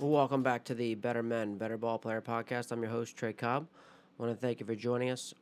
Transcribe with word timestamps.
Welcome 0.00 0.42
back 0.42 0.64
to 0.64 0.74
the 0.74 0.96
Better 0.96 1.22
Men, 1.22 1.56
Better 1.56 1.76
Ball 1.76 1.98
Player 1.98 2.20
podcast. 2.20 2.72
I'm 2.72 2.82
your 2.82 2.90
host, 2.90 3.16
Trey 3.16 3.32
Cobb. 3.32 3.68
I 4.18 4.22
want 4.22 4.34
to 4.34 4.40
thank 4.44 4.58
you 4.58 4.66
for 4.66 4.74
joining 4.74 5.08
us 5.08 5.32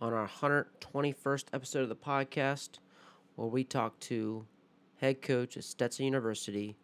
on 0.00 0.12
our 0.12 0.28
121st 0.28 1.46
episode 1.52 1.82
of 1.82 1.88
the 1.88 1.96
podcast, 1.96 2.78
where 3.34 3.48
we 3.48 3.64
talk 3.64 3.98
to 4.00 4.46
head 5.00 5.20
coach 5.20 5.56
at 5.56 5.64
Stetson 5.64 6.04
University, 6.04 6.76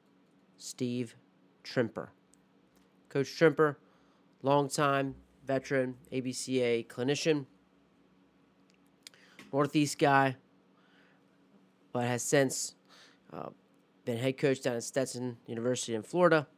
Steve 0.56 1.14
Trimper. 1.62 2.08
Coach 3.08 3.28
Trimper, 3.28 3.76
longtime 4.42 5.14
veteran, 5.46 5.94
ABCA 6.12 6.88
clinician, 6.88 7.46
Northeast 9.52 10.00
guy, 10.00 10.34
but 11.92 12.06
has 12.06 12.24
since 12.24 12.74
uh, 13.32 13.50
been 14.04 14.18
head 14.18 14.36
coach 14.36 14.62
down 14.62 14.74
at 14.74 14.82
Stetson 14.82 15.36
University 15.46 15.94
in 15.94 16.02
Florida. 16.02 16.48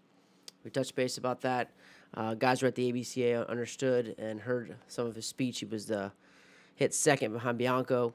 We 0.65 0.71
touched 0.71 0.95
base 0.95 1.19
about 1.19 1.43
that. 1.43 1.71
Uh, 2.15 2.35
guys 2.35 2.63
were 2.63 2.69
at 2.69 2.75
the 2.75 2.91
ABCA 2.91 3.47
understood 3.49 4.15
and 4.19 4.41
heard 4.41 4.77
some 4.89 5.07
of 5.07 5.15
his 5.15 5.27
speech. 5.27 5.59
He 5.59 5.67
was 5.67 5.87
the 5.87 6.13
hit 6.75 6.95
second 6.95 7.33
behind 7.33 7.59
Bianco, 7.59 8.15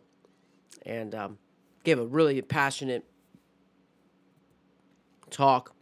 and 0.86 1.14
um, 1.14 1.38
gave 1.84 2.00
a 2.00 2.06
really 2.06 2.42
passionate 2.42 3.06
talk 5.30 5.76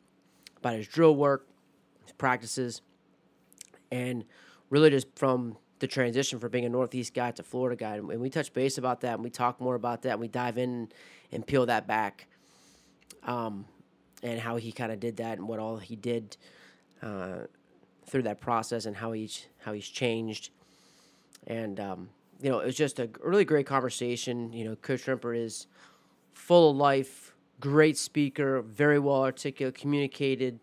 about 0.58 0.76
his 0.76 0.88
drill 0.88 1.16
work, 1.16 1.48
his 2.04 2.12
practices, 2.14 2.82
and 3.92 4.26
really 4.70 4.90
just 4.90 5.08
from 5.16 5.58
the 5.80 5.88
transition 5.88 6.40
from 6.40 6.50
being 6.50 6.66
a 6.66 6.70
Northeast 6.70 7.14
guy 7.14 7.32
to 7.32 7.44
Florida 7.44 7.76
guy. 7.76 7.96
And 7.96 8.08
we 8.08 8.30
touch 8.30 8.52
base 8.52 8.78
about 8.78 9.02
that, 9.02 9.14
and 9.14 9.24
we 9.24 9.30
talk 9.30 9.62
more 9.62 9.76
about 9.76 10.02
that, 10.02 10.14
and 10.14 10.20
we 10.20 10.28
dive 10.28 10.58
in 10.58 10.90
and 11.32 11.46
peel 11.46 11.66
that 11.68 11.88
back, 11.88 12.28
um, 13.24 13.66
and 14.24 14.40
how 14.40 14.58
he 14.58 14.72
kind 14.72 14.92
of 14.92 15.00
did 15.00 15.18
that, 15.18 15.38
and 15.38 15.48
what 15.48 15.60
all 15.60 15.78
he 15.78 15.96
did 15.96 16.36
uh, 17.02 17.46
through 18.06 18.24
that 18.24 18.40
process, 18.40 18.86
and 18.86 18.96
how 18.96 19.12
he's 19.12 19.48
how 19.60 19.74
he's 19.74 19.88
changed, 19.88 20.52
and 21.46 21.80
um, 21.80 22.10
you 22.42 22.50
know, 22.50 22.60
it 22.60 22.66
was 22.66 22.76
just 22.76 23.00
a 23.00 23.10
really 23.24 23.46
great 23.46 23.66
conversation. 23.66 24.54
You 24.54 24.66
know, 24.66 24.76
Coach 24.76 25.06
Trimper 25.06 25.38
is 25.38 25.68
full 26.34 26.72
of 26.72 26.78
life, 26.78 27.34
great 27.60 27.98
speaker, 27.98 28.62
very 28.62 29.00
well 29.00 29.24
articulate, 29.24 29.76
communicated. 29.76 30.60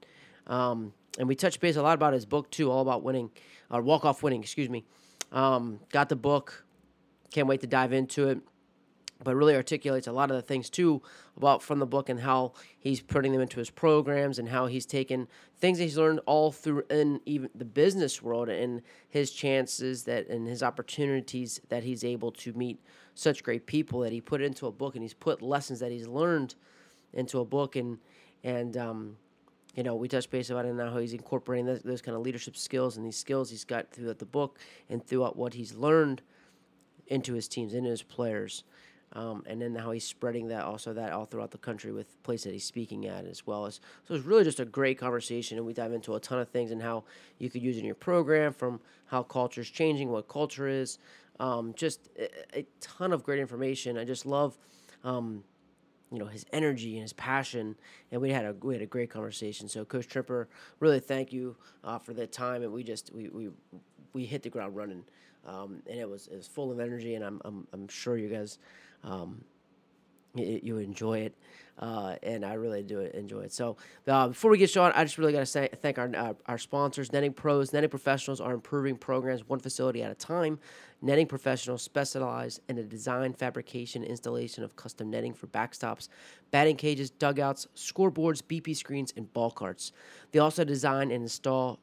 Um, 0.47 0.93
and 1.19 1.29
we 1.29 1.35
touched 1.35 1.61
base 1.61 1.77
a 1.77 1.83
lot 1.83 1.95
about 1.95 2.13
his 2.13 2.27
book 2.27 2.51
too, 2.51 2.71
all 2.71 2.83
about 2.83 3.03
winning, 3.03 3.31
or 3.71 3.81
uh, 3.81 3.83
walk 3.83 4.05
off 4.05 4.23
winning. 4.23 4.43
Excuse 4.43 4.69
me. 4.69 4.85
Um, 5.33 5.81
got 5.91 6.09
the 6.09 6.17
book. 6.17 6.65
Can't 7.33 7.49
wait 7.49 7.61
to 7.63 7.67
dive 7.67 7.93
into 7.93 8.29
it 8.29 8.39
but 9.25 9.35
really 9.35 9.55
articulates 9.55 10.07
a 10.07 10.13
lot 10.13 10.31
of 10.31 10.37
the 10.37 10.43
things 10.43 10.71
too 10.71 11.03
about 11.37 11.63
from 11.63 11.79
the 11.79 11.87
book 11.87 12.09
and 12.09 12.21
how 12.21 12.53
he's 12.79 13.01
putting 13.01 13.33
them 13.33 13.41
into 13.41 13.59
his 13.59 13.71
programs 13.71 14.39
and 14.39 14.49
how 14.51 14.67
he's 14.67 14.87
taken 14.87 15.27
things 15.59 15.79
that 15.79 15.85
he's 15.85 15.99
learned 15.99 16.21
all 16.27 16.53
through 16.53 16.85
in 16.91 17.21
even 17.27 17.49
the 17.55 17.65
business 17.65 18.23
world 18.23 18.49
and 18.49 18.83
his 19.09 19.31
chances 19.31 20.05
that 20.05 20.29
and 20.29 20.47
his 20.47 20.63
opportunities 20.63 21.61
that 21.69 21.83
he's 21.83 22.05
able 22.05 22.31
to 22.31 22.53
meet 22.53 22.79
such 23.15 23.43
great 23.43 23.67
people 23.67 24.01
that 24.01 24.13
he 24.13 24.21
put 24.21 24.41
into 24.41 24.67
a 24.67 24.73
book 24.73 24.95
and 24.95 25.03
he's 25.03 25.15
put 25.15 25.43
lessons 25.43 25.81
that 25.81 25.91
he's 25.91 26.07
learned 26.07 26.55
into 27.13 27.41
a 27.41 27.45
book. 27.45 27.77
And 27.77 27.99
and 28.43 28.77
um, 28.77 29.17
you 29.75 29.83
know 29.83 29.95
we 29.95 30.09
touched 30.09 30.31
base 30.31 30.51
about 30.51 30.67
it 30.67 30.75
now 30.75 30.91
how 30.91 30.99
he's 30.99 31.13
incorporating 31.13 31.67
those, 31.67 31.81
those 31.83 32.03
kind 32.03 32.17
of 32.17 32.23
leadership 32.23 32.57
skills 32.57 32.97
and 32.97 33.05
these 33.05 33.17
skills 33.17 33.51
he's 33.51 33.65
got 33.65 33.91
throughout 33.91 34.19
the 34.19 34.27
book 34.27 34.59
and 34.89 35.05
throughout 35.05 35.37
what 35.37 35.55
he's 35.55 35.75
learned 35.75 36.23
into 37.09 37.35
his 37.35 37.49
teams 37.49 37.75
into 37.75 37.91
his 37.91 38.03
players 38.03 38.65
um, 39.15 39.43
and 39.47 39.61
then 39.63 39.75
how 39.75 39.93
he's 39.93 40.05
spreading 40.05 40.49
that 40.49 40.65
also 40.65 40.93
that 40.93 41.13
all 41.13 41.27
throughout 41.27 41.51
the 41.51 41.59
country 41.59 41.93
with 41.93 42.23
places 42.23 42.45
that 42.45 42.53
he's 42.53 42.65
speaking 42.65 43.07
at 43.07 43.25
as 43.25 43.47
well 43.47 43.67
as 43.67 43.81
so 44.07 44.15
it's 44.15 44.25
really 44.25 44.45
just 44.45 44.61
a 44.61 44.65
great 44.65 44.99
conversation 44.99 45.57
and 45.59 45.67
we 45.67 45.73
dive 45.73 45.93
into 45.93 46.15
a 46.15 46.21
ton 46.21 46.39
of 46.39 46.49
things 46.49 46.71
and 46.71 46.83
how 46.83 47.05
you 47.39 47.51
could 47.51 47.63
use 47.63 47.79
in 47.79 47.85
your 47.85 47.95
program 47.95 48.53
from 48.53 48.81
how 49.07 49.23
culture 49.23 49.61
is 49.61 49.71
changing 49.71 50.11
what 50.11 50.29
culture 50.29 50.69
is. 50.69 50.99
Um, 51.41 51.75
just 51.77 52.09
a, 52.19 52.59
a, 52.59 52.67
ton 52.81 53.13
of 53.13 53.25
great 53.25 53.41
information. 53.41 53.99
I 53.99 54.05
just 54.05 54.25
love 54.25 54.57
um, 55.03 55.43
you 56.13 56.19
know 56.19 56.27
his 56.27 56.47
energy 56.53 56.95
and 56.95 57.03
his 57.03 57.13
passion 57.13 57.75
and 58.13 58.21
we 58.21 58.31
had 58.31 58.45
a 58.45 58.55
we 58.63 58.75
had 58.75 58.83
a 58.83 58.87
great 58.87 59.11
conversation. 59.11 59.69
So 59.69 59.85
coach 59.85 60.09
Trimper 60.09 60.47
really 60.79 61.01
thank 61.01 61.33
you 61.33 61.57
uh, 61.83 61.99
for 61.99 62.13
the 62.13 62.27
time 62.27 62.63
and 62.63 62.73
we 62.73 62.85
just 62.85 63.13
we, 63.13 63.29
we 63.29 63.49
we 64.13 64.25
hit 64.25 64.43
the 64.43 64.51
ground 64.51 64.77
running. 64.77 65.05
Um, 65.47 65.83
and 65.89 65.99
it 65.99 66.09
was 66.09 66.29
it 66.29 66.37
was 66.37 66.47
full 66.47 66.71
of 66.71 66.79
energy 66.79 67.17
and 67.17 67.25
I'm 67.25 67.41
I'm, 67.45 67.67
I'm 67.73 67.89
sure 67.89 68.17
you 68.17 68.29
guys 68.29 68.59
um, 69.05 69.45
you, 70.35 70.61
you 70.63 70.79
enjoy 70.79 71.21
it, 71.21 71.35
uh, 71.79 72.17
and 72.23 72.45
I 72.45 72.55
really 72.55 72.83
do 72.83 73.01
enjoy 73.01 73.43
it. 73.43 73.53
So 73.53 73.77
uh, 74.09 74.29
before 74.29 74.51
we 74.51 74.59
get 74.59 74.71
started, 74.71 74.99
I 74.99 75.05
just 75.05 75.19
really 75.19 75.33
got 75.33 75.47
to 75.47 75.69
thank 75.69 75.99
our, 75.99 76.11
our, 76.17 76.37
our 76.47 76.59
sponsors, 76.59 77.13
Netting 77.13 77.33
Pros. 77.33 77.73
Netting 77.73 77.91
professionals 77.91 78.41
are 78.41 78.53
improving 78.53 78.97
programs 78.97 79.49
one 79.49 79.61
facility 79.61 80.03
at 80.03 80.11
a 80.11 80.15
time. 80.15 80.59
Netting 81.03 81.27
professionals 81.27 81.83
specialize 81.83 82.61
in 82.69 82.77
the 82.77 82.83
design, 82.83 83.35
fabrication, 83.35 84.03
installation 84.03 84.65
of 84.65 84.75
custom 84.75 85.11
netting 85.11 85.35
for 85.35 85.47
backstops, 85.49 86.09
batting 86.51 86.77
cages, 86.77 87.11
dugouts, 87.11 87.69
scoreboards, 87.77 88.43
BP 88.43 88.75
screens, 88.75 89.13
and 89.17 89.31
ball 89.33 89.51
carts. 89.51 89.93
They 90.33 90.39
also 90.39 90.65
design 90.65 91.11
and 91.11 91.23
install 91.23 91.79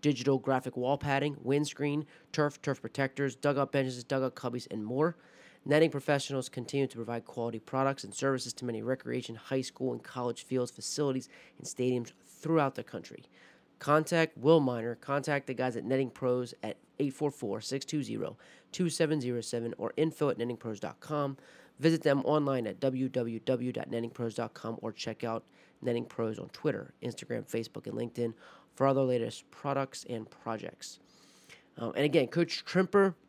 digital 0.00 0.38
graphic 0.38 0.76
wall 0.76 0.98
padding, 0.98 1.36
windscreen, 1.42 2.04
turf, 2.32 2.60
turf 2.62 2.80
protectors, 2.80 3.36
dugout 3.36 3.72
benches, 3.72 4.02
dugout 4.04 4.34
cubbies, 4.34 4.66
and 4.70 4.84
more. 4.84 5.16
Netting 5.68 5.90
professionals 5.90 6.48
continue 6.48 6.86
to 6.86 6.96
provide 6.96 7.26
quality 7.26 7.58
products 7.58 8.02
and 8.02 8.14
services 8.14 8.54
to 8.54 8.64
many 8.64 8.82
recreation, 8.82 9.34
high 9.34 9.60
school, 9.60 9.92
and 9.92 10.02
college 10.02 10.44
fields, 10.44 10.70
facilities, 10.70 11.28
and 11.58 11.66
stadiums 11.66 12.12
throughout 12.26 12.74
the 12.74 12.82
country. 12.82 13.24
Contact 13.78 14.38
Will 14.38 14.60
Miner. 14.60 14.94
Contact 14.94 15.46
the 15.46 15.52
guys 15.52 15.76
at 15.76 15.84
Netting 15.84 16.08
Pros 16.08 16.54
at 16.62 16.78
844-620-2707 16.98 19.74
or 19.76 19.92
info 19.98 20.30
at 20.30 20.38
nettingpros.com. 20.38 21.36
Visit 21.78 22.02
them 22.02 22.22
online 22.24 22.66
at 22.66 22.80
www.nettingpros.com 22.80 24.78
or 24.80 24.90
check 24.90 25.22
out 25.22 25.44
Netting 25.82 26.06
Pros 26.06 26.38
on 26.38 26.48
Twitter, 26.48 26.94
Instagram, 27.02 27.46
Facebook, 27.46 27.86
and 27.86 27.94
LinkedIn 27.94 28.32
for 28.74 28.86
other 28.86 29.02
latest 29.02 29.50
products 29.50 30.06
and 30.08 30.30
projects. 30.30 30.98
Um, 31.76 31.92
and 31.94 32.06
again, 32.06 32.28
Coach 32.28 32.64
Trimper– 32.64 33.12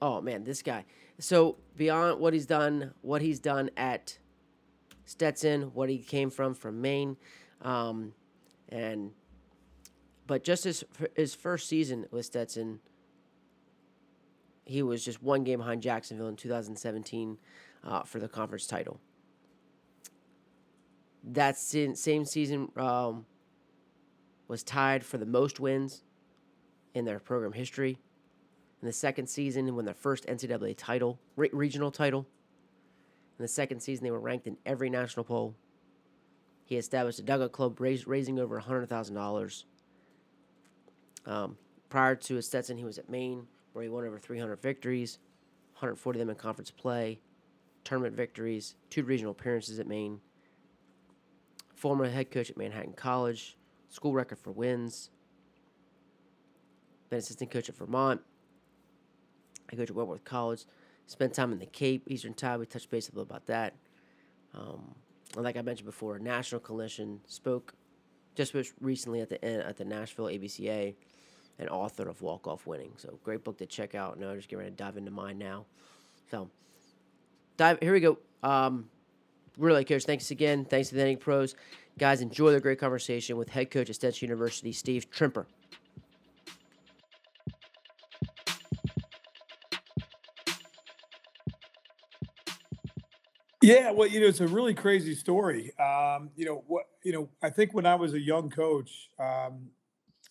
oh 0.00 0.20
man, 0.20 0.44
this 0.44 0.62
guy. 0.62 0.84
So 1.18 1.56
beyond 1.76 2.20
what 2.20 2.32
he's 2.32 2.46
done, 2.46 2.92
what 3.02 3.22
he's 3.22 3.40
done 3.40 3.70
at 3.76 4.18
Stetson, 5.04 5.74
what 5.74 5.88
he 5.88 5.98
came 5.98 6.30
from 6.30 6.54
from 6.54 6.80
Maine, 6.80 7.16
um, 7.62 8.12
and 8.68 9.12
but 10.26 10.44
just 10.44 10.64
his 10.64 10.84
his 11.14 11.34
first 11.34 11.68
season 11.68 12.06
with 12.10 12.26
Stetson, 12.26 12.80
he 14.64 14.82
was 14.82 15.04
just 15.04 15.22
one 15.22 15.44
game 15.44 15.60
behind 15.60 15.82
Jacksonville 15.82 16.28
in 16.28 16.36
2017 16.36 17.38
uh, 17.84 18.02
for 18.02 18.18
the 18.18 18.28
conference 18.28 18.66
title. 18.66 19.00
That 21.22 21.56
same 21.56 22.24
season 22.24 22.70
um, 22.76 23.26
was 24.48 24.62
tied 24.62 25.04
for 25.04 25.18
the 25.18 25.26
most 25.26 25.58
wins 25.58 26.02
in 26.94 27.04
their 27.04 27.18
program 27.18 27.52
history 27.52 27.98
in 28.82 28.86
the 28.86 28.92
second 28.92 29.28
season 29.28 29.74
won 29.74 29.84
their 29.84 29.94
first 29.94 30.26
NCAA 30.26 30.74
title, 30.76 31.18
re- 31.34 31.50
regional 31.52 31.90
title. 31.90 32.26
In 33.38 33.42
the 33.42 33.48
second 33.48 33.80
season, 33.80 34.04
they 34.04 34.10
were 34.10 34.20
ranked 34.20 34.46
in 34.46 34.56
every 34.64 34.90
national 34.90 35.24
poll. 35.24 35.54
He 36.64 36.76
established 36.76 37.18
a 37.18 37.22
dugout 37.22 37.52
club, 37.52 37.80
raising 37.80 38.38
over 38.38 38.60
$100,000. 38.60 39.64
Um, 41.26 41.56
prior 41.88 42.14
to 42.16 42.34
his 42.34 42.46
Stetson, 42.46 42.76
he 42.76 42.84
was 42.84 42.98
at 42.98 43.08
Maine, 43.08 43.46
where 43.72 43.82
he 43.82 43.88
won 43.88 44.04
over 44.04 44.18
300 44.18 44.60
victories, 44.60 45.18
140 45.74 46.18
of 46.18 46.20
them 46.20 46.30
in 46.30 46.36
conference 46.36 46.70
play, 46.70 47.20
tournament 47.84 48.14
victories, 48.14 48.74
two 48.90 49.04
regional 49.04 49.32
appearances 49.32 49.78
at 49.78 49.86
Maine. 49.86 50.20
Former 51.74 52.08
head 52.08 52.30
coach 52.30 52.50
at 52.50 52.56
Manhattan 52.56 52.94
College, 52.94 53.56
school 53.90 54.12
record 54.12 54.38
for 54.38 54.50
wins. 54.50 55.10
Been 57.10 57.18
assistant 57.18 57.50
coach 57.50 57.68
at 57.68 57.76
Vermont, 57.76 58.20
I 59.70 59.76
go 59.76 59.84
to 59.84 59.92
Wentworth 59.92 60.24
College, 60.24 60.64
spent 61.06 61.34
time 61.34 61.52
in 61.52 61.58
the 61.58 61.66
Cape, 61.66 62.04
Eastern 62.08 62.34
Tide. 62.34 62.58
We 62.58 62.66
touched 62.66 62.90
base 62.90 63.08
a 63.08 63.12
little 63.12 63.22
about 63.22 63.46
that. 63.46 63.74
Um, 64.54 64.94
like 65.34 65.56
I 65.56 65.62
mentioned 65.62 65.86
before, 65.86 66.18
National 66.18 66.60
Coalition 66.60 67.20
spoke 67.26 67.74
just 68.34 68.54
recently 68.80 69.20
at 69.20 69.28
the 69.28 69.44
at 69.44 69.76
the 69.76 69.84
Nashville 69.84 70.26
ABCA, 70.26 70.94
and 71.58 71.68
author 71.68 72.08
of 72.08 72.20
Walk 72.22 72.46
Off 72.46 72.66
Winning. 72.66 72.92
So 72.96 73.18
great 73.24 73.44
book 73.44 73.58
to 73.58 73.66
check 73.66 73.94
out. 73.94 74.18
Now 74.18 74.30
I'm 74.30 74.36
just 74.36 74.48
getting 74.48 74.64
ready 74.64 74.70
to 74.70 74.76
dive 74.76 74.96
into 74.96 75.10
mine 75.10 75.38
now. 75.38 75.66
So 76.30 76.50
dive 77.56 77.78
here 77.80 77.92
we 77.92 78.00
go. 78.00 78.18
Um, 78.42 78.88
really, 79.58 79.84
coach. 79.84 80.04
Thanks 80.04 80.30
again. 80.30 80.64
Thanks 80.64 80.88
to 80.90 80.94
the 80.94 81.00
Netting 81.00 81.18
Pros, 81.18 81.54
guys. 81.98 82.20
Enjoy 82.20 82.52
the 82.52 82.60
great 82.60 82.78
conversation 82.78 83.36
with 83.36 83.48
head 83.48 83.70
coach 83.70 83.88
at 83.88 83.96
Stetson 83.96 84.26
University, 84.26 84.72
Steve 84.72 85.10
Trimper. 85.10 85.46
Yeah, 93.66 93.90
well, 93.90 94.08
you 94.08 94.20
know, 94.20 94.26
it's 94.26 94.40
a 94.40 94.46
really 94.46 94.74
crazy 94.74 95.14
story. 95.14 95.72
Um, 95.78 96.30
you 96.36 96.44
know 96.46 96.62
what? 96.68 96.84
You 97.02 97.12
know, 97.12 97.28
I 97.42 97.50
think 97.50 97.74
when 97.74 97.84
I 97.84 97.96
was 97.96 98.14
a 98.14 98.20
young 98.20 98.48
coach, 98.48 99.10
um, 99.18 99.70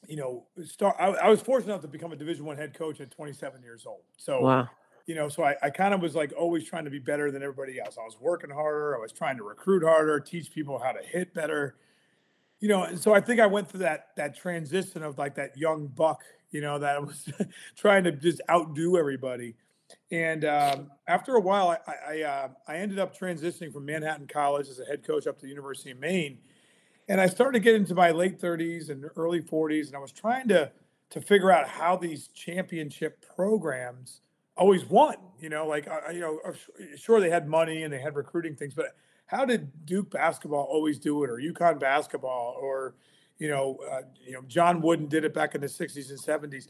you 0.07 0.15
know, 0.15 0.45
start. 0.63 0.95
I, 0.99 1.07
I 1.07 1.29
was 1.29 1.41
fortunate 1.41 1.73
enough 1.73 1.81
to 1.81 1.87
become 1.87 2.11
a 2.11 2.15
Division 2.15 2.45
One 2.45 2.55
head 2.55 2.73
coach 2.73 3.01
at 3.01 3.11
27 3.11 3.61
years 3.61 3.85
old. 3.85 4.01
So, 4.17 4.41
wow. 4.41 4.69
you 5.05 5.15
know, 5.15 5.27
so 5.27 5.43
I, 5.43 5.55
I 5.61 5.69
kind 5.69 5.93
of 5.93 6.01
was 6.01 6.15
like 6.15 6.33
always 6.37 6.65
trying 6.65 6.85
to 6.85 6.91
be 6.91 6.99
better 6.99 7.29
than 7.29 7.43
everybody 7.43 7.79
else. 7.79 7.97
I 7.99 8.03
was 8.03 8.17
working 8.21 8.49
harder. 8.49 8.95
I 8.95 8.99
was 8.99 9.11
trying 9.11 9.37
to 9.37 9.43
recruit 9.43 9.83
harder, 9.83 10.19
teach 10.19 10.51
people 10.51 10.79
how 10.79 10.93
to 10.93 11.03
hit 11.03 11.33
better. 11.33 11.75
You 12.61 12.69
know, 12.69 12.83
and 12.83 12.97
so 12.97 13.13
I 13.13 13.19
think 13.19 13.41
I 13.41 13.47
went 13.47 13.69
through 13.69 13.81
that 13.81 14.15
that 14.15 14.37
transition 14.37 15.03
of 15.03 15.17
like 15.17 15.35
that 15.35 15.57
young 15.57 15.87
buck, 15.87 16.23
you 16.51 16.61
know, 16.61 16.79
that 16.79 17.01
was 17.05 17.29
trying 17.75 18.05
to 18.05 18.13
just 18.13 18.39
outdo 18.49 18.97
everybody. 18.97 19.55
And 20.11 20.45
um, 20.45 20.91
after 21.07 21.35
a 21.35 21.41
while, 21.41 21.69
I 21.69 21.93
I, 22.07 22.21
uh, 22.21 22.47
I 22.67 22.77
ended 22.77 22.99
up 22.99 23.17
transitioning 23.17 23.71
from 23.71 23.85
Manhattan 23.85 24.27
College 24.27 24.67
as 24.67 24.79
a 24.79 24.85
head 24.85 25.05
coach 25.05 25.27
up 25.27 25.37
to 25.39 25.45
the 25.45 25.49
University 25.49 25.91
of 25.91 25.99
Maine 25.99 26.39
and 27.07 27.21
I 27.21 27.27
started 27.27 27.59
to 27.59 27.63
get 27.63 27.75
into 27.75 27.93
my 27.93 28.11
late 28.11 28.39
30s 28.39 28.89
and 28.89 29.05
early 29.15 29.41
40s, 29.41 29.87
and 29.87 29.95
I 29.95 29.99
was 29.99 30.11
trying 30.11 30.47
to 30.49 30.71
to 31.11 31.21
figure 31.21 31.51
out 31.51 31.67
how 31.67 31.95
these 31.95 32.29
championship 32.29 33.23
programs 33.35 34.21
always 34.57 34.83
won. 34.85 35.15
You 35.39 35.49
know, 35.49 35.67
like 35.67 35.87
I, 35.87 36.11
you 36.11 36.19
know, 36.19 36.39
sure 36.97 37.19
they 37.19 37.29
had 37.29 37.47
money 37.47 37.83
and 37.83 37.93
they 37.93 37.99
had 37.99 38.15
recruiting 38.15 38.55
things, 38.55 38.73
but 38.73 38.95
how 39.27 39.45
did 39.45 39.85
Duke 39.85 40.09
basketball 40.09 40.63
always 40.63 40.97
do 40.97 41.23
it, 41.23 41.29
or 41.29 41.37
UConn 41.37 41.79
basketball, 41.79 42.57
or 42.59 42.95
you 43.37 43.49
know, 43.49 43.77
uh, 43.91 44.01
you 44.25 44.33
know, 44.33 44.41
John 44.47 44.81
Wooden 44.81 45.07
did 45.07 45.25
it 45.25 45.33
back 45.33 45.55
in 45.55 45.61
the 45.61 45.67
60s 45.67 46.09
and 46.09 46.19
70s. 46.19 46.67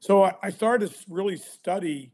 So 0.00 0.24
I, 0.24 0.34
I 0.42 0.50
started 0.50 0.90
to 0.90 0.96
really 1.08 1.36
study 1.36 2.10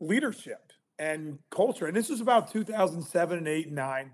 leadership 0.00 0.72
and 0.98 1.38
culture, 1.50 1.86
and 1.86 1.96
this 1.96 2.08
was 2.08 2.20
about 2.20 2.50
2007 2.50 3.38
and 3.38 3.48
eight 3.48 3.66
and 3.66 3.76
nine 3.76 4.12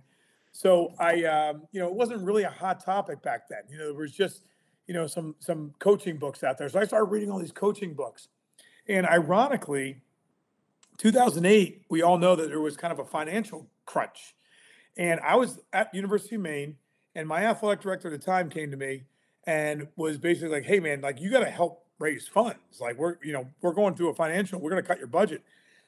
so 0.54 0.94
I, 1.00 1.24
um, 1.24 1.62
you 1.72 1.80
know, 1.80 1.88
it 1.88 1.94
wasn't 1.94 2.22
really 2.22 2.44
a 2.44 2.50
hot 2.50 2.82
topic 2.84 3.20
back 3.22 3.48
then. 3.48 3.58
You 3.68 3.76
know, 3.76 3.86
there 3.86 3.94
was 3.94 4.12
just, 4.12 4.44
you 4.86 4.94
know, 4.94 5.08
some 5.08 5.34
some 5.40 5.74
coaching 5.80 6.16
books 6.16 6.44
out 6.44 6.58
there. 6.58 6.68
So 6.68 6.78
I 6.78 6.84
started 6.84 7.06
reading 7.06 7.30
all 7.30 7.40
these 7.40 7.52
coaching 7.52 7.92
books, 7.92 8.28
and 8.88 9.04
ironically, 9.04 10.00
2008, 10.98 11.82
we 11.90 12.02
all 12.02 12.18
know 12.18 12.36
that 12.36 12.48
there 12.48 12.60
was 12.60 12.76
kind 12.76 12.92
of 12.92 13.00
a 13.00 13.04
financial 13.04 13.68
crunch, 13.84 14.36
and 14.96 15.18
I 15.20 15.34
was 15.34 15.58
at 15.72 15.92
University 15.92 16.36
of 16.36 16.42
Maine, 16.42 16.76
and 17.16 17.26
my 17.26 17.44
athletic 17.44 17.82
director 17.82 18.06
at 18.14 18.20
the 18.20 18.24
time 18.24 18.48
came 18.48 18.70
to 18.70 18.76
me 18.76 19.02
and 19.48 19.88
was 19.96 20.18
basically 20.18 20.50
like, 20.50 20.64
"Hey, 20.64 20.78
man, 20.78 21.00
like 21.00 21.20
you 21.20 21.32
got 21.32 21.40
to 21.40 21.50
help 21.50 21.84
raise 21.98 22.28
funds. 22.28 22.80
Like 22.80 22.96
we're, 22.96 23.16
you 23.24 23.32
know, 23.32 23.48
we're 23.60 23.74
going 23.74 23.96
through 23.96 24.10
a 24.10 24.14
financial. 24.14 24.60
We're 24.60 24.70
going 24.70 24.82
to 24.82 24.86
cut 24.86 24.98
your 24.98 25.08
budget." 25.08 25.42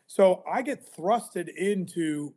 So 0.07 0.43
I 0.51 0.63
get 0.63 0.95
thrusted 0.97 1.49
into 1.55 2.33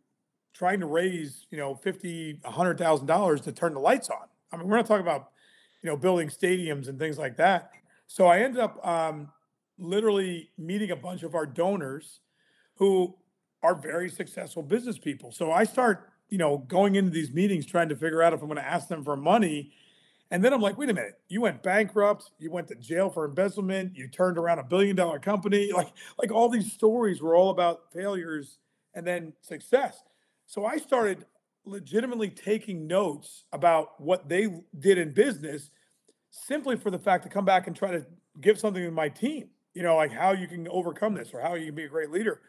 trying 0.53 0.79
to 0.79 0.87
raise, 0.87 1.45
you 1.51 1.57
know, 1.57 1.75
fifty, 1.75 2.39
a 2.43 2.51
hundred 2.51 2.77
thousand 2.77 3.07
dollars 3.07 3.41
to 3.41 3.51
turn 3.51 3.73
the 3.73 3.79
lights 3.79 4.09
on. 4.09 4.27
I 4.51 4.57
mean, 4.57 4.67
we're 4.67 4.77
not 4.77 4.87
talking 4.87 5.05
about, 5.05 5.29
you 5.81 5.89
know, 5.89 5.95
building 5.95 6.29
stadiums 6.29 6.87
and 6.87 6.97
things 6.97 7.17
like 7.17 7.37
that. 7.37 7.71
So 8.07 8.25
I 8.25 8.39
ended 8.39 8.59
up 8.59 8.85
um, 8.85 9.29
literally 9.77 10.49
meeting 10.57 10.91
a 10.91 10.95
bunch 10.95 11.23
of 11.23 11.35
our 11.35 11.45
donors 11.45 12.21
who 12.75 13.15
are 13.61 13.75
very 13.75 14.09
successful 14.09 14.63
business 14.63 14.97
people. 14.97 15.31
So 15.31 15.51
I 15.51 15.63
start, 15.63 16.09
you 16.29 16.37
know, 16.37 16.57
going 16.57 16.95
into 16.95 17.11
these 17.11 17.31
meetings 17.31 17.65
trying 17.65 17.89
to 17.89 17.95
figure 17.95 18.23
out 18.23 18.33
if 18.33 18.41
I'm 18.41 18.47
going 18.47 18.57
to 18.57 18.65
ask 18.65 18.87
them 18.87 19.03
for 19.03 19.15
money. 19.15 19.71
And 20.31 20.43
then 20.43 20.53
I'm 20.53 20.61
like, 20.61 20.77
wait 20.77 20.89
a 20.89 20.93
minute, 20.93 21.19
you 21.27 21.41
went 21.41 21.63
bankrupt, 21.63 22.31
you 22.37 22.51
went 22.51 22.67
to 22.67 22.75
jail 22.75 23.09
for 23.09 23.25
embezzlement, 23.25 23.95
you 23.95 24.07
turned 24.07 24.37
around 24.37 24.59
a 24.59 24.63
billion 24.63 24.95
dollar 24.95 25.19
company. 25.19 25.71
Like, 25.79 25.93
like 26.17 26.31
all 26.31 26.49
these 26.49 26.73
stories 26.73 27.21
were 27.21 27.35
all 27.35 27.49
about 27.51 27.91
failures 27.93 28.59
and 28.93 29.07
then 29.07 29.33
success. 29.41 30.03
So 30.45 30.65
I 30.65 30.77
started 30.77 31.25
legitimately 31.65 32.29
taking 32.29 32.85
notes 32.85 33.45
about 33.53 33.99
what 34.01 34.27
they 34.27 34.47
did 34.77 34.97
in 34.97 35.13
business 35.13 35.71
simply 36.29 36.75
for 36.75 36.91
the 36.91 36.99
fact 36.99 37.23
to 37.23 37.29
come 37.29 37.45
back 37.45 37.67
and 37.67 37.75
try 37.75 37.91
to 37.91 38.05
give 38.41 38.59
something 38.59 38.83
to 38.83 38.91
my 38.91 39.09
team, 39.09 39.49
you 39.73 39.83
know, 39.83 39.95
like 39.95 40.11
how 40.11 40.31
you 40.31 40.47
can 40.47 40.67
overcome 40.67 41.13
this 41.13 41.29
or 41.33 41.39
how 41.39 41.55
you 41.55 41.67
can 41.67 41.75
be 41.75 41.85
a 41.85 41.89
great 41.89 42.11
leader. 42.11 42.41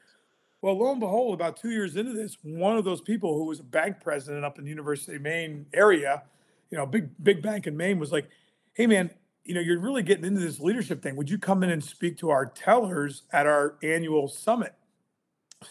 Well, 0.62 0.76
lo 0.78 0.90
and 0.90 1.00
behold, 1.00 1.34
about 1.34 1.56
two 1.56 1.70
years 1.70 1.96
into 1.96 2.12
this, 2.12 2.36
one 2.42 2.76
of 2.76 2.84
those 2.84 3.00
people 3.00 3.34
who 3.34 3.44
was 3.46 3.60
a 3.60 3.64
bank 3.64 4.00
president 4.02 4.44
up 4.44 4.58
in 4.58 4.64
the 4.64 4.70
University 4.70 5.16
of 5.16 5.22
Maine 5.22 5.66
area, 5.72 6.24
you 6.70 6.78
know, 6.78 6.86
big 6.86 7.10
big 7.22 7.42
bank 7.42 7.66
in 7.66 7.76
Maine, 7.76 7.98
was 7.98 8.12
like, 8.12 8.28
"Hey, 8.74 8.86
man, 8.86 9.10
you 9.44 9.54
know, 9.54 9.60
you're 9.60 9.80
really 9.80 10.02
getting 10.02 10.24
into 10.24 10.40
this 10.40 10.60
leadership 10.60 11.02
thing. 11.02 11.16
Would 11.16 11.30
you 11.30 11.38
come 11.38 11.62
in 11.62 11.70
and 11.70 11.82
speak 11.82 12.18
to 12.18 12.30
our 12.30 12.46
tellers 12.46 13.22
at 13.32 13.46
our 13.46 13.76
annual 13.82 14.28
summit?" 14.28 14.74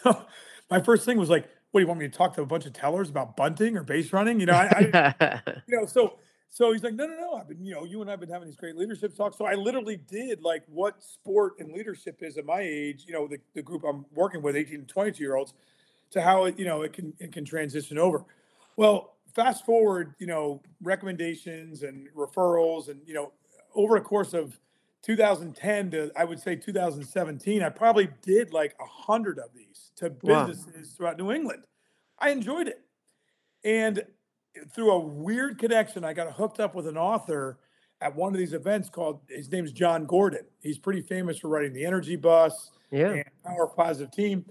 So 0.03 0.25
my 0.69 0.81
first 0.81 1.05
thing 1.05 1.17
was 1.17 1.29
like, 1.29 1.47
what 1.71 1.79
do 1.79 1.83
you 1.83 1.87
want 1.87 1.99
me 1.99 2.07
to 2.07 2.17
talk 2.17 2.35
to 2.35 2.41
a 2.41 2.45
bunch 2.45 2.65
of 2.65 2.73
tellers 2.73 3.09
about 3.09 3.35
bunting 3.35 3.77
or 3.77 3.83
base 3.83 4.11
running? 4.11 4.39
You 4.39 4.47
know, 4.47 4.53
I, 4.53 4.89
I 4.93 5.41
you 5.67 5.79
know, 5.79 5.85
so 5.85 6.15
so 6.49 6.71
he's 6.71 6.83
like, 6.83 6.95
no, 6.95 7.05
no, 7.05 7.15
no. 7.15 7.33
I've 7.33 7.47
been, 7.47 7.63
you 7.63 7.75
know, 7.75 7.85
you 7.85 8.01
and 8.01 8.09
I've 8.09 8.19
been 8.19 8.29
having 8.29 8.47
these 8.47 8.57
great 8.57 8.75
leadership 8.75 9.15
talks. 9.15 9.37
So 9.37 9.45
I 9.45 9.53
literally 9.53 9.97
did 9.97 10.41
like 10.41 10.63
what 10.67 11.03
sport 11.03 11.53
and 11.59 11.71
leadership 11.71 12.17
is 12.21 12.37
at 12.37 12.45
my 12.45 12.61
age, 12.61 13.05
you 13.07 13.13
know, 13.13 13.27
the, 13.27 13.37
the 13.53 13.61
group 13.61 13.83
I'm 13.87 14.05
working 14.13 14.41
with, 14.41 14.55
18 14.55 14.79
to 14.79 14.85
22 14.85 15.23
year 15.23 15.35
olds, 15.35 15.53
to 16.11 16.21
how 16.21 16.45
it, 16.45 16.57
you 16.57 16.65
know, 16.65 16.81
it 16.81 16.93
can 16.93 17.13
it 17.19 17.31
can 17.31 17.45
transition 17.45 17.99
over. 17.99 18.25
Well, 18.77 19.15
fast 19.33 19.65
forward, 19.65 20.13
you 20.19 20.27
know, 20.27 20.61
recommendations 20.81 21.83
and 21.83 22.07
referrals 22.15 22.89
and 22.89 23.01
you 23.05 23.13
know, 23.13 23.31
over 23.75 23.95
a 23.95 24.01
course 24.01 24.33
of 24.33 24.59
2010 25.03 25.91
to 25.91 26.11
I 26.15 26.25
would 26.25 26.39
say 26.39 26.55
2017, 26.55 27.63
I 27.63 27.69
probably 27.69 28.09
did 28.21 28.53
like 28.53 28.75
a 28.79 28.85
hundred 28.85 29.39
of 29.39 29.53
these 29.55 29.91
to 29.97 30.09
businesses 30.09 30.67
wow. 30.67 30.83
throughout 30.97 31.17
New 31.17 31.31
England. 31.31 31.65
I 32.17 32.31
enjoyed 32.31 32.67
it. 32.67 32.81
And 33.63 34.03
through 34.73 34.91
a 34.91 34.99
weird 34.99 35.57
connection, 35.57 36.03
I 36.03 36.13
got 36.13 36.33
hooked 36.33 36.59
up 36.59 36.75
with 36.75 36.87
an 36.87 36.97
author 36.97 37.59
at 38.01 38.15
one 38.15 38.33
of 38.33 38.39
these 38.39 38.53
events 38.53 38.89
called 38.89 39.19
his 39.29 39.51
name's 39.51 39.71
Jon 39.71 40.05
Gordon. 40.05 40.45
He's 40.61 40.77
pretty 40.77 41.01
famous 41.01 41.37
for 41.39 41.49
writing 41.49 41.73
the 41.73 41.85
Energy 41.85 42.15
Bus 42.15 42.71
yeah. 42.91 43.09
and 43.09 43.25
Power 43.45 43.67
Positive 43.67 44.11
Team. 44.11 44.45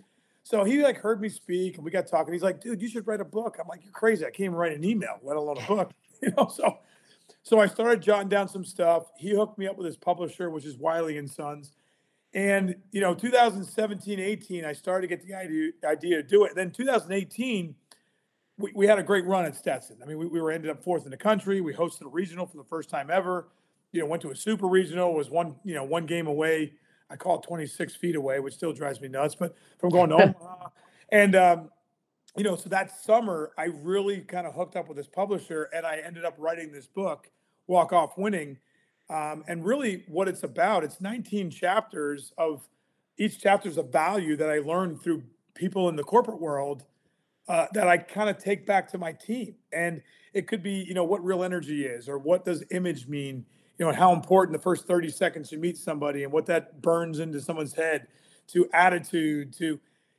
So 0.49 0.65
he 0.65 0.83
like 0.83 0.97
heard 0.97 1.21
me 1.21 1.29
speak 1.29 1.77
and 1.77 1.85
we 1.85 1.91
got 1.91 2.07
talking. 2.07 2.33
He's 2.33 2.43
like, 2.43 2.59
dude, 2.59 2.81
you 2.81 2.89
should 2.89 3.07
write 3.07 3.21
a 3.21 3.25
book. 3.25 3.59
I'm 3.61 3.69
like, 3.69 3.85
you're 3.85 3.93
crazy. 3.93 4.25
I 4.25 4.31
can't 4.31 4.47
even 4.47 4.55
write 4.55 4.73
an 4.73 4.83
email, 4.83 5.19
let 5.23 5.37
alone 5.37 5.59
a 5.59 5.67
book. 5.69 5.93
you 6.23 6.33
know, 6.35 6.49
so 6.49 6.79
so 7.43 7.61
I 7.61 7.67
started 7.67 8.01
jotting 8.01 8.31
down 8.31 8.49
some 8.49 8.65
stuff. 8.65 9.11
He 9.19 9.35
hooked 9.35 9.59
me 9.59 9.67
up 9.67 9.77
with 9.77 9.85
his 9.85 9.99
publisher, 9.99 10.49
which 10.49 10.65
is 10.65 10.79
Wiley 10.79 11.19
and 11.19 11.31
Sons. 11.31 11.73
And 12.33 12.77
you 12.93 13.03
know, 13.03 13.13
2017, 13.13 14.19
18, 14.19 14.65
I 14.65 14.73
started 14.73 15.07
to 15.07 15.15
get 15.15 15.27
the 15.27 15.35
idea, 15.35 15.73
idea 15.85 16.17
to 16.17 16.23
do 16.23 16.45
it. 16.45 16.53
And 16.53 16.57
then 16.57 16.71
2018, 16.71 17.75
we, 18.57 18.73
we 18.75 18.87
had 18.87 18.99
a 18.99 19.03
great 19.03 19.27
run 19.27 19.45
at 19.45 19.55
Stetson. 19.55 19.99
I 20.03 20.07
mean, 20.07 20.17
we, 20.17 20.29
we 20.29 20.41
were 20.41 20.51
ended 20.51 20.71
up 20.71 20.83
fourth 20.83 21.05
in 21.05 21.11
the 21.11 21.19
country. 21.19 21.61
We 21.61 21.75
hosted 21.75 22.07
a 22.07 22.09
regional 22.09 22.47
for 22.47 22.57
the 22.57 22.65
first 22.65 22.89
time 22.89 23.11
ever. 23.11 23.49
You 23.93 24.01
know, 24.01 24.07
went 24.07 24.23
to 24.23 24.31
a 24.31 24.37
super 24.37 24.67
regional, 24.67 25.13
was 25.13 25.29
one, 25.29 25.57
you 25.63 25.75
know, 25.75 25.85
one 25.85 26.07
game 26.07 26.27
away. 26.27 26.73
I 27.11 27.17
call 27.17 27.39
it 27.39 27.43
26 27.43 27.97
feet 27.97 28.17
away, 28.17 28.41
which 28.41 28.55
still 28.55 28.73
drives 28.73 29.01
me 29.01 29.09
nuts, 29.09 29.35
but 29.35 29.57
from 29.79 29.91
going 29.91 30.11
to 30.11 30.17
Omaha. 30.23 30.69
And 31.11 31.37
um, 31.37 31.71
you 32.37 32.45
know, 32.45 32.57
so 32.57 32.69
that 32.69 32.91
summer 33.03 33.53
I 33.59 33.65
really 33.65 34.21
kind 34.21 34.47
of 34.47 34.55
hooked 34.55 34.77
up 34.77 34.89
with 34.89 34.97
this 34.97 35.09
publisher 35.09 35.69
and 35.75 35.87
I 35.87 35.99
ended 35.99 36.25
up 36.25 36.35
writing 36.39 36.73
this 36.73 36.87
book, 36.87 37.31
Walk 37.67 37.93
Off 37.93 38.17
Winning 38.17 38.59
um, 39.11 39.45
and 39.49 39.65
really, 39.65 40.05
what 40.07 40.29
it's 40.29 40.43
about, 40.43 40.85
it's 40.85 41.01
19 41.01 41.51
chapters 41.51 42.33
of 42.37 42.69
each 43.17 43.41
chapter 43.41 43.69
is 43.69 43.79
a 43.79 43.83
value 43.83 44.37
that 44.37 44.51
I 44.51 44.59
learned 44.59 45.01
through 45.01 45.23
people 45.55 45.89
in 45.89 45.97
the 45.97 46.05
corporate 46.05 46.41
world 46.41 46.85
uh, 47.49 47.67
that 47.73 47.89
I 47.89 47.97
kind 47.97 48.29
of 48.29 48.37
take 48.39 48.67
back 48.67 48.91
to 48.91 48.99
my 48.99 49.13
team. 49.13 49.55
And 49.73 50.03
it 50.35 50.47
could 50.47 50.63
be, 50.63 50.85
you 50.87 50.93
know, 50.93 51.05
what 51.05 51.25
real 51.25 51.43
energy 51.43 51.87
is, 51.87 52.09
or 52.09 52.19
what 52.19 52.45
does 52.45 52.63
image 52.71 53.09
mean, 53.09 53.47
you 53.79 53.87
know, 53.87 53.93
how 53.93 54.13
important 54.13 54.57
the 54.57 54.63
first 54.63 54.87
30 54.87 55.11
seconds 55.11 55.53
you 55.53 55.59
meet 55.59 55.79
somebody 55.79 56.25
and 56.25 56.33
what 56.33 56.47
that 56.47 56.83
burns 56.83 57.21
into 57.21 57.41
someone's 57.41 57.75
head, 57.75 58.09
to 58.49 58.69
attitude, 58.73 59.53
to, 59.53 59.79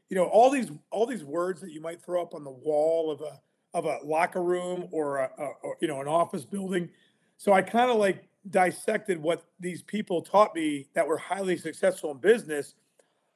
you 0.10 0.16
know, 0.16 0.26
all 0.26 0.50
these 0.50 0.72
all 0.92 1.06
these 1.06 1.24
words 1.24 1.62
that 1.62 1.72
you 1.72 1.82
might 1.82 2.02
throw 2.02 2.22
up 2.22 2.34
on 2.34 2.44
the 2.44 2.52
wall 2.52 3.12
of 3.12 3.22
a 3.22 3.40
of 3.74 3.86
a 3.86 4.00
locker 4.04 4.42
room 4.42 4.88
or 4.92 5.18
a, 5.18 5.30
a 5.38 5.46
or, 5.62 5.78
you 5.82 5.88
know 5.88 6.00
an 6.02 6.08
office 6.08 6.46
building. 6.46 6.90
So 7.38 7.54
I 7.54 7.62
kind 7.62 7.92
of 7.92 7.98
like 7.98 8.28
dissected 8.50 9.22
what 9.22 9.46
these 9.60 9.82
people 9.84 10.22
taught 10.22 10.56
me 10.56 10.88
that 10.94 11.08
were 11.08 11.18
highly 11.18 11.58
successful 11.58 12.12
in 12.12 12.18
business 12.18 12.76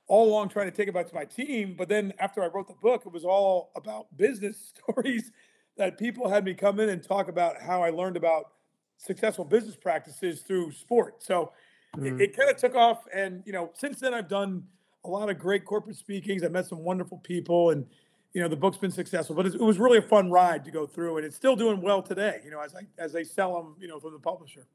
all 0.08 0.30
along 0.30 0.50
trying 0.50 0.70
to 0.70 0.75
take 0.75 0.88
it 0.88 0.94
back 0.94 1.08
to 1.08 1.15
my 1.15 1.25
team. 1.25 1.75
But 1.77 1.89
then 1.89 2.13
after 2.20 2.44
I 2.44 2.48
wrote 2.48 2.68
the 2.68 2.75
book, 2.82 3.03
it 3.06 3.12
was 3.12 3.24
all 3.24 3.72
about 3.75 4.06
business 4.18 4.74
stories 4.89 5.32
that 5.77 5.98
people 5.98 6.30
had 6.30 6.46
me 6.46 6.53
come 6.53 6.80
in 6.80 6.89
and 6.89 7.01
talk 7.01 7.30
about 7.30 7.62
how 7.62 7.82
I 7.82 7.89
learned 7.89 8.18
about 8.18 8.51
successful 8.97 9.45
business 9.45 9.75
practices 9.75 10.41
through 10.41 10.71
sport. 10.71 11.23
So 11.23 11.51
mm-hmm. 11.95 12.19
it, 12.19 12.21
it 12.21 12.38
kind 12.38 12.50
of 12.50 12.57
took 12.57 12.75
off. 12.75 13.05
And, 13.13 13.43
you 13.45 13.53
know, 13.53 13.71
since 13.73 14.00
then 14.00 14.13
I've 14.13 14.27
done 14.27 14.63
a 15.03 15.09
lot 15.09 15.29
of 15.29 15.38
great 15.38 15.65
corporate 15.65 15.97
speakings. 15.97 16.43
I 16.43 16.47
met 16.47 16.65
some 16.65 16.79
wonderful 16.79 17.17
people 17.19 17.71
and, 17.71 17.85
you 18.33 18.41
know, 18.41 18.47
the 18.47 18.55
book's 18.55 18.77
been 18.77 18.91
successful, 18.91 19.35
but 19.35 19.45
it 19.45 19.59
was 19.59 19.77
really 19.77 19.97
a 19.97 20.01
fun 20.01 20.31
ride 20.31 20.65
to 20.65 20.71
go 20.71 20.88
through 20.88 21.17
and 21.17 21.25
it's 21.25 21.35
still 21.35 21.55
doing 21.55 21.81
well 21.81 22.01
today, 22.01 22.39
you 22.43 22.51
know, 22.51 22.62
as 22.62 22.73
I, 22.75 22.81
as 22.97 23.13
they 23.13 23.23
sell 23.23 23.53
them, 23.55 23.75
you 23.79 23.88
know, 23.88 24.00
from 24.00 24.13
the 24.13 24.19
publisher. 24.19 24.65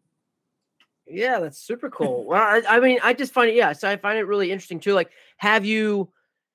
Yeah, 1.06 1.40
that's 1.40 1.58
super 1.58 1.90
cool. 1.90 2.25
well, 2.26 2.42
I, 2.42 2.62
I, 2.68 2.80
mean, 2.80 2.98
I 3.02 3.14
just 3.14 3.32
find 3.32 3.50
it, 3.50 3.56
yeah, 3.56 3.72
so 3.72 3.88
I 3.88 3.96
find 3.96 4.18
it 4.18 4.25
really 4.25 4.52
interesting 4.52 4.80
too. 4.80 4.92
Like, 4.92 5.10
have 5.38 5.64
you, 5.64 6.10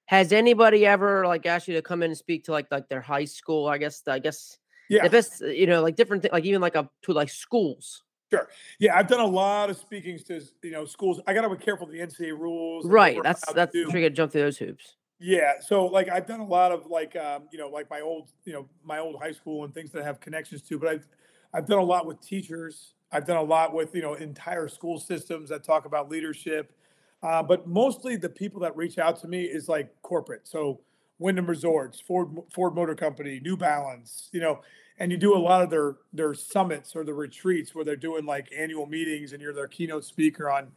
Has 0.06 0.32
anybody 0.34 0.86
ever 0.86 1.26
like 1.26 1.46
asked 1.46 1.68
you 1.68 1.76
to 1.76 1.82
come 1.82 2.04
in 2.04 2.12
and 2.12 2.18
speak 2.18 2.44
to 2.44 2.52
like 2.52 2.68
like 2.70 2.90
their 2.90 3.02
high 3.02 3.26
school? 3.26 3.68
I 3.68 3.78
guess 3.80 4.04
I 4.06 4.20
guess 4.20 4.60
Yeah. 4.90 5.04
the 5.04 5.10
best 5.10 5.42
you 5.42 5.68
know 5.68 5.82
like 5.82 5.96
different 5.96 6.26
like 6.32 6.46
even 6.46 6.62
like 6.62 6.76
up 6.76 6.92
to 7.04 7.14
like 7.14 7.30
schools. 7.30 8.04
Sure. 8.32 8.50
Yeah, 8.80 8.98
I've 8.98 9.08
done 9.08 9.20
a 9.20 9.28
lot 9.28 9.70
of 9.70 9.78
speakings 9.78 10.24
to 10.24 10.42
you 10.64 10.72
know 10.72 10.86
schools. 10.86 11.22
I 11.28 11.34
got 11.34 11.42
to 11.42 11.50
be 11.50 11.64
careful 11.64 11.86
of 11.86 11.94
the 11.94 12.00
NCAA 12.00 12.32
rules. 12.38 12.86
Right. 12.86 13.20
That's 13.22 13.52
that's 13.54 13.74
do. 13.74 13.80
you 13.80 13.92
gotta 13.92 14.10
jump 14.10 14.32
through 14.32 14.42
those 14.42 14.58
hoops. 14.58 14.96
Yeah, 15.26 15.54
so 15.62 15.86
like 15.86 16.10
I've 16.10 16.28
done 16.28 16.42
a 16.42 16.46
lot 16.46 16.74
of 16.74 16.88
like 16.88 17.16
um, 17.16 17.44
you 17.50 17.58
know 17.58 17.70
like 17.70 17.90
my 17.90 18.02
old 18.02 18.32
you 18.44 18.52
know 18.52 18.68
my 18.84 19.00
old 19.00 19.22
high 19.22 19.32
school 19.32 19.64
and 19.64 19.74
things 19.74 19.92
that 19.92 20.02
I 20.02 20.06
have 20.06 20.20
connections 20.20 20.62
to, 20.64 20.78
but 20.78 20.90
I've 20.90 21.08
I've 21.54 21.66
done 21.66 21.80
a 21.80 21.84
lot 21.84 22.06
with 22.06 22.20
teachers. 22.20 22.96
I've 23.10 23.26
done 23.26 23.38
a 23.38 23.44
lot 23.44 23.74
with 23.74 23.96
you 23.96 24.02
know 24.02 24.16
entire 24.16 24.68
school 24.68 25.00
systems 25.00 25.48
that 25.50 25.64
talk 25.64 25.86
about 25.86 26.10
leadership, 26.10 26.74
uh, 27.22 27.42
but 27.42 27.68
mostly 27.68 28.18
the 28.18 28.28
people 28.28 28.60
that 28.62 28.76
reach 28.76 28.98
out 28.98 29.22
to 29.22 29.28
me 29.30 29.44
is 29.44 29.70
like 29.70 29.96
corporate. 30.02 30.46
So 30.46 30.82
Wyndham 31.24 31.48
Resorts, 31.48 32.00
Ford 32.00 32.30
Ford 32.52 32.76
Motor 32.76 32.96
Company, 32.96 33.40
New 33.40 33.58
Balance, 33.58 34.30
you 34.32 34.42
know, 34.42 34.62
and 35.00 35.12
you 35.12 35.18
do 35.18 35.36
a 35.36 35.40
lot 35.40 35.64
of 35.64 35.70
their 35.70 35.96
their 36.12 36.34
summits 36.34 36.96
or 36.96 37.04
the 37.04 37.14
retreats 37.14 37.74
where 37.74 37.84
they're 37.84 37.96
doing 37.96 38.26
like 38.26 38.50
annual 38.56 38.86
meetings 38.86 39.34
and 39.34 39.42
you're 39.42 39.54
their 39.54 39.68
keynote 39.68 40.06
speaker 40.06 40.50
on 40.50 40.72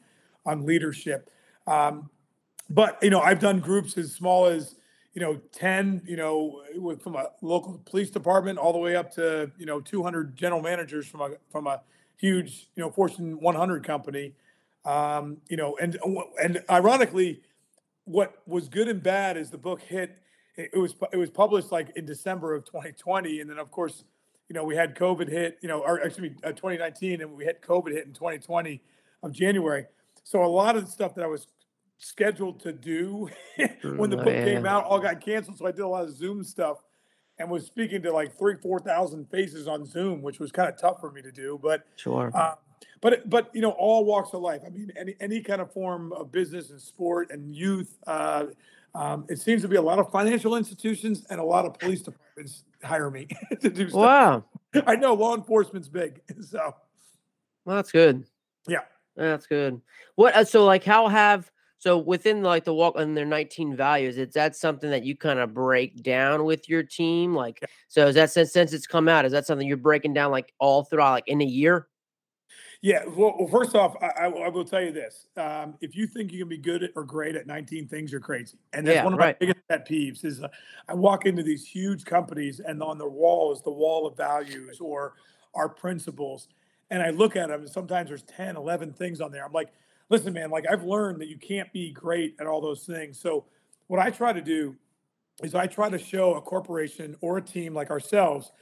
on 0.44 0.64
leadership. 0.64 1.30
Um, 1.66 2.10
but 2.68 2.98
you 3.02 3.10
know 3.10 3.20
i've 3.20 3.40
done 3.40 3.60
groups 3.60 3.96
as 3.96 4.12
small 4.12 4.46
as 4.46 4.76
you 5.14 5.20
know 5.20 5.40
10 5.52 6.02
you 6.06 6.16
know 6.16 6.62
from 7.00 7.16
a 7.16 7.26
local 7.42 7.80
police 7.84 8.10
department 8.10 8.58
all 8.58 8.72
the 8.72 8.78
way 8.78 8.96
up 8.96 9.12
to 9.14 9.50
you 9.58 9.66
know 9.66 9.80
200 9.80 10.36
general 10.36 10.60
managers 10.60 11.06
from 11.06 11.20
a 11.20 11.30
from 11.50 11.66
a 11.66 11.80
huge 12.16 12.68
you 12.74 12.82
know 12.82 12.90
fortune 12.90 13.40
100 13.40 13.84
company 13.84 14.32
um 14.84 15.38
you 15.48 15.56
know 15.56 15.76
and 15.80 15.98
and 16.42 16.62
ironically 16.70 17.40
what 18.04 18.42
was 18.46 18.68
good 18.68 18.88
and 18.88 19.02
bad 19.02 19.36
is 19.36 19.50
the 19.50 19.58
book 19.58 19.80
hit 19.80 20.18
it, 20.56 20.76
was 20.78 20.94
it 21.12 21.16
was 21.16 21.30
published 21.30 21.72
like 21.72 21.90
in 21.96 22.04
december 22.04 22.54
of 22.54 22.64
2020 22.64 23.40
and 23.40 23.50
then 23.50 23.58
of 23.58 23.70
course 23.70 24.04
you 24.48 24.54
know 24.54 24.64
we 24.64 24.74
had 24.74 24.94
covid 24.94 25.28
hit 25.28 25.58
you 25.62 25.68
know 25.68 25.80
or 25.80 26.02
actually 26.04 26.34
uh, 26.44 26.48
2019 26.52 27.20
and 27.20 27.32
we 27.32 27.44
had 27.44 27.60
covid 27.62 27.92
hit 27.92 28.06
in 28.06 28.12
2020 28.12 28.80
of 29.22 29.32
january 29.32 29.84
so 30.24 30.44
a 30.44 30.46
lot 30.46 30.76
of 30.76 30.84
the 30.84 30.90
stuff 30.90 31.14
that 31.14 31.24
i 31.24 31.26
was 31.26 31.46
scheduled 31.98 32.60
to 32.60 32.72
do 32.72 33.28
when 33.96 34.10
the 34.10 34.16
book 34.16 34.26
came 34.26 34.66
out 34.66 34.84
all 34.84 35.00
got 35.00 35.20
canceled. 35.20 35.58
So 35.58 35.66
I 35.66 35.70
did 35.70 35.80
a 35.80 35.88
lot 35.88 36.04
of 36.04 36.14
Zoom 36.14 36.44
stuff 36.44 36.78
and 37.38 37.50
was 37.50 37.66
speaking 37.66 38.02
to 38.02 38.12
like 38.12 38.36
three, 38.38 38.56
four 38.62 38.78
thousand 38.78 39.30
faces 39.30 39.68
on 39.68 39.84
Zoom, 39.84 40.22
which 40.22 40.38
was 40.38 40.52
kind 40.52 40.68
of 40.68 40.78
tough 40.78 41.00
for 41.00 41.10
me 41.10 41.22
to 41.22 41.32
do. 41.32 41.58
But 41.62 41.86
Sure. 41.96 42.30
uh, 42.34 42.54
but 43.00 43.28
but 43.28 43.50
you 43.54 43.60
know, 43.60 43.70
all 43.70 44.04
walks 44.04 44.34
of 44.34 44.42
life. 44.42 44.60
I 44.66 44.70
mean, 44.70 44.92
any 44.96 45.16
any 45.20 45.40
kind 45.40 45.60
of 45.60 45.72
form 45.72 46.12
of 46.12 46.30
business 46.32 46.70
and 46.70 46.80
sport 46.80 47.30
and 47.30 47.54
youth. 47.54 47.98
Uh, 48.06 48.46
um, 48.96 49.24
it 49.28 49.38
seems 49.40 49.62
to 49.62 49.68
be 49.68 49.76
a 49.76 49.82
lot 49.82 49.98
of 49.98 50.10
financial 50.10 50.56
institutions 50.56 51.24
and 51.30 51.38
a 51.38 51.44
lot 51.44 51.64
of 51.64 51.78
police 51.78 52.02
departments 52.02 52.64
hire 52.82 53.10
me 53.10 53.28
to 53.60 53.68
do 53.68 53.88
stuff. 53.88 54.00
Wow. 54.00 54.44
I 54.86 54.96
know 54.96 55.14
law 55.14 55.34
enforcement's 55.36 55.88
big, 55.88 56.20
so 56.40 56.74
Well, 57.64 57.76
that's 57.76 57.92
good. 57.92 58.24
yeah. 58.66 58.80
That's 59.16 59.46
good. 59.46 59.80
What 60.16 60.34
uh, 60.34 60.44
so 60.44 60.64
like 60.64 60.84
how 60.84 61.08
have 61.08 61.50
so 61.78 61.96
within 61.98 62.42
like 62.42 62.64
the 62.64 62.74
walk 62.74 62.94
and 62.98 63.16
their 63.16 63.24
19 63.24 63.74
values, 63.76 64.18
is 64.18 64.34
that 64.34 64.56
something 64.56 64.90
that 64.90 65.04
you 65.04 65.16
kind 65.16 65.38
of 65.38 65.54
break 65.54 66.02
down 66.02 66.44
with 66.44 66.68
your 66.68 66.82
team? 66.82 67.34
Like 67.34 67.60
so 67.88 68.08
is 68.08 68.14
that 68.16 68.30
since 68.30 68.52
since 68.52 68.72
it's 68.74 68.86
come 68.86 69.08
out, 69.08 69.24
is 69.24 69.32
that 69.32 69.46
something 69.46 69.66
you're 69.66 69.78
breaking 69.78 70.12
down 70.12 70.30
like 70.30 70.52
all 70.58 70.84
throughout 70.84 71.12
like 71.12 71.28
in 71.28 71.40
a 71.40 71.46
year? 71.46 71.88
Yeah. 72.86 73.04
Well, 73.04 73.34
well 73.36 73.48
first 73.48 73.74
off, 73.74 73.96
I, 74.00 74.06
I, 74.06 74.26
I 74.28 74.48
will 74.48 74.64
tell 74.64 74.80
you 74.80 74.92
this: 74.92 75.26
um, 75.36 75.74
if 75.80 75.96
you 75.96 76.06
think 76.06 76.30
you 76.30 76.38
can 76.38 76.48
be 76.48 76.56
good 76.56 76.84
at, 76.84 76.92
or 76.94 77.02
great 77.02 77.34
at 77.34 77.44
19 77.44 77.88
things, 77.88 78.12
you're 78.12 78.20
crazy. 78.20 78.58
And 78.72 78.86
that's 78.86 78.94
Yeah, 78.94 79.04
one 79.04 79.12
of 79.12 79.18
right. 79.18 79.36
my 79.40 79.46
biggest 79.46 79.66
pet 79.68 79.88
peeves. 79.88 80.24
Is 80.24 80.40
uh, 80.40 80.46
I 80.88 80.94
walk 80.94 81.26
into 81.26 81.42
these 81.42 81.66
huge 81.66 82.04
companies, 82.04 82.60
and 82.60 82.80
on 82.80 82.96
the 82.96 83.08
wall 83.08 83.52
is 83.52 83.60
the 83.60 83.72
wall 83.72 84.06
of 84.06 84.16
values 84.16 84.78
or 84.78 85.14
our 85.56 85.68
principles, 85.68 86.46
and 86.90 87.02
I 87.02 87.10
look 87.10 87.34
at 87.34 87.48
them, 87.48 87.62
and 87.62 87.68
sometimes 87.68 88.08
there's 88.08 88.22
10, 88.22 88.54
11 88.54 88.92
things 88.92 89.20
on 89.20 89.32
there. 89.32 89.44
I'm 89.44 89.52
like, 89.52 89.72
listen, 90.08 90.32
man, 90.32 90.50
like 90.50 90.66
I've 90.70 90.84
learned 90.84 91.20
that 91.22 91.28
you 91.28 91.38
can't 91.38 91.72
be 91.72 91.90
great 91.90 92.36
at 92.38 92.46
all 92.46 92.60
those 92.60 92.84
things. 92.84 93.18
So 93.18 93.46
what 93.88 93.98
I 93.98 94.10
try 94.10 94.32
to 94.32 94.40
do 94.40 94.76
is 95.42 95.56
I 95.56 95.66
try 95.66 95.88
to 95.90 95.98
show 95.98 96.34
a 96.34 96.40
corporation 96.40 97.16
or 97.20 97.38
a 97.38 97.42
team 97.42 97.74
like 97.74 97.90
ourselves, 97.90 98.52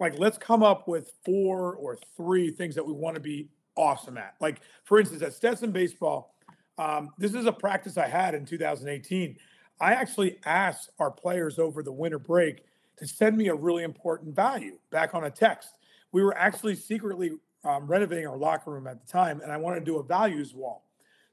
like 0.00 0.18
let's 0.18 0.36
come 0.36 0.64
up 0.64 0.88
with 0.88 1.12
four 1.24 1.76
or 1.76 1.96
three 2.16 2.50
things 2.50 2.74
that 2.74 2.84
we 2.84 2.92
want 2.92 3.14
to 3.14 3.20
be 3.20 3.48
awesome 3.78 4.18
at. 4.18 4.34
Like 4.40 4.60
for 4.84 4.98
instance, 4.98 5.22
at 5.22 5.32
Stetson 5.32 5.70
Baseball, 5.70 6.34
um, 6.76 7.10
this 7.16 7.34
is 7.34 7.46
a 7.46 7.52
practice 7.52 7.96
I 7.96 8.06
had 8.06 8.34
in 8.34 8.44
2018. 8.44 9.36
I 9.80 9.94
actually 9.94 10.38
asked 10.44 10.90
our 10.98 11.10
players 11.10 11.58
over 11.58 11.82
the 11.82 11.92
winter 11.92 12.18
break 12.18 12.64
to 12.98 13.06
send 13.06 13.36
me 13.36 13.48
a 13.48 13.54
really 13.54 13.84
important 13.84 14.34
value 14.34 14.78
back 14.90 15.14
on 15.14 15.24
a 15.24 15.30
text. 15.30 15.70
We 16.12 16.22
were 16.22 16.36
actually 16.36 16.74
secretly 16.74 17.32
um, 17.64 17.86
renovating 17.86 18.26
our 18.26 18.36
locker 18.36 18.72
room 18.72 18.86
at 18.86 19.04
the 19.04 19.10
time, 19.10 19.40
and 19.40 19.52
I 19.52 19.56
wanted 19.56 19.80
to 19.80 19.84
do 19.84 19.98
a 19.98 20.02
values 20.02 20.54
wall. 20.54 20.84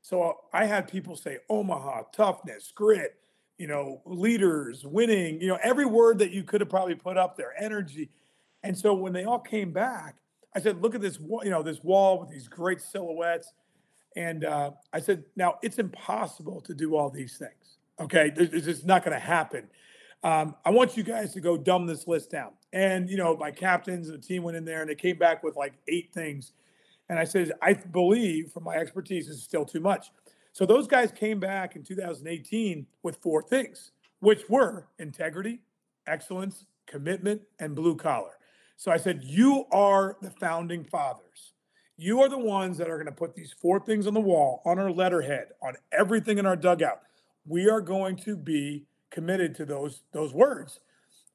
So 0.01 0.37
I 0.53 0.65
had 0.65 0.87
people 0.87 1.15
say 1.15 1.39
Omaha, 1.49 2.03
toughness, 2.15 2.71
grit, 2.75 3.15
you 3.57 3.67
know, 3.67 4.01
leaders, 4.05 4.85
winning, 4.85 5.41
you 5.41 5.47
know, 5.47 5.57
every 5.63 5.85
word 5.85 6.19
that 6.19 6.31
you 6.31 6.43
could 6.43 6.61
have 6.61 6.69
probably 6.69 6.95
put 6.95 7.17
up 7.17 7.37
there, 7.37 7.53
energy. 7.59 8.09
And 8.63 8.77
so 8.77 8.93
when 8.93 9.13
they 9.13 9.23
all 9.23 9.39
came 9.39 9.71
back, 9.71 10.15
I 10.55 10.61
said, 10.61 10.81
look 10.81 10.95
at 10.95 11.01
this, 11.01 11.19
you 11.19 11.49
know, 11.49 11.61
this 11.61 11.83
wall 11.83 12.19
with 12.19 12.29
these 12.29 12.47
great 12.47 12.81
silhouettes. 12.81 13.53
And 14.15 14.45
uh, 14.45 14.71
I 14.93 15.01
said, 15.01 15.25
now 15.35 15.59
it's 15.61 15.77
impossible 15.77 16.61
to 16.61 16.73
do 16.73 16.95
all 16.95 17.09
these 17.09 17.37
things. 17.37 17.77
Okay, 17.99 18.29
This- 18.29 18.63
just 18.63 18.85
not 18.85 19.03
going 19.03 19.13
to 19.13 19.19
happen. 19.19 19.67
Um, 20.23 20.55
I 20.65 20.71
want 20.71 20.97
you 20.97 21.03
guys 21.03 21.33
to 21.33 21.41
go 21.41 21.57
dumb 21.57 21.85
this 21.85 22.07
list 22.07 22.31
down. 22.31 22.51
And 22.73 23.09
you 23.09 23.17
know, 23.17 23.35
my 23.37 23.51
captains 23.51 24.09
and 24.09 24.17
the 24.17 24.25
team 24.25 24.43
went 24.43 24.57
in 24.57 24.65
there 24.65 24.81
and 24.81 24.89
they 24.89 24.95
came 24.95 25.17
back 25.17 25.43
with 25.43 25.55
like 25.55 25.73
eight 25.87 26.11
things. 26.13 26.53
And 27.09 27.19
I 27.19 27.25
said, 27.25 27.51
I 27.61 27.73
believe 27.73 28.51
from 28.51 28.63
my 28.63 28.75
expertise, 28.75 29.27
this 29.27 29.37
is 29.37 29.43
still 29.43 29.65
too 29.65 29.81
much. 29.81 30.07
So 30.51 30.65
those 30.65 30.87
guys 30.87 31.11
came 31.11 31.39
back 31.39 31.75
in 31.75 31.83
2018 31.83 32.87
with 33.03 33.17
four 33.17 33.43
things, 33.43 33.91
which 34.19 34.49
were 34.49 34.87
integrity, 34.97 35.59
excellence, 36.07 36.65
commitment, 36.87 37.41
and 37.59 37.75
blue 37.75 37.95
collar. 37.95 38.31
So 38.77 38.91
I 38.91 38.97
said, 38.97 39.23
You 39.23 39.65
are 39.71 40.17
the 40.21 40.31
founding 40.31 40.83
fathers. 40.83 41.53
You 41.97 42.21
are 42.21 42.29
the 42.29 42.37
ones 42.37 42.77
that 42.77 42.89
are 42.89 42.97
going 42.97 43.05
to 43.05 43.11
put 43.11 43.35
these 43.35 43.53
four 43.61 43.79
things 43.79 44.05
on 44.05 44.13
the 44.13 44.19
wall, 44.19 44.61
on 44.65 44.79
our 44.79 44.91
letterhead, 44.91 45.47
on 45.63 45.75
everything 45.93 46.37
in 46.37 46.45
our 46.45 46.57
dugout. 46.57 46.99
We 47.45 47.69
are 47.69 47.79
going 47.79 48.17
to 48.17 48.35
be 48.35 48.85
committed 49.11 49.55
to 49.55 49.65
those 49.65 50.01
those 50.11 50.33
words, 50.33 50.79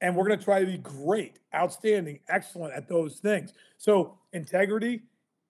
and 0.01 0.15
we're 0.15 0.27
going 0.27 0.39
to 0.39 0.45
try 0.45 0.61
to 0.61 0.67
be 0.67 0.79
great, 0.79 1.39
outstanding, 1.55 2.21
excellent 2.29 2.75
at 2.75 2.89
those 2.89 3.19
things. 3.21 3.53
So 3.79 4.19
integrity, 4.33 5.03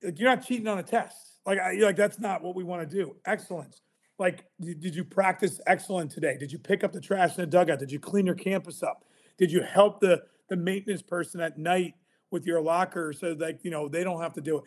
you're 0.02 0.28
not 0.28 0.46
cheating 0.46 0.68
on 0.68 0.78
a 0.78 0.82
test. 0.82 1.38
Like 1.44 1.58
I, 1.58 1.72
like 1.80 1.96
that's 1.96 2.20
not 2.20 2.42
what 2.42 2.54
we 2.54 2.62
want 2.62 2.88
to 2.88 2.96
do. 2.96 3.16
Excellence. 3.24 3.82
Like, 4.18 4.44
did, 4.60 4.80
did 4.80 4.94
you 4.94 5.02
practice 5.02 5.60
excellent 5.66 6.10
today? 6.10 6.36
Did 6.38 6.52
you 6.52 6.58
pick 6.58 6.84
up 6.84 6.92
the 6.92 7.00
trash 7.00 7.38
in 7.38 7.40
the 7.42 7.46
dugout? 7.46 7.78
Did 7.78 7.90
you 7.90 7.98
clean 7.98 8.26
your 8.26 8.34
campus 8.34 8.82
up? 8.82 9.06
Did 9.38 9.50
you 9.50 9.62
help 9.62 10.00
the 10.00 10.22
the 10.50 10.56
maintenance 10.56 11.00
person 11.00 11.40
at 11.40 11.56
night 11.56 11.94
with 12.30 12.44
your 12.44 12.60
locker 12.60 13.14
so 13.14 13.32
that 13.34 13.64
you 13.64 13.70
know 13.70 13.88
they 13.88 14.04
don't 14.04 14.20
have 14.20 14.34
to 14.34 14.42
do 14.42 14.58
it? 14.58 14.64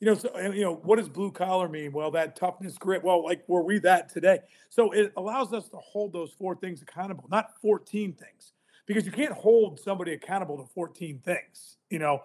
You 0.00 0.06
know, 0.06 0.14
so 0.14 0.30
and, 0.34 0.54
you 0.54 0.62
know, 0.62 0.74
what 0.74 0.96
does 0.96 1.08
blue 1.10 1.30
collar 1.30 1.68
mean? 1.68 1.92
Well, 1.92 2.10
that 2.12 2.36
toughness, 2.36 2.78
grit. 2.78 3.04
Well, 3.04 3.22
like 3.22 3.46
were 3.46 3.62
we 3.62 3.78
that 3.80 4.08
today? 4.08 4.38
So 4.70 4.92
it 4.92 5.12
allows 5.16 5.52
us 5.52 5.68
to 5.68 5.76
hold 5.76 6.14
those 6.14 6.32
four 6.32 6.56
things 6.56 6.80
accountable, 6.80 7.24
not 7.30 7.50
14 7.60 8.14
things, 8.14 8.52
because 8.86 9.04
you 9.04 9.12
can't 9.12 9.32
hold 9.32 9.78
somebody 9.78 10.12
accountable 10.14 10.56
to 10.56 10.64
14 10.72 11.20
things. 11.24 11.76
You 11.90 11.98
know, 11.98 12.22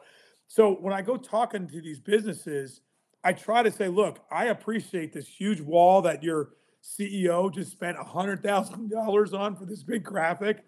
so 0.48 0.72
when 0.72 0.94
I 0.94 1.02
go 1.02 1.18
talking 1.18 1.68
to 1.68 1.82
these 1.82 2.00
businesses, 2.00 2.82
I 3.24 3.34
try 3.34 3.64
to 3.64 3.72
say, 3.72 3.88
look, 3.88 4.20
I 4.32 4.46
appreciate 4.46 5.14
this 5.14 5.28
huge 5.28 5.60
wall 5.60 6.02
that 6.04 6.24
your 6.24 6.50
CEO 6.84 7.54
just 7.54 7.72
spent 7.72 7.98
$100,000 7.98 9.34
on 9.34 9.56
for 9.56 9.66
this 9.66 9.84
big 9.84 10.04
graphic. 10.04 10.64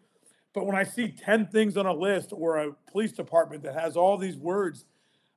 But 0.54 0.66
when 0.66 0.76
I 0.76 0.84
see 0.84 1.10
10 1.10 1.48
things 1.48 1.78
on 1.78 1.86
a 1.86 1.94
list 1.94 2.30
or 2.32 2.58
a 2.58 2.74
police 2.92 3.12
department 3.14 3.64
that 3.64 3.74
has 3.74 3.96
all 3.96 4.18
these 4.18 4.38
words, 4.38 4.86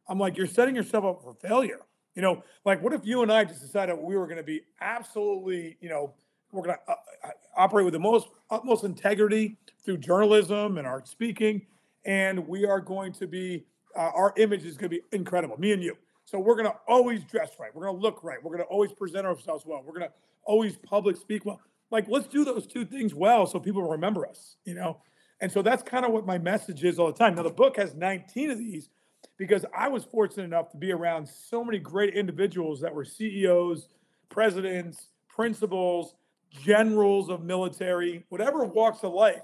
I'm 0.08 0.18
like, 0.18 0.36
you're 0.36 0.46
setting 0.46 0.74
yourself 0.74 1.04
up 1.04 1.22
for 1.22 1.34
failure. 1.34 1.80
You 2.14 2.22
know, 2.22 2.42
like 2.64 2.82
what 2.82 2.92
if 2.92 3.04
you 3.04 3.22
and 3.22 3.32
I 3.32 3.44
just 3.44 3.60
decided 3.60 3.96
we 3.98 4.16
were 4.16 4.26
going 4.26 4.38
to 4.38 4.44
be 4.44 4.62
absolutely, 4.80 5.76
you 5.80 5.88
know, 5.88 6.14
we're 6.52 6.62
going 6.62 6.76
to 6.76 6.92
uh, 6.92 6.96
uh, 7.24 7.30
operate 7.56 7.84
with 7.84 7.94
the 7.94 8.00
most 8.00 8.28
utmost 8.50 8.84
integrity 8.84 9.56
through 9.84 9.98
journalism 9.98 10.78
and 10.78 10.86
our 10.86 11.04
speaking, 11.04 11.62
and 12.04 12.46
we 12.46 12.64
are 12.64 12.80
going 12.80 13.12
to 13.14 13.26
be, 13.26 13.64
uh, 13.96 14.10
our 14.14 14.32
image 14.36 14.64
is 14.64 14.76
going 14.76 14.90
to 14.90 14.96
be 14.96 15.02
incredible, 15.12 15.58
me 15.58 15.72
and 15.72 15.82
you. 15.82 15.96
So 16.24 16.38
we're 16.38 16.54
going 16.54 16.66
to 16.66 16.76
always 16.86 17.24
dress 17.24 17.50
right. 17.58 17.74
We're 17.74 17.86
going 17.86 17.96
to 17.96 18.02
look 18.02 18.22
right. 18.22 18.42
We're 18.42 18.52
going 18.52 18.62
to 18.64 18.68
always 18.68 18.92
present 18.92 19.26
ourselves 19.26 19.64
well. 19.66 19.82
We're 19.84 19.98
going 19.98 20.08
to 20.08 20.14
always 20.44 20.76
public 20.76 21.16
speak 21.16 21.44
well. 21.44 21.60
Like, 21.90 22.06
let's 22.08 22.26
do 22.26 22.44
those 22.44 22.66
two 22.66 22.84
things 22.84 23.14
well 23.14 23.46
so 23.46 23.60
people 23.60 23.82
remember 23.82 24.26
us, 24.26 24.56
you 24.64 24.74
know? 24.74 24.98
And 25.40 25.50
so 25.50 25.62
that's 25.62 25.82
kind 25.82 26.04
of 26.04 26.12
what 26.12 26.26
my 26.26 26.38
message 26.38 26.84
is 26.84 26.98
all 26.98 27.08
the 27.08 27.18
time. 27.18 27.34
Now, 27.34 27.42
the 27.42 27.50
book 27.50 27.76
has 27.76 27.94
19 27.94 28.50
of 28.50 28.58
these 28.58 28.88
because 29.36 29.64
I 29.76 29.88
was 29.88 30.04
fortunate 30.04 30.44
enough 30.44 30.70
to 30.70 30.76
be 30.76 30.92
around 30.92 31.28
so 31.28 31.64
many 31.64 31.78
great 31.78 32.14
individuals 32.14 32.80
that 32.80 32.94
were 32.94 33.04
CEOs, 33.04 33.88
presidents, 34.28 35.08
principals, 35.28 36.14
generals 36.50 37.28
of 37.28 37.42
military, 37.42 38.24
whatever 38.28 38.64
walks 38.64 39.02
of 39.02 39.12
life 39.12 39.42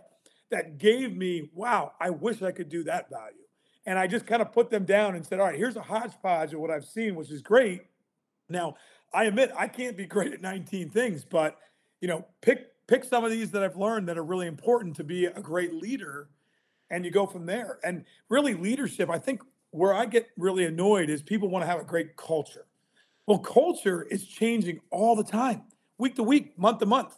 that 0.51 0.79
gave 0.79 1.17
me, 1.17 1.51
wow, 1.55 1.93
I 2.01 2.11
wish 2.11 2.43
I 2.43 2.53
could 2.53 2.69
do 2.69 2.85
that 2.85 3.11
value. 3.11 3.37
And 3.87 3.99
I 3.99 4.07
just 4.07 4.27
kind 4.27 4.43
of 4.43 4.53
put 4.53 4.71
them 4.71 4.85
down 4.85 5.17
and 5.17 5.25
said, 5.25 5.41
all 5.41 5.47
right, 5.47 5.57
here's 5.57 5.77
a 5.77 5.83
hodgepodge 5.83 6.53
of 6.53 6.61
what 6.61 6.71
I've 6.71 6.85
seen, 6.85 7.15
which 7.15 7.31
is 7.31 7.43
great. 7.43 7.83
Now, 8.49 8.75
I 9.13 9.25
admit 9.25 9.51
I 9.57 9.69
can't 9.69 9.97
be 9.97 10.07
great 10.07 10.33
at 10.33 10.41
19 10.41 10.91
things, 10.91 11.25
but 11.25 11.57
you 12.01 12.09
know, 12.09 12.27
pick 12.41 12.69
pick 12.87 13.05
some 13.05 13.25
of 13.25 13.31
these 13.31 13.51
that 13.53 13.63
I've 13.63 13.77
learned 13.77 14.09
that 14.09 14.19
are 14.19 14.25
really 14.25 14.47
important 14.47 14.97
to 14.97 15.05
be 15.05 15.27
a 15.27 15.41
great 15.41 15.73
leader 15.75 16.29
and 16.91 17.05
you 17.05 17.11
go 17.11 17.27
from 17.27 17.47
there. 17.47 17.79
And 17.85 18.05
really 18.29 18.55
leadership, 18.55 19.09
I 19.09 19.19
think 19.19 19.43
where 19.71 19.95
I 19.95 20.07
get 20.07 20.29
really 20.37 20.65
annoyed 20.65 21.09
is 21.09 21.23
people 21.23 21.49
want 21.49 21.63
to 21.63 21.67
have 21.67 21.81
a 21.81 21.85
great 21.85 22.17
culture. 22.17 22.67
Well, 23.27 23.39
culture 23.39 24.03
is 24.11 24.27
changing 24.27 24.81
all 24.91 25.15
the 25.15 25.25
time, 25.25 25.63
week 25.99 26.17
to 26.17 26.25
week, 26.25 26.59
month 26.59 26.81
to 26.81 26.87
month. 26.87 27.17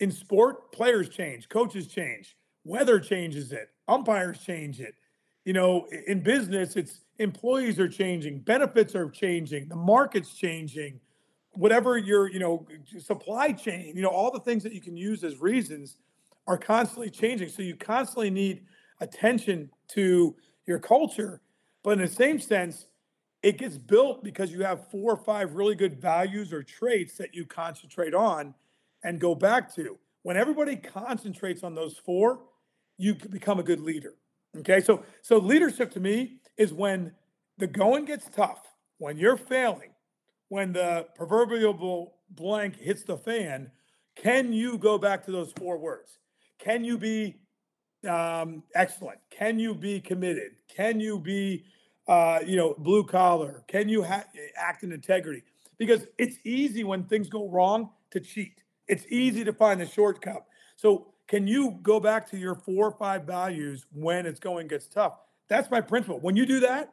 In 0.00 0.10
sport, 0.10 0.72
players 0.72 1.08
change, 1.08 1.48
coaches 1.48 1.86
change, 1.86 2.36
weather 2.64 2.98
changes 2.98 3.52
it, 3.52 3.70
umpires 3.86 4.40
change 4.40 4.80
it. 4.80 4.96
You 5.44 5.52
know, 5.52 5.86
in 6.08 6.20
business, 6.20 6.74
it's 6.74 7.02
employees 7.20 7.78
are 7.78 7.88
changing, 7.88 8.40
benefits 8.40 8.96
are 8.96 9.08
changing, 9.08 9.68
the 9.68 9.76
market's 9.76 10.34
changing, 10.34 10.98
whatever 11.54 11.96
your, 11.98 12.30
you 12.30 12.38
know, 12.38 12.66
supply 12.98 13.52
chain, 13.52 13.96
you 13.96 14.02
know, 14.02 14.08
all 14.08 14.30
the 14.30 14.40
things 14.40 14.62
that 14.62 14.72
you 14.72 14.80
can 14.80 14.96
use 14.96 15.24
as 15.24 15.40
reasons 15.40 15.96
are 16.46 16.58
constantly 16.58 17.10
changing. 17.10 17.48
So 17.48 17.62
you 17.62 17.76
constantly 17.76 18.30
need 18.30 18.62
attention 19.00 19.70
to 19.88 20.36
your 20.66 20.78
culture. 20.78 21.40
But 21.82 21.92
in 21.92 21.98
the 22.00 22.08
same 22.08 22.40
sense, 22.40 22.86
it 23.42 23.58
gets 23.58 23.76
built 23.76 24.24
because 24.24 24.50
you 24.50 24.62
have 24.62 24.90
four 24.90 25.12
or 25.12 25.16
five 25.16 25.54
really 25.54 25.74
good 25.74 26.00
values 26.00 26.52
or 26.52 26.62
traits 26.62 27.16
that 27.18 27.34
you 27.34 27.44
concentrate 27.44 28.14
on 28.14 28.54
and 29.02 29.20
go 29.20 29.34
back 29.34 29.74
to. 29.74 29.98
When 30.22 30.36
everybody 30.36 30.76
concentrates 30.76 31.62
on 31.62 31.74
those 31.74 31.98
four, 31.98 32.40
you 32.96 33.14
become 33.14 33.58
a 33.58 33.62
good 33.62 33.80
leader. 33.80 34.14
Okay, 34.58 34.80
so 34.80 35.04
so 35.20 35.38
leadership 35.38 35.90
to 35.92 36.00
me 36.00 36.38
is 36.56 36.72
when 36.72 37.12
the 37.58 37.66
going 37.66 38.04
gets 38.04 38.28
tough, 38.30 38.62
when 38.98 39.18
you're 39.18 39.36
failing, 39.36 39.90
when 40.48 40.72
the 40.72 41.06
proverbial 41.14 42.14
blank 42.30 42.76
hits 42.76 43.02
the 43.04 43.16
fan. 43.16 43.70
Can 44.16 44.52
you 44.52 44.78
go 44.78 44.98
back 44.98 45.24
to 45.24 45.32
those 45.32 45.52
four 45.58 45.78
words? 45.78 46.18
Can 46.58 46.84
you 46.84 46.98
be 46.98 47.36
um, 48.08 48.62
excellent? 48.74 49.18
Can 49.30 49.58
you 49.58 49.74
be 49.74 50.00
committed? 50.00 50.52
Can 50.68 51.00
you 51.00 51.18
be, 51.18 51.64
uh, 52.06 52.40
you 52.46 52.56
know, 52.56 52.74
blue 52.78 53.04
collar? 53.04 53.64
Can 53.66 53.88
you 53.88 54.02
ha- 54.02 54.24
act 54.56 54.84
in 54.84 54.92
integrity? 54.92 55.42
Because 55.78 56.06
it's 56.18 56.36
easy 56.44 56.84
when 56.84 57.04
things 57.04 57.28
go 57.28 57.48
wrong 57.48 57.90
to 58.10 58.20
cheat. 58.20 58.60
It's 58.86 59.04
easy 59.08 59.44
to 59.44 59.52
find 59.52 59.80
the 59.80 59.86
shortcut. 59.86 60.44
So 60.76 61.14
can 61.26 61.46
you 61.46 61.78
go 61.82 61.98
back 61.98 62.30
to 62.30 62.36
your 62.36 62.54
four 62.54 62.88
or 62.88 62.96
five 62.98 63.24
values 63.24 63.86
when 63.92 64.26
it's 64.26 64.40
going 64.40 64.68
gets 64.68 64.86
tough? 64.86 65.14
That's 65.48 65.70
my 65.70 65.80
principle. 65.80 66.20
When 66.20 66.36
you 66.36 66.46
do 66.46 66.60
that, 66.60 66.92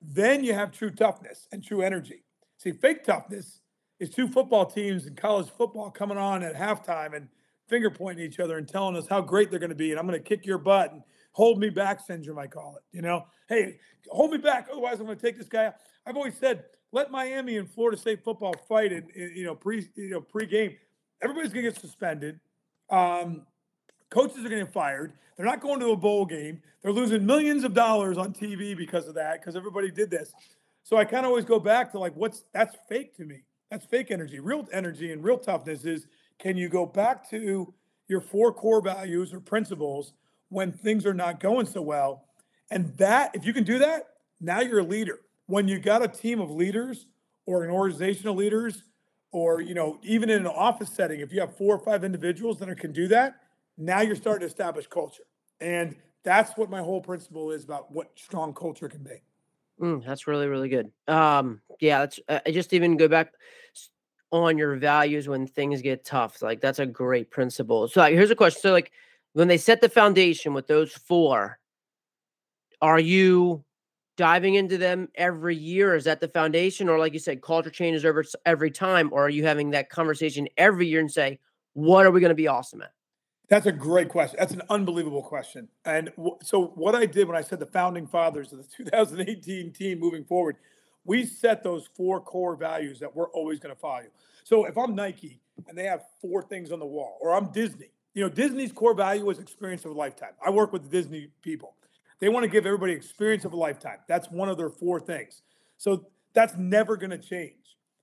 then 0.00 0.44
you 0.44 0.54
have 0.54 0.72
true 0.72 0.90
toughness 0.90 1.48
and 1.52 1.62
true 1.62 1.82
energy. 1.82 2.23
See, 2.64 2.72
fake 2.72 3.04
toughness 3.04 3.60
is 4.00 4.08
two 4.08 4.26
football 4.26 4.64
teams 4.64 5.06
in 5.06 5.14
college 5.14 5.50
football 5.50 5.90
coming 5.90 6.16
on 6.16 6.42
at 6.42 6.54
halftime 6.54 7.14
and 7.14 7.28
finger 7.68 7.90
pointing 7.90 8.24
each 8.24 8.40
other 8.40 8.56
and 8.56 8.66
telling 8.66 8.96
us 8.96 9.06
how 9.06 9.20
great 9.20 9.50
they're 9.50 9.58
going 9.58 9.68
to 9.68 9.76
be, 9.76 9.90
and 9.90 10.00
I'm 10.00 10.06
going 10.06 10.18
to 10.18 10.24
kick 10.26 10.46
your 10.46 10.56
butt 10.56 10.90
and 10.90 11.02
hold 11.32 11.58
me 11.58 11.68
back 11.68 12.00
syndrome, 12.00 12.38
I 12.38 12.46
call 12.46 12.76
it. 12.76 12.96
You 12.96 13.02
know, 13.02 13.26
hey, 13.50 13.76
hold 14.08 14.30
me 14.30 14.38
back, 14.38 14.68
otherwise 14.72 14.98
I'm 14.98 15.04
going 15.04 15.18
to 15.18 15.22
take 15.22 15.36
this 15.36 15.46
guy 15.46 15.66
out. 15.66 15.74
I've 16.06 16.16
always 16.16 16.38
said, 16.38 16.64
let 16.90 17.10
Miami 17.10 17.58
and 17.58 17.70
Florida 17.70 17.98
State 17.98 18.24
football 18.24 18.54
fight 18.66 18.92
in, 18.92 19.10
in 19.14 19.32
you 19.34 19.44
know 19.44 19.54
pre 19.54 19.86
you 19.94 20.08
know 20.08 20.22
pre-game. 20.22 20.74
Everybody's 21.20 21.52
going 21.52 21.66
to 21.66 21.70
get 21.70 21.78
suspended. 21.78 22.40
Um, 22.88 23.42
coaches 24.08 24.42
are 24.42 24.48
getting 24.48 24.68
fired. 24.68 25.12
They're 25.36 25.44
not 25.44 25.60
going 25.60 25.80
to 25.80 25.90
a 25.90 25.96
bowl 25.96 26.24
game. 26.24 26.62
They're 26.82 26.92
losing 26.92 27.26
millions 27.26 27.64
of 27.64 27.74
dollars 27.74 28.16
on 28.16 28.32
TV 28.32 28.74
because 28.74 29.06
of 29.06 29.16
that, 29.16 29.40
because 29.40 29.54
everybody 29.54 29.90
did 29.90 30.10
this. 30.10 30.32
So 30.84 30.98
I 30.98 31.04
kind 31.04 31.24
of 31.24 31.30
always 31.30 31.46
go 31.46 31.58
back 31.58 31.90
to 31.92 31.98
like, 31.98 32.14
what's 32.14 32.44
that's 32.52 32.76
fake 32.88 33.16
to 33.16 33.24
me. 33.24 33.40
That's 33.70 33.86
fake 33.86 34.10
energy. 34.10 34.38
Real 34.38 34.68
energy 34.70 35.10
and 35.10 35.24
real 35.24 35.38
toughness 35.38 35.84
is 35.84 36.06
can 36.38 36.56
you 36.56 36.68
go 36.68 36.84
back 36.84 37.28
to 37.30 37.74
your 38.06 38.20
four 38.20 38.52
core 38.52 38.82
values 38.82 39.32
or 39.32 39.40
principles 39.40 40.12
when 40.50 40.70
things 40.72 41.06
are 41.06 41.14
not 41.14 41.40
going 41.40 41.66
so 41.66 41.80
well? 41.80 42.26
And 42.70 42.96
that, 42.98 43.34
if 43.34 43.46
you 43.46 43.54
can 43.54 43.64
do 43.64 43.78
that, 43.78 44.08
now 44.40 44.60
you're 44.60 44.80
a 44.80 44.84
leader. 44.84 45.20
When 45.46 45.68
you 45.68 45.78
got 45.78 46.02
a 46.02 46.08
team 46.08 46.40
of 46.40 46.50
leaders 46.50 47.06
or 47.46 47.64
an 47.64 47.70
organizational 47.70 48.34
leaders, 48.34 48.82
or 49.32 49.60
you 49.60 49.74
know, 49.74 49.98
even 50.02 50.30
in 50.30 50.42
an 50.42 50.46
office 50.46 50.90
setting, 50.90 51.20
if 51.20 51.32
you 51.32 51.40
have 51.40 51.56
four 51.56 51.74
or 51.74 51.78
five 51.78 52.04
individuals 52.04 52.58
that 52.58 52.78
can 52.78 52.92
do 52.92 53.08
that, 53.08 53.36
now 53.78 54.00
you're 54.02 54.16
starting 54.16 54.40
to 54.40 54.46
establish 54.46 54.86
culture. 54.86 55.24
And 55.60 55.96
that's 56.22 56.56
what 56.56 56.70
my 56.70 56.80
whole 56.80 57.00
principle 57.00 57.50
is 57.50 57.64
about 57.64 57.90
what 57.90 58.10
strong 58.16 58.52
culture 58.54 58.88
can 58.88 59.02
be. 59.02 59.22
Mm, 59.80 60.04
that's 60.04 60.26
really, 60.26 60.46
really 60.46 60.68
good. 60.68 60.90
Um, 61.08 61.60
yeah, 61.80 62.00
that's 62.00 62.20
I 62.28 62.50
just 62.50 62.72
even 62.72 62.96
go 62.96 63.08
back 63.08 63.32
on 64.30 64.58
your 64.58 64.76
values 64.76 65.28
when 65.28 65.46
things 65.46 65.82
get 65.82 66.04
tough. 66.04 66.42
Like 66.42 66.60
that's 66.60 66.78
a 66.78 66.86
great 66.86 67.30
principle. 67.30 67.88
So 67.88 68.00
like, 68.00 68.14
here's 68.14 68.30
a 68.30 68.36
question. 68.36 68.60
So 68.60 68.72
like 68.72 68.92
when 69.32 69.48
they 69.48 69.58
set 69.58 69.80
the 69.80 69.88
foundation 69.88 70.54
with 70.54 70.66
those 70.66 70.92
four, 70.92 71.58
are 72.80 73.00
you 73.00 73.64
diving 74.16 74.54
into 74.54 74.78
them 74.78 75.08
every 75.16 75.56
year? 75.56 75.94
Is 75.96 76.04
that 76.04 76.20
the 76.20 76.28
foundation? 76.28 76.88
Or 76.88 76.98
like 76.98 77.12
you 77.12 77.18
said, 77.18 77.42
culture 77.42 77.70
changes 77.70 78.04
over 78.04 78.24
every 78.46 78.70
time? 78.70 79.10
Or 79.12 79.26
are 79.26 79.30
you 79.30 79.44
having 79.44 79.70
that 79.70 79.90
conversation 79.90 80.48
every 80.56 80.86
year 80.86 81.00
and 81.00 81.10
say, 81.10 81.40
what 81.72 82.06
are 82.06 82.10
we 82.10 82.20
going 82.20 82.30
to 82.30 82.34
be 82.34 82.48
awesome 82.48 82.82
at? 82.82 82.92
That's 83.48 83.66
a 83.66 83.72
great 83.72 84.08
question. 84.08 84.36
That's 84.38 84.52
an 84.52 84.62
unbelievable 84.70 85.22
question. 85.22 85.68
And 85.84 86.10
w- 86.16 86.38
so, 86.42 86.66
what 86.74 86.94
I 86.94 87.06
did 87.06 87.28
when 87.28 87.36
I 87.36 87.42
said 87.42 87.58
the 87.60 87.66
founding 87.66 88.06
fathers 88.06 88.52
of 88.52 88.58
the 88.58 88.64
2018 88.84 89.72
team 89.72 89.98
moving 89.98 90.24
forward, 90.24 90.56
we 91.04 91.26
set 91.26 91.62
those 91.62 91.88
four 91.94 92.20
core 92.20 92.56
values 92.56 92.98
that 93.00 93.14
we're 93.14 93.28
always 93.30 93.60
going 93.60 93.74
to 93.74 93.80
follow. 93.80 94.04
So 94.44 94.64
if 94.64 94.76
I'm 94.76 94.94
Nike 94.94 95.40
and 95.68 95.76
they 95.76 95.84
have 95.84 96.02
four 96.20 96.42
things 96.42 96.72
on 96.72 96.78
the 96.78 96.86
wall, 96.86 97.18
or 97.20 97.34
I'm 97.34 97.46
Disney, 97.52 97.90
you 98.14 98.22
know, 98.22 98.28
Disney's 98.28 98.72
core 98.72 98.94
value 98.94 99.28
is 99.30 99.38
experience 99.38 99.84
of 99.84 99.90
a 99.90 99.94
lifetime. 99.94 100.32
I 100.44 100.50
work 100.50 100.72
with 100.72 100.90
Disney 100.90 101.28
people. 101.42 101.74
They 102.20 102.28
want 102.28 102.44
to 102.44 102.48
give 102.48 102.64
everybody 102.64 102.92
experience 102.92 103.44
of 103.44 103.52
a 103.52 103.56
lifetime. 103.56 103.98
That's 104.08 104.30
one 104.30 104.48
of 104.48 104.56
their 104.56 104.70
four 104.70 105.00
things. 105.00 105.42
So 105.76 106.06
that's 106.32 106.54
never 106.56 106.96
going 106.96 107.10
to 107.10 107.18
change. 107.18 107.52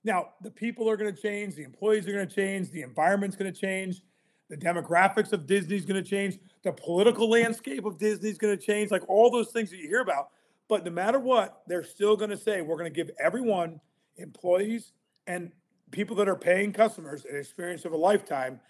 Now, 0.04 0.30
the 0.42 0.50
people 0.50 0.88
are 0.90 0.96
going 0.96 1.14
to 1.14 1.20
change, 1.20 1.54
the 1.54 1.62
employees 1.62 2.06
are 2.08 2.12
going 2.12 2.28
to 2.28 2.34
change, 2.34 2.70
the 2.70 2.82
environment's 2.82 3.36
going 3.36 3.52
to 3.52 3.58
change, 3.58 4.02
the 4.52 4.58
demographics 4.58 5.32
of 5.32 5.46
Disney's 5.46 5.86
going 5.86 6.04
to 6.04 6.08
change, 6.08 6.38
the 6.62 6.72
political 6.72 7.30
landscape 7.30 7.86
of 7.86 7.96
Disney's 7.96 8.36
going 8.36 8.54
to 8.54 8.62
change, 8.62 8.90
like 8.90 9.02
all 9.08 9.30
those 9.30 9.50
things 9.50 9.70
that 9.70 9.78
you 9.78 9.88
hear 9.88 10.02
about. 10.02 10.28
But 10.68 10.84
no 10.84 10.90
matter 10.90 11.18
what, 11.18 11.62
they're 11.66 11.82
still 11.82 12.16
going 12.16 12.28
to 12.28 12.36
say 12.36 12.60
we're 12.60 12.76
going 12.76 12.92
to 12.92 12.94
give 12.94 13.10
everyone, 13.18 13.80
employees 14.18 14.92
and 15.26 15.52
people 15.90 16.14
that 16.16 16.28
are 16.28 16.36
paying 16.36 16.70
customers, 16.70 17.24
an 17.24 17.34
experience 17.34 17.86
of 17.86 17.92
a 17.92 17.96
lifetime. 17.96 18.60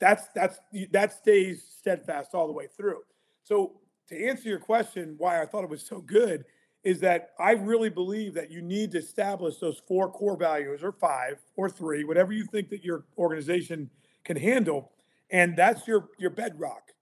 That's 0.00 0.26
that's 0.34 0.58
that 0.90 1.12
stays 1.12 1.64
steadfast 1.78 2.34
all 2.34 2.48
the 2.48 2.52
way 2.52 2.66
through. 2.76 3.02
So 3.44 3.74
to 4.08 4.26
answer 4.26 4.48
your 4.48 4.58
question, 4.58 5.14
why 5.18 5.40
I 5.40 5.46
thought 5.46 5.62
it 5.62 5.70
was 5.70 5.86
so 5.86 6.00
good 6.00 6.46
is 6.82 6.98
that 7.00 7.30
I 7.38 7.52
really 7.52 7.90
believe 7.90 8.34
that 8.34 8.50
you 8.50 8.60
need 8.60 8.90
to 8.90 8.98
establish 8.98 9.58
those 9.58 9.80
four 9.86 10.10
core 10.10 10.36
values, 10.36 10.82
or 10.82 10.90
five, 10.90 11.38
or 11.54 11.70
three, 11.70 12.02
whatever 12.02 12.32
you 12.32 12.44
think 12.44 12.70
that 12.70 12.82
your 12.82 13.04
organization 13.16 13.88
can 14.24 14.36
handle, 14.36 14.90
and 15.30 15.56
that's 15.56 15.86
your 15.86 16.08
your 16.18 16.30
bedrock. 16.30 16.92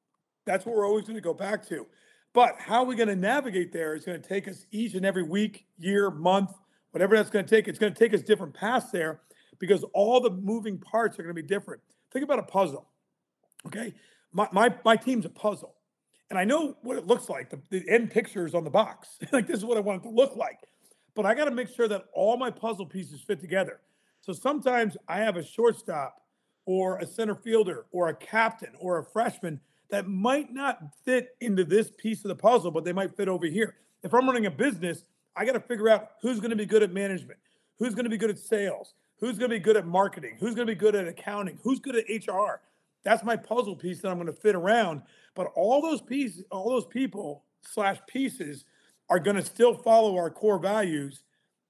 That's 0.45 0.65
what 0.65 0.77
we're 0.77 0.87
always 0.87 1.05
going 1.05 1.17
to 1.17 1.23
go 1.23 1.35
back 1.35 1.67
to. 1.69 1.87
But 2.33 2.57
how 2.59 2.83
are 2.83 2.85
we 2.85 2.97
going 2.97 3.09
to 3.09 3.17
navigate 3.17 3.73
there 3.73 3.95
is 3.95 4.05
going 4.05 4.21
to 4.21 4.29
take 4.29 4.47
us 4.47 4.67
each 4.71 4.95
and 4.95 5.07
every 5.07 5.23
week, 5.23 5.65
year, 5.79 6.11
month, 6.11 6.51
whatever 6.91 7.17
that's 7.17 7.31
going 7.31 7.45
to 7.45 7.51
take. 7.51 7.67
It's 7.67 7.79
going 7.79 7.93
to 7.93 7.99
take 7.99 8.15
us 8.15 8.23
different 8.23 8.55
paths 8.55 8.91
there 8.91 9.21
because 9.59 9.85
all 9.93 10.21
the 10.21 10.31
moving 10.31 10.79
parts 10.79 11.19
are 11.19 11.23
going 11.23 11.35
to 11.35 11.43
be 11.43 11.47
different. 11.47 11.83
Think 12.12 12.25
about 12.25 12.39
a 12.39 12.43
puzzle. 12.43 12.89
Okay. 13.67 13.95
My, 14.33 14.49
my, 14.53 14.75
my 14.85 14.97
team's 14.97 15.25
a 15.25 15.31
puzzle. 15.31 15.75
And 16.29 16.39
I 16.39 16.45
know 16.45 16.77
what 16.83 16.97
it 16.97 17.07
looks 17.07 17.29
like. 17.29 17.51
The, 17.51 17.61
the 17.71 17.89
end 17.89 18.11
picture 18.11 18.47
is 18.47 18.55
on 18.55 18.65
the 18.65 18.71
box. 18.71 19.19
like, 19.33 19.47
this 19.47 19.57
is 19.59 19.65
what 19.65 19.77
I 19.77 19.81
want 19.81 20.03
it 20.03 20.09
to 20.09 20.15
look 20.15 20.37
like. 20.37 20.59
But 21.15 21.25
I 21.25 21.35
got 21.35 21.47
to 21.47 21.51
make 21.51 21.69
sure 21.69 21.89
that 21.89 22.05
all 22.12 22.37
my 22.37 22.51
puzzle 22.51 22.87
pieces 22.87 23.21
fit 23.21 23.41
together. 23.41 23.81
So 24.21 24.33
sometimes 24.33 24.97
I 25.09 25.19
have 25.19 25.37
a 25.37 25.45
shortstop 25.45 26.21
or 26.66 26.98
a 26.98 27.07
center 27.07 27.35
fielder 27.35 27.87
or 27.92 28.09
a 28.09 28.14
captain 28.14 28.72
or 28.79 28.98
a 28.98 29.05
freshman 29.05 29.61
that 29.88 30.09
might 30.09 30.52
not 30.52 30.81
fit 31.05 31.37
into 31.40 31.64
this 31.64 31.90
piece 31.96 32.24
of 32.24 32.29
the 32.29 32.35
puzzle, 32.35 32.70
but 32.70 32.85
they 32.85 32.92
might 32.92 33.16
fit 33.16 33.29
over 33.29 33.46
here. 33.46 33.76
If 34.02 34.12
I'm 34.12 34.26
running 34.26 34.46
a 34.46 34.50
business, 34.50 35.05
I 35.37 35.44
got 35.44 35.52
to 35.52 35.61
figure 35.61 35.88
out 35.88 36.11
who's 36.20 36.40
going 36.40 36.50
to 36.50 36.57
be 36.57 36.66
good 36.66 36.83
at 36.83 36.92
management, 36.92 37.38
who's 37.79 37.94
going 37.94 38.05
to 38.05 38.11
be 38.11 38.16
good 38.16 38.31
at 38.31 38.38
sales, 38.38 38.94
who's 39.20 39.38
going 39.38 39.50
to 39.50 39.57
be 39.57 39.61
good 39.61 39.76
at 39.76 39.87
marketing, 39.87 40.37
who's 40.38 40.55
going 40.55 40.66
to 40.66 40.72
be 40.72 40.79
good 40.79 40.94
at 40.94 41.07
accounting, 41.07 41.59
who's 41.62 41.79
good 41.79 41.96
at 41.96 42.05
HR. 42.09 42.61
That's 43.05 43.22
my 43.22 43.37
puzzle 43.37 43.76
piece 43.76 44.00
that 44.02 44.09
I'm 44.09 44.16
going 44.16 44.26
to 44.26 44.33
fit 44.33 44.57
around. 44.57 45.02
But 45.35 45.52
all 45.55 45.81
those 45.81 46.00
pieces, 46.00 46.44
all 46.50 46.68
those 46.68 46.87
people 46.87 47.44
slash 47.61 47.98
pieces 48.09 48.64
are 49.09 49.20
going 49.20 49.37
to 49.37 49.44
still 49.44 49.74
follow 49.74 50.16
our 50.16 50.31
core 50.31 50.59
values. 50.59 51.22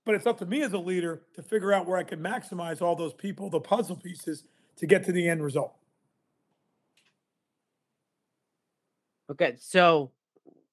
But 0.07 0.15
it's 0.15 0.27
up 0.27 0.39
to 0.39 0.47
me 0.47 0.63
as 0.63 0.73
a 0.73 0.79
leader 0.79 1.23
to 1.35 1.43
figure 1.43 1.73
out 1.73 1.87
where 1.87 1.99
I 1.99 2.05
can 2.05 2.21
maximize 2.21 2.81
all 2.81 2.97
those 2.97 3.13
people, 3.13 3.51
the 3.51 3.61
puzzle 3.61 3.97
pieces, 3.97 4.45
to 4.79 4.87
get 4.87 5.05
to 5.05 5.13
the 5.13 5.29
end 5.29 5.43
result. 5.43 5.75
Okay, 9.31 9.57
so 9.59 10.13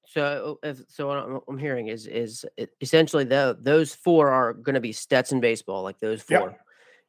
so 0.06 0.60
uh, 0.64 0.68
if, 0.68 0.82
so 0.90 1.08
what 1.08 1.44
I'm 1.48 1.58
hearing 1.58 1.88
is 1.88 2.06
is 2.06 2.46
essentially 2.82 3.24
the 3.24 3.58
those 3.60 3.96
four 3.96 4.30
are 4.30 4.54
going 4.54 4.76
to 4.76 4.82
be 4.82 4.92
Stetson 4.92 5.40
baseball, 5.40 5.82
like 5.82 6.00
those 6.00 6.22
four, 6.22 6.38
yep. 6.38 6.60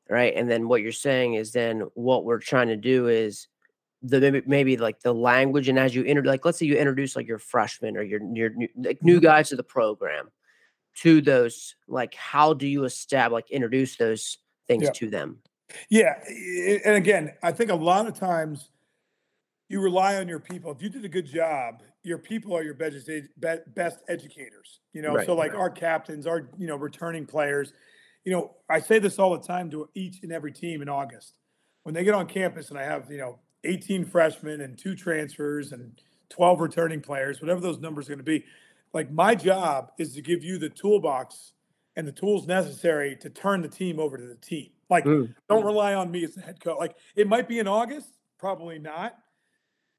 right? 0.08 0.32
And 0.34 0.50
then 0.50 0.68
what 0.68 0.80
you're 0.80 0.92
saying 0.92 1.34
is 1.34 1.52
then 1.52 1.80
what 1.94 2.24
we're 2.24 2.38
trying 2.38 2.68
to 2.68 2.76
do 2.76 3.08
is 3.08 3.48
the 4.02 4.20
maybe, 4.20 4.42
maybe 4.46 4.76
like 4.78 5.00
the 5.00 5.12
language, 5.12 5.68
and 5.68 5.78
as 5.78 5.94
you 5.94 6.04
enter, 6.04 6.24
like 6.24 6.46
let's 6.46 6.58
say 6.58 6.66
you 6.66 6.76
introduce 6.76 7.14
like 7.14 7.26
your 7.26 7.38
freshman 7.38 7.96
or 7.98 8.02
your 8.02 8.22
your 8.32 8.50
new, 8.50 8.68
like 8.76 9.02
new 9.02 9.16
mm-hmm. 9.16 9.24
guys 9.24 9.50
to 9.50 9.56
the 9.56 9.62
program, 9.62 10.30
to 11.02 11.20
those 11.20 11.74
like 11.86 12.14
how 12.14 12.54
do 12.54 12.66
you 12.66 12.84
establish 12.84 13.34
like 13.34 13.50
introduce 13.50 13.96
those 13.96 14.38
things 14.66 14.84
yep. 14.84 14.94
to 14.94 15.10
them? 15.10 15.40
Yeah, 15.88 16.14
and 16.84 16.96
again, 16.96 17.32
I 17.42 17.52
think 17.52 17.70
a 17.70 17.74
lot 17.74 18.06
of 18.06 18.14
times 18.14 18.70
you 19.68 19.80
rely 19.80 20.16
on 20.16 20.28
your 20.28 20.40
people. 20.40 20.70
If 20.70 20.82
you 20.82 20.88
did 20.88 21.04
a 21.04 21.08
good 21.08 21.26
job, 21.26 21.82
your 22.02 22.18
people 22.18 22.56
are 22.56 22.62
your 22.62 22.74
best 22.74 23.08
best 23.74 23.98
educators. 24.08 24.80
You 24.92 25.02
know, 25.02 25.14
Right. 25.14 25.26
so 25.26 25.34
like 25.34 25.54
our 25.54 25.70
captains, 25.70 26.26
our 26.26 26.48
you 26.58 26.66
know 26.66 26.76
returning 26.76 27.26
players. 27.26 27.72
You 28.24 28.32
know, 28.32 28.56
I 28.68 28.80
say 28.80 28.98
this 28.98 29.18
all 29.18 29.36
the 29.36 29.44
time 29.46 29.70
to 29.70 29.88
each 29.94 30.22
and 30.22 30.32
every 30.32 30.52
team 30.52 30.80
in 30.82 30.88
August 30.88 31.34
when 31.82 31.94
they 31.94 32.04
get 32.04 32.14
on 32.14 32.26
campus, 32.26 32.70
and 32.70 32.78
I 32.78 32.84
have 32.84 33.10
you 33.10 33.18
know 33.18 33.38
18 33.64 34.04
freshmen 34.04 34.60
and 34.60 34.78
two 34.78 34.94
transfers 34.94 35.72
and 35.72 36.00
12 36.28 36.60
returning 36.60 37.00
players, 37.00 37.40
whatever 37.40 37.60
those 37.60 37.78
numbers 37.78 38.06
are 38.08 38.12
going 38.12 38.18
to 38.18 38.24
be. 38.24 38.44
Like 38.92 39.10
my 39.10 39.34
job 39.34 39.92
is 39.98 40.14
to 40.14 40.22
give 40.22 40.44
you 40.44 40.58
the 40.58 40.68
toolbox 40.68 41.52
and 41.96 42.06
the 42.06 42.12
tools 42.12 42.46
necessary 42.46 43.16
to 43.16 43.30
turn 43.30 43.62
the 43.62 43.68
team 43.68 43.98
over 43.98 44.16
to 44.18 44.26
the 44.26 44.34
team. 44.36 44.70
Like 44.90 45.04
Mm. 45.04 45.34
don't 45.48 45.64
rely 45.64 45.94
on 45.94 46.10
me 46.10 46.24
as 46.24 46.34
the 46.34 46.40
head 46.42 46.60
coach. 46.60 46.78
Like 46.78 46.96
it 47.16 47.26
might 47.28 47.48
be 47.48 47.58
in 47.58 47.66
August, 47.68 48.08
probably 48.38 48.78
not. 48.78 49.16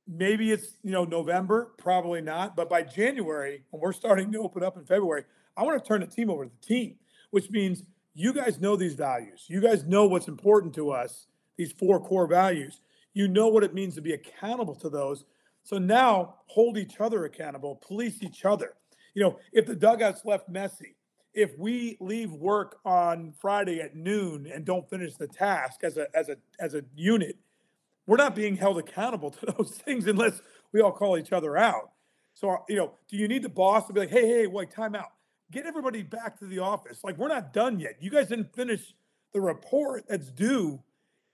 Maybe 0.07 0.51
it's 0.51 0.77
you 0.83 0.91
know 0.91 1.03
November, 1.05 1.71
probably 1.77 2.21
not. 2.21 2.55
But 2.55 2.69
by 2.69 2.83
January, 2.83 3.63
when 3.71 3.81
we're 3.81 3.93
starting 3.93 4.31
to 4.31 4.39
open 4.39 4.63
up 4.63 4.77
in 4.77 4.85
February, 4.85 5.23
I 5.57 5.63
want 5.63 5.81
to 5.83 5.87
turn 5.87 6.01
the 6.01 6.07
team 6.07 6.29
over 6.29 6.45
to 6.45 6.51
the 6.51 6.65
team, 6.65 6.95
which 7.31 7.49
means 7.49 7.83
you 8.13 8.31
guys 8.31 8.59
know 8.61 8.75
these 8.75 8.93
values. 8.93 9.45
You 9.47 9.61
guys 9.61 9.83
know 9.85 10.05
what's 10.05 10.27
important 10.27 10.75
to 10.75 10.91
us. 10.91 11.25
These 11.57 11.71
four 11.71 11.99
core 11.99 12.27
values. 12.27 12.81
You 13.13 13.27
know 13.27 13.47
what 13.47 13.63
it 13.63 13.73
means 13.73 13.95
to 13.95 14.01
be 14.01 14.13
accountable 14.13 14.75
to 14.75 14.89
those. 14.89 15.25
So 15.63 15.77
now 15.79 16.35
hold 16.47 16.77
each 16.77 16.99
other 16.99 17.25
accountable, 17.25 17.81
police 17.85 18.21
each 18.21 18.45
other. 18.45 18.73
You 19.15 19.23
know, 19.23 19.39
if 19.53 19.65
the 19.65 19.75
dugout's 19.75 20.23
left 20.25 20.49
messy, 20.49 20.95
if 21.35 21.57
we 21.59 21.97
leave 21.99 22.31
work 22.31 22.79
on 22.85 23.33
Friday 23.39 23.81
at 23.81 23.95
noon 23.95 24.49
and 24.51 24.65
don't 24.65 24.89
finish 24.89 25.15
the 25.15 25.27
task 25.27 25.83
as 25.83 25.97
a 25.97 26.07
as 26.15 26.29
a 26.29 26.37
as 26.59 26.73
a 26.73 26.81
unit, 26.95 27.37
we're 28.07 28.17
not 28.17 28.35
being 28.35 28.55
held 28.55 28.79
accountable 28.79 29.31
to 29.39 29.45
those 29.57 29.71
things 29.71 30.07
unless 30.07 30.41
we 30.71 30.81
all 30.81 30.93
call 30.93 31.17
each 31.17 31.33
other 31.33 31.57
out. 31.57 31.91
So 32.33 32.49
uh, 32.49 32.57
you 32.69 32.77
know, 32.77 32.93
do 33.09 33.17
you 33.17 33.27
need 33.27 33.43
the 33.43 33.49
boss 33.49 33.85
to 33.87 33.93
be 33.93 33.99
like, 33.99 34.09
hey, 34.09 34.25
hey, 34.25 34.47
wait, 34.47 34.71
time 34.71 34.95
out. 34.95 35.11
Get 35.51 35.65
everybody 35.65 36.01
back 36.01 36.39
to 36.39 36.45
the 36.45 36.59
office. 36.59 37.03
Like 37.03 37.17
we're 37.17 37.27
not 37.27 37.53
done 37.53 37.79
yet. 37.79 37.97
You 37.99 38.09
guys 38.09 38.29
didn't 38.29 38.55
finish 38.55 38.95
the 39.33 39.41
report 39.41 40.05
that's 40.07 40.31
due, 40.31 40.81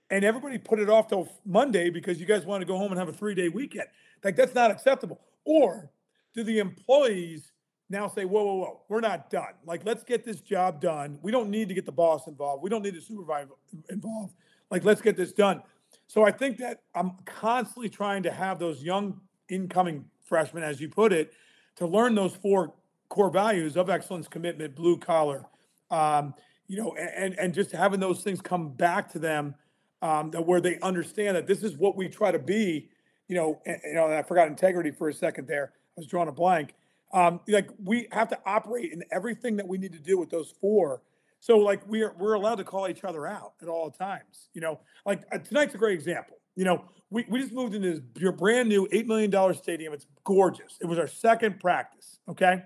and 0.10 0.26
everybody 0.26 0.58
put 0.58 0.80
it 0.80 0.90
off 0.90 1.08
till 1.08 1.30
Monday 1.46 1.92
because 1.92 2.20
you 2.20 2.26
guys 2.26 2.44
want 2.44 2.62
to 2.62 2.66
go 2.66 2.76
home 2.76 2.92
and 2.92 3.00
have 3.00 3.08
a 3.08 3.14
three 3.14 3.36
day 3.36 3.50
weekend. 3.50 3.88
Like 4.24 4.36
that's 4.36 4.56
not 4.56 4.72
acceptable. 4.72 5.22
Or 5.46 5.92
do 6.34 6.44
the 6.44 6.60
employees 6.60 7.51
now 7.92 8.08
say, 8.08 8.26
whoa, 8.26 8.44
whoa, 8.44 8.56
whoa, 8.56 8.82
we're 8.90 9.02
not 9.02 9.30
done. 9.30 9.54
Like, 9.66 9.86
let's 9.86 10.04
get 10.04 10.24
this 10.24 10.40
job 10.40 10.82
done. 10.82 11.20
We 11.22 11.32
don't 11.32 11.50
need 11.50 11.68
to 11.68 11.74
get 11.74 11.86
the 11.86 11.92
boss 11.92 12.28
involved. 12.28 12.64
We 12.64 12.70
don't 12.70 12.82
need 12.82 12.96
the 12.96 13.02
supervisor 13.02 13.50
involved. 13.90 14.34
Like, 14.70 14.86
let's 14.86 15.02
get 15.02 15.18
this 15.18 15.34
done. 15.34 15.62
So 16.08 16.26
I 16.26 16.32
think 16.32 16.58
that 16.58 16.82
I'm 16.96 17.12
constantly 17.26 17.90
trying 17.90 18.24
to 18.24 18.32
have 18.32 18.60
those 18.60 18.82
young 18.82 19.20
incoming 19.50 20.06
freshmen, 20.24 20.64
as 20.64 20.80
you 20.80 20.90
put 20.90 21.12
it, 21.12 21.34
to 21.76 21.86
learn 21.86 22.16
those 22.16 22.36
four 22.36 22.74
core 23.10 23.30
values 23.30 23.76
of 23.76 23.90
excellence, 23.90 24.28
commitment, 24.28 24.76
blue 24.76 24.98
collar, 24.98 25.46
um, 25.90 26.34
you 26.68 26.78
know, 26.78 26.96
and 26.96 27.38
and 27.38 27.54
just 27.54 27.72
having 27.72 28.00
those 28.00 28.24
things 28.24 28.40
come 28.40 28.70
back 28.70 29.12
to 29.12 29.20
them, 29.20 29.56
um, 30.02 30.32
that 30.32 30.46
where 30.46 30.62
they 30.62 30.80
understand 30.80 31.36
that 31.36 31.48
this 31.48 31.64
is 31.64 31.76
what 31.76 31.98
we 31.98 32.08
try 32.08 32.32
to 32.32 32.40
be, 32.40 32.90
you 33.28 33.36
know, 33.36 33.62
and, 33.66 33.78
you 33.84 33.94
know, 33.94 34.06
and 34.06 34.14
I 34.14 34.24
forgot 34.24 34.48
integrity 34.48 34.92
for 34.92 35.10
a 35.10 35.14
second 35.14 35.48
there. 35.48 35.74
I 35.76 36.00
was 36.00 36.08
drawing 36.08 36.30
a 36.30 36.32
blank. 36.32 36.74
Um, 37.14 37.42
like 37.48 37.70
we 37.84 38.08
have 38.12 38.30
to 38.30 38.40
operate 38.46 38.94
in 38.94 39.04
everything 39.12 39.58
that 39.58 39.68
we 39.68 39.78
need 39.78 39.94
to 39.94 40.00
do 40.00 40.18
with 40.18 40.30
those 40.30 40.54
four. 40.62 41.02
So 41.40 41.58
like 41.58 41.86
we're 41.88 42.14
we're 42.18 42.34
allowed 42.34 42.56
to 42.56 42.64
call 42.64 42.88
each 42.88 43.04
other 43.04 43.28
out 43.28 43.54
at 43.62 43.68
all 43.68 43.90
times. 43.92 44.50
You 44.54 44.62
know, 44.62 44.80
like 45.06 45.24
uh, 45.32 45.40
tonight's 45.40 45.76
a 45.76 45.78
great 45.78 45.94
example. 45.96 46.38
You 46.56 46.66
know, 46.66 46.86
we, 47.10 47.26
we 47.30 47.40
just 47.40 47.54
moved 47.54 47.74
into 47.76 47.92
this 47.92 48.02
your 48.18 48.32
brand 48.32 48.70
new 48.70 48.88
eight 48.92 49.08
million 49.08 49.30
dollar 49.30 49.54
stadium. 49.54 49.94
It's 49.94 50.06
gorgeous. 50.24 50.78
It 50.80 50.86
was 50.86 51.00
our 51.00 51.08
second 51.08 51.60
practice. 51.60 52.20
Okay, 52.30 52.64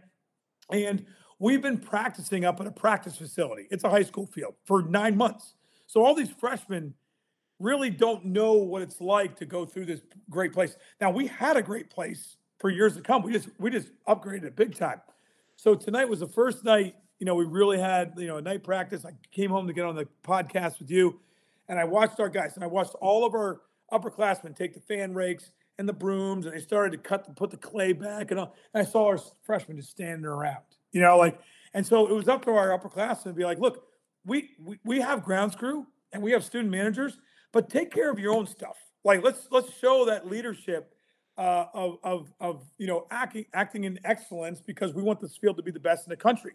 and 0.72 1.06
we've 1.40 1.62
been 1.62 1.78
practicing 1.78 2.46
up 2.46 2.60
at 2.60 2.68
a 2.68 2.72
practice 2.72 3.18
facility. 3.18 3.68
It's 3.72 3.84
a 3.84 3.90
high 3.90 4.04
school 4.04 4.28
field 4.28 4.56
for 4.66 4.84
nine 4.84 5.16
months. 5.16 5.56
So 5.88 6.04
all 6.04 6.16
these 6.16 6.32
freshmen 6.32 6.94
really 7.60 7.90
don't 7.90 8.26
know 8.26 8.54
what 8.54 8.82
it's 8.82 9.00
like 9.00 9.36
to 9.38 9.46
go 9.46 9.66
through 9.66 9.86
this 9.86 10.02
great 10.30 10.54
place. 10.54 10.76
Now 11.00 11.12
we 11.12 11.28
had 11.28 11.58
a 11.58 11.62
great 11.62 11.90
place 11.90 12.38
for 12.60 12.70
years 12.70 12.96
to 12.96 13.02
come. 13.02 13.24
We 13.24 13.34
just 13.34 13.50
we 13.60 13.70
just 13.70 13.90
upgraded 14.08 14.46
it 14.46 14.56
big 14.56 14.76
time. 14.76 15.02
So 15.56 15.76
tonight 15.76 16.10
was 16.10 16.20
the 16.20 16.28
first 16.28 16.64
night, 16.64 16.96
you 17.20 17.26
know, 17.26 17.36
we 17.36 17.46
really 17.46 17.80
had, 17.80 18.14
you 18.18 18.28
know, 18.28 18.38
a 18.38 18.42
night 18.42 18.64
practice. 18.64 19.06
I 19.06 19.12
came 19.32 19.50
home 19.50 19.68
to 19.68 19.74
get 19.74 19.86
on 19.86 19.96
the 19.96 20.08
podcast 20.24 20.80
with 20.80 20.90
you 20.90 21.20
and 21.70 21.80
I 21.80 21.86
watched 21.86 22.20
our 22.20 22.30
guys 22.30 22.56
and 22.56 22.64
I 22.64 22.68
watched 22.68 22.96
all 23.02 23.26
of 23.26 23.34
our 23.34 23.62
upperclassmen 23.92 24.56
take 24.56 24.74
the 24.74 24.82
fan 24.82 25.14
rakes 25.14 25.52
and 25.78 25.88
the 25.88 25.94
brooms 25.94 26.46
and 26.46 26.56
they 26.56 26.60
started 26.60 26.92
to 26.92 26.98
cut 26.98 27.36
put 27.36 27.52
the 27.52 27.58
clay 27.58 27.94
back 27.94 28.32
and 28.32 28.40
all. 28.40 28.56
And 28.74 28.86
I 28.86 28.90
saw 28.90 29.08
our 29.08 29.20
freshmen 29.44 29.78
just 29.78 29.92
standing 29.92 30.26
around, 30.26 30.64
you 30.92 31.02
know, 31.02 31.18
like 31.18 31.40
and 31.74 31.86
so 31.86 32.08
it 32.08 32.14
was 32.14 32.28
up 32.28 32.46
to 32.46 32.52
our 32.52 32.78
upperclassmen 32.78 33.24
to 33.24 33.34
be 33.34 33.44
like, 33.44 33.60
look, 33.60 33.86
we, 34.26 34.52
we 34.60 34.80
we 34.84 35.02
have 35.02 35.24
grounds 35.24 35.56
crew 35.56 35.86
and 36.12 36.24
we 36.24 36.32
have 36.32 36.44
student 36.44 36.72
managers, 36.72 37.20
but 37.52 37.70
take 37.70 37.92
care 37.92 38.10
of 38.10 38.20
your 38.20 38.34
own 38.34 38.48
stuff. 38.48 38.78
Like 39.04 39.24
let's 39.24 39.48
let's 39.52 39.72
show 39.78 40.06
that 40.06 40.28
leadership 40.28 40.95
uh, 41.38 41.66
of 41.74 41.98
of 42.04 42.34
of 42.40 42.64
you 42.78 42.88
know 42.88 43.08
acting 43.12 43.46
acting 43.54 43.84
in 43.84 44.00
excellence 44.04 44.62
because 44.62 44.94
we 44.94 45.04
want 45.04 45.20
this 45.20 45.36
field 45.36 45.58
to 45.58 45.64
be 45.64 45.72
the 45.72 45.80
best 45.80 46.08
in 46.08 46.10
the 46.10 46.18
country. 46.18 46.54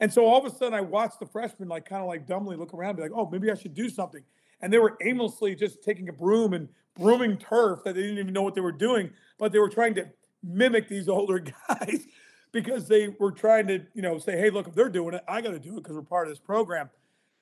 And 0.00 0.12
so 0.12 0.26
all 0.26 0.38
of 0.38 0.44
a 0.44 0.54
sudden, 0.54 0.74
I 0.74 0.82
watched 0.82 1.20
the 1.20 1.26
freshmen 1.26 1.68
like 1.68 1.88
kind 1.88 2.02
of 2.02 2.08
like 2.08 2.26
dumbly 2.26 2.56
look 2.56 2.74
around, 2.74 2.90
and 2.90 2.96
be 2.98 3.02
like, 3.04 3.12
"Oh, 3.14 3.28
maybe 3.30 3.50
I 3.50 3.54
should 3.54 3.74
do 3.74 3.88
something." 3.88 4.22
And 4.60 4.72
they 4.72 4.78
were 4.78 4.96
aimlessly 5.02 5.54
just 5.54 5.82
taking 5.82 6.08
a 6.08 6.12
broom 6.12 6.52
and 6.54 6.68
brooming 6.98 7.36
turf 7.36 7.80
that 7.84 7.94
they 7.94 8.02
didn't 8.02 8.18
even 8.18 8.32
know 8.32 8.42
what 8.42 8.54
they 8.54 8.60
were 8.60 8.72
doing, 8.72 9.10
but 9.38 9.52
they 9.52 9.58
were 9.58 9.68
trying 9.68 9.94
to 9.96 10.08
mimic 10.42 10.88
these 10.88 11.08
older 11.10 11.38
guys 11.38 12.06
because 12.52 12.88
they 12.88 13.08
were 13.18 13.32
trying 13.32 13.66
to, 13.66 13.82
you 13.94 14.02
know, 14.02 14.18
say, 14.18 14.38
"Hey, 14.38 14.50
look, 14.50 14.66
if 14.68 14.74
they're 14.74 14.88
doing 14.88 15.14
it, 15.14 15.24
I 15.28 15.40
got 15.40 15.50
to 15.50 15.58
do 15.58 15.74
it 15.74 15.82
because 15.82 15.94
we're 15.94 16.02
part 16.02 16.26
of 16.26 16.32
this 16.32 16.40
program." 16.40 16.90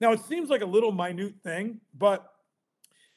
Now 0.00 0.12
it 0.12 0.20
seems 0.20 0.50
like 0.50 0.60
a 0.60 0.66
little 0.66 0.92
minute 0.92 1.34
thing, 1.42 1.80
but 1.96 2.30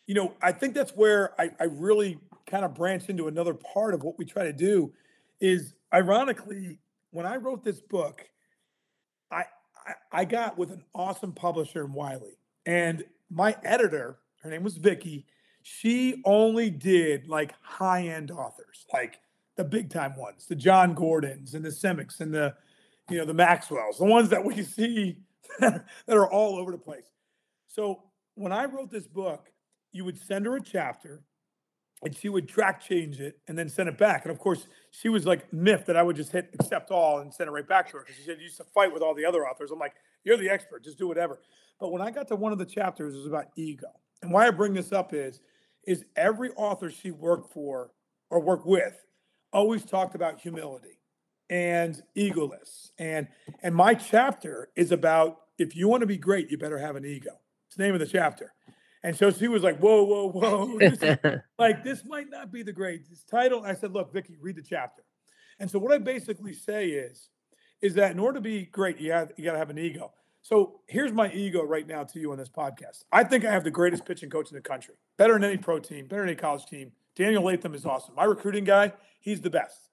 you 0.07 0.15
know, 0.15 0.33
I 0.41 0.53
think 0.53 0.73
that's 0.73 0.91
where 0.95 1.39
I, 1.39 1.51
I 1.59 1.65
really 1.65 2.17
kind 2.47 2.65
of 2.65 2.73
branch 2.73 3.09
into 3.09 3.27
another 3.27 3.53
part 3.53 3.93
of 3.93 4.03
what 4.03 4.17
we 4.17 4.25
try 4.25 4.43
to 4.43 4.53
do 4.53 4.91
is 5.39 5.75
ironically, 5.93 6.79
when 7.11 7.25
I 7.25 7.35
wrote 7.35 7.63
this 7.63 7.81
book, 7.81 8.27
I, 9.31 9.43
I 9.85 9.93
I 10.11 10.25
got 10.25 10.57
with 10.57 10.71
an 10.71 10.83
awesome 10.95 11.33
publisher 11.33 11.85
in 11.85 11.93
Wiley. 11.93 12.37
And 12.65 13.03
my 13.29 13.55
editor, 13.63 14.19
her 14.41 14.49
name 14.49 14.63
was 14.63 14.77
Vicky, 14.77 15.25
she 15.61 16.21
only 16.25 16.69
did 16.69 17.27
like 17.27 17.53
high-end 17.61 18.31
authors, 18.31 18.85
like 18.93 19.19
the 19.57 19.63
big 19.63 19.89
time 19.89 20.15
ones, 20.15 20.45
the 20.45 20.55
Jon 20.55 20.93
Gordons 20.93 21.53
and 21.53 21.65
the 21.65 21.69
Semics 21.69 22.21
and 22.21 22.33
the, 22.33 22.55
you 23.09 23.17
know, 23.17 23.25
the 23.25 23.33
Maxwells, 23.33 23.97
the 23.97 24.05
ones 24.05 24.29
that 24.29 24.43
we 24.43 24.63
see 24.63 25.17
that 25.59 25.83
are 26.07 26.31
all 26.31 26.57
over 26.57 26.71
the 26.71 26.77
place. 26.77 27.11
So 27.67 28.03
when 28.35 28.51
I 28.51 28.65
wrote 28.65 28.91
this 28.91 29.07
book, 29.07 29.51
you 29.91 30.05
would 30.05 30.17
send 30.17 30.45
her 30.45 30.55
a 30.55 30.61
chapter 30.61 31.23
and 32.03 32.15
she 32.15 32.29
would 32.29 32.47
track 32.47 32.81
change 32.81 33.19
it 33.19 33.39
and 33.47 33.57
then 33.57 33.69
send 33.69 33.89
it 33.89 33.97
back. 33.97 34.23
And 34.23 34.31
of 34.31 34.39
course, 34.39 34.67
she 34.91 35.09
was 35.09 35.25
like 35.25 35.51
miffed 35.51 35.87
that 35.87 35.97
I 35.97 36.03
would 36.03 36.15
just 36.15 36.31
hit 36.31 36.49
accept 36.59 36.91
all 36.91 37.19
and 37.19 37.33
send 37.33 37.47
it 37.47 37.51
right 37.51 37.67
back 37.67 37.87
to 37.87 37.97
her 37.97 38.03
because 38.03 38.15
she 38.15 38.23
said, 38.23 38.37
You 38.37 38.43
used 38.43 38.57
to 38.57 38.63
fight 38.63 38.93
with 38.93 39.01
all 39.01 39.15
the 39.15 39.25
other 39.25 39.47
authors. 39.47 39.71
I'm 39.71 39.79
like, 39.79 39.95
You're 40.23 40.37
the 40.37 40.49
expert, 40.49 40.83
just 40.83 40.97
do 40.97 41.07
whatever. 41.07 41.39
But 41.79 41.91
when 41.91 42.01
I 42.01 42.11
got 42.11 42.27
to 42.29 42.35
one 42.35 42.51
of 42.51 42.57
the 42.57 42.65
chapters, 42.65 43.13
it 43.13 43.17
was 43.17 43.27
about 43.27 43.47
ego. 43.55 43.87
And 44.21 44.31
why 44.31 44.47
I 44.47 44.51
bring 44.51 44.73
this 44.73 44.91
up 44.91 45.13
is, 45.13 45.41
is 45.85 46.05
every 46.15 46.51
author 46.51 46.89
she 46.89 47.11
worked 47.11 47.53
for 47.53 47.91
or 48.29 48.41
worked 48.41 48.65
with 48.65 49.05
always 49.53 49.85
talked 49.85 50.15
about 50.15 50.39
humility 50.39 50.99
and 51.49 52.01
egoless. 52.15 52.91
And 52.99 53.27
and 53.63 53.73
my 53.73 53.93
chapter 53.93 54.69
is 54.75 54.91
about 54.91 55.39
if 55.57 55.75
you 55.75 55.87
want 55.87 56.01
to 56.01 56.07
be 56.07 56.17
great, 56.17 56.51
you 56.51 56.57
better 56.57 56.77
have 56.77 56.95
an 56.95 57.05
ego. 57.05 57.31
It's 57.67 57.75
the 57.75 57.83
name 57.83 57.93
of 57.93 57.99
the 57.99 58.05
chapter. 58.05 58.53
And 59.07 59.15
so 59.15 59.31
she 59.31 59.47
was 59.47 59.63
like, 59.63 59.79
whoa, 59.79 60.03
whoa, 60.03 60.29
whoa. 60.29 60.77
This 60.79 61.01
is- 61.01 61.39
like 61.57 61.81
this 61.81 62.03
might 62.03 62.29
not 62.29 62.51
be 62.51 62.61
the 62.61 62.73
greatest 62.73 63.29
title. 63.29 63.63
I 63.63 63.73
said, 63.73 63.93
look, 63.93 64.11
Vicky, 64.11 64.35
read 64.41 64.57
the 64.57 64.61
chapter. 64.61 65.01
And 65.59 65.71
so 65.71 65.79
what 65.79 65.93
I 65.93 65.97
basically 65.97 66.51
say 66.51 66.87
is, 66.89 67.29
is 67.81 67.93
that 67.93 68.11
in 68.11 68.19
order 68.19 68.37
to 68.39 68.41
be 68.41 68.65
great, 68.65 68.99
you 68.99 69.07
you 69.37 69.45
got 69.45 69.53
to 69.53 69.57
have 69.57 69.69
an 69.69 69.79
ego. 69.79 70.11
So 70.41 70.81
here's 70.87 71.13
my 71.13 71.31
ego 71.31 71.63
right 71.63 71.87
now 71.87 72.03
to 72.03 72.19
you 72.19 72.33
on 72.33 72.37
this 72.37 72.49
podcast. 72.49 73.05
I 73.09 73.23
think 73.23 73.45
I 73.45 73.51
have 73.51 73.63
the 73.63 73.71
greatest 73.71 74.03
pitching 74.05 74.29
coach 74.29 74.51
in 74.51 74.55
the 74.55 74.61
country, 74.61 74.95
better 75.17 75.33
than 75.33 75.45
any 75.45 75.57
pro 75.57 75.79
team, 75.79 76.07
better 76.07 76.23
than 76.23 76.29
any 76.31 76.37
college 76.37 76.65
team, 76.65 76.91
Daniel 77.15 77.43
Latham 77.45 77.73
is 77.75 77.85
awesome. 77.85 78.13
My 78.13 78.25
recruiting 78.25 78.65
guy, 78.65 78.91
he's 79.21 79.39
the 79.39 79.49
best. 79.49 79.89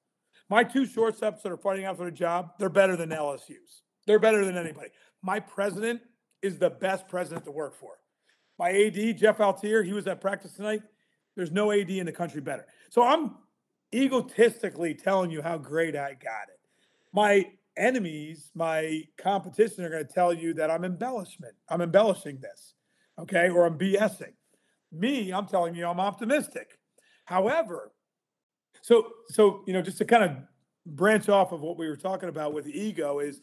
My 0.50 0.64
two 0.64 0.87
shortstops 0.87 1.42
that 1.42 1.53
are 1.53 1.57
fighting 1.57 1.85
out 1.85 1.98
for 1.98 2.05
the 2.05 2.11
job, 2.11 2.50
they're 2.59 2.68
better 2.68 2.96
than 2.96 3.11
LSU's. 3.11 3.83
They're 4.09 4.18
better 4.18 4.44
than 4.44 4.57
anybody. 4.57 4.88
My 5.22 5.38
president 5.38 6.00
is 6.42 6.59
the 6.59 6.70
best 6.70 7.07
president 7.07 7.44
to 7.44 7.53
work 7.53 7.77
for. 7.77 7.92
My 8.59 8.71
AD, 8.71 9.17
Jeff 9.17 9.38
Altier, 9.38 9.85
he 9.85 9.93
was 9.93 10.07
at 10.07 10.21
practice 10.21 10.53
tonight. 10.53 10.83
There's 11.37 11.51
no 11.51 11.73
AD 11.73 11.90
in 11.90 12.07
the 12.07 12.12
country 12.12 12.40
better. 12.40 12.67
So 12.90 13.03
I'm 13.03 13.37
egotistically 13.93 14.95
telling 14.95 15.31
you 15.31 15.43
how 15.43 15.59
great 15.59 15.97
I 15.97 16.11
got 16.14 16.49
it. 16.49 16.61
My 17.12 17.51
enemies, 17.77 18.51
my 18.55 19.03
competition 19.19 19.85
are 19.85 19.90
going 19.90 20.07
to 20.07 20.12
tell 20.12 20.33
you 20.33 20.55
that 20.55 20.71
I'm 20.71 20.85
embellishment. 20.85 21.55
I'm 21.69 21.81
embellishing 21.81 22.38
this, 22.40 22.75
okay, 23.19 23.51
or 23.51 23.67
I'm 23.67 23.79
BSing. 23.79 24.33
Me, 24.93 25.33
I'm 25.33 25.47
telling 25.47 25.75
you 25.75 25.87
I'm 25.87 26.01
optimistic. 26.01 26.79
However, 27.25 27.93
so 28.83 29.09
so 29.29 29.64
you 29.67 29.73
know, 29.73 29.83
just 29.83 29.99
to 29.99 30.05
kind 30.05 30.23
of 30.23 30.31
branch 30.87 31.29
off 31.29 31.53
of 31.53 31.61
what 31.61 31.79
we 31.79 31.88
were 31.88 31.97
talking 31.97 32.29
about 32.29 32.53
with 32.53 32.69
ego 32.69 33.19
is, 33.19 33.40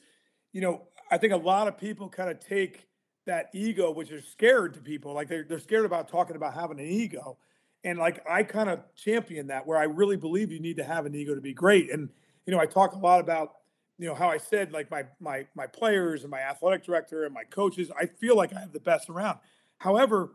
you 0.54 0.62
know, 0.62 0.88
I 1.10 1.18
think 1.18 1.34
a 1.34 1.38
lot 1.38 1.68
of 1.68 1.78
people 1.78 2.08
kind 2.08 2.30
of 2.30 2.40
take 2.40 2.88
that 3.32 3.50
ego, 3.54 3.92
which 3.92 4.12
is 4.12 4.28
scared 4.28 4.74
to 4.74 4.82
people, 4.82 5.14
like 5.14 5.30
they're 5.30 5.46
they're 5.48 5.60
scared 5.60 5.86
about 5.86 6.10
talking 6.10 6.36
about 6.36 6.54
having 6.54 6.80
an 6.80 6.86
ego. 6.86 7.38
And 7.86 7.98
like 7.98 8.22
I 8.30 8.44
kind 8.44 8.70
of 8.70 8.82
champion 8.94 9.48
that 9.48 9.66
where 9.66 9.78
I 9.78 9.86
really 9.86 10.18
believe 10.18 10.52
you 10.52 10.60
need 10.60 10.76
to 10.78 10.84
have 10.84 11.06
an 11.06 11.16
ego 11.16 11.34
to 11.34 11.40
be 11.40 11.54
great. 11.54 11.90
And 11.92 12.10
you 12.46 12.54
know, 12.54 12.60
I 12.60 12.66
talk 12.66 12.94
a 12.94 12.98
lot 12.98 13.22
about 13.22 13.54
you 13.98 14.06
know 14.06 14.16
how 14.16 14.30
I 14.30 14.38
said 14.38 14.74
like 14.74 14.92
my 14.92 15.06
my 15.22 15.48
my 15.56 15.66
players 15.66 16.24
and 16.24 16.30
my 16.30 16.42
athletic 16.42 16.84
director 16.84 17.24
and 17.24 17.34
my 17.34 17.46
coaches, 17.46 17.90
I 17.98 18.06
feel 18.06 18.36
like 18.36 18.54
I 18.54 18.60
have 18.60 18.74
the 18.74 18.82
best 18.82 19.10
around. 19.10 19.40
However, 19.78 20.34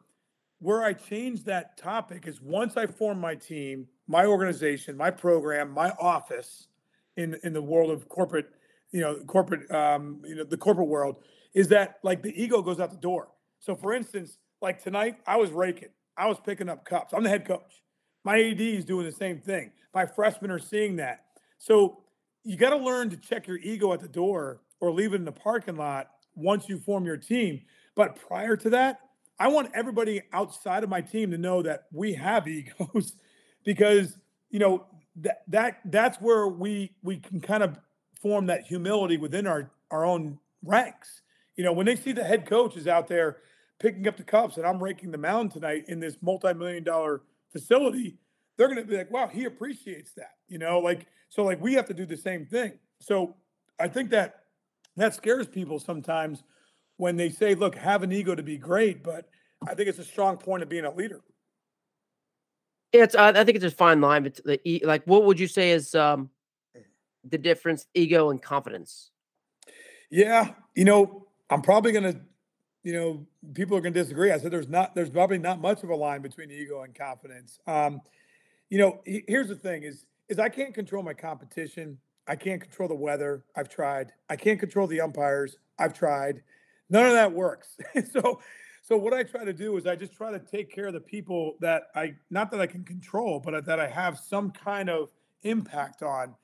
where 0.61 0.82
I 0.82 0.94
change 0.94 1.44
that 1.44 1.76
topic 1.76 2.26
is 2.26 2.40
once 2.40 2.78
I 2.78 2.87
form 2.87 3.20
my 3.20 3.35
team, 3.35 3.88
my 4.09 4.24
organization, 4.24 4.96
my 4.96 5.11
program, 5.11 5.70
my 5.70 5.90
office 6.00 6.68
in 7.18 7.38
in 7.42 7.52
the 7.52 7.62
world 7.62 7.90
of 7.90 8.09
corporate, 8.09 8.48
you 8.90 9.02
know, 9.02 9.16
corporate 9.26 9.70
um, 9.70 10.22
you 10.24 10.37
know, 10.37 10.44
the 10.44 10.56
corporate 10.56 10.88
world, 10.88 11.18
is 11.57 11.69
that 11.69 11.99
like 12.05 12.23
the 12.23 12.40
ego 12.40 12.62
goes 12.62 12.79
out 12.79 12.92
the 12.92 12.99
door. 12.99 13.29
So 13.59 13.75
for 13.75 13.95
instance, 13.95 14.38
like 14.61 14.81
tonight, 14.81 15.16
I 15.27 15.37
was 15.37 15.51
raking, 15.51 15.88
I 16.16 16.27
was 16.29 16.38
picking 16.38 16.69
up 16.69 16.85
cups. 16.85 17.14
I'm 17.14 17.25
the 17.25 17.31
head 17.31 17.47
coach. 17.47 17.83
My 18.25 18.38
AD 18.38 18.61
is 18.61 18.85
doing 18.85 19.07
the 19.07 19.12
same 19.12 19.40
thing. 19.40 19.73
My 19.95 20.05
freshmen 20.05 20.51
are 20.51 20.59
seeing 20.59 20.97
that. 20.97 21.25
So 21.59 22.03
you 22.45 22.57
got 22.57 22.71
to 22.71 22.77
learn 22.77 23.09
to 23.11 23.16
check 23.16 23.47
your 23.47 23.57
ego 23.59 23.92
at 23.95 24.01
the 24.01 24.09
door 24.09 24.61
or 24.81 24.92
leave 24.92 25.14
it 25.14 25.16
in 25.16 25.25
the 25.25 25.33
parking 25.33 25.77
lot 25.77 26.11
once 26.35 26.69
you 26.69 26.79
form 26.79 27.07
your 27.07 27.16
team. 27.16 27.62
But 27.95 28.16
prior 28.16 28.57
to 28.59 28.71
that, 28.71 29.01
I 29.38 29.49
want 29.49 29.71
everybody 29.75 30.23
outside 30.35 30.85
of 30.85 30.90
my 30.90 31.01
team 31.01 31.31
to 31.31 31.38
know 31.38 31.62
that 31.62 31.85
we 31.90 32.12
have 32.14 32.47
egos 32.49 33.14
because 33.64 34.19
you 34.51 34.59
know 34.59 34.87
that 35.16 35.42
that 35.49 35.81
that's 35.87 36.19
where 36.19 36.49
we 36.49 36.92
we 37.03 37.16
can 37.16 37.40
kind 37.40 37.62
of 37.62 37.79
form 38.21 38.47
that 38.47 38.64
humility 38.64 39.16
within 39.16 39.47
our 39.47 39.71
our 39.90 40.05
own 40.05 40.38
ranks. 40.62 41.23
You 41.57 41.64
know, 41.64 41.73
when 41.73 41.87
they 41.87 41.97
see 41.97 42.12
the 42.12 42.25
head 42.25 42.47
coach 42.47 42.77
is 42.77 42.87
out 42.87 43.09
there 43.09 43.38
picking 43.79 44.07
up 44.09 44.16
the 44.16 44.23
cups 44.23 44.57
and 44.57 44.66
I'm 44.66 44.83
raking 44.83 45.11
the 45.11 45.19
mound 45.19 45.53
tonight 45.53 45.85
in 45.88 46.01
this 46.01 46.16
multi-million 46.23 46.85
dollar 46.85 47.23
facility, 47.51 48.19
they're 48.57 48.69
going 48.69 48.79
to 48.79 48.85
be 48.85 48.97
like, 48.97 49.11
"Wow, 49.11 49.29
he 49.29 49.45
appreciates 49.45 50.12
that." 50.14 50.33
You 50.49 50.59
know, 50.59 50.79
like 50.79 51.07
so 51.29 51.45
like 51.45 51.61
we 51.61 51.75
have 51.75 51.87
to 51.87 51.95
do 51.95 52.07
the 52.07 52.16
same 52.16 52.47
thing. 52.47 52.79
So 53.01 53.37
I 53.79 53.88
think 53.88 54.11
that 54.11 54.45
that 54.97 55.14
scares 55.14 55.47
people 55.47 55.79
sometimes 55.79 56.42
when 56.97 57.16
they 57.16 57.29
say, 57.29 57.55
look, 57.55 57.75
have 57.75 58.03
an 58.03 58.12
ego 58.12 58.35
to 58.35 58.42
be 58.42 58.57
great, 58.57 59.03
but 59.03 59.29
I 59.66 59.75
think 59.75 59.88
it's 59.88 59.99
a 59.99 60.05
strong 60.05 60.38
point 60.38 60.62
of 60.62 60.69
being 60.69 60.85
a 60.85 60.95
leader. 60.95 61.21
Yeah, 62.92 63.03
It's 63.05 63.14
I, 63.14 63.29
I 63.29 63.45
think 63.45 63.57
it's 63.57 63.64
a 63.64 63.71
fine 63.71 64.01
line, 64.01 64.23
but 64.23 64.40
the 64.45 64.81
like, 64.85 65.05
what 65.05 65.25
would 65.25 65.38
you 65.38 65.49
say 65.49 65.73
is 65.73 65.95
um 65.95 66.31
the 67.25 67.38
difference, 67.38 67.87
ego 67.95 68.31
and 68.31 68.40
confidence? 68.40 69.11
Yeah, 70.11 70.55
you 70.75 70.85
know, 70.85 71.26
I'm 71.50 71.62
probably 71.62 71.92
gonna, 71.92 72.20
you 72.82 72.92
know, 72.92 73.26
people 73.54 73.76
are 73.76 73.80
gonna 73.80 73.94
disagree. 73.94 74.32
I 74.32 74.38
said 74.38 74.50
there's 74.50 74.68
not, 74.68 74.94
there's 74.94 75.11
probably 75.11 75.38
not 75.38 75.61
much 75.61 75.82
of 75.82 75.90
a 75.90 75.96
line 75.96 76.22
between 76.22 76.50
ego 76.50 76.82
and 76.82 76.94
confidence. 76.94 77.59
Um, 77.66 78.00
you 78.68 78.78
know, 78.78 79.00
here's 79.04 79.48
the 79.48 79.56
thing: 79.56 79.82
is 79.85 80.04
is 80.28 80.38
I 80.38 80.48
can't 80.48 80.74
control 80.74 81.02
my 81.02 81.14
competition. 81.14 81.98
I 82.26 82.37
can't 82.37 82.61
control 82.61 82.88
the 82.88 82.94
weather. 82.94 83.44
I've 83.54 83.68
tried. 83.68 84.12
I 84.28 84.37
can't 84.37 84.59
control 84.59 84.87
the 84.87 85.00
umpires. 85.00 85.59
I've 85.78 85.94
tried. 85.94 86.42
None 86.90 87.06
of 87.06 87.12
that 87.12 87.32
works. 87.32 87.76
so, 88.12 88.40
so 88.82 88.96
what 88.96 89.12
I 89.12 89.22
try 89.22 89.44
to 89.44 89.52
do 89.52 89.76
is 89.76 89.87
I 89.87 89.96
just 89.96 90.12
try 90.12 90.32
to 90.32 90.38
take 90.38 90.72
care 90.72 90.87
of 90.87 90.94
the 90.94 91.00
people 91.00 91.56
that 91.61 91.85
I 91.94 92.14
not 92.30 92.50
that 92.50 92.61
I 92.61 92.66
can 92.66 92.85
control, 92.85 93.40
but 93.40 93.64
that 93.66 93.80
I 93.80 93.88
have 93.88 94.18
some 94.18 94.50
kind 94.50 94.90
of 94.90 95.11
impact 95.42 96.02
on. 96.02 96.35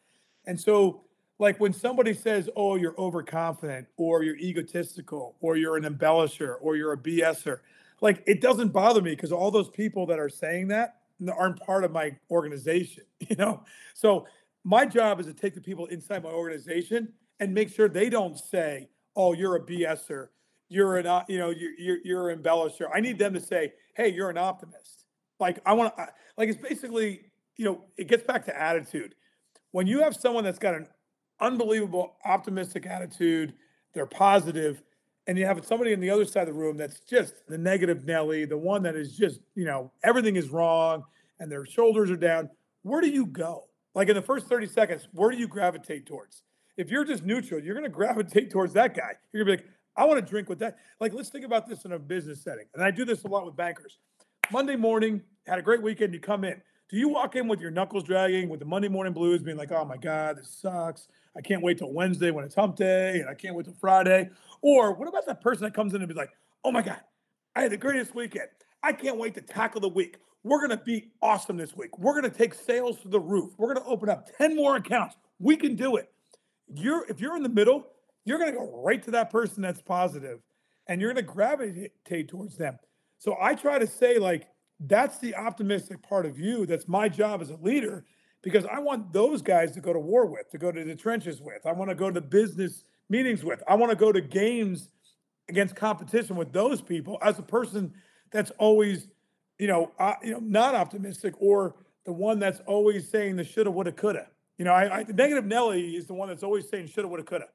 And 0.46 0.60
so, 0.60 1.04
like 1.42 1.58
when 1.58 1.72
somebody 1.72 2.14
says, 2.14 2.48
"Oh, 2.54 2.76
you're 2.76 2.94
overconfident," 2.96 3.88
or 3.96 4.22
"You're 4.22 4.36
egotistical," 4.36 5.36
or 5.40 5.56
"You're 5.56 5.76
an 5.76 5.82
embellisher," 5.82 6.56
or 6.60 6.76
"You're 6.76 6.92
a 6.92 6.96
BSer," 6.96 7.58
like 8.00 8.22
it 8.28 8.40
doesn't 8.40 8.68
bother 8.68 9.02
me 9.02 9.10
because 9.10 9.32
all 9.32 9.50
those 9.50 9.68
people 9.68 10.06
that 10.06 10.20
are 10.20 10.28
saying 10.28 10.68
that 10.68 11.00
aren't 11.36 11.60
part 11.60 11.82
of 11.82 11.90
my 11.90 12.16
organization. 12.30 13.04
You 13.28 13.36
know, 13.36 13.64
so 13.94 14.26
my 14.62 14.84
job 14.84 15.18
is 15.18 15.26
to 15.26 15.32
take 15.32 15.54
the 15.54 15.60
people 15.60 15.86
inside 15.86 16.22
my 16.22 16.30
organization 16.30 17.12
and 17.40 17.54
make 17.54 17.70
sure 17.70 17.88
they 17.88 18.08
don't 18.08 18.38
say, 18.38 18.88
"Oh, 19.16 19.32
you're 19.32 19.56
a 19.56 19.60
BSer." 19.60 20.28
You're 20.68 20.96
an, 20.96 21.06
uh, 21.06 21.24
you 21.28 21.38
know, 21.38 21.50
you're, 21.50 21.72
you're, 21.78 21.98
you're 22.02 22.30
an 22.30 22.42
embellisher. 22.42 22.88
I 22.94 23.00
need 23.00 23.18
them 23.18 23.34
to 23.34 23.40
say, 23.40 23.72
"Hey, 23.94 24.08
you're 24.08 24.30
an 24.30 24.38
optimist." 24.38 25.04
Like 25.40 25.58
I 25.66 25.72
want 25.72 25.96
to, 25.96 26.08
like 26.38 26.48
it's 26.48 26.62
basically, 26.62 27.32
you 27.56 27.64
know, 27.64 27.84
it 27.96 28.06
gets 28.06 28.22
back 28.22 28.44
to 28.46 28.58
attitude. 28.58 29.14
When 29.72 29.86
you 29.86 30.00
have 30.02 30.14
someone 30.14 30.44
that's 30.44 30.58
got 30.58 30.74
an 30.74 30.86
unbelievable 31.42 32.14
optimistic 32.24 32.86
attitude, 32.86 33.52
they're 33.92 34.06
positive, 34.06 34.82
and 35.26 35.38
you 35.38 35.44
have 35.44 35.64
somebody 35.64 35.92
on 35.92 36.00
the 36.00 36.10
other 36.10 36.24
side 36.24 36.48
of 36.48 36.54
the 36.54 36.60
room 36.60 36.76
that's 36.76 37.00
just 37.00 37.34
the 37.48 37.58
negative 37.58 38.04
Nelly, 38.04 38.44
the 38.44 38.56
one 38.56 38.82
that 38.82 38.96
is 38.96 39.16
just, 39.16 39.40
you 39.54 39.64
know, 39.64 39.92
everything 40.02 40.36
is 40.36 40.48
wrong 40.48 41.04
and 41.38 41.50
their 41.50 41.64
shoulders 41.64 42.10
are 42.10 42.16
down. 42.16 42.48
Where 42.82 43.00
do 43.00 43.08
you 43.08 43.26
go? 43.26 43.64
Like 43.94 44.08
in 44.08 44.14
the 44.14 44.22
first 44.22 44.46
30 44.46 44.66
seconds, 44.68 45.08
where 45.12 45.30
do 45.30 45.36
you 45.36 45.46
gravitate 45.46 46.06
towards? 46.06 46.42
If 46.76 46.90
you're 46.90 47.04
just 47.04 47.24
neutral, 47.24 47.62
you're 47.62 47.74
going 47.74 47.84
to 47.84 47.90
gravitate 47.90 48.50
towards 48.50 48.72
that 48.72 48.96
guy. 48.96 49.12
You're 49.32 49.44
going 49.44 49.58
to 49.58 49.62
be 49.62 49.68
like, 49.68 49.74
I 49.96 50.06
want 50.06 50.24
to 50.24 50.28
drink 50.28 50.48
with 50.48 50.58
that. 50.60 50.78
Like, 51.00 51.12
let's 51.12 51.28
think 51.28 51.44
about 51.44 51.68
this 51.68 51.84
in 51.84 51.92
a 51.92 51.98
business 51.98 52.42
setting. 52.42 52.64
And 52.74 52.82
I 52.82 52.90
do 52.90 53.04
this 53.04 53.24
a 53.24 53.28
lot 53.28 53.44
with 53.44 53.54
bankers. 53.54 53.98
Monday 54.50 54.76
morning, 54.76 55.20
had 55.46 55.58
a 55.58 55.62
great 55.62 55.82
weekend, 55.82 56.14
you 56.14 56.20
come 56.20 56.44
in. 56.44 56.60
Do 56.92 56.98
you 56.98 57.08
walk 57.08 57.36
in 57.36 57.48
with 57.48 57.58
your 57.58 57.70
knuckles 57.70 58.04
dragging, 58.04 58.50
with 58.50 58.60
the 58.60 58.66
Monday 58.66 58.88
morning 58.88 59.14
blues, 59.14 59.40
being 59.40 59.56
like, 59.56 59.72
oh 59.72 59.82
my 59.82 59.96
God, 59.96 60.36
this 60.36 60.50
sucks. 60.50 61.08
I 61.34 61.40
can't 61.40 61.62
wait 61.62 61.78
till 61.78 61.90
Wednesday 61.90 62.30
when 62.30 62.44
it's 62.44 62.54
hump 62.54 62.76
day, 62.76 63.18
and 63.18 63.30
I 63.30 63.34
can't 63.34 63.56
wait 63.56 63.64
till 63.64 63.74
Friday? 63.80 64.28
Or 64.60 64.92
what 64.92 65.08
about 65.08 65.24
that 65.24 65.40
person 65.40 65.64
that 65.64 65.72
comes 65.72 65.94
in 65.94 66.02
and 66.02 66.08
be 66.08 66.14
like, 66.14 66.28
oh 66.62 66.70
my 66.70 66.82
God, 66.82 67.00
I 67.56 67.62
had 67.62 67.72
the 67.72 67.78
greatest 67.78 68.14
weekend. 68.14 68.48
I 68.82 68.92
can't 68.92 69.16
wait 69.16 69.32
to 69.36 69.40
tackle 69.40 69.80
the 69.80 69.88
week. 69.88 70.18
We're 70.44 70.66
to 70.66 70.76
be 70.76 71.12
awesome 71.22 71.56
this 71.56 71.74
week. 71.74 71.98
We're 71.98 72.20
to 72.20 72.28
take 72.28 72.52
sales 72.52 73.00
to 73.00 73.08
the 73.08 73.20
roof. 73.20 73.54
We're 73.56 73.72
to 73.72 73.84
open 73.84 74.10
up 74.10 74.28
10 74.36 74.54
more 74.54 74.76
accounts. 74.76 75.16
We 75.38 75.56
can 75.56 75.76
do 75.76 75.96
it. 75.96 76.12
You're 76.74 77.06
if 77.08 77.20
you're 77.20 77.36
in 77.36 77.42
the 77.42 77.48
middle, 77.48 77.86
you're 78.26 78.38
to 78.44 78.52
go 78.52 78.82
right 78.84 79.02
to 79.04 79.12
that 79.12 79.30
person 79.30 79.62
that's 79.62 79.80
positive 79.80 80.40
and 80.88 81.00
you're 81.00 81.14
to 81.14 81.22
gravitate 81.22 82.28
towards 82.28 82.58
them. 82.58 82.76
So 83.16 83.36
I 83.40 83.54
try 83.54 83.78
to 83.78 83.86
say 83.86 84.18
like 84.18 84.46
that's 84.86 85.18
the 85.18 85.34
optimistic 85.34 86.02
part 86.02 86.26
of 86.26 86.38
you. 86.38 86.66
That's 86.66 86.88
my 86.88 87.08
job 87.08 87.40
as 87.40 87.50
a 87.50 87.56
leader 87.56 88.04
because 88.42 88.66
I 88.66 88.80
want 88.80 89.12
those 89.12 89.42
guys 89.42 89.72
to 89.72 89.80
go 89.80 89.92
to 89.92 89.98
war 89.98 90.26
with, 90.26 90.50
to 90.50 90.58
go 90.58 90.72
to 90.72 90.84
the 90.84 90.94
trenches 90.94 91.40
with. 91.40 91.64
I 91.64 91.72
want 91.72 91.90
to 91.90 91.94
go 91.94 92.10
to 92.10 92.20
business 92.20 92.84
meetings 93.08 93.44
with. 93.44 93.62
I 93.68 93.76
want 93.76 93.90
to 93.90 93.96
go 93.96 94.10
to 94.12 94.20
games 94.20 94.88
against 95.48 95.76
competition 95.76 96.36
with 96.36 96.52
those 96.52 96.80
people 96.80 97.18
as 97.22 97.38
a 97.38 97.42
person 97.42 97.92
that's 98.30 98.50
always, 98.58 99.08
you 99.58 99.66
know, 99.66 99.92
uh, 99.98 100.14
you 100.22 100.32
know, 100.32 100.40
not 100.40 100.74
optimistic 100.74 101.34
or 101.38 101.76
the 102.04 102.12
one 102.12 102.38
that's 102.38 102.60
always 102.66 103.08
saying 103.08 103.36
the 103.36 103.44
shoulda, 103.44 103.70
woulda, 103.70 103.92
coulda. 103.92 104.28
You 104.58 104.64
know, 104.64 104.72
I, 104.72 104.98
I 104.98 105.02
the 105.04 105.12
negative 105.12 105.44
Nelly 105.44 105.96
is 105.96 106.06
the 106.06 106.14
one 106.14 106.28
that's 106.28 106.42
always 106.42 106.68
saying 106.68 106.88
shoulda, 106.88 107.08
woulda, 107.08 107.22
coulda. 107.22 107.46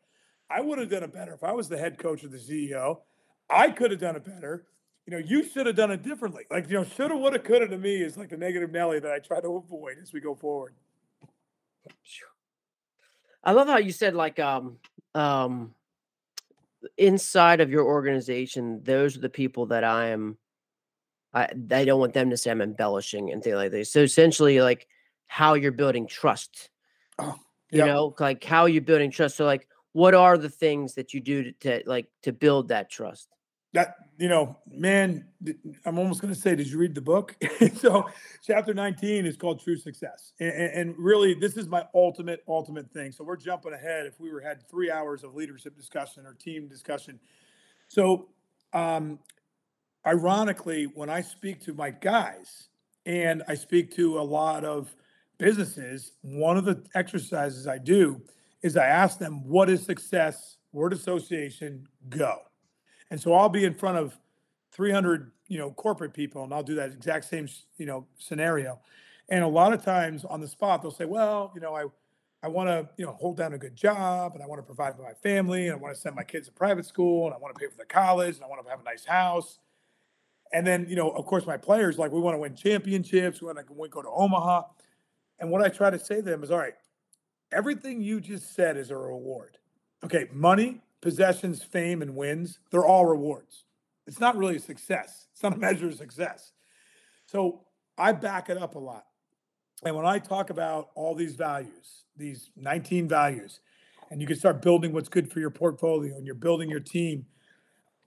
I 0.50 0.62
would 0.62 0.80
have 0.80 0.90
done 0.90 1.04
it 1.04 1.13
better 1.13 1.34
if 1.34 1.44
I 1.44 1.52
was 1.52 1.68
the 1.68 1.78
head 1.78 1.98
coach 1.98 2.24
or 2.24 2.30
the 2.30 2.38
CEO. 2.38 3.00
I 3.50 3.72
could 3.72 3.92
have 3.92 4.00
done 4.00 4.16
it 4.16 4.24
better. 4.24 4.66
You 5.08 5.12
know, 5.13 5.24
you 5.26 5.41
should 5.41 5.65
have 5.65 5.78
done 5.78 5.89
it 5.89 6.04
differently. 6.04 6.43
Like, 6.52 6.67
you 6.67 6.74
know, 6.74 6.84
shoulda, 6.84 7.15
woulda, 7.15 7.39
coulda 7.39 7.70
to 7.70 7.78
me 7.78 8.02
is 8.02 8.17
like 8.17 8.30
the 8.30 8.36
negative 8.36 8.72
Nelly 8.72 9.00
that 9.00 9.12
I 9.12 9.20
try 9.20 9.39
to 9.39 9.56
avoid 9.56 9.96
as 10.02 10.12
we 10.12 10.20
go 10.20 10.36
forward. 10.36 10.74
I 13.41 13.54
love 13.54 13.67
how 13.67 13.78
you 13.78 13.93
said 13.93 14.13
like 14.13 14.38
um 14.39 14.78
um 15.15 15.74
inside 16.98 17.62
of 17.62 17.70
your 17.70 17.86
organization, 17.86 18.82
those 18.84 19.15
are 19.15 19.22
the 19.22 19.30
people 19.30 19.67
that 19.67 19.86
I 19.86 20.10
am 20.10 20.38
I 21.34 21.48
I 21.72 21.86
don't 21.86 22.02
want 22.02 22.13
them 22.13 22.30
to 22.30 22.36
say 22.36 22.52
I'm 22.52 22.62
embellishing 22.62 23.32
and 23.32 23.41
things 23.41 23.56
like 23.56 23.72
this. 23.72 23.89
So 23.89 24.02
essentially 24.02 24.60
like 24.60 24.88
how 25.28 25.54
you're 25.54 25.72
building 25.72 26.06
trust. 26.06 26.70
Oh, 27.17 27.39
yeah. 27.72 27.86
you 27.86 27.91
know, 27.91 28.13
like 28.20 28.43
how 28.43 28.65
you're 28.65 28.82
building 28.82 29.12
trust. 29.12 29.38
So 29.38 29.46
like 29.46 29.70
what 29.93 30.13
are 30.13 30.38
the 30.38 30.50
things 30.50 30.96
that 30.96 31.13
you 31.13 31.22
do 31.22 31.43
to, 31.43 31.52
to 31.62 31.84
like 31.86 32.08
to 32.24 32.34
build 32.34 32.67
that 32.67 32.89
trust? 32.89 33.30
That 33.73 33.95
you 34.17 34.27
know, 34.27 34.58
man, 34.71 35.25
I'm 35.86 35.99
almost 35.99 36.21
going 36.21 36.34
to 36.34 36.39
say, 36.39 36.56
did 36.56 36.67
you 36.67 36.80
read 36.80 36.95
the 36.95 37.01
book? 37.01 37.36
so, 37.75 38.10
chapter 38.43 38.73
19 38.73 39.27
is 39.27 39.38
called 39.38 39.62
True 39.62 39.77
Success, 39.77 40.34
and, 40.39 40.51
and, 40.51 40.95
really, 40.97 41.36
this 41.36 41.56
is 41.56 41.67
my 41.67 41.86
ultimate, 41.93 42.43
ultimate 42.47 42.91
thing. 42.91 43.12
So, 43.12 43.23
we're 43.23 43.36
jumping 43.38 43.73
ahead. 43.73 44.08
If 44.08 44.19
we 44.19 44.32
were 44.32 44.41
had 44.41 44.67
three 44.67 44.89
hours 44.89 45.23
of 45.23 45.36
leadership 45.36 45.75
discussion 45.75 46.25
or 46.25 46.34
team 46.34 46.67
discussion, 46.67 47.19
so 47.88 48.30
um, 48.73 49.19
ironically, 50.06 50.86
when 50.86 51.10
I 51.10 51.21
speak 51.21 51.62
to 51.65 51.73
my 51.73 51.91
guys 51.91 52.69
and 53.06 53.43
I 53.47 53.53
speak 53.53 53.95
to 53.97 54.17
a 54.17 54.21
lot 54.21 54.65
of 54.65 54.95
businesses, 55.38 56.13
one 56.21 56.58
of 56.58 56.65
the 56.65 56.84
exercises 56.95 57.67
I 57.67 57.77
do 57.77 58.21
is 58.63 58.75
I 58.77 58.88
ask 58.88 59.19
them, 59.19 59.47
"What 59.47 59.69
is 59.69 59.84
success?" 59.84 60.56
Word 60.73 60.91
association, 60.93 61.88
go. 62.10 62.41
And 63.10 63.20
so 63.20 63.34
I'll 63.34 63.50
be 63.50 63.63
in 63.63 63.74
front 63.74 63.98
of 63.98 64.17
300, 64.72 65.32
you 65.48 65.58
know, 65.58 65.72
corporate 65.72 66.13
people, 66.13 66.43
and 66.43 66.54
I'll 66.54 66.63
do 66.63 66.76
that 66.76 66.91
exact 66.91 67.26
same, 67.26 67.48
you 67.78 67.86
know, 67.86 68.06
scenario. 68.17 68.80
And 69.30 69.43
a 69.43 69.48
lot 69.48 69.74
of 69.74 69.84
times 69.84 70.26
on 70.26 70.41
the 70.41 70.48
spot, 70.48 70.82
they'll 70.82 70.91
say, 70.91 71.06
"Well, 71.06 71.52
you 71.56 71.62
know, 71.62 71.76
I, 71.76 71.86
I 72.43 72.48
want 72.50 72.70
to, 72.70 72.88
you 72.98 73.06
know, 73.06 73.13
hold 73.13 73.38
down 73.38 73.54
a 73.54 73.58
good 73.58 73.76
job, 73.76 74.34
and 74.34 74.43
I 74.43 74.48
want 74.48 74.60
to 74.60 74.63
provide 74.63 74.96
for 74.96 75.04
my 75.04 75.13
family, 75.13 75.67
and 75.67 75.74
I 75.74 75.78
want 75.78 75.96
to 75.96 76.00
send 76.00 76.15
my 76.15 76.24
kids 76.24 76.48
to 76.48 76.54
private 76.54 76.86
school, 76.86 77.26
and 77.26 77.34
I 77.34 77.38
want 77.38 77.56
to 77.56 77.60
pay 77.60 77.67
for 77.70 77.78
their 77.78 77.86
college, 77.86 78.36
and 78.36 78.43
I 78.43 78.48
want 78.48 78.63
to 78.63 78.70
have 78.70 78.80
a 78.80 78.84
nice 78.84 79.06
house." 79.06 79.60
And 80.54 80.65
then, 80.65 80.86
you 80.88 80.96
know, 80.96 81.10
of 81.12 81.26
course, 81.26 81.46
my 81.46 81.58
players 81.58 81.98
like 81.98 82.12
we 82.12 82.22
want 82.22 82.36
to 82.36 82.39
win 82.39 82.56
championships, 82.56 83.41
we 83.41 83.48
want 83.48 83.58
to 83.58 83.89
go 83.89 84.02
to 84.02 84.10
Omaha. 84.10 84.63
And 85.39 85.52
what 85.52 85.62
I 85.62 85.70
try 85.70 85.89
to 85.89 86.00
say 86.00 86.17
to 86.17 86.22
them 86.22 86.43
is, 86.43 86.52
all 86.52 86.58
right, 86.58 86.74
everything 87.52 88.02
you 88.02 88.22
just 88.22 88.56
said 88.56 88.78
is 88.78 88.91
a 88.91 88.98
reward. 88.98 89.58
Okay, 90.04 90.30
money, 90.32 90.82
possessions, 91.08 91.63
fame, 91.63 92.02
and 92.02 92.17
wins, 92.17 92.60
they're 92.70 92.86
all 92.86 93.06
rewards. 93.06 93.63
It's 94.08 94.20
not 94.20 94.36
really 94.36 94.58
a 94.58 94.60
success. 94.60 95.28
It's 95.32 95.41
not 95.41 95.54
a 95.54 95.58
measure 95.58 95.88
of 95.88 95.96
success. 95.96 96.52
So 97.28 97.62
I 97.98 98.12
back 98.12 98.50
it 98.50 98.58
up 98.58 98.76
a 98.76 98.80
lot. 98.80 99.06
And 99.86 99.96
when 99.96 100.06
I 100.06 100.20
talk 100.20 100.50
about 100.50 100.89
all 100.96 101.15
these 101.15 101.36
values, 101.36 102.04
these 102.17 102.52
19 102.58 103.08
values, 103.08 103.62
and 104.12 104.20
you 104.20 104.28
can 104.28 104.36
start 104.36 104.62
building 104.62 104.91
what's 104.91 105.08
good 105.08 105.32
for 105.32 105.39
your 105.39 105.50
portfolio 105.50 106.13
and 106.17 106.26
you're 106.26 106.36
building 106.36 106.70
your 106.70 106.82
team. 106.82 107.26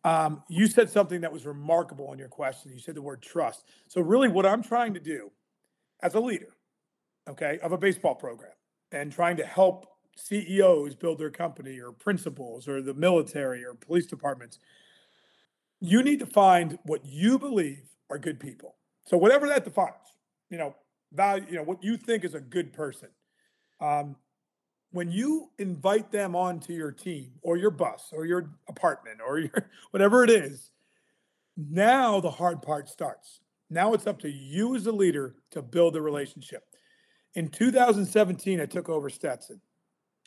Um, 0.04 0.42
you 0.50 0.66
said 0.66 0.90
something 0.90 1.22
that 1.22 1.32
was 1.32 1.46
remarkable 1.46 2.12
in 2.12 2.18
your 2.18 2.28
question. 2.28 2.70
You 2.70 2.80
said 2.80 2.96
the 2.96 3.00
word 3.00 3.22
trust. 3.22 3.64
So, 3.88 4.02
really, 4.02 4.28
what 4.28 4.44
I'm 4.44 4.62
trying 4.62 4.92
to 4.92 5.00
do 5.00 5.30
as 6.02 6.12
a 6.12 6.20
leader, 6.20 6.54
okay, 7.30 7.58
of 7.62 7.72
a 7.72 7.78
baseball 7.78 8.14
program 8.14 8.52
and 8.92 9.10
trying 9.10 9.38
to 9.38 9.46
help 9.46 9.86
CEOs 10.16 10.94
build 10.94 11.18
their 11.18 11.30
company 11.30 11.78
or 11.78 11.92
principals 11.92 12.68
or 12.68 12.82
the 12.82 12.94
military 12.94 13.64
or 13.64 13.74
police 13.74 14.06
departments. 14.06 14.58
You 15.80 16.02
need 16.02 16.18
to 16.20 16.26
find 16.26 16.78
what 16.84 17.04
you 17.04 17.38
believe 17.38 17.82
are 18.10 18.18
good 18.18 18.38
people. 18.38 18.76
So 19.06 19.16
whatever 19.16 19.48
that 19.48 19.64
defines, 19.64 19.94
you 20.50 20.58
know, 20.58 20.74
value, 21.12 21.46
you 21.48 21.56
know, 21.56 21.62
what 21.62 21.82
you 21.82 21.96
think 21.96 22.24
is 22.24 22.34
a 22.34 22.40
good 22.40 22.72
person. 22.72 23.08
Um, 23.80 24.16
when 24.92 25.10
you 25.10 25.50
invite 25.58 26.10
them 26.10 26.34
onto 26.34 26.72
your 26.72 26.90
team 26.90 27.32
or 27.42 27.56
your 27.56 27.70
bus 27.70 28.10
or 28.12 28.26
your 28.26 28.50
apartment 28.68 29.20
or 29.24 29.38
your 29.38 29.70
whatever 29.90 30.24
it 30.24 30.30
is, 30.30 30.70
now 31.56 32.20
the 32.20 32.30
hard 32.30 32.62
part 32.62 32.88
starts. 32.88 33.40
Now 33.70 33.94
it's 33.94 34.06
up 34.06 34.18
to 34.20 34.30
you 34.30 34.74
as 34.74 34.86
a 34.86 34.92
leader 34.92 35.36
to 35.52 35.62
build 35.62 35.96
a 35.96 36.02
relationship. 36.02 36.64
In 37.34 37.48
2017, 37.48 38.60
I 38.60 38.66
took 38.66 38.88
over 38.88 39.08
Stetson. 39.08 39.60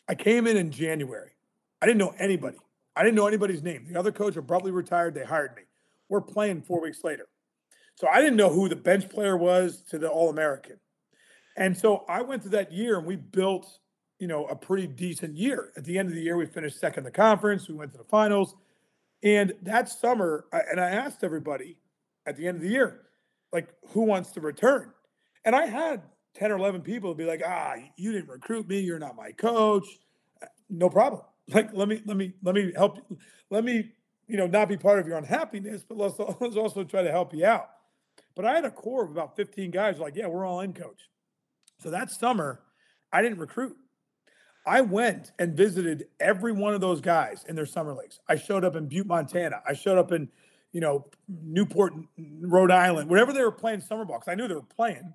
I 0.08 0.14
came 0.14 0.46
in 0.46 0.56
in 0.56 0.70
January. 0.70 1.30
I 1.80 1.86
didn't 1.86 1.98
know 1.98 2.14
anybody. 2.18 2.58
I 2.96 3.02
didn't 3.02 3.16
know 3.16 3.26
anybody's 3.26 3.62
name. 3.62 3.86
The 3.88 3.98
other 3.98 4.12
coach 4.12 4.36
abruptly 4.36 4.70
retired. 4.70 5.14
They 5.14 5.24
hired 5.24 5.56
me. 5.56 5.62
We're 6.08 6.20
playing 6.20 6.62
four 6.62 6.80
weeks 6.80 7.02
later. 7.02 7.26
So 7.96 8.08
I 8.08 8.20
didn't 8.20 8.36
know 8.36 8.50
who 8.50 8.68
the 8.68 8.76
bench 8.76 9.08
player 9.08 9.36
was 9.36 9.82
to 9.90 9.98
the 9.98 10.08
All 10.08 10.30
American. 10.30 10.76
And 11.56 11.76
so 11.76 12.04
I 12.08 12.22
went 12.22 12.42
through 12.42 12.52
that 12.52 12.72
year 12.72 12.98
and 12.98 13.06
we 13.06 13.16
built, 13.16 13.78
you 14.18 14.26
know, 14.26 14.46
a 14.46 14.56
pretty 14.56 14.86
decent 14.86 15.36
year. 15.36 15.72
At 15.76 15.84
the 15.84 15.98
end 15.98 16.08
of 16.08 16.14
the 16.14 16.20
year, 16.20 16.36
we 16.36 16.46
finished 16.46 16.80
second 16.80 17.00
in 17.00 17.04
the 17.04 17.10
conference. 17.10 17.68
We 17.68 17.74
went 17.74 17.92
to 17.92 17.98
the 17.98 18.04
finals. 18.04 18.54
And 19.22 19.54
that 19.62 19.88
summer, 19.88 20.46
and 20.52 20.80
I 20.80 20.90
asked 20.90 21.24
everybody 21.24 21.78
at 22.26 22.36
the 22.36 22.46
end 22.46 22.56
of 22.56 22.62
the 22.62 22.68
year, 22.68 23.02
like, 23.52 23.68
who 23.90 24.02
wants 24.02 24.32
to 24.32 24.40
return? 24.40 24.90
And 25.44 25.54
I 25.54 25.66
had 25.66 26.02
10 26.34 26.50
or 26.50 26.56
11 26.56 26.82
people 26.82 27.10
would 27.10 27.18
be 27.18 27.24
like, 27.24 27.42
ah, 27.46 27.74
you 27.96 28.12
didn't 28.12 28.28
recruit 28.28 28.68
me. 28.68 28.80
You're 28.80 28.98
not 28.98 29.16
my 29.16 29.32
coach. 29.32 29.86
Uh, 30.42 30.46
no 30.68 30.88
problem. 30.88 31.22
Like, 31.52 31.74
let 31.74 31.88
me, 31.88 32.00
let 32.06 32.16
me, 32.16 32.32
let 32.42 32.54
me 32.54 32.72
help 32.74 32.96
you. 32.96 33.18
Let 33.50 33.64
me, 33.64 33.92
you 34.26 34.38
know, 34.38 34.46
not 34.46 34.66
be 34.66 34.78
part 34.78 34.98
of 34.98 35.06
your 35.06 35.18
unhappiness, 35.18 35.84
but 35.86 35.98
let's, 35.98 36.18
let's 36.40 36.56
also 36.56 36.84
try 36.84 37.02
to 37.02 37.10
help 37.10 37.34
you 37.34 37.44
out. 37.44 37.68
But 38.34 38.46
I 38.46 38.54
had 38.54 38.64
a 38.64 38.70
core 38.70 39.04
of 39.04 39.10
about 39.10 39.36
15 39.36 39.70
guys 39.70 39.98
like, 39.98 40.16
yeah, 40.16 40.26
we're 40.26 40.46
all 40.46 40.60
in 40.60 40.72
coach. 40.72 41.10
So 41.82 41.90
that 41.90 42.10
summer, 42.10 42.62
I 43.12 43.20
didn't 43.20 43.40
recruit. 43.40 43.76
I 44.66 44.80
went 44.80 45.32
and 45.38 45.54
visited 45.54 46.06
every 46.18 46.52
one 46.52 46.72
of 46.72 46.80
those 46.80 47.02
guys 47.02 47.44
in 47.46 47.56
their 47.56 47.66
summer 47.66 47.92
leagues. 47.92 48.20
I 48.26 48.36
showed 48.36 48.64
up 48.64 48.74
in 48.74 48.88
Butte, 48.88 49.06
Montana. 49.06 49.60
I 49.68 49.74
showed 49.74 49.98
up 49.98 50.12
in, 50.12 50.30
you 50.72 50.80
know, 50.80 51.04
Newport, 51.28 51.92
Rhode 52.40 52.70
Island, 52.70 53.10
wherever 53.10 53.34
they 53.34 53.42
were 53.42 53.52
playing 53.52 53.82
summer 53.82 54.06
ball, 54.06 54.18
because 54.18 54.32
I 54.32 54.34
knew 54.34 54.48
they 54.48 54.54
were 54.54 54.62
playing 54.62 55.12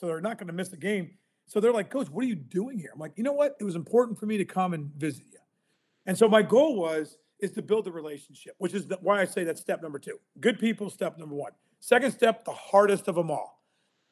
so 0.00 0.06
they're 0.06 0.20
not 0.22 0.38
going 0.38 0.46
to 0.46 0.54
miss 0.54 0.72
a 0.72 0.78
game. 0.78 1.10
So 1.46 1.60
they're 1.60 1.72
like, 1.72 1.90
Coach, 1.90 2.08
what 2.08 2.24
are 2.24 2.28
you 2.28 2.34
doing 2.34 2.78
here? 2.78 2.90
I'm 2.94 2.98
like, 2.98 3.12
you 3.16 3.22
know 3.22 3.34
what? 3.34 3.56
It 3.60 3.64
was 3.64 3.76
important 3.76 4.18
for 4.18 4.24
me 4.24 4.38
to 4.38 4.46
come 4.46 4.72
and 4.72 4.90
visit 4.96 5.24
you. 5.30 5.38
And 6.06 6.16
so 6.16 6.26
my 6.26 6.40
goal 6.40 6.76
was 6.76 7.18
is 7.38 7.52
to 7.52 7.62
build 7.62 7.86
a 7.86 7.92
relationship, 7.92 8.54
which 8.58 8.72
is 8.72 8.86
the, 8.86 8.98
why 9.02 9.20
I 9.20 9.24
say 9.26 9.44
that's 9.44 9.60
step 9.60 9.82
number 9.82 9.98
two. 9.98 10.18
Good 10.40 10.58
people, 10.58 10.88
step 10.88 11.18
number 11.18 11.34
one. 11.34 11.52
Second 11.80 12.12
step, 12.12 12.44
the 12.44 12.52
hardest 12.52 13.08
of 13.08 13.14
them 13.14 13.30
all, 13.30 13.62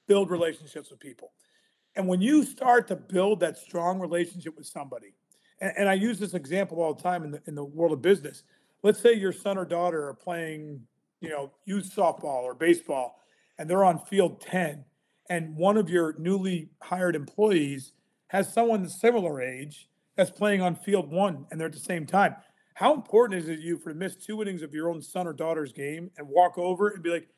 build 0.07 0.31
relationships 0.31 0.90
with 0.90 1.01
people. 1.01 1.33
And 1.96 2.07
when 2.07 2.20
you 2.20 2.44
start 2.44 2.88
to 2.88 2.96
build 2.96 3.40
that 3.40 3.57
strong 3.57 3.98
relationship 3.98 4.57
with 4.57 4.66
somebody, 4.66 5.14
and, 5.61 5.72
and 5.79 5.88
I 5.88 5.94
use 5.94 6.18
this 6.18 6.35
example 6.35 6.83
all 6.83 6.92
the 6.92 7.03
time 7.03 7.24
in 7.24 7.31
the 7.31 7.42
in 7.46 7.55
the 7.55 7.64
world 7.64 7.92
of 7.92 8.03
business. 8.03 8.42
Let's 8.83 9.01
say 9.01 9.14
your 9.14 9.33
son 9.33 9.57
or 9.57 9.64
daughter 9.64 10.07
are 10.07 10.14
playing, 10.14 10.83
you 11.20 11.31
know, 11.31 11.51
youth 11.64 11.90
softball 11.94 12.42
or 12.42 12.55
baseball, 12.55 13.20
and 13.59 13.68
they're 13.68 13.85
on 13.85 13.98
field 13.98 14.40
10 14.40 14.85
and 15.29 15.57
one 15.57 15.77
of 15.77 15.91
your 15.91 16.14
newly 16.19 16.71
hired 16.83 17.14
employees 17.14 17.93
has 18.29 18.53
someone 18.53 18.88
similar 18.88 19.41
age 19.41 19.88
that's 20.17 20.31
playing 20.31 20.61
on 20.61 20.75
field 20.75 21.11
one 21.11 21.47
and 21.51 21.61
they're 21.61 21.69
at 21.69 21.73
the 21.73 21.79
same 21.79 22.07
time. 22.07 22.35
How 22.75 22.95
important 22.95 23.41
is 23.41 23.49
it 23.49 23.57
to 23.57 23.62
you 23.62 23.77
for 23.77 23.91
to 23.91 23.95
miss 23.95 24.14
two 24.14 24.41
innings 24.41 24.62
of 24.62 24.73
your 24.73 24.88
own 24.88 25.03
son 25.03 25.27
or 25.27 25.33
daughter's 25.33 25.73
game 25.73 26.11
and 26.17 26.29
walk 26.29 26.59
over 26.59 26.88
and 26.88 27.03
be 27.03 27.11
like, 27.11 27.29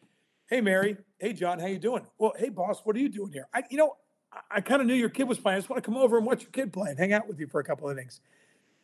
"Hey, 0.49 0.61
Mary. 0.61 0.99
Hey, 1.19 1.33
John. 1.33 1.59
How 1.59 1.67
you 1.67 1.79
doing? 1.79 2.07
Well, 2.19 2.35
hey, 2.39 2.51
boss. 2.51 2.81
What 2.85 2.95
are 2.97 2.99
you 2.99 3.09
doing 3.09 3.33
here? 3.33 3.47
I, 3.55 3.63
you 3.71 3.79
know, 3.79 3.97
I, 4.33 4.57
I 4.57 4.61
kind 4.61 4.83
of 4.83 4.87
knew 4.87 4.95
your 4.95 5.09
kid 5.09 5.25
was 5.25 5.39
playing. 5.39 5.57
I 5.57 5.59
just 5.59 5.71
want 5.71 5.83
to 5.83 5.91
come 5.91 5.97
over 5.97 6.19
and 6.19 6.27
watch 6.27 6.43
your 6.43 6.51
kid 6.51 6.73
play 6.73 6.91
and 6.91 6.99
hang 6.99 7.15
out 7.15 7.27
with 7.27 7.41
you 7.41 7.47
for 7.47 7.61
a 7.61 7.65
couple 7.65 7.89
of 7.89 7.97
innings. 7.97 8.21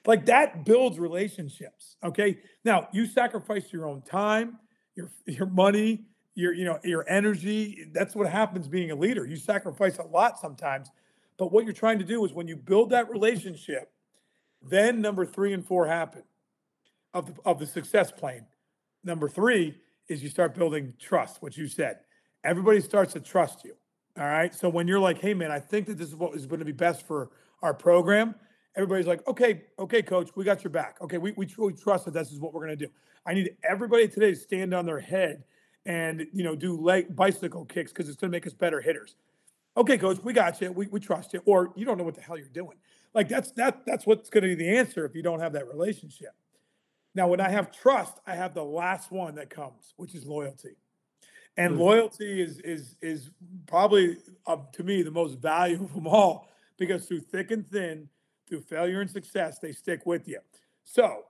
Like 0.07 0.27
that 0.27 0.65
builds 0.65 0.99
relationships. 0.99 1.97
Okay. 2.03 2.39
Now 2.65 2.89
you 2.93 3.07
sacrifice 3.07 3.73
your 3.73 3.87
own 3.87 4.03
time, 4.03 4.59
your 4.95 5.11
your 5.27 5.47
money, 5.47 6.05
your 6.37 6.53
you 6.53 6.65
know 6.65 6.79
your 6.85 7.05
energy 7.09 7.89
that's 7.93 8.15
what 8.15 8.29
happens 8.29 8.69
being 8.69 8.93
a 8.93 8.95
leader. 8.95 9.27
You 9.27 9.37
sacrifice 9.37 9.99
a 9.99 10.05
lot 10.05 10.39
sometimes 10.39 10.91
but 11.39 11.51
what 11.51 11.65
you're 11.65 11.75
trying 11.75 11.99
to 11.99 12.05
do 12.05 12.25
is 12.25 12.33
when 12.33 12.47
you 12.47 12.57
build 12.57 12.91
that 12.91 13.11
relationship 13.11 13.91
then 14.63 15.01
number 15.01 15.27
three 15.27 15.53
and 15.53 15.67
four 15.67 15.87
happen 15.87 16.23
of 17.13 17.27
the, 17.27 17.35
of 17.45 17.59
the 17.59 17.67
success 17.67 18.13
plane. 18.13 18.47
Number 19.03 19.29
three 19.29 19.77
is 20.09 20.23
you 20.23 20.29
start 20.29 20.55
building 20.55 20.95
trust 20.99 21.43
what 21.43 21.57
you 21.57 21.67
said. 21.67 21.99
Everybody 22.45 22.81
starts 22.81 23.15
to 23.15 23.21
trust 23.21 23.65
you 23.65 23.75
all 24.19 24.25
right? 24.25 24.55
So 24.55 24.69
when 24.69 24.87
you're 24.87 25.01
like 25.01 25.21
hey 25.21 25.35
man 25.35 25.51
i 25.51 25.59
think 25.59 25.87
that 25.87 25.99
this 25.99 26.09
is 26.09 26.15
what 26.15 26.37
is 26.37 26.47
going 26.47 26.61
to 26.61 26.65
be 26.65 26.73
best 26.73 27.07
for 27.07 27.31
our 27.63 27.75
program 27.75 28.35
everybody's 28.77 29.07
like 29.07 29.27
okay 29.27 29.63
okay 29.79 30.03
coach 30.03 30.31
we 30.37 30.45
got 30.45 30.63
your 30.63 30.71
back. 30.71 30.99
Okay 31.01 31.19
we, 31.19 31.33
we 31.33 31.47
truly 31.47 31.73
trust 31.73 32.05
that 32.05 32.15
this 32.15 32.31
is 32.31 32.41
what 32.41 32.53
we're 32.53 32.65
going 32.65 32.79
to 32.79 32.87
do. 32.87 32.93
I 33.25 33.35
need 33.35 33.57
everybody 33.65 34.07
today 34.07 34.31
to 34.31 34.37
stand 34.37 34.75
on 34.75 34.87
their 34.87 35.01
head 35.01 35.45
and 35.87 36.27
you 36.33 36.45
know 36.45 36.55
do 36.55 36.79
leg 36.79 37.15
bicycle 37.15 37.65
kicks 37.65 37.93
because 37.93 38.09
it's 38.09 38.19
going 38.19 38.31
to 38.31 38.37
make 38.37 38.47
us 38.47 38.53
better 38.53 38.81
hitters. 38.81 39.15
Okay, 39.77 39.99
coach, 39.99 40.19
we 40.23 40.33
got 40.33 40.61
you. 40.61 40.73
We, 40.73 40.87
we 40.89 41.01
trust 41.01 41.33
you. 41.33 41.43
Or 41.45 41.73
you 41.77 41.85
don't 41.85 41.97
know 41.99 42.05
what 42.05 42.15
the 42.15 42.21
hell 42.21 42.37
you're 42.37 42.49
doing. 42.49 42.77
Like 43.15 43.29
that's 43.29 43.53
that 43.53 43.87
that's 43.87 44.07
what's 44.07 44.29
going 44.29 44.43
to 44.43 44.49
be 44.49 44.55
the 44.55 44.77
answer 44.77 45.05
if 45.07 45.15
you 45.15 45.23
don't 45.23 45.41
have 45.41 45.53
that 45.55 45.69
relationship. 45.69 46.35
Now, 47.15 47.29
when 47.29 47.41
I 47.41 47.49
have 47.49 47.73
trust, 47.73 48.19
I 48.27 48.35
have 48.35 48.53
the 48.53 48.65
last 48.65 49.11
one 49.11 49.37
that 49.37 49.49
comes, 49.49 49.95
which 49.97 50.15
is 50.15 50.27
loyalty. 50.27 50.77
And 51.57 51.73
mm-hmm. 51.73 51.83
loyalty 51.83 52.43
is 52.43 52.59
is 52.61 52.97
is 53.01 53.31
probably 53.67 54.19
uh, 54.47 54.57
to 54.73 54.83
me 54.83 55.03
the 55.03 55.11
most 55.11 55.39
valuable 55.39 55.87
of 55.87 55.95
them 55.95 56.07
all 56.07 56.49
because 56.79 57.07
through 57.07 57.21
thick 57.21 57.51
and 57.51 57.67
thin, 57.71 58.09
through 58.49 58.61
failure 58.63 59.01
and 59.01 59.11
success, 59.11 59.59
they 59.59 59.73
stick 59.73 60.05
with 60.05 60.29
you. 60.29 60.41
So 60.85 61.23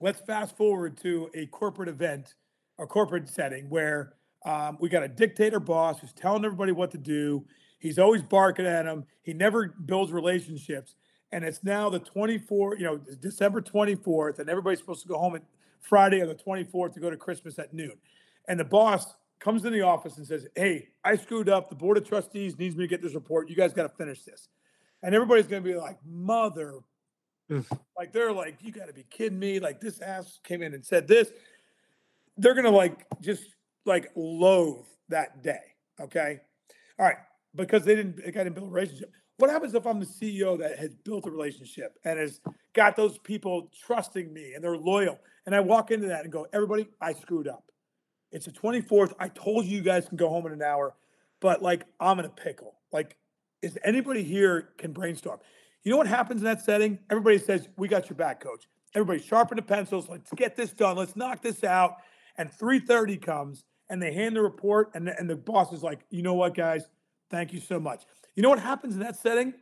let's 0.00 0.20
fast 0.20 0.56
forward 0.56 0.96
to 0.98 1.28
a 1.34 1.46
corporate 1.46 1.88
event 1.88 2.34
a 2.80 2.86
corporate 2.86 3.28
setting 3.28 3.68
where 3.68 4.14
um, 4.44 4.78
we 4.80 4.88
got 4.88 5.02
a 5.02 5.08
dictator 5.08 5.60
boss 5.60 6.00
who's 6.00 6.12
telling 6.12 6.44
everybody 6.44 6.72
what 6.72 6.90
to 6.92 6.98
do. 6.98 7.44
He's 7.78 7.98
always 7.98 8.22
barking 8.22 8.66
at 8.66 8.84
them. 8.84 9.04
He 9.22 9.32
never 9.34 9.68
builds 9.68 10.12
relationships. 10.12 10.96
And 11.32 11.44
it's 11.44 11.62
now 11.62 11.88
the 11.90 12.00
24, 12.00 12.76
you 12.78 12.84
know, 12.84 12.96
December 13.20 13.60
24th, 13.60 14.38
and 14.40 14.50
everybody's 14.50 14.80
supposed 14.80 15.02
to 15.02 15.08
go 15.08 15.18
home 15.18 15.36
at, 15.36 15.42
Friday 15.80 16.20
or 16.20 16.26
the 16.26 16.34
24th 16.34 16.94
to 16.94 17.00
go 17.00 17.10
to 17.10 17.16
Christmas 17.16 17.58
at 17.58 17.72
noon. 17.72 17.94
And 18.48 18.60
the 18.60 18.64
boss 18.64 19.14
comes 19.38 19.64
in 19.64 19.72
the 19.72 19.82
office 19.82 20.18
and 20.18 20.26
says, 20.26 20.46
Hey, 20.54 20.88
I 21.04 21.16
screwed 21.16 21.48
up. 21.48 21.70
The 21.70 21.74
board 21.74 21.96
of 21.96 22.06
trustees 22.06 22.58
needs 22.58 22.76
me 22.76 22.84
to 22.84 22.88
get 22.88 23.02
this 23.02 23.14
report. 23.14 23.48
You 23.48 23.56
guys 23.56 23.72
got 23.72 23.84
to 23.84 23.96
finish 23.96 24.22
this. 24.22 24.48
And 25.02 25.14
everybody's 25.14 25.46
going 25.46 25.62
to 25.62 25.68
be 25.68 25.74
like, 25.74 25.98
Mother, 26.06 26.74
like 27.96 28.12
they're 28.12 28.32
like, 28.32 28.58
You 28.60 28.72
got 28.72 28.86
to 28.86 28.92
be 28.92 29.04
kidding 29.10 29.38
me. 29.38 29.58
Like 29.58 29.80
this 29.80 30.00
ass 30.00 30.38
came 30.44 30.62
in 30.62 30.74
and 30.74 30.84
said 30.84 31.08
this. 31.08 31.30
They're 32.36 32.54
going 32.54 32.64
to 32.64 32.70
like 32.70 33.06
just 33.20 33.42
like 33.86 34.10
loathe 34.16 34.86
that 35.08 35.42
day. 35.42 35.60
Okay. 36.00 36.40
All 36.98 37.06
right. 37.06 37.16
Because 37.54 37.84
they 37.84 37.94
didn't, 37.94 38.16
they 38.16 38.30
didn't 38.30 38.54
build 38.54 38.68
a 38.68 38.70
relationship. 38.70 39.12
What 39.38 39.50
happens 39.50 39.74
if 39.74 39.86
I'm 39.86 40.00
the 40.00 40.06
CEO 40.06 40.58
that 40.58 40.78
has 40.78 40.94
built 40.94 41.26
a 41.26 41.30
relationship 41.30 41.98
and 42.04 42.18
has 42.18 42.40
got 42.74 42.94
those 42.94 43.18
people 43.18 43.70
trusting 43.86 44.32
me 44.32 44.52
and 44.54 44.62
they're 44.62 44.76
loyal? 44.76 45.18
And 45.46 45.54
I 45.54 45.60
walk 45.60 45.90
into 45.90 46.08
that 46.08 46.24
and 46.24 46.32
go, 46.32 46.46
everybody, 46.52 46.88
I 47.00 47.14
screwed 47.14 47.48
up. 47.48 47.64
It's 48.32 48.46
the 48.46 48.52
24th. 48.52 49.14
I 49.18 49.28
told 49.28 49.64
you 49.64 49.78
you 49.78 49.82
guys 49.82 50.06
can 50.06 50.16
go 50.16 50.28
home 50.28 50.46
in 50.46 50.52
an 50.52 50.62
hour, 50.62 50.94
but 51.40 51.62
like 51.62 51.84
I'm 51.98 52.18
in 52.18 52.26
a 52.26 52.30
pickle. 52.30 52.74
Like, 52.92 53.16
is 53.62 53.78
anybody 53.84 54.22
here 54.22 54.70
can 54.78 54.92
brainstorm? 54.92 55.40
You 55.82 55.90
know 55.90 55.96
what 55.96 56.06
happens 56.06 56.42
in 56.42 56.44
that 56.44 56.60
setting? 56.60 56.98
Everybody 57.10 57.38
says, 57.38 57.68
We 57.76 57.88
got 57.88 58.08
your 58.08 58.16
back, 58.16 58.40
coach. 58.40 58.68
Everybody 58.94 59.20
sharpen 59.22 59.56
the 59.56 59.62
pencils. 59.62 60.08
Let's 60.08 60.30
get 60.32 60.56
this 60.56 60.72
done. 60.72 60.96
Let's 60.96 61.16
knock 61.16 61.42
this 61.42 61.64
out. 61.64 61.96
And 62.40 62.50
3:30 62.50 63.20
comes 63.20 63.64
and 63.90 64.00
they 64.00 64.14
hand 64.14 64.34
the 64.34 64.40
report, 64.40 64.92
and 64.94 65.06
the, 65.06 65.18
and 65.18 65.28
the 65.28 65.36
boss 65.36 65.74
is 65.74 65.82
like, 65.82 66.00
you 66.08 66.22
know 66.22 66.32
what, 66.32 66.54
guys? 66.54 66.88
Thank 67.28 67.52
you 67.52 67.60
so 67.60 67.78
much. 67.78 68.04
You 68.34 68.42
know 68.42 68.48
what 68.48 68.60
happens 68.60 68.94
in 68.94 69.00
that 69.00 69.16
setting? 69.16 69.52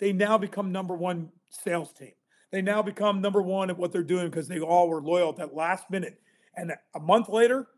They 0.00 0.12
now 0.12 0.36
become 0.36 0.72
number 0.72 0.96
one 0.96 1.30
sales 1.50 1.92
team. 1.92 2.10
They 2.50 2.62
now 2.62 2.82
become 2.82 3.20
number 3.20 3.40
one 3.40 3.70
at 3.70 3.78
what 3.78 3.92
they're 3.92 4.02
doing 4.02 4.28
because 4.28 4.48
they 4.48 4.58
all 4.58 4.88
were 4.88 5.00
loyal 5.00 5.28
at 5.28 5.36
that 5.36 5.54
last 5.54 5.88
minute. 5.88 6.20
And 6.56 6.72
a 6.96 6.98
month 6.98 7.28
later, 7.28 7.68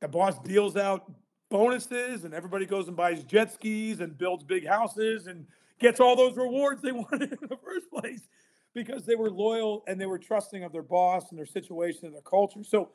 the 0.00 0.08
boss 0.08 0.38
deals 0.40 0.76
out 0.76 1.10
bonuses 1.48 2.24
and 2.24 2.34
everybody 2.34 2.66
goes 2.66 2.88
and 2.88 2.96
buys 2.96 3.24
jet 3.24 3.54
skis 3.54 4.00
and 4.00 4.18
builds 4.18 4.44
big 4.44 4.66
houses 4.66 5.28
and 5.28 5.46
gets 5.80 5.98
all 5.98 6.14
those 6.14 6.36
rewards 6.36 6.82
they 6.82 6.92
wanted 6.92 7.32
in 7.32 7.48
the 7.48 7.56
first 7.64 7.90
place 7.90 8.28
because 8.74 9.06
they 9.06 9.14
were 9.14 9.30
loyal 9.30 9.82
and 9.86 9.98
they 9.98 10.04
were 10.04 10.18
trusting 10.18 10.62
of 10.62 10.72
their 10.72 10.82
boss 10.82 11.30
and 11.30 11.38
their 11.38 11.46
situation 11.46 12.04
and 12.04 12.14
their 12.14 12.20
culture. 12.20 12.62
So, 12.62 12.90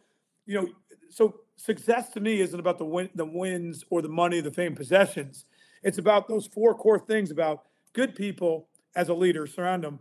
you 0.45 0.59
know, 0.59 0.67
so 1.09 1.35
success 1.55 2.09
to 2.09 2.19
me 2.19 2.41
isn't 2.41 2.59
about 2.59 2.77
the 2.77 2.85
win, 2.85 3.09
the 3.15 3.25
wins 3.25 3.83
or 3.89 4.01
the 4.01 4.09
money, 4.09 4.41
the 4.41 4.51
fame, 4.51 4.75
possessions. 4.75 5.45
It's 5.83 5.97
about 5.97 6.27
those 6.27 6.47
four 6.47 6.75
core 6.75 6.99
things 6.99 7.31
about 7.31 7.63
good 7.93 8.15
people 8.15 8.67
as 8.95 9.09
a 9.09 9.13
leader, 9.13 9.47
surround 9.47 9.83
them, 9.83 9.99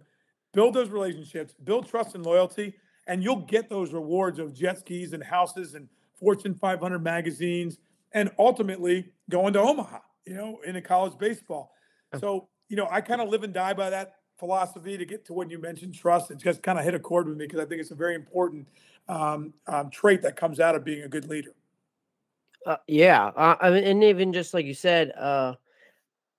build 0.52 0.74
those 0.74 0.90
relationships, 0.90 1.54
build 1.64 1.88
trust 1.88 2.14
and 2.14 2.24
loyalty, 2.24 2.74
and 3.06 3.22
you'll 3.22 3.44
get 3.46 3.68
those 3.68 3.92
rewards 3.92 4.38
of 4.38 4.54
jet 4.54 4.78
skis 4.78 5.12
and 5.12 5.22
houses 5.22 5.74
and 5.74 5.88
Fortune 6.18 6.54
500 6.54 7.00
magazines, 7.00 7.78
and 8.12 8.30
ultimately 8.38 9.10
going 9.28 9.52
to 9.54 9.60
Omaha, 9.60 9.98
you 10.24 10.34
know, 10.34 10.60
in 10.64 10.76
a 10.76 10.82
college 10.82 11.18
baseball. 11.18 11.72
So, 12.20 12.48
you 12.68 12.76
know, 12.76 12.86
I 12.90 13.00
kind 13.00 13.20
of 13.20 13.28
live 13.28 13.42
and 13.42 13.52
die 13.52 13.72
by 13.72 13.90
that 13.90 14.16
philosophy 14.38 14.96
to 14.96 15.04
get 15.04 15.24
to 15.26 15.32
when 15.32 15.50
you 15.50 15.58
mentioned 15.58 15.94
trust. 15.94 16.30
It 16.30 16.38
just 16.38 16.62
kind 16.62 16.78
of 16.78 16.84
hit 16.84 16.94
a 16.94 16.98
chord 16.98 17.28
with 17.28 17.36
me 17.36 17.46
because 17.46 17.60
I 17.60 17.64
think 17.64 17.80
it's 17.80 17.90
a 17.90 17.96
very 17.96 18.14
important 18.14 18.68
um, 19.08 19.52
um, 19.66 19.90
trait 19.90 20.22
that 20.22 20.36
comes 20.36 20.60
out 20.60 20.74
of 20.74 20.84
being 20.84 21.02
a 21.02 21.08
good 21.08 21.28
leader. 21.28 21.54
Uh, 22.64 22.76
yeah, 22.86 23.26
uh, 23.36 23.56
I 23.60 23.70
mean, 23.70 23.84
and 23.84 24.04
even 24.04 24.32
just 24.32 24.54
like 24.54 24.66
you 24.66 24.74
said, 24.74 25.12
uh, 25.18 25.54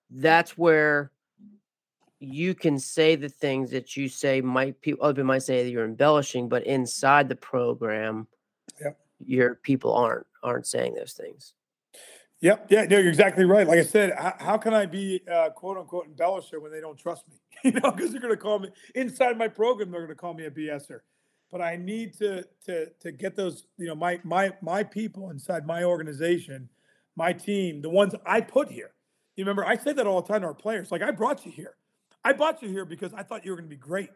that's 0.09 0.57
where 0.57 1.11
you 2.20 2.55
can 2.55 2.80
say 2.80 3.16
the 3.16 3.28
things 3.28 3.72
that 3.72 3.97
you 3.97 4.07
say 4.07 4.39
might 4.39 4.80
people 4.80 5.05
other 5.05 5.16
people 5.16 5.28
might 5.28 5.43
say 5.43 5.64
that 5.64 5.70
you're 5.70 5.84
embellishing, 5.84 6.47
but 6.47 6.66
inside 6.66 7.28
the 7.28 7.36
program, 7.36 8.28
yep. 8.80 8.97
your 9.26 9.55
people 9.55 9.93
aren't 9.93 10.26
aren't 10.41 10.66
saying 10.66 10.95
those 10.95 11.14
things. 11.14 11.53
Yep. 12.43 12.68
Yeah. 12.70 12.84
No, 12.86 12.97
you're 12.97 13.09
exactly 13.09 13.45
right. 13.45 13.66
Like 13.66 13.80
I 13.80 13.84
said, 13.84 14.14
how, 14.18 14.36
how 14.38 14.57
can 14.57 14.74
I 14.74 14.86
be 14.86 15.22
uh, 15.32 15.49
quote 15.51 15.78
unquote 15.78 16.14
embellisher 16.14 16.61
when 16.61 16.74
they 16.74 16.82
don't 16.82 16.97
trust 16.97 17.24
me? 17.30 17.36
you 17.64 17.72
know, 17.72 17.91
because 17.91 18.11
they're 18.11 18.20
going 18.20 18.34
to 18.34 18.39
call 18.39 18.59
me 18.59 18.70
inside 18.95 19.38
my 19.38 19.47
program. 19.47 19.91
They're 19.91 20.01
going 20.01 20.09
to 20.09 20.16
call 20.16 20.34
me 20.34 20.45
a 20.45 20.51
BSer. 20.51 20.99
But 21.54 21.62
I 21.62 21.76
need 21.76 22.16
to 22.18 22.43
to 22.66 22.88
to 23.01 23.12
get 23.12 23.36
those. 23.36 23.68
You 23.78 23.86
know, 23.88 23.95
my 23.95 24.20
my 24.24 24.54
my 24.62 24.84
people 24.84 25.30
inside 25.30 25.68
my 25.68 25.84
organization, 25.84 26.68
my 27.16 27.32
team, 27.32 27.84
the 27.84 27.89
ones 27.89 28.16
I 28.26 28.41
put 28.41 28.72
here. 28.72 28.91
You 29.36 29.45
remember, 29.45 29.64
I 29.64 29.78
say 29.78 29.93
that 29.93 30.08
all 30.08 30.22
the 30.22 30.28
time 30.28 30.41
to 30.41 30.47
our 30.47 30.54
players. 30.56 30.91
Like, 30.91 31.04
I 31.04 31.12
brought 31.12 31.45
you 31.45 31.51
here. 31.51 31.76
I 32.26 32.34
brought 32.34 32.62
you 32.64 32.70
here 32.70 32.86
because 32.86 33.14
I 33.14 33.22
thought 33.22 33.45
you 33.45 33.51
were 33.51 33.58
going 33.58 33.70
to 33.70 33.76
be 33.76 33.80
great. 33.80 34.10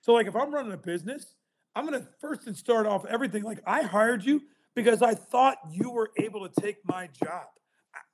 So, 0.00 0.14
like, 0.14 0.26
if 0.26 0.34
I'm 0.34 0.54
running 0.54 0.72
a 0.72 0.78
business, 0.78 1.34
I'm 1.74 1.86
going 1.86 2.00
to 2.00 2.08
first 2.18 2.46
and 2.46 2.56
start 2.56 2.86
off 2.86 3.04
everything 3.06 3.42
like 3.42 3.60
I 3.66 3.82
hired 3.82 4.24
you 4.24 4.40
because 4.74 5.02
I 5.02 5.14
thought 5.14 5.58
you 5.70 5.90
were 5.90 6.10
able 6.18 6.48
to 6.48 6.60
take 6.60 6.76
my 6.86 7.08
job. 7.22 7.44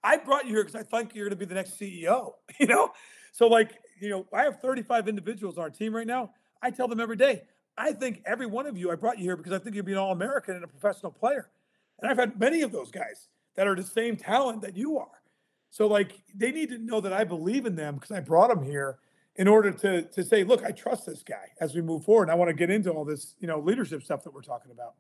I 0.03 0.17
brought 0.17 0.47
you 0.47 0.55
here 0.55 0.65
because 0.65 0.81
I 0.81 0.83
think 0.83 1.15
you're 1.15 1.29
going 1.29 1.39
to 1.39 1.47
be 1.47 1.49
the 1.49 1.55
next 1.55 1.79
CEO, 1.79 2.33
you 2.61 2.67
know? 2.67 2.91
So, 3.33 3.47
like, 3.47 3.73
you 4.01 4.09
know, 4.09 4.27
I 4.33 4.43
have 4.43 4.61
35 4.61 5.09
individuals 5.09 5.57
on 5.57 5.65
our 5.65 5.71
team 5.71 5.95
right 5.95 6.07
now. 6.07 6.31
I 6.63 6.71
tell 6.71 6.89
them 6.89 7.01
every 7.01 7.17
day, 7.17 7.43
I 7.79 7.93
think 7.93 8.23
every 8.25 8.47
one 8.47 8.67
of 8.67 8.77
you, 8.77 8.91
I 8.91 8.95
brought 8.95 9.19
you 9.19 9.25
here 9.25 9.37
because 9.37 9.53
I 9.53 9.59
think 9.59 9.77
you'd 9.77 9.85
be 9.85 9.93
an 9.93 9.99
All 9.99 10.13
American 10.13 10.55
and 10.55 10.65
a 10.65 10.69
professional 10.69 11.13
player. 11.13 11.51
And 12.01 12.11
I've 12.11 12.19
had 12.19 12.39
many 12.39 12.63
of 12.63 12.73
those 12.73 12.91
guys 12.91 13.29
that 13.55 13.67
are 13.67 13.75
the 13.75 13.83
same 13.83 14.17
talent 14.17 14.63
that 14.63 14.77
you 14.77 14.99
are. 14.99 15.23
So, 15.71 15.87
like, 15.87 16.13
they 16.35 16.53
need 16.53 16.71
to 16.71 16.79
know 16.79 17.01
that 17.01 17.13
I 17.13 17.25
believe 17.25 17.67
in 17.67 17.77
them 17.77 17.97
because 17.97 18.11
I 18.11 18.21
brought 18.21 18.49
them 18.49 18.63
here 18.63 18.99
in 19.37 19.49
order 19.49 19.71
to 19.71 20.03
to 20.03 20.25
say, 20.25 20.45
look, 20.45 20.65
I 20.65 20.71
trust 20.71 21.07
this 21.07 21.23
guy 21.23 21.51
as 21.61 21.75
we 21.75 21.83
move 21.83 22.05
forward. 22.05 22.25
And 22.25 22.33
I 22.33 22.35
want 22.35 22.49
to 22.49 22.55
get 22.55 22.71
into 22.71 22.91
all 22.91 23.05
this, 23.05 23.35
you 23.41 23.47
know, 23.47 23.59
leadership 23.59 24.03
stuff 24.03 24.25
that 24.25 24.33
we're 24.33 24.43
talking 24.43 24.73
about. 24.73 24.95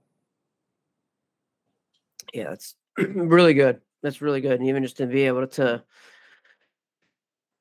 Yeah, 2.35 2.51
that's 2.51 2.75
really 2.99 3.55
good. 3.55 3.81
That's 4.03 4.21
really 4.21 4.41
good. 4.41 4.61
And 4.61 4.69
even 4.69 4.83
just 4.83 4.99
to 4.99 5.07
be 5.07 5.23
able 5.23 5.47
to, 5.47 5.83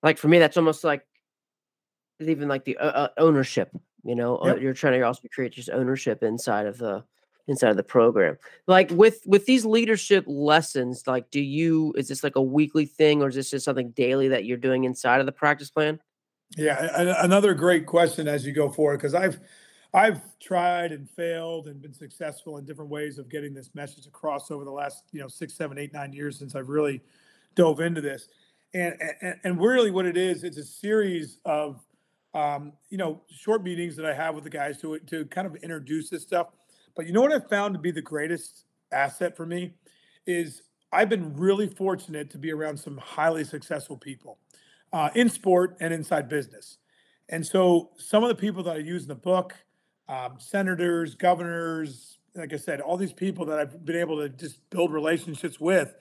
like, 0.03 0.17
for 0.17 0.27
me, 0.27 0.39
that's 0.39 0.57
almost 0.57 0.83
like 0.83 1.05
even 2.19 2.47
like 2.47 2.65
the 2.65 2.77
uh, 2.77 2.91
uh 2.91 3.07
ownership. 3.17 3.71
You 4.05 4.15
know, 4.15 4.37
uh, 4.37 4.47
yep. 4.49 4.61
you're 4.61 4.73
trying 4.73 4.99
to 4.99 5.05
also 5.05 5.27
create 5.33 5.53
just 5.53 5.69
ownership 5.69 6.21
inside 6.21 6.67
of 6.67 6.77
the 6.77 7.03
inside 7.47 7.69
of 7.69 7.77
the 7.77 7.83
program. 7.83 8.37
Like 8.67 8.91
with 8.91 9.21
with 9.25 9.45
these 9.47 9.65
leadership 9.65 10.23
lessons 10.27 11.03
like 11.07 11.31
do 11.31 11.41
you 11.41 11.93
is 11.97 12.07
this 12.07 12.23
like 12.23 12.35
a 12.35 12.41
weekly 12.41 12.85
thing 12.85 13.21
or 13.21 13.29
is 13.29 13.35
this 13.35 13.49
just 13.49 13.65
something 13.65 13.91
daily 13.91 14.27
that 14.29 14.45
you're 14.45 14.57
doing 14.57 14.83
inside 14.83 15.19
of 15.19 15.25
the 15.25 15.31
practice 15.31 15.69
plan? 15.71 15.99
Yeah, 16.55 16.87
another 17.23 17.55
great 17.55 17.87
question 17.87 18.27
as 18.27 18.45
you 18.45 18.53
go 18.53 18.69
forward 18.69 18.97
because 18.97 19.15
I've 19.15 19.39
I've 19.93 20.21
tried 20.39 20.91
and 20.91 21.09
failed 21.09 21.67
and 21.67 21.81
been 21.81 21.93
successful 21.93 22.57
in 22.57 22.65
different 22.65 22.91
ways 22.91 23.17
of 23.17 23.29
getting 23.29 23.53
this 23.53 23.71
message 23.73 24.05
across 24.05 24.51
over 24.51 24.63
the 24.63 24.71
last 24.71 25.03
you 25.11 25.19
know 25.19 25.27
six, 25.27 25.55
seven, 25.55 25.79
eight, 25.79 25.93
nine 25.93 26.13
years 26.13 26.37
since 26.37 26.53
I've 26.53 26.69
really 26.69 27.01
dove 27.55 27.79
into 27.79 28.01
this, 28.01 28.27
and 28.75 28.93
and, 29.21 29.35
and 29.43 29.61
really 29.61 29.89
what 29.89 30.05
it 30.05 30.15
is, 30.15 30.43
it's 30.43 30.57
a 30.57 30.63
series 30.63 31.39
of 31.43 31.81
um, 32.35 32.73
you 32.89 32.97
know 32.97 33.21
short 33.29 33.63
meetings 33.63 33.95
that 33.95 34.05
I 34.05 34.13
have 34.13 34.35
with 34.35 34.43
the 34.43 34.49
guys 34.51 34.79
to 34.81 34.99
to 34.99 35.25
kind 35.25 35.47
of 35.47 35.55
introduce 35.55 36.09
this 36.09 36.21
stuff. 36.21 36.47
But 36.95 37.07
you 37.07 37.13
know 37.13 37.21
what 37.21 37.31
I've 37.31 37.49
found 37.49 37.73
to 37.73 37.79
be 37.79 37.91
the 37.91 38.01
greatest 38.01 38.65
asset 38.91 39.35
for 39.35 39.45
me 39.45 39.73
is 40.27 40.61
I've 40.91 41.09
been 41.09 41.35
really 41.35 41.67
fortunate 41.67 42.29
to 42.31 42.37
be 42.37 42.51
around 42.51 42.77
some 42.77 42.97
highly 42.97 43.43
successful 43.43 43.97
people 43.97 44.37
uh, 44.93 45.09
in 45.15 45.29
sport 45.29 45.75
and 45.81 45.93
inside 45.93 46.29
business. 46.29 46.77
And 47.27 47.45
so 47.45 47.89
some 47.97 48.23
of 48.23 48.29
the 48.29 48.35
people 48.35 48.63
that 48.63 48.75
I 48.75 48.79
use 48.79 49.01
in 49.03 49.07
the 49.07 49.15
book, 49.15 49.55
um, 50.07 50.35
senators, 50.37 51.15
governors, 51.15 52.19
like 52.35 52.53
I 52.53 52.57
said, 52.57 52.81
all 52.81 52.97
these 52.97 53.13
people 53.13 53.45
that 53.47 53.59
I've 53.59 53.83
been 53.83 53.97
able 53.97 54.17
to 54.17 54.29
just 54.29 54.69
build 54.69 54.93
relationships 54.93 55.59
with, 55.59 55.95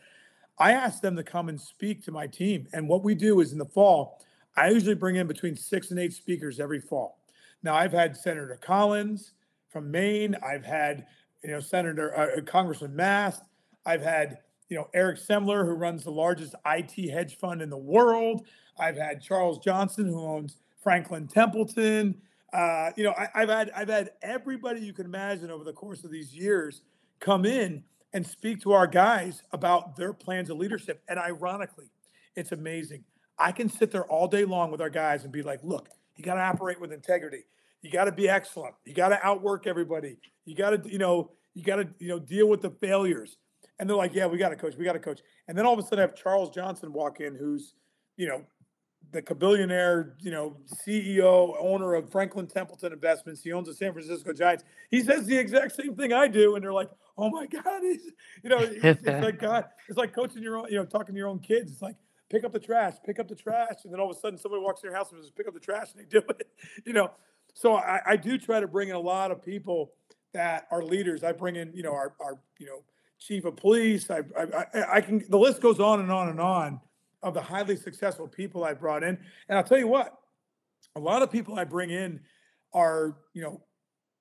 I 0.59 0.72
ask 0.72 1.01
them 1.01 1.16
to 1.16 1.24
come 1.24 1.49
and 1.49 1.61
speak 1.61 2.05
to 2.05 2.12
my 2.12 2.26
team. 2.26 2.68
And 2.72 2.89
what 2.89 3.03
we 3.03 3.14
do 3.14 3.41
is 3.41 3.53
in 3.53 3.59
the 3.59 3.64
fall, 3.64 4.24
I 4.57 4.71
usually 4.71 4.95
bring 4.95 5.17
in 5.17 5.27
between 5.27 5.57
six 5.57 5.91
and 5.91 5.99
eight 5.99 6.13
speakers 6.13 6.61
every 6.61 6.81
fall. 6.81 7.19
Now, 7.63 7.75
I've 7.75 7.93
had 7.93 8.17
Senator 8.17 8.59
Collins 8.61 9.33
from 9.71 9.91
Maine. 9.91 10.37
I've 10.47 10.65
had, 10.65 11.07
you 11.43 11.51
know, 11.51 11.61
Senator 11.61 12.17
uh, 12.17 12.41
Congressman 12.43 12.95
Mast. 12.95 13.43
I've 13.87 14.03
had, 14.03 14.39
you 14.69 14.77
know, 14.77 14.89
Eric 14.95 15.19
Semler, 15.19 15.65
who 15.65 15.73
runs 15.73 16.05
the 16.05 16.11
largest 16.11 16.55
IT 16.67 17.11
hedge 17.11 17.37
fund 17.39 17.63
in 17.63 17.71
the 17.71 17.77
world. 17.77 18.47
I've 18.79 18.97
had 18.97 19.23
Charles 19.23 19.59
Johnson, 19.59 20.07
who 20.07 20.21
owns 20.21 20.59
Franklin 20.83 21.27
Templeton. 21.27 22.21
Uh, 22.53 22.91
you 22.97 23.03
know, 23.03 23.15
I, 23.17 23.41
have 23.41 23.49
had 23.49 23.71
I've 23.75 23.89
had 23.89 24.11
everybody 24.23 24.81
you 24.81 24.93
can 24.93 25.07
imagine 25.07 25.51
over 25.51 25.65
the 25.65 25.73
course 25.73 26.05
of 26.05 26.13
these 26.13 26.33
years 26.33 26.83
come 27.19 27.45
in 27.45 27.83
and 28.13 28.25
speak 28.25 28.61
to 28.63 28.73
our 28.73 28.87
guys 28.87 29.43
about 29.53 29.97
their 29.97 30.13
plans 30.13 30.51
of 30.51 30.59
leadership. 30.59 31.03
And 31.09 31.19
ironically, 31.19 31.91
it's 32.37 32.53
amazing. 32.53 33.05
I 33.39 33.53
can 33.53 33.68
sit 33.68 33.91
there 33.91 34.05
all 34.05 34.28
day 34.28 34.45
long 34.45 34.70
with 34.70 34.80
our 34.80 34.91
guys 34.91 35.24
and 35.24 35.32
be 35.32 35.43
like, 35.43 35.61
look, 35.62 35.89
you 36.16 36.24
got 36.24 36.35
to 36.35 36.41
operate 36.41 36.80
with 36.80 36.93
integrity. 36.93 37.45
You 37.82 37.91
got 37.91 38.05
to 38.05 38.12
be 38.12 38.28
excellent. 38.28 38.74
You 38.85 38.95
got 38.95 39.09
to 39.09 39.24
outwork 39.26 39.66
everybody. 39.66 40.18
You 40.45 40.55
got 40.55 40.70
to, 40.70 40.91
you 40.91 40.99
know, 40.99 41.30
you 41.55 41.62
got 41.62 41.76
to, 41.76 41.89
you 41.99 42.09
know, 42.09 42.18
deal 42.18 42.49
with 42.49 42.62
the 42.62 42.70
failures. 42.70 43.37
And 43.78 43.89
they're 43.89 43.97
like, 43.97 44.14
yeah, 44.14 44.26
we 44.26 44.39
got 44.39 44.51
to 44.51 44.57
coach. 44.57 44.76
We 44.76 44.85
got 44.85 44.93
to 44.93 45.01
coach. 45.01 45.20
And 45.49 45.59
then 45.59 45.66
all 45.66 45.72
of 45.72 45.78
a 45.78 45.82
sudden, 45.82 45.99
I 45.99 46.03
have 46.03 46.14
Charles 46.14 46.51
Johnson 46.51 46.93
walk 46.93 47.20
in, 47.20 47.35
who's, 47.35 47.74
you 48.16 48.28
know, 48.28 48.45
the 49.12 49.35
billionaire, 49.35 50.16
you 50.20 50.30
know, 50.30 50.57
CEO, 50.87 51.55
owner 51.59 51.95
of 51.95 52.11
Franklin 52.11 52.47
Templeton 52.47 52.93
Investments. 52.93 53.43
He 53.43 53.53
owns 53.53 53.68
the 53.68 53.74
San 53.74 53.93
Francisco 53.93 54.32
Giants. 54.32 54.64
He 54.91 55.03
says 55.03 55.26
the 55.26 55.37
exact 55.37 55.74
same 55.76 55.95
thing 55.95 56.12
I 56.12 56.28
do, 56.28 56.55
and 56.55 56.64
they're 56.64 56.72
like, 56.72 56.91
"Oh 57.16 57.30
my 57.30 57.47
God!" 57.47 57.82
He's, 57.82 58.11
you 58.43 58.51
know, 58.51 58.59
it's, 58.59 59.03
it's 59.03 59.07
like 59.24 59.39
God. 59.39 59.66
It's 59.89 59.99
like 59.99 60.14
coaching 60.14 60.43
your 60.43 60.59
own, 60.59 60.66
you 60.68 60.78
know, 60.78 60.85
talking 60.85 61.14
to 61.14 61.18
your 61.18 61.28
own 61.28 61.39
kids. 61.39 61.70
It's 61.72 61.82
like 61.82 61.97
pick 62.35 62.43
up 62.43 62.53
the 62.53 62.59
trash, 62.59 62.95
pick 63.07 63.20
up 63.20 63.28
the 63.28 63.35
trash, 63.37 63.85
and 63.85 63.93
then 63.93 64.01
all 64.01 64.11
of 64.11 64.16
a 64.16 64.20
sudden 64.20 64.37
somebody 64.37 64.61
walks 64.61 64.82
in 64.82 64.89
your 64.89 64.97
house 64.97 65.12
and 65.12 65.22
says, 65.22 65.30
"Pick 65.30 65.47
up 65.47 65.55
the 65.55 65.61
trash," 65.61 65.93
and 65.93 66.01
they 66.01 66.09
do 66.09 66.22
it. 66.28 66.49
You 66.85 66.93
know, 66.93 67.12
so 67.55 67.76
I, 67.76 68.01
I 68.05 68.16
do 68.16 68.37
try 68.37 68.59
to 68.59 68.66
bring 68.66 68.89
in 68.89 68.97
a 68.97 69.01
lot 69.01 69.30
of 69.30 69.41
people 69.41 69.93
that 70.32 70.66
are 70.72 70.82
leaders. 70.82 71.22
I 71.22 71.30
bring 71.30 71.55
in, 71.55 71.72
you 71.72 71.85
know, 71.85 71.93
our, 71.93 72.14
our 72.20 72.41
you 72.59 72.66
know, 72.66 72.82
chief 73.20 73.45
of 73.45 73.57
police. 73.57 74.11
I, 74.11 74.22
I, 74.37 74.97
I 74.97 75.01
can. 75.01 75.22
The 75.28 75.39
list 75.39 75.62
goes 75.62 75.78
on 75.78 76.01
and 76.01 76.11
on 76.11 76.28
and 76.28 76.41
on 76.41 76.80
of 77.22 77.35
the 77.35 77.41
highly 77.41 77.76
successful 77.76 78.26
people 78.26 78.64
I 78.64 78.74
brought 78.74 79.05
in. 79.05 79.16
And 79.49 79.57
I'll 79.57 79.64
tell 79.64 79.78
you 79.78 79.89
what, 79.89 80.12
a 80.97 81.01
lot 81.01 81.22
of 81.22 81.30
people 81.30 81.57
I 81.57 81.64
bring 81.64 81.91
in 81.91 82.20
are, 82.72 83.16
you 83.32 83.43
know, 83.43 83.62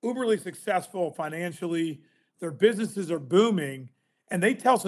uberly 0.04 0.40
successful 0.40 1.12
financially. 1.12 2.02
Their 2.38 2.52
businesses 2.52 3.10
are 3.10 3.18
booming, 3.18 3.90
and 4.30 4.40
they 4.40 4.54
tell 4.54 4.82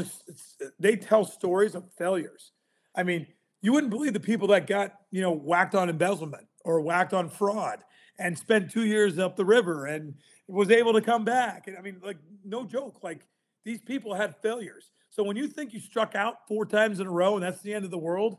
they 0.78 0.94
tell 0.94 1.24
stories 1.24 1.74
of 1.74 1.84
failures. 1.98 2.52
I 2.96 3.02
mean, 3.02 3.26
you 3.62 3.72
wouldn't 3.72 3.90
believe 3.90 4.12
the 4.12 4.20
people 4.20 4.48
that 4.48 4.66
got, 4.66 4.94
you 5.10 5.20
know, 5.20 5.32
whacked 5.32 5.74
on 5.74 5.88
embezzlement 5.88 6.46
or 6.64 6.80
whacked 6.80 7.12
on 7.12 7.28
fraud 7.28 7.84
and 8.18 8.36
spent 8.38 8.70
two 8.70 8.84
years 8.84 9.18
up 9.18 9.36
the 9.36 9.44
river 9.44 9.86
and 9.86 10.14
was 10.48 10.70
able 10.70 10.92
to 10.92 11.00
come 11.00 11.24
back. 11.24 11.66
And 11.66 11.76
I 11.76 11.80
mean, 11.80 12.00
like, 12.02 12.18
no 12.44 12.64
joke, 12.64 13.00
like 13.02 13.26
these 13.64 13.80
people 13.80 14.14
had 14.14 14.36
failures. 14.42 14.90
So 15.10 15.22
when 15.22 15.36
you 15.36 15.48
think 15.48 15.72
you 15.72 15.80
struck 15.80 16.14
out 16.14 16.46
four 16.46 16.66
times 16.66 17.00
in 17.00 17.06
a 17.06 17.10
row 17.10 17.34
and 17.34 17.42
that's 17.42 17.60
the 17.62 17.74
end 17.74 17.84
of 17.84 17.90
the 17.90 17.98
world, 17.98 18.38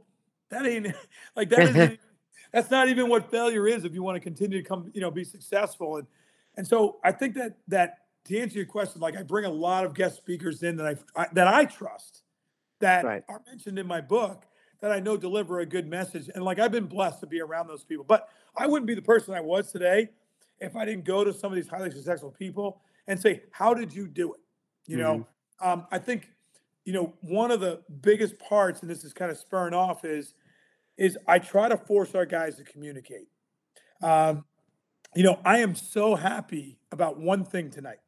that 0.50 0.66
ain't 0.66 0.94
like 1.36 1.50
that 1.50 1.60
isn't 1.60 2.00
that's 2.54 2.72
not 2.72 2.88
even 2.88 3.10
what 3.10 3.30
failure 3.30 3.68
is 3.68 3.84
if 3.84 3.94
you 3.94 4.04
want 4.04 4.16
to 4.16 4.22
continue 4.22 4.62
to 4.62 4.68
come, 4.68 4.90
you 4.94 5.02
know, 5.02 5.12
be 5.12 5.24
successful. 5.24 5.98
And 5.98 6.08
and 6.56 6.66
so 6.66 7.00
I 7.04 7.12
think 7.12 7.36
that 7.36 7.58
that 7.68 7.98
to 8.26 8.40
answer 8.40 8.58
your 8.58 8.66
question, 8.66 9.02
like 9.02 9.18
I 9.18 9.24
bring 9.24 9.46
a 9.46 9.50
lot 9.50 9.86
of 9.86 9.94
guest 9.94 10.18
speakers 10.18 10.64
in 10.64 10.78
that 10.78 10.88
I, 11.16 11.22
I 11.22 11.28
that 11.34 11.48
I 11.48 11.66
trust 11.66 12.24
that 12.80 13.06
right. 13.06 13.24
are 13.28 13.42
mentioned 13.48 13.80
in 13.80 13.88
my 13.88 14.02
book 14.02 14.46
that 14.82 14.92
I 14.92 15.00
know 15.00 15.18
deliver 15.18 15.60
a 15.60 15.66
good 15.66 15.88
message. 15.88 16.30
And 16.34 16.44
like 16.44 16.60
I've 16.60 16.72
been 16.72 16.86
blessed 16.86 17.20
to 17.22 17.28
be 17.28 17.42
around 17.42 17.68
those 17.68 17.84
people. 17.84 18.06
But 18.08 18.30
I 18.56 18.68
wouldn't 18.68 18.88
be 18.88 18.96
the 18.96 19.02
person 19.02 19.34
I 19.34 19.42
was 19.42 19.72
today 19.72 20.10
if 20.60 20.76
I 20.76 20.86
didn't 20.86 21.06
go 21.06 21.24
to 21.24 21.34
some 21.34 21.52
of 21.52 21.56
these 21.56 21.68
highly 21.68 21.92
successful 21.92 22.32
people 22.32 22.82
and 23.08 23.20
say, 23.20 23.44
How 23.52 23.74
did 23.74 23.94
you 23.94 24.08
do 24.08 24.34
it? 24.34 24.42
You 24.86 24.98
mm-hmm. 24.98 25.04
know, 25.04 25.28
um, 25.62 25.88
I 25.92 26.00
think 26.00 26.30
you 26.88 26.94
know, 26.94 27.14
one 27.20 27.52
of 27.52 27.60
the 27.60 27.82
biggest 28.00 28.40
parts, 28.40 28.80
and 28.80 28.90
this 28.90 29.04
is 29.04 29.12
kind 29.12 29.30
of 29.30 29.38
spurring 29.38 29.74
off, 29.74 30.06
is 30.06 30.34
is 30.98 31.18
I 31.28 31.38
try 31.38 31.68
to 31.68 31.76
force 31.76 32.16
our 32.16 32.26
guys 32.26 32.56
to 32.56 32.64
communicate. 32.64 33.28
Um, 34.02 34.46
you 35.14 35.24
know, 35.24 35.38
I 35.44 35.60
am 35.60 35.76
so 35.76 36.16
happy 36.16 36.80
about 36.94 37.20
one 37.20 37.44
thing 37.44 37.72
tonight. 37.72 38.00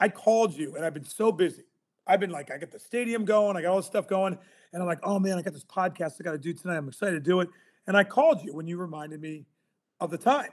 I 0.00 0.08
called 0.08 0.54
you, 0.54 0.74
and 0.76 0.84
I've 0.84 0.94
been 0.94 1.04
so 1.04 1.30
busy. 1.30 1.64
I've 2.06 2.20
been 2.20 2.30
like, 2.30 2.50
I 2.50 2.58
got 2.58 2.70
the 2.70 2.78
stadium 2.78 3.24
going, 3.24 3.56
I 3.56 3.62
got 3.62 3.70
all 3.70 3.76
this 3.76 3.86
stuff 3.86 4.06
going, 4.06 4.38
and 4.72 4.82
I'm 4.82 4.88
like, 4.88 5.00
oh 5.02 5.18
man, 5.18 5.38
I 5.38 5.42
got 5.42 5.52
this 5.52 5.64
podcast 5.64 6.14
I 6.20 6.24
got 6.24 6.32
to 6.32 6.38
do 6.38 6.52
tonight. 6.52 6.76
I'm 6.76 6.88
excited 6.88 7.12
to 7.12 7.20
do 7.20 7.40
it. 7.40 7.48
And 7.86 7.96
I 7.96 8.04
called 8.04 8.42
you 8.42 8.54
when 8.54 8.66
you 8.66 8.78
reminded 8.78 9.20
me 9.20 9.46
of 10.00 10.10
the 10.10 10.18
time 10.18 10.50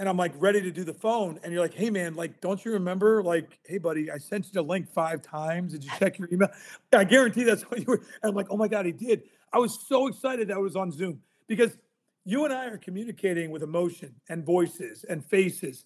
and 0.00 0.08
I'm 0.08 0.16
like 0.16 0.32
ready 0.38 0.62
to 0.62 0.70
do 0.70 0.82
the 0.82 0.94
phone, 0.94 1.38
and 1.44 1.52
you're 1.52 1.60
like, 1.60 1.74
"Hey 1.74 1.90
man, 1.90 2.14
like, 2.14 2.40
don't 2.40 2.64
you 2.64 2.72
remember? 2.72 3.22
Like, 3.22 3.58
hey 3.66 3.76
buddy, 3.76 4.10
I 4.10 4.16
sent 4.16 4.46
you 4.46 4.52
the 4.54 4.62
link 4.62 4.88
five 4.88 5.20
times. 5.20 5.72
Did 5.72 5.84
you 5.84 5.90
check 5.98 6.18
your 6.18 6.26
email? 6.32 6.48
I 6.92 7.04
guarantee 7.04 7.42
that's 7.42 7.64
what 7.64 7.80
you 7.80 7.84
were." 7.86 8.02
And 8.22 8.30
I'm 8.30 8.34
like, 8.34 8.46
"Oh 8.48 8.56
my 8.56 8.66
god, 8.66 8.86
he 8.86 8.92
did." 8.92 9.24
I 9.52 9.58
was 9.58 9.78
so 9.86 10.06
excited 10.06 10.48
that 10.48 10.54
I 10.54 10.58
was 10.58 10.74
on 10.74 10.90
Zoom 10.90 11.20
because 11.46 11.76
you 12.24 12.46
and 12.46 12.54
I 12.54 12.64
are 12.68 12.78
communicating 12.78 13.50
with 13.50 13.62
emotion 13.62 14.14
and 14.30 14.42
voices 14.42 15.04
and 15.04 15.22
faces, 15.22 15.84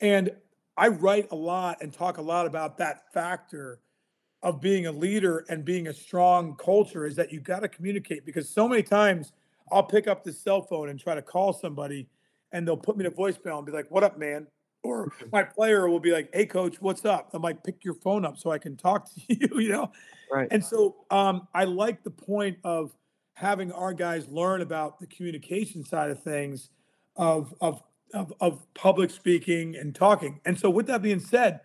and 0.00 0.30
I 0.78 0.88
write 0.88 1.28
a 1.30 1.36
lot 1.36 1.82
and 1.82 1.92
talk 1.92 2.16
a 2.16 2.22
lot 2.22 2.46
about 2.46 2.78
that 2.78 3.12
factor 3.12 3.80
of 4.42 4.60
being 4.60 4.86
a 4.86 4.92
leader 4.92 5.44
and 5.48 5.64
being 5.64 5.88
a 5.88 5.92
strong 5.92 6.56
culture 6.56 7.06
is 7.06 7.16
that 7.16 7.32
you 7.32 7.40
got 7.40 7.60
to 7.60 7.68
communicate 7.68 8.24
because 8.24 8.48
so 8.48 8.66
many 8.66 8.82
times 8.82 9.32
I'll 9.70 9.82
pick 9.82 10.08
up 10.08 10.24
the 10.24 10.32
cell 10.32 10.62
phone 10.62 10.88
and 10.88 10.98
try 10.98 11.14
to 11.14 11.22
call 11.22 11.52
somebody 11.52 12.08
and 12.52 12.66
they'll 12.66 12.76
put 12.76 12.96
me 12.96 13.04
to 13.04 13.10
voicemail 13.10 13.58
and 13.58 13.66
be 13.66 13.72
like, 13.72 13.90
"What 13.90 14.02
up, 14.02 14.18
man?" 14.18 14.46
Or 14.82 15.12
my 15.32 15.42
player 15.42 15.88
will 15.88 16.00
be 16.00 16.12
like, 16.12 16.30
"Hey, 16.32 16.46
coach, 16.46 16.80
what's 16.80 17.04
up?" 17.04 17.30
I'm 17.32 17.42
like, 17.42 17.62
"Pick 17.62 17.84
your 17.84 17.94
phone 17.94 18.24
up 18.24 18.38
so 18.38 18.50
I 18.50 18.58
can 18.58 18.76
talk 18.76 19.12
to 19.14 19.20
you," 19.28 19.60
you 19.60 19.68
know. 19.68 19.92
Right. 20.32 20.48
And 20.50 20.64
so 20.64 20.96
um, 21.10 21.46
I 21.54 21.64
like 21.64 22.02
the 22.02 22.10
point 22.10 22.58
of 22.64 22.92
having 23.34 23.72
our 23.72 23.92
guys 23.92 24.28
learn 24.28 24.60
about 24.60 25.00
the 25.00 25.06
communication 25.06 25.84
side 25.84 26.10
of 26.10 26.22
things, 26.22 26.70
of 27.16 27.54
of 27.60 27.82
of, 28.14 28.32
of 28.40 28.74
public 28.74 29.10
speaking 29.10 29.76
and 29.76 29.94
talking. 29.94 30.40
And 30.44 30.58
so, 30.58 30.70
with 30.70 30.86
that 30.88 31.02
being 31.02 31.20
said, 31.20 31.60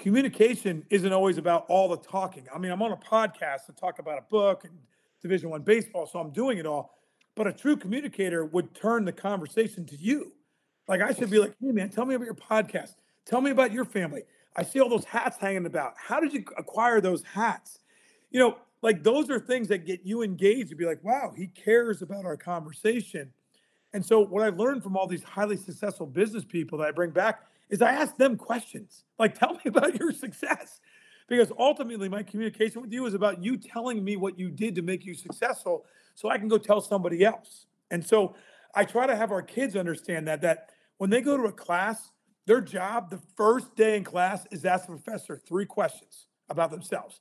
communication 0.00 0.82
isn't 0.88 1.12
always 1.12 1.36
about 1.36 1.66
all 1.68 1.88
the 1.88 1.98
talking. 1.98 2.46
I 2.52 2.58
mean, 2.58 2.72
I'm 2.72 2.80
on 2.80 2.92
a 2.92 2.96
podcast 2.96 3.66
to 3.66 3.72
talk 3.72 3.98
about 3.98 4.18
a 4.18 4.22
book 4.22 4.64
and 4.64 4.72
Division 5.20 5.50
One 5.50 5.60
baseball, 5.62 6.06
so 6.06 6.18
I'm 6.18 6.30
doing 6.30 6.58
it 6.58 6.66
all. 6.66 6.98
But 7.34 7.46
a 7.46 7.52
true 7.52 7.76
communicator 7.76 8.46
would 8.46 8.74
turn 8.74 9.04
the 9.04 9.12
conversation 9.12 9.84
to 9.86 9.96
you. 9.96 10.32
Like 10.88 11.02
I 11.02 11.12
should 11.12 11.30
be 11.30 11.38
like, 11.38 11.54
hey 11.60 11.72
man, 11.72 11.90
tell 11.90 12.06
me 12.06 12.14
about 12.14 12.24
your 12.24 12.34
podcast. 12.34 12.94
Tell 13.26 13.42
me 13.42 13.50
about 13.50 13.72
your 13.72 13.84
family. 13.84 14.22
I 14.56 14.64
see 14.64 14.80
all 14.80 14.88
those 14.88 15.04
hats 15.04 15.36
hanging 15.36 15.66
about. 15.66 15.94
How 15.96 16.18
did 16.18 16.32
you 16.32 16.44
acquire 16.56 17.00
those 17.00 17.22
hats? 17.22 17.78
You 18.30 18.40
know, 18.40 18.56
like 18.82 19.02
those 19.02 19.28
are 19.28 19.38
things 19.38 19.68
that 19.68 19.84
get 19.86 20.00
you 20.02 20.22
engaged 20.22 20.70
You'd 20.70 20.78
be 20.78 20.86
like, 20.86 21.04
wow, 21.04 21.32
he 21.36 21.46
cares 21.46 22.00
about 22.00 22.24
our 22.24 22.38
conversation. 22.38 23.30
And 23.92 24.04
so 24.04 24.20
what 24.20 24.42
I 24.42 24.48
learned 24.48 24.82
from 24.82 24.96
all 24.96 25.06
these 25.06 25.22
highly 25.22 25.58
successful 25.58 26.06
business 26.06 26.44
people 26.44 26.78
that 26.78 26.88
I 26.88 26.90
bring 26.90 27.10
back 27.10 27.42
is 27.70 27.80
I 27.80 27.92
ask 27.92 28.16
them 28.16 28.36
questions. 28.36 29.04
Like, 29.18 29.38
tell 29.38 29.54
me 29.54 29.60
about 29.66 29.98
your 29.98 30.12
success. 30.12 30.80
Because 31.28 31.52
ultimately, 31.56 32.08
my 32.08 32.24
communication 32.24 32.82
with 32.82 32.92
you 32.92 33.06
is 33.06 33.14
about 33.14 33.42
you 33.42 33.56
telling 33.56 34.02
me 34.02 34.16
what 34.16 34.38
you 34.38 34.50
did 34.50 34.74
to 34.74 34.82
make 34.82 35.06
you 35.06 35.14
successful 35.14 35.86
so 36.16 36.28
I 36.28 36.38
can 36.38 36.48
go 36.48 36.58
tell 36.58 36.80
somebody 36.80 37.24
else. 37.24 37.66
And 37.92 38.04
so 38.04 38.34
I 38.74 38.84
try 38.84 39.06
to 39.06 39.14
have 39.14 39.30
our 39.30 39.42
kids 39.42 39.76
understand 39.76 40.26
that 40.26 40.42
that 40.42 40.70
when 40.98 41.08
they 41.08 41.20
go 41.20 41.36
to 41.36 41.44
a 41.44 41.52
class, 41.52 42.10
their 42.46 42.60
job 42.60 43.10
the 43.10 43.20
first 43.36 43.76
day 43.76 43.96
in 43.96 44.02
class 44.02 44.44
is 44.50 44.64
ask 44.64 44.86
the 44.86 44.92
professor 44.92 45.36
three 45.36 45.66
questions 45.66 46.26
about 46.48 46.72
themselves. 46.72 47.20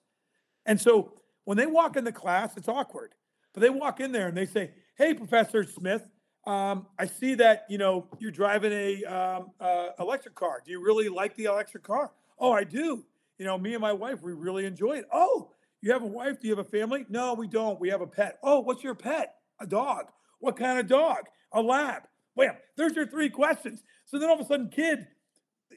And 0.66 0.82
so 0.82 1.14
when 1.46 1.58
they 1.58 1.68
walk 1.68 1.96
in 1.96 2.04
the 2.04 2.12
class, 2.12 2.58
it's 2.58 2.68
awkward. 2.68 3.14
But 3.54 3.62
they 3.62 3.70
walk 3.70 4.00
in 4.00 4.12
there 4.12 4.28
and 4.28 4.36
they 4.36 4.46
say, 4.46 4.72
"Hey, 4.96 5.14
Professor 5.14 5.64
Smith, 5.64 6.10
um, 6.46 6.88
I 6.98 7.06
see 7.06 7.36
that 7.36 7.66
you 7.70 7.78
know 7.78 8.08
you're 8.20 8.32
driving 8.32 8.72
a 8.72 9.04
um, 9.06 9.52
uh, 9.60 9.90
electric 10.00 10.36
car. 10.36 10.62
Do 10.66 10.72
you 10.72 10.84
really 10.84 11.10
like 11.10 11.36
the 11.36 11.46
electric 11.46 11.84
car? 11.84 12.12
Oh, 12.40 12.52
I 12.52 12.64
do. 12.64 13.04
You 13.38 13.46
know, 13.46 13.58
me 13.58 13.74
and 13.74 13.82
my 13.82 13.94
wife, 13.94 14.22
we 14.22 14.34
really 14.34 14.66
enjoy 14.66 14.98
it. 14.98 15.06
Oh, 15.14 15.52
you 15.82 15.92
have 15.94 16.04
a 16.04 16.08
wife? 16.08 16.40
Do 16.42 16.48
you 16.48 16.56
have 16.56 16.66
a 16.66 16.70
family? 16.70 17.06
No, 17.10 17.34
we 17.34 17.48
don't. 17.48 17.80
We 17.80 17.90
have 17.90 18.02
a 18.02 18.08
pet. 18.08 18.38
Oh, 18.44 18.60
what's 18.60 18.84
your 18.84 18.96
pet? 18.96 19.36
A 19.60 19.68
dog. 19.68 20.08
What 20.40 20.58
kind 20.58 20.80
of 20.80 20.88
dog? 20.88 21.24
A 21.54 21.62
lab. 21.62 22.04
Wham. 22.36 22.56
There's 22.76 22.96
your 22.96 23.08
three 23.08 23.30
questions. 23.30 23.84
So 24.06 24.20
then 24.20 24.30
all 24.30 24.36
of 24.36 24.42
a 24.42 24.46
sudden, 24.46 24.70
kid, 24.70 25.08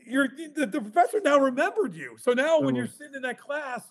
you're 0.06 0.28
the, 0.54 0.66
the 0.66 0.80
professor 0.80 1.20
now 1.20 1.38
remembered 1.38 1.94
you. 1.94 2.16
So 2.18 2.32
now 2.32 2.60
when 2.60 2.74
you're 2.74 2.86
sitting 2.86 3.14
in 3.14 3.22
that 3.22 3.38
class 3.38 3.82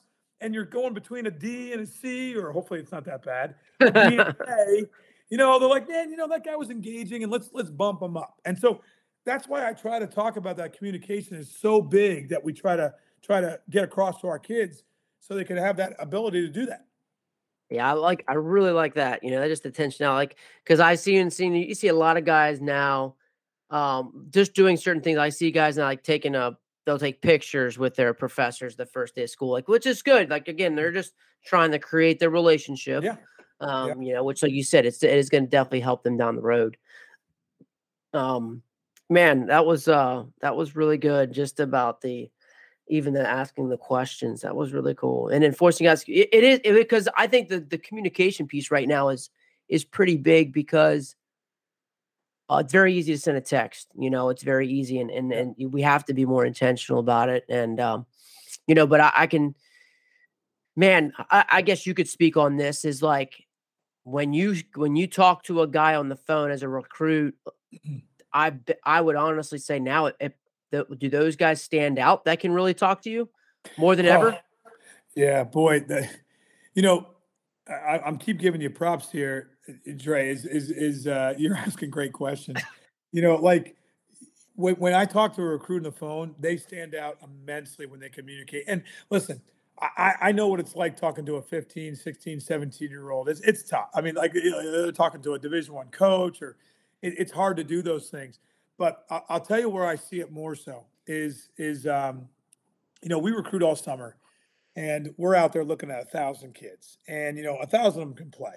and 0.42 0.54
you're 0.54 0.66
going 0.66 0.94
between 0.94 1.28
a 1.28 1.32
D 1.32 1.72
and 1.74 1.82
a 1.82 1.86
C, 1.86 2.36
or 2.36 2.52
hopefully 2.52 2.80
it's 2.80 2.92
not 2.92 3.06
that 3.06 3.24
bad, 3.24 3.56
a, 3.82 4.86
you 5.32 5.38
know, 5.38 5.58
they're 5.58 5.70
like, 5.70 5.88
man, 5.88 6.12
you 6.12 6.18
know, 6.18 6.28
that 6.28 6.44
guy 6.44 6.56
was 6.58 6.70
engaging 6.70 7.24
and 7.24 7.32
let's 7.32 7.50
let's 7.54 7.72
bump 7.72 8.02
him 8.02 8.18
up. 8.18 8.40
And 8.46 8.60
so 8.60 8.82
that's 9.26 9.48
why 9.48 9.68
I 9.68 9.74
try 9.74 9.98
to 9.98 10.06
talk 10.06 10.36
about 10.36 10.58
that 10.58 10.78
communication 10.78 11.38
is 11.38 11.50
so 11.50 11.82
big 11.82 12.30
that 12.30 12.44
we 12.44 12.54
try 12.54 12.76
to 12.76 12.94
try 13.24 13.40
to 13.40 13.60
get 13.70 13.84
across 13.84 14.20
to 14.22 14.28
our 14.28 14.38
kids 14.38 14.84
so 15.22 15.34
they 15.34 15.46
can 15.46 15.58
have 15.58 15.78
that 15.78 15.96
ability 16.00 16.42
to 16.42 16.50
do 16.50 16.66
that. 16.66 16.86
Yeah, 17.70 17.90
I 17.90 17.94
like 17.94 18.26
I 18.28 18.34
really 18.34 18.72
like 18.72 18.96
that. 18.96 19.24
You 19.24 19.32
know, 19.32 19.40
that 19.40 19.48
just 19.48 19.66
attention 19.66 20.06
now, 20.06 20.16
like 20.16 20.36
because 20.66 20.82
I 20.82 20.96
see 20.96 21.16
and 21.16 21.32
seen 21.32 21.56
you 21.56 21.74
see 21.76 21.88
a 21.88 21.96
lot 21.96 22.18
of 22.18 22.26
guys 22.26 22.60
now 22.60 23.16
um 23.70 24.28
just 24.32 24.54
doing 24.54 24.76
certain 24.76 25.02
things. 25.02 25.18
I 25.18 25.30
see 25.30 25.50
guys 25.52 25.78
now 25.78 25.86
like 25.86 26.04
taking 26.04 26.36
a 26.36 26.58
they'll 26.86 27.00
take 27.00 27.22
pictures 27.22 27.78
with 27.78 27.96
their 27.96 28.14
professors 28.14 28.76
the 28.76 28.86
first 28.86 29.16
day 29.16 29.24
of 29.24 29.30
school, 29.30 29.52
like 29.52 29.70
which 29.70 29.86
is 29.86 30.02
good. 30.02 30.30
Like 30.30 30.50
again, 30.50 30.76
they're 30.76 30.92
just 30.92 31.14
trying 31.46 31.72
to 31.72 31.80
create 31.80 32.20
their 32.20 32.30
relationship. 32.30 33.06
Yeah. 33.06 33.16
Um, 33.62 33.88
yeah. 34.02 34.08
you 34.08 34.14
know, 34.14 34.24
which 34.24 34.44
like 34.44 34.52
you 34.52 34.64
said, 34.64 34.86
it's 34.86 35.02
it 35.04 35.18
is 35.18 35.30
gonna 35.30 35.48
definitely 35.48 35.82
help 35.82 36.04
them 36.04 36.18
down 36.18 36.36
the 36.36 36.42
road. 36.42 36.78
Um 38.14 38.64
man, 39.10 39.46
that 39.48 39.66
was 39.66 39.88
uh 39.88 40.24
that 40.42 40.56
was 40.56 40.76
really 40.76 40.98
good 40.98 41.32
just 41.32 41.60
about 41.60 42.02
the 42.02 42.30
even 42.88 43.14
the 43.14 43.28
asking 43.28 43.70
the 43.70 43.78
questions. 43.78 44.42
That 44.42 44.56
was 44.56 44.74
really 44.74 44.96
cool. 44.96 45.30
And 45.30 45.44
enforcing 45.44 45.88
us 45.88 46.04
it, 46.08 46.30
it 46.34 46.44
is 46.44 46.60
it, 46.64 46.74
because 46.74 47.08
I 47.16 47.28
think 47.28 47.50
the 47.50 47.60
the 47.60 47.78
communication 47.78 48.48
piece 48.48 48.72
right 48.72 48.88
now 48.88 49.10
is 49.10 49.30
is 49.70 49.86
pretty 49.86 50.18
big 50.18 50.52
because 50.52 51.16
uh, 52.52 52.58
it's 52.58 52.74
very 52.74 52.94
easy 52.94 53.14
to 53.14 53.20
send 53.20 53.38
a 53.38 53.42
text. 53.42 53.88
You 53.98 54.10
know, 54.10 54.30
it's 54.30 54.44
very 54.44 54.68
easy, 54.68 55.00
and 55.00 55.10
and 55.10 55.32
and 55.32 55.56
we 55.72 55.82
have 55.84 56.04
to 56.06 56.14
be 56.14 56.26
more 56.26 56.46
intentional 56.46 57.00
about 57.00 57.30
it. 57.30 57.46
And 57.48 57.80
um, 57.80 58.06
you 58.68 58.76
know, 58.76 58.86
but 58.86 59.00
I, 59.00 59.12
I 59.16 59.28
can, 59.28 59.56
man, 60.76 61.14
I, 61.18 61.46
I 61.50 61.62
guess 61.62 61.88
you 61.88 61.94
could 61.94 62.10
speak 62.10 62.36
on 62.36 62.58
this. 62.58 62.84
Is 62.84 63.02
like 63.02 63.48
when 64.04 64.34
you 64.34 64.56
when 64.76 64.96
you 64.96 65.08
talk 65.08 65.44
to 65.44 65.62
a 65.62 65.68
guy 65.68 65.96
on 65.96 66.10
the 66.10 66.16
phone 66.16 66.52
as 66.52 66.64
a 66.64 66.68
recruit, 66.68 67.36
I 68.34 68.54
I 68.84 69.02
would 69.02 69.16
honestly 69.16 69.58
say 69.58 69.80
now 69.80 70.08
it, 70.08 70.16
it 70.20 70.38
the, 70.72 70.86
do 70.98 71.10
those 71.10 71.36
guys 71.36 71.62
stand 71.62 72.00
out 72.00 72.26
that 72.26 72.40
can 72.40 72.52
really 72.52 72.74
talk 72.74 73.02
to 73.04 73.10
you 73.10 73.30
more 73.78 73.96
than 73.96 74.06
ever? 74.06 74.34
Oh, 74.34 74.72
yeah, 75.16 75.44
boy, 75.44 75.82
the, 75.82 76.10
you 76.74 76.82
know, 76.82 77.08
I, 77.68 78.00
am 78.06 78.18
keep 78.18 78.40
giving 78.40 78.62
you 78.62 78.70
props 78.70 79.12
here, 79.12 79.52
Dre. 79.98 80.30
Is 80.30 80.46
is 80.46 80.72
is 80.72 81.08
uh, 81.08 81.34
you're 81.38 81.56
asking 81.56 81.90
great 81.90 82.14
questions. 82.14 82.62
you 83.12 83.22
know, 83.22 83.36
like 83.36 83.76
when, 84.56 84.76
when 84.76 84.94
I 84.94 85.06
talk 85.06 85.36
to 85.36 85.42
a 85.42 85.46
recruit 85.46 85.78
on 85.78 85.84
the 85.84 85.92
phone, 85.92 86.36
they 86.40 86.58
stand 86.58 86.96
out 86.96 87.18
immensely 87.24 87.86
when 87.86 88.00
they 88.00 88.10
communicate. 88.10 88.64
And 88.68 88.84
listen, 89.10 89.42
I, 89.82 90.16
I 90.22 90.32
know 90.32 90.48
what 90.48 90.60
it's 90.60 90.76
like 90.76 90.96
talking 90.96 91.26
to 91.26 91.36
a 91.36 91.42
15, 91.42 91.96
16, 91.96 92.40
17 92.40 92.90
year 92.90 93.10
old. 93.10 93.30
It's, 93.30 93.42
it's 93.42 93.64
tough. 93.64 93.90
I 93.96 94.02
mean, 94.02 94.16
like 94.16 94.34
you 94.36 94.52
know, 94.52 94.84
they're 94.84 94.92
talking 94.92 95.22
to 95.24 95.34
a 95.34 95.40
division 95.40 95.74
one 95.74 95.88
coach 95.88 96.42
or 96.42 96.58
it, 97.02 97.16
it's 97.18 97.32
hard 97.32 97.58
to 97.58 97.64
do 97.64 97.82
those 97.82 98.10
things. 98.10 98.40
But 98.78 99.06
I, 99.10 99.22
I'll 99.30 99.40
tell 99.40 99.60
you 99.60 99.70
where 99.70 99.86
I 99.86 99.96
see 99.96 100.20
it 100.20 100.32
more 100.32 100.56
so 100.56 100.86
is, 101.08 101.50
is, 101.58 101.88
um, 101.88 102.28
you 103.02 103.10
know, 103.10 103.18
we 103.18 103.32
recruit 103.32 103.64
all 103.64 103.76
summer 103.76 104.18
and 104.76 105.14
we're 105.18 105.36
out 105.36 105.52
there 105.52 105.64
looking 105.64 105.90
at 105.90 106.02
a 106.02 106.06
thousand 106.06 106.54
kids 106.54 107.00
and, 107.08 107.38
you 107.38 107.44
know, 107.44 107.58
a 107.58 107.68
thousand 107.68 108.04
of 108.04 108.08
them 108.10 108.18
can 108.18 108.30
play. 108.30 108.56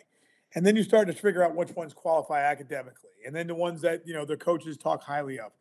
And 0.54 0.64
then 0.64 0.76
you 0.76 0.82
start 0.82 1.08
to 1.08 1.14
figure 1.14 1.42
out 1.42 1.56
which 1.56 1.74
ones 1.74 1.94
qualify 1.94 2.42
academically 2.42 3.10
and 3.26 3.34
then 3.34 3.46
the 3.46 3.54
ones 3.54 3.80
that, 3.80 4.06
you 4.06 4.12
know, 4.12 4.24
their 4.24 4.36
coaches 4.36 4.76
talk 4.76 5.02
highly 5.02 5.40
of. 5.40 5.52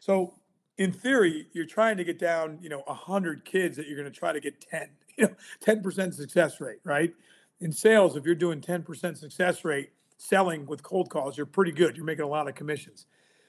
So 0.00 0.34
in 0.78 0.92
theory, 0.92 1.46
you're 1.52 1.66
trying 1.66 1.96
to 1.96 2.04
get 2.04 2.18
down, 2.18 2.58
you 2.60 2.68
know, 2.68 2.82
100 2.86 3.44
kids 3.44 3.76
that 3.76 3.86
you're 3.86 3.98
going 3.98 4.10
to 4.10 4.18
try 4.18 4.32
to 4.32 4.40
get 4.40 4.60
10, 4.60 4.88
you 5.18 5.26
know, 5.26 5.34
10% 5.64 6.14
success 6.14 6.60
rate, 6.60 6.80
right? 6.84 7.12
In 7.60 7.72
sales, 7.72 8.16
if 8.16 8.24
you're 8.24 8.34
doing 8.34 8.60
10% 8.60 9.16
success 9.16 9.64
rate 9.64 9.90
selling 10.16 10.66
with 10.66 10.82
cold 10.82 11.10
calls, 11.10 11.36
you're 11.36 11.46
pretty 11.46 11.72
good. 11.72 11.96
You're 11.96 12.06
making 12.06 12.24
a 12.24 12.28
lot 12.28 12.48
of 12.48 12.54
commissions. 12.54 13.06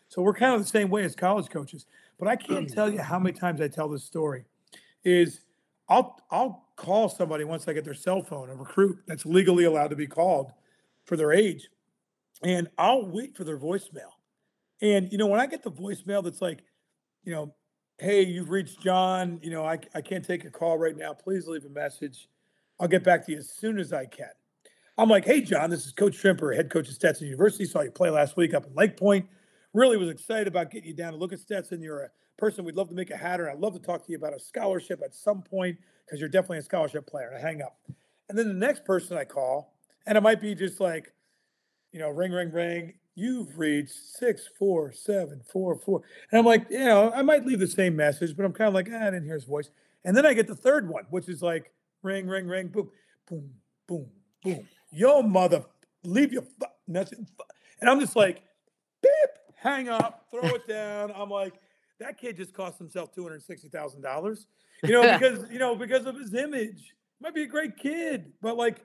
So 0.07 0.21
we're 0.21 0.33
kind 0.33 0.53
of 0.53 0.61
the 0.61 0.67
same 0.67 0.89
way 0.89 1.03
as 1.03 1.15
college 1.15 1.49
coaches. 1.49 1.85
But 2.19 2.27
I 2.27 2.35
can't 2.35 2.71
tell 2.71 2.91
you 2.91 2.99
how 2.99 3.19
many 3.19 3.37
times 3.37 3.61
I 3.61 3.67
tell 3.67 3.89
this 3.89 4.03
story 4.03 4.45
is 5.03 5.41
I'll 5.89 6.19
I'll 6.31 6.67
call 6.75 7.09
somebody 7.09 7.43
once 7.43 7.67
I 7.67 7.73
get 7.73 7.83
their 7.83 7.93
cell 7.93 8.21
phone, 8.21 8.49
a 8.49 8.55
recruit 8.55 8.99
that's 9.07 9.25
legally 9.25 9.65
allowed 9.65 9.89
to 9.89 9.95
be 9.95 10.07
called 10.07 10.51
for 11.05 11.17
their 11.17 11.33
age, 11.33 11.69
and 12.43 12.69
I'll 12.77 13.05
wait 13.05 13.35
for 13.35 13.43
their 13.43 13.57
voicemail. 13.57 14.11
And 14.81 15.11
you 15.11 15.17
know, 15.17 15.27
when 15.27 15.39
I 15.39 15.47
get 15.47 15.63
the 15.63 15.71
voicemail 15.71 16.23
that's 16.23 16.41
like, 16.41 16.63
you 17.23 17.33
know, 17.33 17.53
hey, 18.03 18.21
you've 18.25 18.49
reached 18.49 18.81
John. 18.81 19.39
You 19.41 19.49
know, 19.49 19.63
I, 19.63 19.79
I 19.95 20.01
can't 20.01 20.25
take 20.25 20.43
a 20.43 20.49
call 20.49 20.77
right 20.77 20.95
now. 20.95 21.13
Please 21.13 21.47
leave 21.47 21.63
a 21.63 21.69
message. 21.69 22.27
I'll 22.79 22.89
get 22.89 23.03
back 23.03 23.25
to 23.25 23.31
you 23.31 23.37
as 23.37 23.49
soon 23.49 23.79
as 23.79 23.93
I 23.93 24.05
can. 24.05 24.29
I'm 24.97 25.07
like, 25.07 25.23
hey, 25.23 25.39
John, 25.41 25.69
this 25.69 25.85
is 25.85 25.93
Coach 25.93 26.21
Trimper, 26.21 26.53
head 26.53 26.69
coach 26.69 26.89
of 26.89 26.95
Stetson 26.95 27.27
University. 27.27 27.63
Saw 27.63 27.81
you 27.81 27.91
play 27.91 28.09
last 28.09 28.35
week 28.35 28.53
up 28.53 28.65
in 28.65 28.75
Lake 28.75 28.97
Point. 28.97 29.25
Really 29.73 29.95
was 29.95 30.09
excited 30.09 30.47
about 30.47 30.69
getting 30.69 30.89
you 30.89 30.93
down 30.93 31.13
to 31.13 31.17
look 31.17 31.31
at 31.31 31.39
Stetson. 31.39 31.81
You're 31.81 32.03
a 32.03 32.09
person 32.37 32.65
we'd 32.65 32.75
love 32.75 32.89
to 32.89 32.95
make 32.95 33.09
a 33.09 33.17
hatter. 33.17 33.49
I'd 33.49 33.59
love 33.59 33.73
to 33.73 33.79
talk 33.79 34.05
to 34.05 34.11
you 34.11 34.17
about 34.17 34.35
a 34.35 34.39
scholarship 34.39 35.01
at 35.03 35.15
some 35.15 35.41
point 35.41 35.77
because 36.05 36.19
you're 36.19 36.29
definitely 36.29 36.57
a 36.57 36.63
scholarship 36.63 37.07
player. 37.07 37.29
And 37.29 37.37
I 37.37 37.39
hang 37.39 37.61
up. 37.61 37.77
And 38.27 38.37
then 38.37 38.49
the 38.49 38.53
next 38.53 38.83
person 38.83 39.17
I 39.17 39.23
call, 39.23 39.73
and 40.05 40.17
it 40.17 40.21
might 40.21 40.41
be 40.41 40.53
just 40.55 40.81
like, 40.81 41.13
you 41.93 41.99
know, 41.99 42.09
ring, 42.09 42.33
ring, 42.33 42.51
ring 42.51 42.93
you've 43.15 43.57
reached 43.57 43.93
six 43.93 44.49
four 44.57 44.91
seven 44.91 45.41
four 45.51 45.77
four. 45.77 46.01
And 46.31 46.39
I'm 46.39 46.45
like, 46.45 46.69
you 46.69 46.79
know, 46.79 47.11
I 47.13 47.21
might 47.21 47.45
leave 47.45 47.59
the 47.59 47.67
same 47.67 47.95
message, 47.95 48.35
but 48.35 48.45
I'm 48.45 48.53
kind 48.53 48.67
of 48.67 48.73
like, 48.73 48.89
ah, 48.91 49.01
I 49.01 49.05
didn't 49.05 49.25
hear 49.25 49.35
his 49.35 49.45
voice. 49.45 49.69
And 50.03 50.15
then 50.15 50.25
I 50.25 50.33
get 50.33 50.47
the 50.47 50.55
third 50.55 50.89
one, 50.89 51.05
which 51.09 51.29
is 51.29 51.41
like 51.41 51.71
ring, 52.01 52.27
ring, 52.27 52.47
ring, 52.47 52.67
boom, 52.67 52.89
boom, 53.27 53.49
boom, 53.87 54.05
boom. 54.43 54.67
Yo, 54.91 55.21
mother, 55.21 55.63
leave 56.03 56.33
your 56.33 56.43
message. 56.87 57.19
And 57.79 57.89
I'm 57.89 57.99
just 57.99 58.15
like, 58.15 58.43
beep, 59.01 59.11
hang 59.55 59.89
up, 59.89 60.25
throw 60.31 60.49
it 60.55 60.67
down. 60.67 61.11
I'm 61.15 61.29
like, 61.29 61.53
that 61.99 62.17
kid 62.17 62.37
just 62.37 62.53
cost 62.53 62.77
himself 62.77 63.13
two 63.13 63.23
hundred 63.23 63.43
sixty 63.43 63.69
thousand 63.69 64.01
dollars. 64.01 64.47
You 64.83 64.91
know, 64.93 65.13
because 65.19 65.49
you 65.51 65.59
know, 65.59 65.75
because 65.75 66.05
of 66.05 66.15
his 66.15 66.33
image. 66.33 66.93
Might 67.21 67.35
be 67.35 67.43
a 67.43 67.47
great 67.47 67.77
kid, 67.77 68.33
but 68.41 68.57
like 68.57 68.83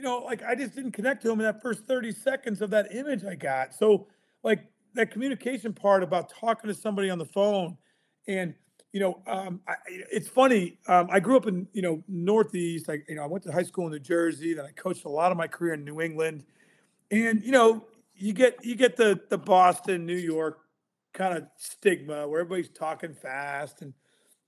you 0.00 0.06
know, 0.06 0.20
like 0.20 0.42
I 0.42 0.54
just 0.54 0.74
didn't 0.74 0.92
connect 0.92 1.20
to 1.22 1.30
him 1.30 1.40
in 1.40 1.44
that 1.44 1.60
first 1.60 1.84
30 1.84 2.12
seconds 2.12 2.62
of 2.62 2.70
that 2.70 2.94
image 2.94 3.22
I 3.22 3.34
got. 3.34 3.74
So, 3.74 4.06
like 4.42 4.64
that 4.94 5.10
communication 5.10 5.74
part 5.74 6.02
about 6.02 6.30
talking 6.30 6.68
to 6.68 6.74
somebody 6.74 7.10
on 7.10 7.18
the 7.18 7.26
phone, 7.26 7.76
and 8.26 8.54
you 8.92 9.00
know, 9.00 9.20
um, 9.26 9.60
I, 9.68 9.74
it's 10.10 10.26
funny. 10.26 10.78
Um, 10.88 11.08
I 11.10 11.20
grew 11.20 11.36
up 11.36 11.46
in 11.46 11.68
you 11.74 11.82
know 11.82 12.02
Northeast. 12.08 12.88
I 12.88 13.00
you 13.08 13.16
know 13.16 13.22
I 13.22 13.26
went 13.26 13.44
to 13.44 13.52
high 13.52 13.62
school 13.62 13.84
in 13.84 13.92
New 13.92 13.98
Jersey. 13.98 14.54
Then 14.54 14.64
I 14.64 14.70
coached 14.70 15.04
a 15.04 15.10
lot 15.10 15.32
of 15.32 15.36
my 15.36 15.46
career 15.46 15.74
in 15.74 15.84
New 15.84 16.00
England, 16.00 16.44
and 17.10 17.44
you 17.44 17.52
know, 17.52 17.84
you 18.14 18.32
get 18.32 18.56
you 18.64 18.76
get 18.76 18.96
the 18.96 19.20
the 19.28 19.36
Boston, 19.36 20.06
New 20.06 20.16
York 20.16 20.60
kind 21.12 21.36
of 21.36 21.44
stigma 21.58 22.26
where 22.26 22.40
everybody's 22.40 22.70
talking 22.70 23.12
fast 23.12 23.82
and 23.82 23.92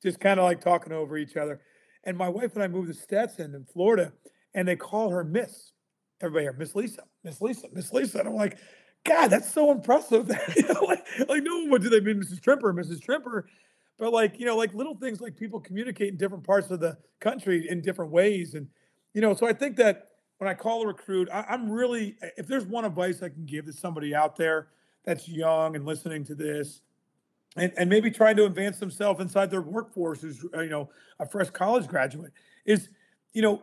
just 0.03 0.19
kind 0.19 0.41
of 0.41 0.45
like 0.45 0.63
talking 0.63 0.95
over 0.95 1.19
each 1.19 1.37
other. 1.37 1.61
And 2.05 2.17
my 2.17 2.31
wife 2.31 2.55
and 2.55 2.63
I 2.63 2.69
moved 2.69 2.89
to 2.89 2.95
Stetson 2.95 3.55
in 3.55 3.67
Florida 3.67 4.13
and 4.55 4.67
they 4.67 4.77
call 4.77 5.11
her 5.11 5.25
Miss. 5.25 5.73
Everybody 6.21 6.45
here, 6.45 6.53
Miss 6.53 6.75
Lisa, 6.75 7.03
Miss 7.25 7.41
Lisa, 7.41 7.67
Miss 7.73 7.93
Lisa. 7.93 8.21
And 8.21 8.29
I'm 8.29 8.35
like, 8.35 8.59
God, 9.05 9.29
that's 9.29 9.51
so 9.51 9.73
impressive. 9.73 10.31
you 10.57 10.63
know, 10.69 10.83
like, 10.83 11.05
like 11.29 11.43
no 11.43 11.65
one 11.67 11.81
do 11.81 11.89
they 11.89 12.01
mean 12.01 12.23
Mrs. 12.23 12.41
Trimper, 12.41 12.73
Mrs. 12.73 13.05
Trimper. 13.05 13.45
But 13.99 14.13
like, 14.13 14.39
you 14.39 14.47
know, 14.47 14.57
like 14.57 14.73
little 14.75 14.95
things 14.95 15.21
like 15.21 15.37
people 15.37 15.61
communicate 15.61 16.11
in 16.11 16.17
different 16.17 16.45
parts 16.45 16.71
of 16.71 16.81
the 16.81 16.97
country 17.21 17.69
in 17.69 17.81
different 17.81 18.13
ways. 18.13 18.55
And, 18.55 18.69
you 19.15 19.21
know, 19.21 19.35
so 19.35 19.47
I 19.47 19.53
think 19.53 19.77
that 19.77 20.09
when 20.39 20.49
I 20.49 20.55
call 20.55 20.83
a 20.83 20.87
recruit, 20.87 21.29
I, 21.33 21.45
I'm 21.49 21.71
really, 21.71 22.17
if 22.37 22.47
there's 22.47 22.67
one 22.67 22.85
advice 22.85 23.23
I 23.23 23.29
can 23.29 23.45
give 23.45 23.67
to 23.67 23.73
somebody 23.73 24.15
out 24.15 24.37
there 24.37 24.69
that's 25.05 25.29
young 25.29 25.75
and 25.77 25.85
listening 25.85 26.25
to 26.25 26.35
this, 26.35 26.81
and, 27.57 27.73
and 27.77 27.91
maybe 27.91 28.11
trying 28.11 28.37
to 28.37 28.45
advance 28.45 28.79
themselves 28.79 29.21
inside 29.21 29.51
their 29.51 29.61
workforce 29.61 30.23
who's 30.23 30.43
you 30.43 30.69
know 30.69 30.89
a 31.21 31.27
fresh 31.27 31.51
college 31.51 31.87
graduate 31.87 32.33
is 32.65 32.89
you 33.33 33.43
know 33.43 33.63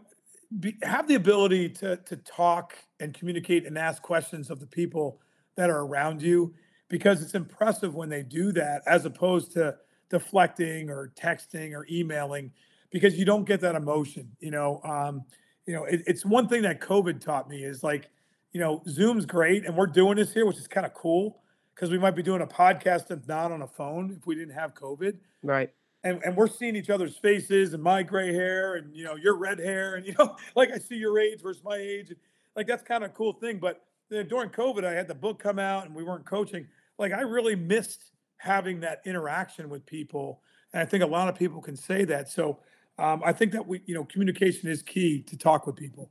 be, 0.58 0.78
have 0.82 1.08
the 1.08 1.16
ability 1.16 1.70
to 1.70 1.98
to 1.98 2.16
talk 2.18 2.76
and 3.00 3.14
communicate 3.14 3.66
and 3.66 3.78
ask 3.78 4.02
questions 4.02 4.50
of 4.50 4.60
the 4.60 4.66
people 4.66 5.20
that 5.56 5.70
are 5.70 5.82
around 5.82 6.22
you 6.22 6.54
because 6.88 7.22
it's 7.22 7.36
impressive 7.36 7.94
when 7.94 8.10
they 8.10 8.24
do 8.24 8.52
that 8.52 8.82
as 8.88 9.06
opposed 9.06 9.52
to 9.54 9.76
deflecting 10.10 10.90
or 10.90 11.12
texting 11.16 11.74
or 11.74 11.86
emailing 11.92 12.52
because 12.90 13.18
you 13.20 13.26
don't 13.26 13.46
get 13.46 13.62
that 13.62 13.76
emotion 13.76 14.32
you 14.40 14.50
know 14.50 14.82
um, 14.84 15.24
you 15.68 15.74
know 15.74 15.84
it, 15.84 16.02
it's 16.08 16.26
one 16.26 16.48
thing 16.48 16.64
that 16.64 16.82
covid 16.82 17.22
taught 17.22 17.48
me 17.48 17.64
is 17.64 17.84
like 17.84 18.10
you 18.52 18.60
know 18.60 18.82
zoom's 18.88 19.28
great 19.28 19.66
and 19.66 19.76
we're 19.76 19.86
doing 19.86 20.16
this 20.16 20.34
here 20.34 20.48
which 20.48 20.58
is 20.58 20.68
kind 20.68 20.86
of 20.86 20.94
cool 20.96 21.44
because 21.76 21.92
we 21.92 22.00
might 22.00 22.16
be 22.16 22.24
doing 22.24 22.42
a 22.42 22.48
podcast 22.48 23.12
and 23.12 23.26
not 23.28 23.52
on 23.52 23.62
a 23.62 23.68
phone 23.68 24.16
if 24.18 24.26
we 24.26 24.36
didn't 24.36 24.56
have 24.56 24.74
covid. 24.74 25.18
Right 25.44 25.72
and, 26.04 26.22
and 26.24 26.36
we're 26.36 26.48
seeing 26.48 26.76
each 26.76 26.90
other's 26.90 27.18
faces 27.18 27.74
and 27.74 27.84
my 27.84 28.04
gray 28.04 28.34
hair 28.34 28.76
and 28.76 28.96
you 28.96 29.04
know 29.04 29.16
your 29.16 29.36
red 29.36 29.60
hair 29.60 29.96
and 29.96 30.06
you 30.08 30.14
know 30.18 30.36
like 30.56 30.72
I 30.72 30.78
see 30.78 30.96
your 30.96 31.20
age 31.20 31.42
versus 31.42 31.64
my 31.64 31.76
age 31.76 32.10
and 32.10 32.18
like 32.56 32.68
that's 32.68 32.84
kind 32.84 33.04
of 33.04 33.12
a 33.12 33.14
cool 33.14 33.34
thing. 33.34 33.58
But 33.58 33.86
during 34.10 34.50
COVID, 34.50 34.84
I 34.84 34.94
had 34.94 35.08
the 35.08 35.16
book 35.16 35.40
come 35.40 35.60
out 35.60 35.86
and 35.86 35.96
we 35.96 36.04
weren't 36.04 36.26
coaching. 36.26 36.68
Like 36.98 37.14
I 37.14 37.22
really 37.22 37.56
missed 37.56 38.12
having 38.38 38.80
that 38.82 39.02
interaction 39.06 39.70
with 39.70 39.86
people, 39.86 40.42
and 40.74 40.82
I 40.82 40.86
think 40.86 41.04
a 41.04 41.08
lot 41.08 41.30
of 41.30 41.36
people 41.36 41.62
can 41.62 41.76
say 41.76 42.06
that. 42.06 42.30
So 42.30 42.60
um, 42.98 43.22
I 43.24 43.32
think 43.32 43.52
that 43.54 43.66
we 43.66 43.82
you 43.86 43.96
know 43.96 44.04
communication 44.06 44.70
is 44.70 44.82
key 44.82 45.22
to 45.24 45.38
talk 45.38 45.68
with 45.68 45.76
people. 45.76 46.10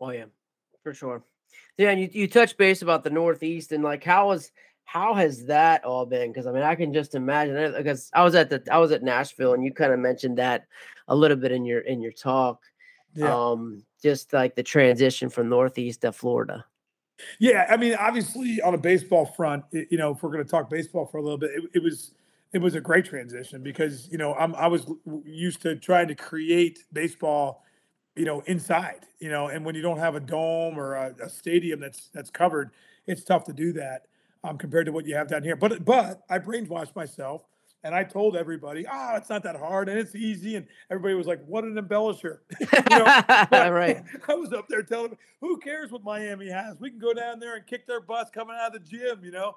Oh 0.00 0.10
yeah, 0.10 0.24
for 0.82 0.94
sure. 0.94 1.22
Yeah, 1.76 1.90
and 1.90 2.00
you 2.00 2.08
you 2.12 2.28
touched 2.28 2.56
base 2.58 2.82
about 2.82 3.04
the 3.04 3.10
Northeast 3.10 3.72
and 3.72 3.84
like 3.84 4.02
how 4.02 4.28
was 4.28 4.50
how 4.84 5.14
has 5.14 5.46
that 5.46 5.84
all 5.84 6.04
been? 6.04 6.32
Because 6.32 6.46
I 6.46 6.52
mean, 6.52 6.62
I 6.62 6.74
can 6.74 6.92
just 6.92 7.14
imagine 7.14 7.72
because 7.76 8.10
I 8.12 8.24
was 8.24 8.34
at 8.34 8.50
the 8.50 8.62
I 8.70 8.78
was 8.78 8.90
at 8.90 9.02
Nashville, 9.02 9.54
and 9.54 9.64
you 9.64 9.72
kind 9.72 9.92
of 9.92 10.00
mentioned 10.00 10.38
that 10.38 10.66
a 11.06 11.14
little 11.14 11.36
bit 11.36 11.52
in 11.52 11.64
your 11.64 11.80
in 11.80 12.00
your 12.00 12.12
talk. 12.12 12.62
Yeah. 13.14 13.34
Um, 13.34 13.84
just 14.02 14.32
like 14.32 14.54
the 14.54 14.62
transition 14.62 15.28
from 15.30 15.48
Northeast 15.48 16.02
to 16.02 16.12
Florida. 16.12 16.64
Yeah, 17.38 17.66
I 17.68 17.76
mean, 17.76 17.94
obviously 17.94 18.60
on 18.62 18.74
a 18.74 18.78
baseball 18.78 19.26
front, 19.26 19.64
it, 19.72 19.88
you 19.90 19.98
know, 19.98 20.12
if 20.12 20.22
we're 20.22 20.30
going 20.30 20.44
to 20.44 20.50
talk 20.50 20.70
baseball 20.70 21.06
for 21.06 21.18
a 21.18 21.22
little 21.22 21.38
bit, 21.38 21.50
it, 21.50 21.64
it, 21.74 21.82
was 21.82 22.14
it 22.52 22.58
was 22.58 22.74
a 22.74 22.80
great 22.80 23.04
transition 23.04 23.62
because 23.62 24.08
you 24.10 24.18
know 24.18 24.34
I'm 24.34 24.54
I 24.54 24.66
was 24.66 24.90
used 25.24 25.62
to 25.62 25.76
trying 25.76 26.08
to 26.08 26.14
create 26.14 26.84
baseball, 26.92 27.64
you 28.16 28.24
know, 28.24 28.40
inside, 28.46 29.06
you 29.18 29.28
know, 29.28 29.48
and 29.48 29.64
when 29.64 29.74
you 29.74 29.82
don't 29.82 29.98
have 29.98 30.14
a 30.14 30.20
dome 30.20 30.78
or 30.78 30.94
a, 30.94 31.14
a 31.22 31.28
stadium 31.28 31.80
that's 31.80 32.08
that's 32.12 32.30
covered, 32.30 32.70
it's 33.06 33.22
tough 33.22 33.44
to 33.44 33.52
do 33.52 33.72
that 33.74 34.06
um, 34.44 34.58
compared 34.58 34.86
to 34.86 34.92
what 34.92 35.06
you 35.06 35.14
have 35.14 35.28
down 35.28 35.42
here. 35.42 35.56
But 35.56 35.84
but 35.84 36.22
I 36.28 36.38
brainwashed 36.38 36.94
myself 36.96 37.44
and 37.82 37.94
I 37.94 38.04
told 38.04 38.36
everybody, 38.36 38.84
oh, 38.90 39.16
it's 39.16 39.30
not 39.30 39.42
that 39.44 39.56
hard 39.56 39.88
and 39.88 39.98
it's 39.98 40.14
easy. 40.14 40.56
And 40.56 40.66
everybody 40.90 41.14
was 41.14 41.26
like, 41.26 41.42
what 41.46 41.64
an 41.64 41.76
embellisher. 41.76 42.38
right. 43.52 44.02
I 44.28 44.34
was 44.34 44.52
up 44.52 44.68
there 44.68 44.82
telling 44.82 45.10
them, 45.10 45.18
who 45.40 45.58
cares 45.58 45.90
what 45.90 46.04
Miami 46.04 46.48
has? 46.50 46.78
We 46.78 46.90
can 46.90 46.98
go 46.98 47.14
down 47.14 47.40
there 47.40 47.56
and 47.56 47.66
kick 47.66 47.86
their 47.86 48.00
butts 48.00 48.30
coming 48.30 48.56
out 48.58 48.74
of 48.74 48.82
the 48.82 48.88
gym, 48.88 49.24
you 49.24 49.30
know? 49.30 49.54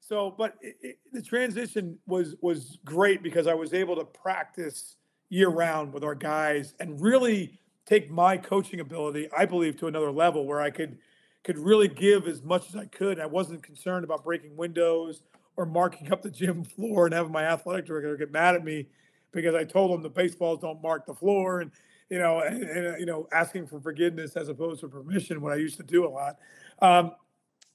So, 0.00 0.34
but 0.36 0.54
it, 0.60 0.76
it, 0.80 0.98
the 1.12 1.22
transition 1.22 1.98
was 2.06 2.36
was 2.40 2.78
great 2.84 3.22
because 3.22 3.46
I 3.46 3.54
was 3.54 3.74
able 3.74 3.96
to 3.96 4.04
practice 4.04 4.96
year 5.30 5.48
round 5.48 5.92
with 5.92 6.04
our 6.04 6.14
guys 6.14 6.74
and 6.78 7.00
really 7.00 7.58
take 7.86 8.10
my 8.10 8.36
coaching 8.36 8.80
ability, 8.80 9.28
I 9.36 9.46
believe, 9.46 9.76
to 9.78 9.86
another 9.86 10.12
level 10.12 10.46
where 10.46 10.60
I 10.60 10.70
could 10.70 10.98
could 11.46 11.58
really 11.60 11.86
give 11.86 12.26
as 12.26 12.42
much 12.42 12.68
as 12.68 12.74
I 12.74 12.86
could. 12.86 13.20
I 13.20 13.26
wasn't 13.26 13.62
concerned 13.62 14.02
about 14.02 14.24
breaking 14.24 14.56
windows 14.56 15.22
or 15.56 15.64
marking 15.64 16.12
up 16.12 16.20
the 16.20 16.30
gym 16.30 16.64
floor 16.76 17.06
and 17.06 17.14
having 17.14 17.30
my 17.30 17.44
athletic 17.44 17.86
director 17.86 18.16
get 18.16 18.32
mad 18.32 18.56
at 18.56 18.64
me 18.64 18.88
because 19.30 19.54
I 19.54 19.62
told 19.62 19.92
him 19.92 20.02
the 20.02 20.10
baseballs 20.10 20.58
don't 20.60 20.82
mark 20.82 21.06
the 21.06 21.14
floor 21.14 21.60
and 21.60 21.70
you 22.10 22.18
know 22.18 22.40
and, 22.40 22.64
and 22.64 22.98
you 22.98 23.06
know 23.06 23.28
asking 23.32 23.68
for 23.68 23.80
forgiveness 23.80 24.34
as 24.34 24.48
opposed 24.48 24.80
to 24.80 24.88
permission 24.88 25.40
what 25.40 25.52
I 25.52 25.56
used 25.56 25.76
to 25.76 25.84
do 25.84 26.04
a 26.04 26.10
lot. 26.10 26.36
Um, 26.82 27.12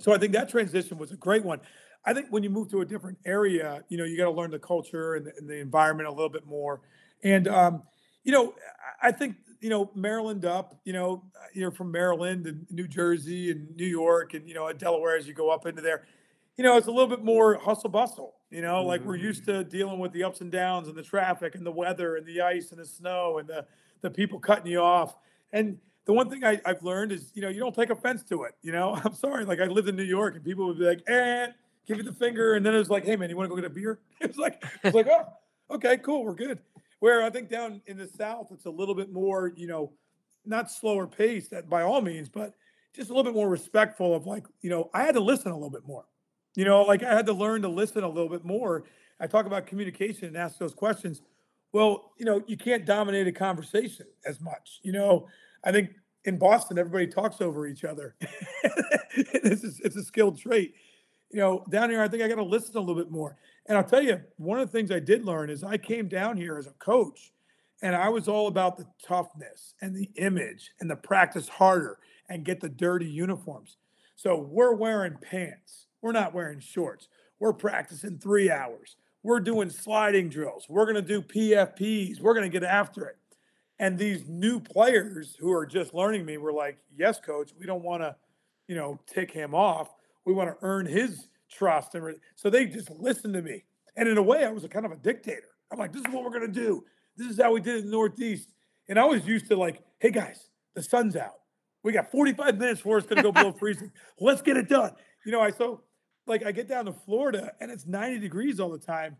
so 0.01 0.13
I 0.13 0.17
think 0.17 0.33
that 0.33 0.49
transition 0.49 0.97
was 0.97 1.13
a 1.13 1.17
great 1.17 1.45
one. 1.45 1.61
I 2.03 2.13
think 2.13 2.27
when 2.29 2.43
you 2.43 2.49
move 2.49 2.69
to 2.71 2.81
a 2.81 2.85
different 2.85 3.19
area, 3.25 3.85
you 3.87 3.97
know, 3.97 4.03
you 4.03 4.17
got 4.17 4.25
to 4.25 4.31
learn 4.31 4.51
the 4.51 4.59
culture 4.59 5.15
and 5.15 5.27
the, 5.27 5.31
and 5.37 5.49
the, 5.49 5.59
environment 5.59 6.09
a 6.09 6.11
little 6.11 6.29
bit 6.29 6.45
more. 6.45 6.81
And 7.23 7.47
um, 7.47 7.83
you 8.25 8.33
know, 8.33 8.53
I 9.01 9.13
think 9.13 9.37
you 9.61 9.69
know 9.69 9.91
Maryland 9.95 10.45
up. 10.45 10.79
You 10.83 10.93
know, 10.93 11.23
you're 11.53 11.71
from 11.71 11.91
Maryland 11.91 12.47
and 12.47 12.65
New 12.69 12.87
Jersey 12.87 13.51
and 13.51 13.73
New 13.75 13.85
York 13.85 14.33
and 14.33 14.47
you 14.47 14.53
know 14.53 14.71
Delaware 14.73 15.17
as 15.17 15.27
you 15.27 15.33
go 15.33 15.49
up 15.49 15.65
into 15.65 15.81
there. 15.81 16.05
You 16.57 16.63
know, 16.63 16.77
it's 16.77 16.87
a 16.87 16.91
little 16.91 17.07
bit 17.07 17.23
more 17.23 17.55
hustle 17.57 17.89
bustle. 17.89 18.35
You 18.49 18.61
know, 18.61 18.75
mm-hmm. 18.75 18.87
like 18.87 19.05
we're 19.05 19.15
used 19.15 19.43
mm-hmm. 19.43 19.59
to 19.59 19.63
dealing 19.63 19.99
with 19.99 20.11
the 20.11 20.23
ups 20.23 20.41
and 20.41 20.51
downs 20.51 20.87
and 20.87 20.97
the 20.97 21.03
traffic 21.03 21.55
and 21.55 21.65
the 21.65 21.71
weather 21.71 22.17
and 22.17 22.25
the 22.25 22.41
ice 22.41 22.71
and 22.71 22.79
the 22.79 22.85
snow 22.85 23.37
and 23.37 23.47
the 23.47 23.65
the 24.01 24.09
people 24.09 24.39
cutting 24.39 24.71
you 24.71 24.79
off. 24.79 25.15
And 25.53 25.77
the 26.05 26.13
one 26.13 26.29
thing 26.29 26.43
I, 26.43 26.59
have 26.65 26.83
learned 26.83 27.11
is, 27.11 27.31
you 27.35 27.41
know, 27.41 27.49
you 27.49 27.59
don't 27.59 27.75
take 27.75 27.89
offense 27.89 28.23
to 28.25 28.43
it. 28.43 28.53
You 28.61 28.71
know, 28.71 28.99
I'm 29.05 29.13
sorry. 29.13 29.45
Like 29.45 29.59
I 29.59 29.65
lived 29.65 29.87
in 29.87 29.95
New 29.95 30.03
York 30.03 30.35
and 30.35 30.43
people 30.43 30.67
would 30.67 30.79
be 30.79 30.85
like, 30.85 31.03
eh, 31.07 31.47
give 31.87 31.97
you 31.97 32.03
the 32.03 32.13
finger. 32.13 32.55
And 32.55 32.65
then 32.65 32.73
it 32.73 32.79
was 32.79 32.89
like, 32.89 33.05
hey 33.05 33.15
man, 33.15 33.29
you 33.29 33.37
want 33.37 33.49
to 33.49 33.55
go 33.55 33.61
get 33.61 33.69
a 33.69 33.73
beer? 33.73 33.99
It's 34.21 34.37
like, 34.37 34.63
it's 34.83 34.95
like, 34.95 35.07
oh, 35.07 35.25
okay, 35.75 35.97
cool, 35.97 36.23
we're 36.23 36.35
good. 36.35 36.59
Where 37.01 37.23
I 37.23 37.31
think 37.31 37.49
down 37.49 37.81
in 37.87 37.97
the 37.97 38.07
South, 38.07 38.49
it's 38.51 38.65
a 38.65 38.69
little 38.69 38.93
bit 38.93 39.11
more, 39.11 39.51
you 39.55 39.65
know, 39.65 39.91
not 40.45 40.69
slower 40.69 41.07
pace 41.07 41.47
that 41.47 41.67
by 41.67 41.81
all 41.81 41.99
means, 41.99 42.29
but 42.29 42.53
just 42.95 43.09
a 43.09 43.13
little 43.13 43.23
bit 43.31 43.35
more 43.35 43.49
respectful 43.49 44.15
of 44.15 44.27
like, 44.27 44.45
you 44.61 44.69
know, 44.69 44.91
I 44.93 45.01
had 45.01 45.15
to 45.15 45.19
listen 45.19 45.51
a 45.51 45.55
little 45.55 45.71
bit 45.71 45.83
more. 45.83 46.05
You 46.55 46.63
know, 46.63 46.83
like 46.83 47.01
I 47.01 47.11
had 47.11 47.25
to 47.25 47.33
learn 47.33 47.63
to 47.63 47.69
listen 47.69 48.03
a 48.03 48.07
little 48.07 48.29
bit 48.29 48.45
more. 48.45 48.83
I 49.19 49.25
talk 49.25 49.47
about 49.47 49.65
communication 49.65 50.27
and 50.27 50.37
ask 50.37 50.59
those 50.59 50.75
questions. 50.75 51.23
Well, 51.73 52.11
you 52.19 52.25
know, 52.25 52.43
you 52.45 52.55
can't 52.55 52.85
dominate 52.85 53.25
a 53.25 53.31
conversation 53.31 54.05
as 54.23 54.39
much. 54.39 54.79
You 54.83 54.91
know, 54.91 55.27
I 55.63 55.71
think 55.71 55.89
in 56.25 56.37
Boston, 56.37 56.77
everybody 56.77 57.07
talks 57.07 57.41
over 57.41 57.65
each 57.65 57.83
other. 57.83 58.15
it's, 58.21 59.63
a, 59.63 59.71
it's 59.83 59.95
a 59.95 60.03
skilled 60.03 60.37
trait. 60.37 60.75
You 61.31 61.39
know, 61.39 61.65
down 61.69 61.89
here, 61.89 62.01
I 62.01 62.07
think 62.07 62.23
I 62.23 62.27
got 62.27 62.35
to 62.35 62.43
listen 62.43 62.75
a 62.75 62.79
little 62.79 62.95
bit 62.95 63.11
more. 63.11 63.37
And 63.67 63.77
I'll 63.77 63.83
tell 63.83 64.03
you, 64.03 64.21
one 64.37 64.59
of 64.59 64.69
the 64.69 64.77
things 64.77 64.91
I 64.91 64.99
did 64.99 65.23
learn 65.23 65.49
is 65.49 65.63
I 65.63 65.77
came 65.77 66.07
down 66.07 66.37
here 66.37 66.57
as 66.57 66.67
a 66.67 66.71
coach 66.71 67.31
and 67.81 67.95
I 67.95 68.09
was 68.09 68.27
all 68.27 68.47
about 68.47 68.77
the 68.77 68.85
toughness 69.03 69.73
and 69.81 69.95
the 69.95 70.09
image 70.15 70.71
and 70.79 70.89
the 70.89 70.95
practice 70.95 71.47
harder 71.47 71.97
and 72.29 72.45
get 72.45 72.61
the 72.61 72.69
dirty 72.69 73.07
uniforms. 73.07 73.77
So 74.15 74.37
we're 74.37 74.75
wearing 74.75 75.17
pants. 75.21 75.87
We're 76.01 76.11
not 76.11 76.33
wearing 76.33 76.59
shorts. 76.59 77.07
We're 77.39 77.53
practicing 77.53 78.19
three 78.19 78.51
hours. 78.51 78.97
We're 79.23 79.39
doing 79.39 79.69
sliding 79.69 80.29
drills. 80.29 80.67
We're 80.69 80.85
going 80.85 80.95
to 80.95 81.01
do 81.01 81.21
PFPs. 81.21 82.19
We're 82.19 82.33
going 82.33 82.49
to 82.49 82.59
get 82.59 82.63
after 82.63 83.05
it. 83.05 83.17
And 83.79 83.97
these 83.97 84.27
new 84.27 84.59
players 84.59 85.35
who 85.39 85.51
are 85.51 85.65
just 85.65 85.93
learning 85.93 86.23
me 86.25 86.37
were 86.37 86.53
like, 86.53 86.77
yes, 86.95 87.19
coach, 87.19 87.51
we 87.59 87.65
don't 87.65 87.83
want 87.83 88.03
to, 88.03 88.15
you 88.67 88.75
know, 88.75 88.99
tick 89.07 89.31
him 89.31 89.55
off. 89.55 89.89
We 90.25 90.33
want 90.33 90.49
to 90.49 90.57
earn 90.61 90.85
his 90.85 91.27
trust. 91.49 91.95
And 91.95 92.15
so 92.35 92.49
they 92.49 92.65
just 92.65 92.89
listened 92.91 93.33
to 93.33 93.41
me. 93.41 93.63
And 93.95 94.07
in 94.07 94.17
a 94.17 94.21
way, 94.21 94.45
I 94.45 94.49
was 94.49 94.63
a 94.63 94.69
kind 94.69 94.85
of 94.85 94.91
a 94.91 94.95
dictator. 94.95 95.49
I'm 95.71 95.79
like, 95.79 95.93
this 95.93 96.01
is 96.01 96.13
what 96.13 96.23
we're 96.23 96.31
going 96.31 96.51
to 96.51 96.59
do. 96.59 96.83
This 97.17 97.27
is 97.27 97.41
how 97.41 97.53
we 97.53 97.61
did 97.61 97.75
it 97.75 97.79
in 97.79 97.85
the 97.85 97.91
Northeast. 97.91 98.49
And 98.87 98.99
I 98.99 99.05
was 99.05 99.25
used 99.25 99.47
to 99.49 99.55
like, 99.55 99.81
hey 99.99 100.11
guys, 100.11 100.49
the 100.75 100.83
sun's 100.83 101.15
out. 101.15 101.39
We 101.83 101.93
got 101.93 102.11
45 102.11 102.57
minutes 102.57 102.81
before 102.81 102.97
it's 102.97 103.07
going 103.07 103.17
to 103.17 103.23
go 103.23 103.31
below 103.31 103.51
freezing. 103.59 103.91
Let's 104.19 104.41
get 104.41 104.57
it 104.57 104.69
done. 104.69 104.91
You 105.25 105.31
know, 105.31 105.41
I 105.41 105.51
so 105.51 105.83
like 106.27 106.45
I 106.45 106.51
get 106.51 106.67
down 106.67 106.85
to 106.85 106.93
Florida 106.93 107.51
and 107.59 107.71
it's 107.71 107.85
90 107.85 108.19
degrees 108.19 108.59
all 108.59 108.69
the 108.69 108.77
time. 108.77 109.17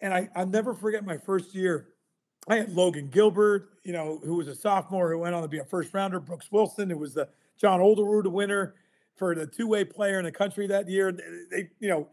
And 0.00 0.12
I, 0.12 0.28
I'll 0.34 0.46
never 0.46 0.74
forget 0.74 1.04
my 1.04 1.18
first 1.18 1.54
year 1.54 1.88
I 2.46 2.56
had 2.56 2.72
Logan 2.74 3.08
Gilbert, 3.08 3.70
you 3.84 3.92
know, 3.92 4.20
who 4.22 4.36
was 4.36 4.48
a 4.48 4.54
sophomore 4.54 5.10
who 5.10 5.18
went 5.18 5.34
on 5.34 5.42
to 5.42 5.48
be 5.48 5.58
a 5.58 5.64
first 5.64 5.94
rounder. 5.94 6.20
Brooks 6.20 6.48
Wilson, 6.50 6.90
who 6.90 6.98
was 6.98 7.14
the 7.14 7.28
John 7.58 7.80
Olerud 7.80 8.30
winner 8.30 8.74
for 9.16 9.34
the 9.34 9.46
two 9.46 9.66
way 9.66 9.84
player 9.84 10.18
in 10.18 10.24
the 10.24 10.32
country 10.32 10.66
that 10.66 10.88
year. 10.88 11.12
They, 11.50 11.70
you 11.80 11.88
know, 11.88 12.08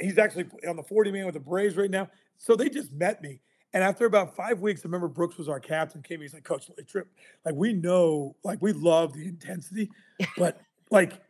he's 0.00 0.18
actually 0.18 0.46
on 0.68 0.76
the 0.76 0.82
40 0.82 1.12
man 1.12 1.26
with 1.26 1.34
the 1.34 1.40
Braves 1.40 1.76
right 1.76 1.90
now. 1.90 2.08
So 2.38 2.56
they 2.56 2.68
just 2.68 2.92
met 2.92 3.22
me. 3.22 3.40
And 3.74 3.82
after 3.82 4.04
about 4.04 4.36
five 4.36 4.60
weeks, 4.60 4.82
I 4.82 4.88
remember 4.88 5.08
Brooks 5.08 5.38
was 5.38 5.48
our 5.48 5.60
captain. 5.60 6.02
Came, 6.02 6.20
he's 6.20 6.34
like, 6.34 6.44
Coach 6.44 6.70
Trip, 6.86 7.08
like 7.44 7.54
we 7.54 7.72
know, 7.72 8.36
like 8.44 8.60
we 8.60 8.72
love 8.72 9.14
the 9.14 9.26
intensity, 9.26 9.90
but 10.36 10.60
like 10.90 11.20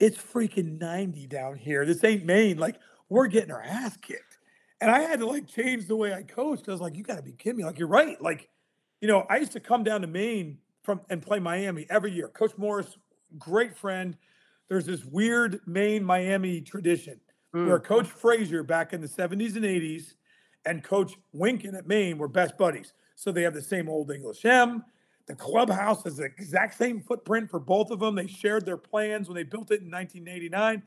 it's 0.00 0.18
freaking 0.18 0.80
90 0.80 1.28
down 1.28 1.56
here. 1.56 1.86
This 1.86 2.02
ain't 2.02 2.24
Maine. 2.24 2.58
Like 2.58 2.76
we're 3.08 3.28
getting 3.28 3.52
our 3.52 3.62
ass 3.62 3.96
kicked. 3.96 4.38
And 4.80 4.90
I 4.90 5.00
had 5.00 5.20
to 5.20 5.26
like 5.26 5.46
change 5.46 5.86
the 5.86 5.94
way 5.94 6.12
I 6.12 6.22
coached. 6.22 6.68
I 6.68 6.72
was 6.72 6.80
like, 6.80 6.96
you 6.96 7.04
got 7.04 7.16
to 7.16 7.22
be 7.22 7.32
kidding 7.32 7.58
me. 7.58 7.64
Like, 7.64 7.78
you're 7.78 7.86
right. 7.86 8.20
Like, 8.20 8.48
you 9.00 9.06
know, 9.06 9.24
I 9.30 9.36
used 9.36 9.52
to 9.52 9.60
come 9.60 9.84
down 9.84 10.00
to 10.00 10.08
Maine 10.08 10.58
from 10.82 11.02
and 11.08 11.22
play 11.22 11.38
Miami 11.38 11.86
every 11.88 12.10
year. 12.10 12.28
Coach 12.28 12.52
Morris, 12.58 12.96
great 13.38 13.76
friend. 13.76 14.16
There's 14.72 14.86
this 14.86 15.04
weird 15.04 15.60
Maine 15.66 16.02
Miami 16.02 16.62
tradition 16.62 17.20
mm. 17.54 17.66
where 17.66 17.78
Coach 17.78 18.06
Fraser 18.06 18.62
back 18.62 18.94
in 18.94 19.02
the 19.02 19.06
70s 19.06 19.54
and 19.56 19.66
80s 19.66 20.14
and 20.64 20.82
Coach 20.82 21.12
Winkin 21.36 21.76
at 21.76 21.86
Maine 21.86 22.16
were 22.16 22.26
best 22.26 22.56
buddies. 22.56 22.94
So 23.14 23.32
they 23.32 23.42
have 23.42 23.52
the 23.52 23.60
same 23.60 23.86
old 23.86 24.10
English 24.10 24.46
M. 24.46 24.82
The 25.26 25.34
clubhouse 25.34 26.04
has 26.04 26.16
the 26.16 26.24
exact 26.24 26.78
same 26.78 27.02
footprint 27.02 27.50
for 27.50 27.60
both 27.60 27.90
of 27.90 28.00
them. 28.00 28.14
They 28.14 28.26
shared 28.26 28.64
their 28.64 28.78
plans 28.78 29.28
when 29.28 29.34
they 29.34 29.42
built 29.42 29.70
it 29.72 29.82
in 29.82 29.90
1989. 29.90 30.82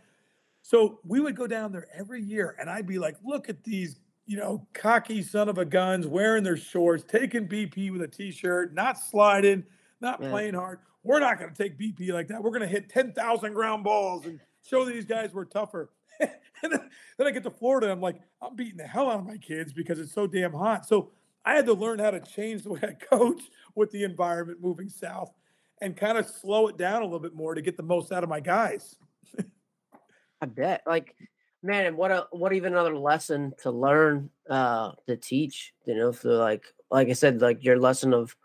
So 0.63 0.97
we 1.05 1.19
would 1.19 1.35
go 1.35 1.45
down 1.45 1.71
there 1.71 1.85
every 1.93 2.23
year, 2.23 2.55
and 2.59 2.71
I'd 2.71 2.87
be 2.87 2.97
like, 2.97 3.17
look 3.23 3.49
at 3.49 3.63
these, 3.63 3.99
you 4.25 4.37
know, 4.37 4.67
cocky 4.73 5.21
son 5.21 5.47
of 5.47 5.59
a 5.59 5.65
guns 5.65 6.07
wearing 6.07 6.43
their 6.43 6.57
shorts, 6.57 7.03
taking 7.07 7.47
BP 7.47 7.91
with 7.91 8.01
a 8.01 8.07
t-shirt, 8.07 8.73
not 8.73 8.97
sliding, 8.97 9.63
not 10.01 10.19
yeah. 10.23 10.31
playing 10.31 10.55
hard. 10.55 10.79
We're 11.05 11.19
not 11.19 11.39
going 11.39 11.53
to 11.53 11.63
take 11.63 11.77
BP 11.77 12.11
like 12.11 12.27
that. 12.29 12.43
We're 12.43 12.49
going 12.49 12.61
to 12.61 12.67
hit 12.67 12.89
10,000 12.89 13.53
ground 13.53 13.83
balls 13.83 14.25
and 14.25 14.39
show 14.67 14.83
these 14.83 15.05
guys 15.05 15.33
we're 15.33 15.45
tougher. 15.45 15.91
and 16.19 16.31
then, 16.63 16.89
then 17.17 17.27
I 17.27 17.31
get 17.31 17.43
to 17.43 17.51
Florida, 17.51 17.91
I'm 17.91 18.01
like, 18.01 18.19
I'm 18.41 18.55
beating 18.55 18.77
the 18.77 18.87
hell 18.87 19.11
out 19.11 19.19
of 19.19 19.27
my 19.27 19.37
kids 19.37 19.71
because 19.71 19.99
it's 19.99 20.11
so 20.11 20.25
damn 20.25 20.51
hot. 20.51 20.87
So 20.87 21.11
I 21.45 21.53
had 21.53 21.67
to 21.67 21.73
learn 21.73 21.99
how 21.99 22.09
to 22.09 22.19
change 22.19 22.63
the 22.63 22.71
way 22.71 22.79
I 22.81 22.93
coach 22.93 23.43
with 23.75 23.91
the 23.91 24.03
environment 24.03 24.61
moving 24.61 24.89
south 24.89 25.31
and 25.79 25.95
kind 25.95 26.17
of 26.17 26.25
slow 26.25 26.67
it 26.67 26.77
down 26.77 27.03
a 27.03 27.05
little 27.05 27.19
bit 27.19 27.35
more 27.35 27.53
to 27.53 27.61
get 27.61 27.77
the 27.77 27.83
most 27.83 28.11
out 28.11 28.23
of 28.23 28.29
my 28.29 28.39
guys. 28.39 28.95
I 30.41 30.47
bet. 30.47 30.81
Like, 30.87 31.15
man, 31.61 31.85
and 31.85 31.97
what 31.97 32.11
a 32.11 32.25
what 32.31 32.53
even 32.53 32.73
another 32.73 32.97
lesson 32.97 33.53
to 33.61 33.69
learn, 33.69 34.31
uh, 34.49 34.93
to 35.07 35.17
teach. 35.17 35.73
You 35.85 35.95
know, 35.95 36.11
for 36.11 36.33
like 36.33 36.63
like 36.89 37.09
I 37.09 37.13
said, 37.13 37.41
like 37.41 37.63
your 37.63 37.77
lesson 37.77 38.11
of 38.11 38.35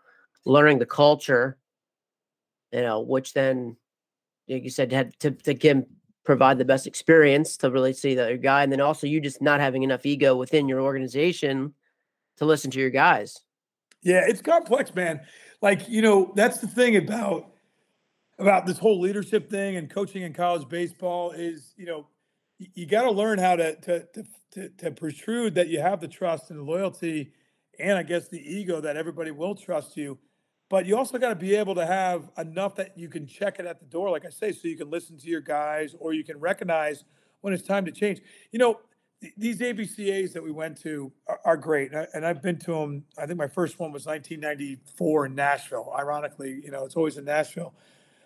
learning 0.45 0.77
the 0.77 0.85
culture. 0.85 1.57
You 2.71 2.81
know, 2.81 3.01
which 3.01 3.33
then, 3.33 3.75
like 4.47 4.63
you 4.63 4.69
said, 4.69 4.91
had 4.91 5.17
to 5.19 5.31
to 5.31 5.53
give 5.53 5.83
provide 6.23 6.57
the 6.57 6.65
best 6.65 6.87
experience 6.87 7.57
to 7.57 7.71
really 7.71 7.93
see 7.93 8.13
your 8.13 8.37
guy, 8.37 8.63
and 8.63 8.71
then 8.71 8.81
also 8.81 9.07
you 9.07 9.19
just 9.19 9.41
not 9.41 9.59
having 9.59 9.83
enough 9.83 10.05
ego 10.05 10.35
within 10.35 10.67
your 10.67 10.81
organization 10.81 11.73
to 12.37 12.45
listen 12.45 12.71
to 12.71 12.79
your 12.79 12.89
guys. 12.89 13.39
Yeah, 14.01 14.23
it's 14.27 14.41
complex, 14.41 14.93
man. 14.95 15.21
Like 15.61 15.87
you 15.89 16.01
know, 16.01 16.31
that's 16.35 16.59
the 16.59 16.67
thing 16.67 16.97
about 16.97 17.51
about 18.39 18.65
this 18.65 18.77
whole 18.77 18.99
leadership 18.99 19.49
thing 19.49 19.75
and 19.75 19.89
coaching 19.89 20.23
in 20.23 20.33
college 20.33 20.67
baseball 20.67 21.31
is, 21.31 21.73
you 21.77 21.85
know, 21.85 22.07
you, 22.57 22.67
you 22.73 22.85
got 22.87 23.03
to 23.03 23.11
learn 23.11 23.37
how 23.37 23.55
to, 23.55 23.75
to, 23.81 24.05
to 24.13 24.23
to 24.53 24.69
to 24.69 24.91
protrude 24.91 25.55
that 25.55 25.67
you 25.67 25.79
have 25.79 26.01
the 26.01 26.07
trust 26.07 26.49
and 26.49 26.59
the 26.59 26.63
loyalty, 26.63 27.31
and 27.79 27.97
I 27.97 28.03
guess 28.03 28.27
the 28.27 28.39
ego 28.39 28.81
that 28.81 28.97
everybody 28.97 29.31
will 29.31 29.55
trust 29.55 29.95
you. 29.95 30.17
But 30.71 30.85
you 30.85 30.97
also 30.97 31.17
got 31.17 31.27
to 31.27 31.35
be 31.35 31.53
able 31.55 31.75
to 31.75 31.85
have 31.85 32.31
enough 32.37 32.75
that 32.75 32.97
you 32.97 33.09
can 33.09 33.27
check 33.27 33.59
it 33.59 33.65
at 33.65 33.81
the 33.81 33.85
door, 33.85 34.09
like 34.09 34.25
I 34.25 34.29
say, 34.29 34.53
so 34.53 34.69
you 34.69 34.77
can 34.77 34.89
listen 34.89 35.17
to 35.17 35.27
your 35.27 35.41
guys 35.41 35.97
or 35.99 36.13
you 36.13 36.23
can 36.23 36.39
recognize 36.39 37.03
when 37.41 37.53
it's 37.53 37.67
time 37.67 37.83
to 37.83 37.91
change. 37.91 38.21
You 38.53 38.59
know, 38.59 38.79
these 39.35 39.59
ABCAs 39.59 40.31
that 40.31 40.41
we 40.41 40.49
went 40.49 40.79
to 40.83 41.11
are, 41.27 41.41
are 41.43 41.57
great, 41.57 41.91
and 41.91 42.25
I've 42.25 42.41
been 42.41 42.57
to 42.59 42.71
them. 42.71 43.03
I 43.17 43.25
think 43.25 43.37
my 43.37 43.49
first 43.49 43.79
one 43.79 43.91
was 43.91 44.05
1994 44.05 45.25
in 45.25 45.35
Nashville. 45.35 45.93
Ironically, 45.93 46.61
you 46.63 46.71
know, 46.71 46.85
it's 46.85 46.95
always 46.95 47.17
in 47.17 47.25
Nashville. 47.25 47.73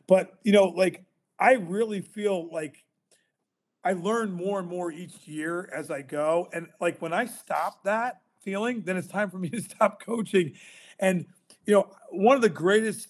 But 0.05 0.37
you 0.43 0.51
know, 0.51 0.65
like 0.65 1.03
I 1.39 1.53
really 1.53 2.01
feel 2.01 2.47
like 2.53 2.83
I 3.83 3.93
learn 3.93 4.31
more 4.31 4.59
and 4.59 4.67
more 4.67 4.91
each 4.91 5.27
year 5.27 5.67
as 5.75 5.89
I 5.89 6.03
go. 6.03 6.47
And 6.53 6.67
like 6.79 7.01
when 7.01 7.11
I 7.11 7.25
stop 7.25 7.85
that 7.85 8.21
feeling, 8.39 8.83
then 8.85 8.97
it's 8.97 9.07
time 9.07 9.31
for 9.31 9.39
me 9.39 9.49
to 9.49 9.61
stop 9.63 9.99
coaching. 9.99 10.53
And 10.99 11.25
you 11.65 11.73
know, 11.73 11.89
one 12.11 12.35
of 12.35 12.41
the 12.41 12.49
greatest 12.49 13.07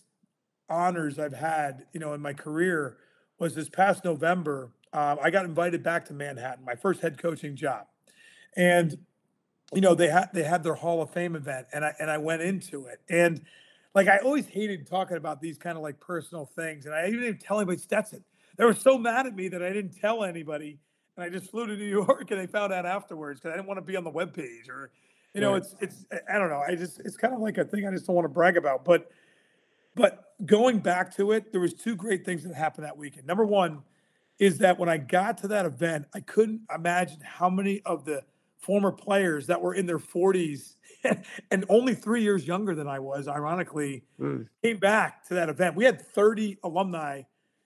honors 0.70 1.20
I've 1.20 1.34
had, 1.34 1.86
you 1.93 1.99
know, 1.99 2.14
in 2.14 2.22
my 2.22 2.34
career 2.34 2.97
was 3.39 3.56
this 3.56 3.70
past 3.70 4.06
November. 4.06 4.72
Um, 4.93 5.20
I 5.22 5.30
got 5.30 5.45
invited 5.45 5.84
back 5.84 6.06
to 6.06 6.14
Manhattan, 6.14 6.64
my 6.64 6.76
first 6.76 7.01
head 7.01 7.18
coaching 7.18 7.56
job, 7.56 7.86
and 8.56 8.97
you 9.74 9.82
know 9.82 9.93
they 9.93 10.08
had 10.08 10.30
they 10.34 10.43
had 10.43 10.64
their 10.64 10.74
Hall 10.76 11.01
of 11.01 11.10
Fame 11.10 11.36
event, 11.36 11.68
and 11.74 11.84
I 11.84 11.93
and 11.99 12.10
I 12.10 12.18
went 12.18 12.41
into 12.41 12.86
it, 12.86 13.01
and 13.10 13.41
like 13.93 14.08
I 14.08 14.20
always 14.20 14.47
hated 14.47 14.88
talking 14.88 15.18
about 15.18 15.41
these 15.41 15.58
kind 15.58 15.76
of 15.76 15.84
like 15.84 15.99
personal 15.99 16.45
things, 16.45 16.86
and 16.86 16.95
I 16.95 17.08
even 17.08 17.22
didn't 17.22 17.41
tell 17.41 17.58
anybody 17.58 17.78
Stetson. 17.78 18.24
they 18.58 18.64
were 18.64 18.74
so 18.74 18.97
mad 18.97 19.26
at 19.26 19.36
me 19.36 19.49
that 19.49 19.62
I 19.62 19.74
didn't 19.74 19.99
tell 19.99 20.24
anybody, 20.24 20.80
and 21.18 21.26
I 21.26 21.30
just 21.30 21.51
flew 21.51 21.68
to 21.68 21.76
New 21.76 21.84
York, 22.06 22.32
and 22.32 22.39
they 22.39 22.47
found 22.47 22.72
out 22.72 22.86
afterwards 22.86 23.41
because 23.41 23.53
I 23.53 23.58
didn't 23.58 23.68
want 23.68 23.80
to 23.80 23.86
be 23.86 23.97
on 23.97 24.06
the 24.06 24.10
web 24.10 24.34
page 24.34 24.70
or, 24.70 24.91
you 25.36 25.41
know, 25.41 25.55
it's 25.55 25.75
it's 25.81 26.05
I 26.33 26.39
don't 26.39 26.49
know. 26.49 26.63
I 26.65 26.75
just 26.75 27.01
it's 27.01 27.17
kind 27.17 27.33
of 27.33 27.41
like 27.41 27.57
a 27.57 27.65
thing 27.65 27.86
I 27.86 27.91
just 27.91 28.07
don't 28.07 28.15
want 28.15 28.25
to 28.25 28.29
brag 28.29 28.55
about, 28.55 28.86
but 28.86 29.11
but 29.93 30.33
going 30.45 30.79
back 30.79 31.15
to 31.17 31.33
it, 31.33 31.51
there 31.51 31.61
was 31.61 31.73
two 31.73 31.95
great 31.95 32.25
things 32.25 32.43
that 32.43 32.55
happened 32.55 32.86
that 32.86 32.97
weekend. 32.97 33.27
Number 33.27 33.45
one 33.45 33.83
is 34.39 34.59
that 34.59 34.79
when 34.79 34.89
I 34.89 34.97
got 34.97 35.38
to 35.39 35.49
that 35.49 35.65
event, 35.65 36.07
I 36.13 36.21
couldn't 36.21 36.61
imagine 36.73 37.19
how 37.21 37.49
many 37.49 37.81
of 37.86 38.05
the 38.05 38.23
former 38.57 38.91
players 38.91 39.47
that 39.47 39.61
were 39.61 39.73
in 39.73 39.86
their 39.86 39.99
40s 39.99 40.75
and 41.51 41.65
only 41.69 41.93
three 41.93 42.23
years 42.23 42.47
younger 42.47 42.75
than 42.75 42.88
I 42.88 42.99
was, 42.99 43.27
ironically, 43.27 44.03
mm. 44.19 44.47
came 44.63 44.77
back 44.77 45.25
to 45.27 45.36
that 45.36 45.49
event. 45.49 45.75
We 45.75 45.86
had 45.86 46.01
30 46.01 46.57
alumni 46.63 47.21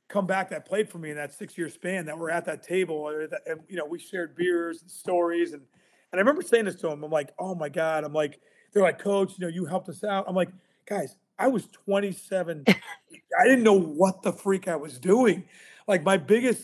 come 0.10 0.28
back 0.28 0.50
that 0.50 0.66
played 0.66 0.90
for 0.90 0.98
me 0.98 1.12
in 1.12 1.16
that 1.16 1.34
six 1.34 1.58
year 1.58 1.70
span 1.70 2.06
that 2.06 2.18
were 2.18 2.30
at 2.30 2.46
that 2.46 2.62
table. 2.64 3.10
And, 3.10 3.62
you 3.68 3.78
know, 3.78 3.86
we 3.86 3.98
shared 3.98 4.36
beers 4.36 4.82
and 4.82 4.92
stories. 4.92 5.54
And, 5.54 5.64
and 6.12 6.20
I 6.20 6.22
remember 6.22 6.42
saying 6.42 6.66
this 6.66 6.76
to 6.76 6.90
him. 6.90 7.04
I'm 7.04 7.12
like, 7.12 7.32
oh 7.38 7.56
my 7.56 7.70
God. 7.70 8.04
I'm 8.04 8.14
like, 8.14 8.40
they're 8.74 8.84
like, 8.84 9.00
coach, 9.00 9.34
you 9.38 9.46
know, 9.46 9.52
you 9.52 9.66
helped 9.66 9.90
us 9.90 10.04
out. 10.04 10.26
I'm 10.28 10.36
like, 10.36 10.50
guys, 10.88 11.16
I 11.38 11.48
was 11.48 11.68
27. 11.86 12.66
I 12.68 13.44
didn't 13.44 13.64
know 13.64 13.80
what 13.80 14.24
the 14.24 14.34
freak 14.34 14.68
I 14.68 14.76
was 14.76 15.00
doing. 15.00 15.46
Like 15.88 16.04
my 16.04 16.18
biggest 16.18 16.64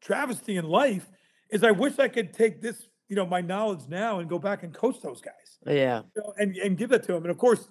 travesty 0.00 0.56
in 0.56 0.68
life 0.68 1.06
is 1.50 1.62
I 1.62 1.70
wish 1.70 1.98
I 1.98 2.08
could 2.08 2.32
take 2.32 2.60
this, 2.60 2.88
you 3.08 3.16
know, 3.16 3.26
my 3.26 3.40
knowledge 3.40 3.88
now 3.88 4.18
and 4.18 4.28
go 4.28 4.38
back 4.38 4.62
and 4.62 4.72
coach 4.72 5.00
those 5.02 5.20
guys. 5.20 5.58
Yeah. 5.66 6.02
You 6.16 6.22
know, 6.22 6.34
and 6.38 6.56
and 6.56 6.76
give 6.76 6.90
that 6.90 7.02
to 7.04 7.12
them. 7.12 7.22
And 7.22 7.30
of 7.30 7.38
course, 7.38 7.68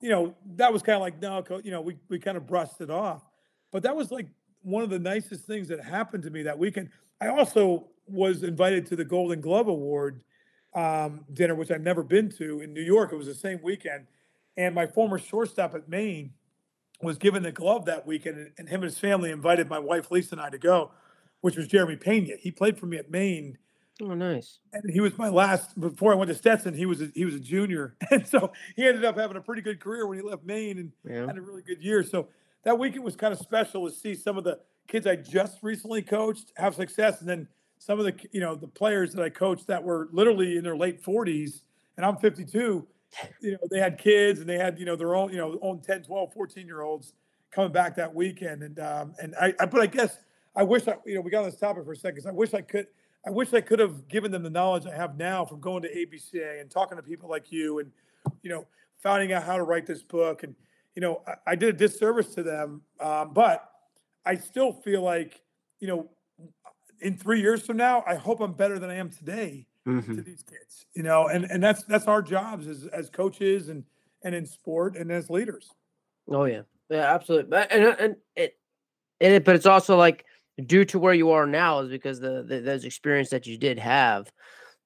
you 0.00 0.10
know, 0.10 0.34
that 0.56 0.72
was 0.72 0.82
kind 0.82 0.96
of 0.96 1.02
like 1.02 1.20
no, 1.20 1.42
you 1.64 1.70
know, 1.70 1.80
we 1.80 1.96
we 2.08 2.18
kind 2.18 2.36
of 2.36 2.46
brushed 2.46 2.80
it 2.80 2.90
off. 2.90 3.22
But 3.72 3.82
that 3.84 3.96
was 3.96 4.10
like 4.10 4.28
one 4.62 4.82
of 4.82 4.90
the 4.90 4.98
nicest 4.98 5.44
things 5.44 5.68
that 5.68 5.82
happened 5.82 6.22
to 6.24 6.30
me 6.30 6.42
that 6.44 6.58
weekend. 6.58 6.90
I 7.20 7.28
also 7.28 7.88
was 8.06 8.42
invited 8.42 8.86
to 8.86 8.96
the 8.96 9.04
Golden 9.04 9.40
Glove 9.40 9.68
Award 9.68 10.22
um, 10.74 11.24
dinner, 11.32 11.54
which 11.54 11.70
I've 11.70 11.82
never 11.82 12.02
been 12.02 12.30
to 12.32 12.60
in 12.60 12.72
New 12.72 12.82
York. 12.82 13.12
It 13.12 13.16
was 13.16 13.26
the 13.26 13.34
same 13.34 13.60
weekend 13.62 14.06
and 14.56 14.74
my 14.74 14.86
former 14.86 15.18
shortstop 15.18 15.74
at 15.74 15.88
Maine 15.88 16.32
was 17.00 17.18
given 17.18 17.42
the 17.42 17.52
glove 17.52 17.86
that 17.86 18.06
weekend, 18.06 18.52
and 18.58 18.68
him 18.68 18.82
and 18.82 18.84
his 18.84 18.98
family 18.98 19.30
invited 19.30 19.68
my 19.68 19.78
wife 19.78 20.10
Lisa 20.10 20.34
and 20.34 20.40
I 20.40 20.50
to 20.50 20.58
go, 20.58 20.92
which 21.40 21.56
was 21.56 21.66
Jeremy 21.66 21.96
Pena. 21.96 22.34
He 22.38 22.50
played 22.50 22.78
for 22.78 22.86
me 22.86 22.96
at 22.96 23.10
Maine. 23.10 23.58
Oh, 24.00 24.14
nice. 24.14 24.60
And 24.72 24.90
he 24.90 25.00
was 25.00 25.16
my 25.18 25.28
last 25.28 25.78
before 25.78 26.12
I 26.12 26.16
went 26.16 26.28
to 26.28 26.34
Stetson. 26.34 26.74
He 26.74 26.86
was 26.86 27.02
a, 27.02 27.08
he 27.14 27.24
was 27.24 27.34
a 27.34 27.40
junior, 27.40 27.96
and 28.10 28.26
so 28.26 28.52
he 28.76 28.86
ended 28.86 29.04
up 29.04 29.16
having 29.16 29.36
a 29.36 29.40
pretty 29.40 29.62
good 29.62 29.80
career 29.80 30.06
when 30.06 30.18
he 30.18 30.22
left 30.22 30.44
Maine 30.44 30.78
and 30.78 30.92
yeah. 31.04 31.26
had 31.26 31.38
a 31.38 31.42
really 31.42 31.62
good 31.62 31.82
year. 31.82 32.02
So 32.02 32.28
that 32.64 32.78
weekend 32.78 33.04
was 33.04 33.16
kind 33.16 33.32
of 33.32 33.40
special 33.40 33.88
to 33.88 33.94
see 33.94 34.14
some 34.14 34.38
of 34.38 34.44
the 34.44 34.60
kids 34.86 35.06
I 35.06 35.16
just 35.16 35.58
recently 35.62 36.02
coached 36.02 36.52
have 36.56 36.74
success, 36.74 37.20
and 37.20 37.28
then 37.28 37.48
some 37.84 37.98
of 37.98 38.04
the 38.04 38.14
you 38.30 38.40
know 38.40 38.54
the 38.54 38.68
players 38.68 39.12
that 39.12 39.22
I 39.22 39.28
coached 39.28 39.66
that 39.66 39.82
were 39.82 40.08
literally 40.12 40.56
in 40.56 40.64
their 40.64 40.76
late 40.76 41.02
40s, 41.02 41.62
and 41.96 42.06
I'm 42.06 42.16
52 42.16 42.86
you 43.40 43.52
know, 43.52 43.58
they 43.70 43.78
had 43.78 43.98
kids 43.98 44.40
and 44.40 44.48
they 44.48 44.58
had, 44.58 44.78
you 44.78 44.84
know, 44.84 44.96
their 44.96 45.14
own, 45.14 45.30
you 45.30 45.38
know, 45.38 45.58
own 45.62 45.80
10, 45.80 46.02
12, 46.02 46.32
14 46.32 46.66
year 46.66 46.82
olds 46.82 47.14
coming 47.50 47.72
back 47.72 47.96
that 47.96 48.14
weekend. 48.14 48.62
And, 48.62 48.78
um, 48.78 49.14
and 49.20 49.34
I, 49.40 49.54
I, 49.60 49.66
but 49.66 49.80
I 49.80 49.86
guess 49.86 50.18
I 50.56 50.62
wish 50.62 50.88
I, 50.88 50.96
you 51.04 51.14
know, 51.14 51.20
we 51.20 51.30
got 51.30 51.44
on 51.44 51.50
this 51.50 51.58
topic 51.58 51.84
for 51.84 51.92
a 51.92 51.96
second. 51.96 52.26
I 52.26 52.32
wish 52.32 52.54
I 52.54 52.62
could, 52.62 52.86
I 53.26 53.30
wish 53.30 53.52
I 53.52 53.60
could 53.60 53.78
have 53.78 54.08
given 54.08 54.30
them 54.32 54.42
the 54.42 54.50
knowledge 54.50 54.86
I 54.86 54.96
have 54.96 55.16
now 55.16 55.44
from 55.44 55.60
going 55.60 55.82
to 55.82 55.88
ABCA 55.88 56.60
and 56.60 56.70
talking 56.70 56.96
to 56.96 57.02
people 57.02 57.28
like 57.28 57.52
you 57.52 57.78
and, 57.78 57.90
you 58.42 58.50
know, 58.50 58.66
finding 59.02 59.32
out 59.32 59.44
how 59.44 59.56
to 59.56 59.62
write 59.62 59.86
this 59.86 60.02
book. 60.02 60.42
And, 60.42 60.54
you 60.94 61.02
know, 61.02 61.22
I, 61.26 61.52
I 61.52 61.54
did 61.54 61.68
a 61.68 61.72
disservice 61.72 62.34
to 62.34 62.42
them. 62.42 62.82
Um, 63.00 63.32
but 63.32 63.70
I 64.24 64.36
still 64.36 64.72
feel 64.72 65.02
like, 65.02 65.40
you 65.80 65.88
know, 65.88 66.10
in 67.02 67.16
three 67.16 67.40
years 67.40 67.66
from 67.66 67.76
now, 67.76 68.02
I 68.06 68.14
hope 68.14 68.40
I'm 68.40 68.52
better 68.52 68.78
than 68.78 68.88
I 68.88 68.94
am 68.94 69.10
today 69.10 69.66
mm-hmm. 69.86 70.14
to 70.14 70.22
these 70.22 70.42
kids, 70.42 70.86
you 70.94 71.02
know, 71.02 71.26
and, 71.26 71.44
and 71.44 71.62
that's, 71.62 71.84
that's 71.84 72.06
our 72.06 72.22
jobs 72.22 72.66
as, 72.66 72.86
as 72.86 73.10
coaches 73.10 73.68
and, 73.68 73.84
and 74.22 74.34
in 74.34 74.46
sport 74.46 74.96
and 74.96 75.10
as 75.10 75.28
leaders. 75.28 75.68
Oh 76.28 76.44
yeah. 76.44 76.62
Yeah, 76.88 77.12
absolutely. 77.12 77.50
But, 77.50 77.72
and, 77.72 77.84
and 77.98 78.16
it, 78.36 78.56
and 79.20 79.34
it, 79.34 79.44
but 79.44 79.56
it's 79.56 79.66
also 79.66 79.96
like 79.96 80.24
due 80.66 80.84
to 80.86 80.98
where 80.98 81.14
you 81.14 81.30
are 81.30 81.46
now 81.46 81.80
is 81.80 81.88
because 81.88 82.20
the, 82.20 82.42
the 82.42 82.60
those 82.60 82.84
experience 82.84 83.30
that 83.30 83.46
you 83.46 83.58
did 83.58 83.78
have, 83.78 84.32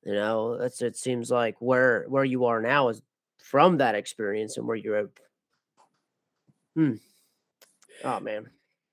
you 0.05 0.15
know, 0.15 0.57
that's, 0.57 0.83
it 0.83 0.97
seems 0.97 1.31
like 1.31 1.57
where, 1.61 2.07
where 2.09 2.25
you 2.25 2.47
are 2.47 2.63
now 2.63 2.89
is 2.89 3.03
from 3.39 3.79
that 3.79 3.95
experience 3.95 4.57
and 4.57 4.67
where 4.67 4.77
you're 4.77 4.97
at. 4.97 5.07
Hmm. 6.75 6.95
Oh 8.05 8.21
man. 8.21 8.49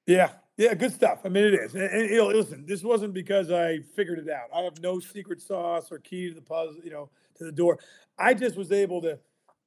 Yeah, 0.06 0.32
yeah, 0.58 0.74
good 0.74 0.94
stuff. 0.94 1.22
I 1.26 1.30
mean, 1.30 1.46
it 1.46 1.54
is. 1.54 1.74
And, 1.74 1.84
and 1.84 2.10
you 2.10 2.18
know, 2.18 2.28
listen, 2.28 2.66
this 2.68 2.84
wasn't 2.84 3.14
because 3.14 3.52
I 3.52 3.80
figured 3.96 4.20
it 4.20 4.30
out. 4.30 4.50
I 4.56 4.62
have 4.62 4.80
no 4.82 5.00
secret 5.00 5.42
sauce 5.42 5.92
or 5.92 6.00
key 6.00 6.30
to 6.30 6.36
the 6.36 6.42
puzzle, 6.42 6.82
you 6.84 6.92
know, 6.92 7.10
to 7.38 7.44
the 7.44 7.52
door. 7.52 7.80
I 8.18 8.34
just 8.34 8.56
was 8.56 8.72
able 8.72 9.02
to, 9.02 9.18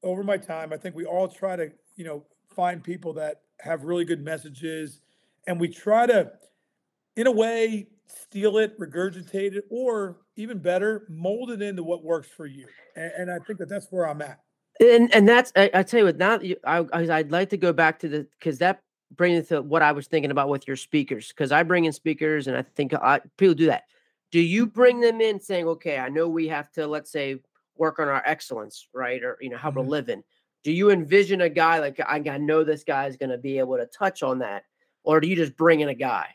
over 0.02 0.22
my 0.22 0.36
time, 0.36 0.72
I 0.72 0.76
think 0.76 0.94
we 0.94 1.04
all 1.04 1.26
try 1.26 1.56
to, 1.56 1.70
you 1.96 2.04
know, 2.04 2.24
find 2.54 2.82
people 2.82 3.12
that 3.14 3.40
have 3.60 3.84
really 3.84 4.04
good 4.04 4.22
messages, 4.22 5.00
and 5.46 5.58
we 5.58 5.68
try 5.68 6.06
to, 6.06 6.30
in 7.16 7.26
a 7.26 7.32
way, 7.32 7.88
steal 8.06 8.58
it, 8.58 8.78
regurgitate 8.78 9.54
it, 9.54 9.64
or 9.70 10.18
even 10.36 10.58
better, 10.58 11.06
mold 11.08 11.50
it 11.50 11.62
into 11.62 11.82
what 11.82 12.04
works 12.04 12.28
for 12.28 12.46
you. 12.46 12.66
And, 12.94 13.12
and 13.18 13.30
I 13.30 13.38
think 13.40 13.58
that 13.58 13.68
that's 13.68 13.88
where 13.90 14.08
I'm 14.08 14.22
at. 14.22 14.40
And 14.78 15.12
and 15.14 15.26
that's 15.26 15.52
I, 15.56 15.70
I 15.72 15.82
tell 15.82 16.00
you 16.00 16.06
what 16.06 16.18
now 16.18 16.38
I 16.64 16.84
I'd 16.92 17.32
like 17.32 17.48
to 17.50 17.56
go 17.56 17.72
back 17.72 17.98
to 18.00 18.08
the 18.08 18.26
because 18.38 18.58
that 18.58 18.82
bringing 19.14 19.44
to 19.46 19.62
what 19.62 19.82
I 19.82 19.92
was 19.92 20.06
thinking 20.06 20.30
about 20.30 20.48
with 20.48 20.66
your 20.66 20.76
speakers 20.76 21.28
because 21.28 21.52
I 21.52 21.62
bring 21.62 21.84
in 21.84 21.92
speakers 21.92 22.48
and 22.48 22.56
I 22.56 22.62
think 22.62 22.94
I, 22.94 23.20
people 23.36 23.54
do 23.54 23.66
that. 23.66 23.84
Do 24.32 24.40
you 24.40 24.66
bring 24.66 25.00
them 25.00 25.20
in 25.20 25.40
saying, 25.40 25.66
okay, 25.68 25.98
I 25.98 26.08
know 26.08 26.28
we 26.28 26.48
have 26.48 26.70
to, 26.72 26.86
let's 26.86 27.10
say, 27.12 27.40
work 27.76 27.98
on 27.98 28.08
our 28.08 28.22
excellence, 28.26 28.88
right? 28.92 29.22
Or, 29.22 29.38
you 29.40 29.50
know, 29.50 29.56
how 29.56 29.70
mm-hmm. 29.70 29.88
live 29.88 30.08
in. 30.08 30.24
Do 30.64 30.72
you 30.72 30.90
envision 30.90 31.42
a 31.42 31.48
guy 31.48 31.78
like, 31.78 32.00
I, 32.00 32.22
I 32.28 32.38
know 32.38 32.64
this 32.64 32.82
guy 32.82 33.06
is 33.06 33.16
going 33.16 33.30
to 33.30 33.38
be 33.38 33.58
able 33.58 33.76
to 33.76 33.86
touch 33.86 34.22
on 34.22 34.40
that? 34.40 34.64
Or 35.04 35.20
do 35.20 35.28
you 35.28 35.36
just 35.36 35.56
bring 35.56 35.80
in 35.80 35.88
a 35.88 35.94
guy? 35.94 36.26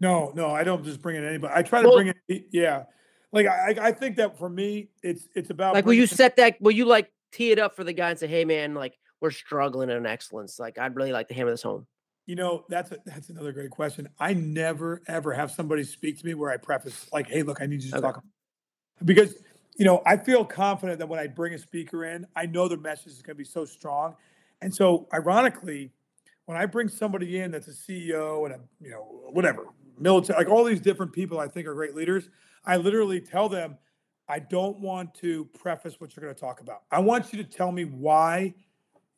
No, 0.00 0.32
no, 0.34 0.50
I 0.50 0.64
don't 0.64 0.82
just 0.82 1.02
bring 1.02 1.16
in 1.16 1.24
anybody. 1.24 1.52
I 1.54 1.62
try 1.62 1.82
to 1.82 1.88
well, 1.88 1.98
bring 1.98 2.14
in, 2.28 2.44
yeah. 2.50 2.84
Like, 3.32 3.46
I, 3.46 3.76
I 3.78 3.92
think 3.92 4.16
that 4.16 4.38
for 4.38 4.48
me, 4.48 4.88
it's, 5.02 5.28
it's 5.34 5.50
about 5.50 5.74
like, 5.74 5.84
will 5.84 5.92
you 5.92 6.06
set 6.06 6.36
that, 6.36 6.60
will 6.60 6.72
you 6.72 6.86
like 6.86 7.12
tee 7.32 7.50
it 7.50 7.58
up 7.58 7.76
for 7.76 7.84
the 7.84 7.92
guy 7.92 8.10
and 8.10 8.18
say, 8.18 8.26
hey, 8.26 8.46
man, 8.46 8.74
like, 8.74 8.94
we're 9.20 9.30
struggling 9.30 9.90
in 9.90 10.06
excellence. 10.06 10.58
Like, 10.58 10.78
I'd 10.78 10.96
really 10.96 11.12
like 11.12 11.28
to 11.28 11.34
hammer 11.34 11.50
this 11.50 11.62
home. 11.62 11.86
You 12.26 12.34
know, 12.34 12.64
that's 12.68 12.90
a, 12.90 12.98
that's 13.06 13.28
another 13.28 13.52
great 13.52 13.70
question. 13.70 14.08
I 14.18 14.34
never 14.34 15.00
ever 15.06 15.32
have 15.32 15.52
somebody 15.52 15.84
speak 15.84 16.18
to 16.18 16.26
me 16.26 16.34
where 16.34 16.50
I 16.50 16.56
preface 16.56 17.08
like, 17.12 17.28
"Hey, 17.28 17.44
look, 17.44 17.62
I 17.62 17.66
need 17.66 17.82
you 17.82 17.90
to 17.92 17.98
okay. 17.98 18.06
talk," 18.06 18.24
because 19.04 19.36
you 19.76 19.84
know 19.84 20.02
I 20.04 20.16
feel 20.16 20.44
confident 20.44 20.98
that 20.98 21.08
when 21.08 21.20
I 21.20 21.28
bring 21.28 21.54
a 21.54 21.58
speaker 21.58 22.04
in, 22.04 22.26
I 22.34 22.46
know 22.46 22.66
their 22.66 22.78
message 22.78 23.12
is 23.12 23.22
going 23.22 23.36
to 23.36 23.38
be 23.38 23.44
so 23.44 23.64
strong, 23.64 24.16
and 24.60 24.74
so 24.74 25.06
ironically, 25.14 25.92
when 26.46 26.56
I 26.56 26.66
bring 26.66 26.88
somebody 26.88 27.38
in 27.38 27.52
that's 27.52 27.68
a 27.68 27.70
CEO 27.70 28.44
and 28.46 28.54
a 28.54 28.60
you 28.80 28.90
know 28.90 29.30
whatever 29.30 29.68
military, 29.96 30.36
like 30.36 30.48
all 30.48 30.64
these 30.64 30.80
different 30.80 31.12
people 31.12 31.38
I 31.38 31.46
think 31.46 31.68
are 31.68 31.74
great 31.74 31.94
leaders, 31.94 32.28
I 32.64 32.76
literally 32.76 33.20
tell 33.20 33.48
them, 33.48 33.78
I 34.28 34.40
don't 34.40 34.80
want 34.80 35.14
to 35.16 35.44
preface 35.46 36.00
what 36.00 36.16
you're 36.16 36.22
going 36.22 36.34
to 36.34 36.40
talk 36.40 36.60
about. 36.60 36.82
I 36.90 36.98
want 36.98 37.32
you 37.32 37.40
to 37.40 37.48
tell 37.48 37.70
me 37.70 37.84
why 37.84 38.52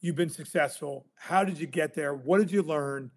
you've 0.00 0.16
been 0.16 0.30
successful. 0.30 1.06
How 1.14 1.44
did 1.44 1.58
you 1.58 1.66
get 1.66 1.94
there? 1.94 2.14
What 2.14 2.38
did 2.38 2.50
you 2.50 2.62
learn? 2.62 3.10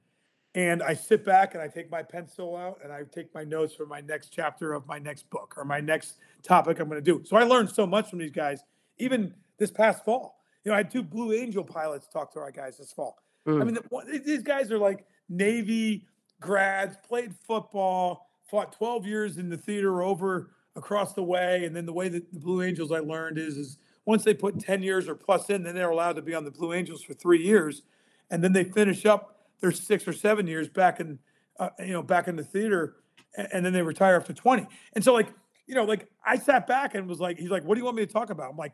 And 0.53 0.83
I 0.83 0.95
sit 0.95 1.23
back 1.23 1.53
and 1.53 1.63
I 1.63 1.67
take 1.67 1.89
my 1.89 2.03
pencil 2.03 2.57
out 2.57 2.79
and 2.83 2.91
I 2.91 3.03
take 3.09 3.33
my 3.33 3.43
notes 3.43 3.73
for 3.73 3.85
my 3.85 4.01
next 4.01 4.29
chapter 4.33 4.73
of 4.73 4.85
my 4.85 4.99
next 4.99 5.29
book 5.29 5.53
or 5.57 5.63
my 5.63 5.79
next 5.79 6.17
topic 6.43 6.79
I'm 6.79 6.89
going 6.89 7.01
to 7.01 7.11
do. 7.13 7.23
So 7.23 7.37
I 7.37 7.43
learned 7.43 7.69
so 7.69 7.87
much 7.87 8.09
from 8.09 8.19
these 8.19 8.31
guys, 8.31 8.61
even 8.97 9.33
this 9.57 9.71
past 9.71 10.03
fall. 10.03 10.39
You 10.63 10.71
know, 10.71 10.75
I 10.75 10.77
had 10.77 10.91
two 10.91 11.03
Blue 11.03 11.31
Angel 11.31 11.63
pilots 11.63 12.07
talk 12.07 12.33
to 12.33 12.39
our 12.39 12.51
guys 12.51 12.77
this 12.77 12.91
fall. 12.91 13.17
Mm. 13.47 13.61
I 13.61 13.63
mean, 13.63 13.73
the, 13.75 14.21
these 14.25 14.43
guys 14.43 14.71
are 14.71 14.77
like 14.77 15.05
Navy 15.29 16.05
grads, 16.41 16.97
played 17.07 17.33
football, 17.47 18.29
fought 18.49 18.73
12 18.73 19.05
years 19.05 19.37
in 19.37 19.49
the 19.49 19.57
theater 19.57 20.03
over 20.03 20.51
across 20.75 21.13
the 21.13 21.23
way. 21.23 21.63
And 21.63 21.73
then 21.73 21.85
the 21.85 21.93
way 21.93 22.09
that 22.09 22.31
the 22.33 22.39
Blue 22.39 22.61
Angels 22.61 22.91
I 22.91 22.99
learned 22.99 23.37
is, 23.37 23.55
is 23.55 23.77
once 24.05 24.23
they 24.23 24.33
put 24.33 24.59
10 24.59 24.83
years 24.83 25.07
or 25.07 25.15
plus 25.15 25.49
in, 25.49 25.63
then 25.63 25.75
they're 25.75 25.89
allowed 25.89 26.15
to 26.15 26.21
be 26.21 26.33
on 26.33 26.43
the 26.43 26.51
Blue 26.51 26.73
Angels 26.73 27.03
for 27.03 27.13
three 27.13 27.43
years. 27.43 27.83
And 28.29 28.43
then 28.43 28.53
they 28.53 28.63
finish 28.63 29.05
up 29.05 29.35
their 29.59 29.71
six 29.71 30.07
or 30.07 30.13
seven 30.13 30.47
years 30.47 30.67
back 30.67 30.99
in, 30.99 31.19
uh, 31.59 31.69
you 31.79 31.93
know, 31.93 32.01
back 32.01 32.27
in 32.27 32.35
the 32.35 32.43
theater. 32.43 32.95
And, 33.37 33.47
and 33.53 33.65
then 33.65 33.73
they 33.73 33.81
retire 33.81 34.15
after 34.15 34.33
20. 34.33 34.65
And 34.93 35.03
so, 35.03 35.13
like, 35.13 35.27
you 35.67 35.75
know, 35.75 35.83
like 35.83 36.07
I 36.25 36.37
sat 36.37 36.67
back 36.67 36.95
and 36.95 37.07
was 37.07 37.19
like, 37.19 37.37
he's 37.37 37.49
like, 37.49 37.63
what 37.63 37.75
do 37.75 37.79
you 37.79 37.85
want 37.85 37.97
me 37.97 38.05
to 38.05 38.11
talk 38.11 38.29
about? 38.29 38.51
I'm 38.51 38.57
like, 38.57 38.73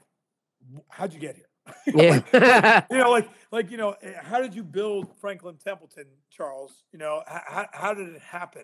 how'd 0.90 1.14
you 1.14 1.20
get 1.20 1.36
here? 1.36 1.46
you 1.86 1.94
know, 1.94 2.04
yeah. 2.04 2.22
like, 2.34 2.86
you 2.92 2.98
know, 2.98 3.12
like, 3.12 3.30
like, 3.52 3.72
you 3.72 3.78
know, 3.78 3.96
eh, 4.02 4.14
how 4.22 4.40
did 4.40 4.56
you 4.56 4.64
build 4.64 5.10
Franklin 5.20 5.58
Templeton, 5.64 6.06
Charles? 6.30 6.84
You 6.94 7.00
know, 7.00 7.22
how, 7.28 7.68
how 7.74 7.94
did 7.94 8.10
it 8.10 8.22
happen? 8.22 8.64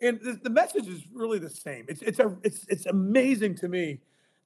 And 0.00 0.20
the, 0.20 0.38
the 0.42 0.50
message 0.50 0.88
is 0.88 1.02
really 1.12 1.38
the 1.38 1.50
same. 1.50 1.84
It's, 1.88 2.02
it's 2.02 2.18
a, 2.18 2.36
it's, 2.42 2.66
it's 2.68 2.86
amazing 2.86 3.54
to 3.56 3.68
me 3.68 4.00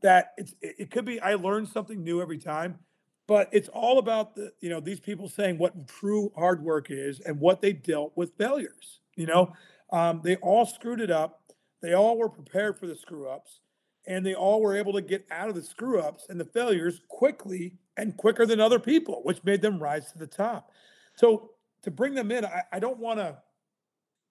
that 0.07 0.33
it's 0.37 0.55
it 0.61 0.91
could 0.93 1.05
be 1.05 1.21
I 1.21 1.35
learn 1.35 1.67
something 1.67 2.03
new 2.03 2.23
every 2.23 2.39
time, 2.39 2.79
but 3.27 3.49
it's 3.53 3.69
all 3.69 3.99
about 3.99 4.35
the 4.37 4.53
you 4.61 4.71
know 4.71 4.81
these 4.81 5.01
people 5.01 5.29
saying 5.29 5.59
what 5.59 5.89
true 5.89 6.33
hard 6.37 6.63
work 6.63 6.87
is 6.91 7.21
and 7.27 7.41
what 7.41 7.61
they 7.61 7.73
dealt 7.73 8.13
with 8.17 8.39
failures. 8.39 9.01
You 9.17 9.27
know, 9.27 9.53
Um, 9.91 10.21
they 10.25 10.37
all 10.37 10.67
screwed 10.67 11.01
it 11.01 11.11
up. 11.11 11.43
They 11.81 11.93
all 11.93 12.17
were 12.19 12.29
prepared 12.29 12.79
for 12.79 12.87
the 12.87 12.97
screw 12.97 13.29
ups, 13.29 13.61
and 14.07 14.25
they 14.25 14.35
all 14.35 14.61
were 14.61 14.77
able 14.77 14.93
to 14.95 15.03
get 15.03 15.27
out 15.31 15.49
of 15.49 15.55
the 15.55 15.63
screw 15.63 16.01
ups 16.01 16.27
and 16.29 16.41
the 16.41 16.45
failures 16.45 17.01
quickly 17.09 17.75
and 17.97 18.17
quicker 18.17 18.47
than 18.47 18.61
other 18.61 18.79
people, 18.81 19.21
which 19.25 19.45
made 19.45 19.63
them 19.63 19.83
rise 19.83 20.13
to 20.13 20.19
the 20.19 20.27
top. 20.27 20.71
So 21.15 21.51
to 21.83 21.91
bring 21.91 22.15
them 22.15 22.31
in, 22.31 22.45
I, 22.45 22.63
I 22.73 22.79
don't 22.79 22.99
want 22.99 23.19
to, 23.21 23.39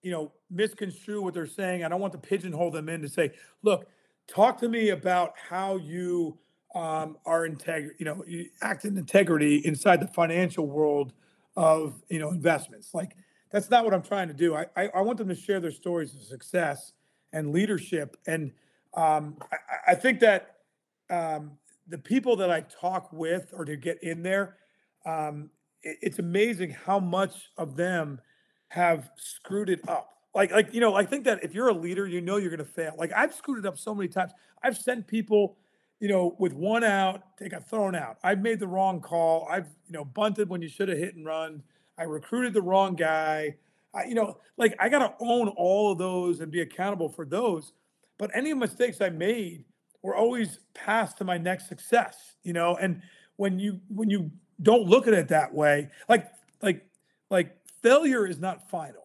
you 0.01 0.11
know, 0.11 0.31
misconstrue 0.49 1.21
what 1.21 1.33
they're 1.33 1.47
saying. 1.47 1.83
I 1.83 1.89
don't 1.89 2.01
want 2.01 2.13
to 2.13 2.19
pigeonhole 2.29 2.71
them 2.71 2.89
in 2.89 3.01
to 3.01 3.09
say, 3.09 3.31
look, 3.63 3.87
talk 4.27 4.59
to 4.59 4.69
me 4.69 4.89
about 4.89 5.33
how 5.49 5.77
you 5.77 6.37
um, 6.73 7.17
are 7.25 7.45
integrity, 7.45 7.95
you 7.99 8.05
know, 8.05 8.23
you 8.27 8.49
act 8.61 8.85
in 8.85 8.97
integrity 8.97 9.57
inside 9.65 10.01
the 10.01 10.07
financial 10.07 10.67
world 10.67 11.13
of, 11.55 12.03
you 12.09 12.19
know, 12.19 12.29
investments. 12.29 12.93
Like 12.93 13.15
that's 13.51 13.69
not 13.69 13.85
what 13.85 13.93
I'm 13.93 14.01
trying 14.01 14.27
to 14.27 14.33
do. 14.33 14.55
I, 14.55 14.65
I, 14.75 14.87
I 14.95 15.01
want 15.01 15.17
them 15.17 15.29
to 15.29 15.35
share 15.35 15.59
their 15.59 15.71
stories 15.71 16.13
of 16.13 16.21
success 16.21 16.93
and 17.31 17.51
leadership. 17.51 18.17
And 18.27 18.51
um, 18.93 19.37
I, 19.51 19.91
I, 19.91 19.95
think 19.95 20.19
that 20.21 20.55
um, 21.09 21.51
the 21.87 21.97
people 21.97 22.35
that 22.37 22.49
I 22.49 22.61
talk 22.61 23.11
with 23.13 23.53
or 23.53 23.65
to 23.65 23.75
get 23.75 24.01
in 24.03 24.23
there, 24.23 24.57
um, 25.05 25.49
it, 25.83 25.97
it's 26.01 26.19
amazing 26.19 26.71
how 26.71 26.99
much 26.99 27.51
of 27.57 27.75
them 27.75 28.19
have 28.69 29.09
screwed 29.17 29.69
it 29.69 29.87
up. 29.87 30.14
Like, 30.35 30.51
like 30.51 30.73
you 30.73 30.81
know, 30.81 30.93
I 30.93 31.05
think 31.05 31.23
that 31.23 31.43
if 31.43 31.55
you're 31.55 31.69
a 31.69 31.73
leader, 31.73 32.05
you 32.05 32.19
know 32.19 32.35
you're 32.35 32.49
going 32.49 32.59
to 32.59 32.65
fail. 32.65 32.93
Like 32.97 33.13
I've 33.15 33.33
screwed 33.33 33.57
it 33.59 33.65
up 33.65 33.77
so 33.77 33.95
many 33.95 34.09
times. 34.09 34.33
I've 34.61 34.77
sent 34.77 35.07
people, 35.07 35.57
you 36.01 36.09
know, 36.09 36.35
with 36.37 36.53
one 36.53 36.83
out, 36.83 37.23
they 37.39 37.47
got 37.47 37.67
thrown 37.69 37.95
out. 37.95 38.17
I've 38.21 38.41
made 38.41 38.59
the 38.59 38.67
wrong 38.67 38.99
call. 38.99 39.47
I've 39.49 39.67
you 39.87 39.93
know 39.93 40.03
bunted 40.03 40.49
when 40.49 40.61
you 40.61 40.67
should 40.67 40.89
have 40.89 40.97
hit 40.97 41.15
and 41.15 41.25
run. 41.25 41.63
I 41.97 42.03
recruited 42.03 42.53
the 42.53 42.61
wrong 42.61 42.95
guy. 42.95 43.55
I, 43.93 44.03
you 44.03 44.13
know, 44.13 44.37
like 44.57 44.75
I 44.77 44.89
got 44.89 44.99
to 44.99 45.13
own 45.25 45.47
all 45.47 45.93
of 45.93 45.97
those 45.97 46.41
and 46.41 46.51
be 46.51 46.59
accountable 46.59 47.07
for 47.07 47.25
those. 47.25 47.71
But 48.17 48.29
any 48.35 48.53
mistakes 48.53 48.99
I 48.99 49.09
made 49.09 49.63
were 50.01 50.15
always 50.15 50.59
passed 50.73 51.17
to 51.19 51.23
my 51.23 51.37
next 51.37 51.69
success, 51.69 52.35
you 52.43 52.51
know. 52.51 52.75
And 52.75 53.01
when 53.37 53.57
you 53.57 53.79
when 53.87 54.09
you 54.09 54.31
don't 54.61 54.83
look 54.83 55.07
at 55.07 55.13
it 55.13 55.29
that 55.29 55.53
way, 55.53 55.89
like 56.09 56.29
like 56.61 56.85
like 57.29 57.55
failure 57.81 58.27
is 58.27 58.37
not 58.37 58.69
final. 58.69 59.04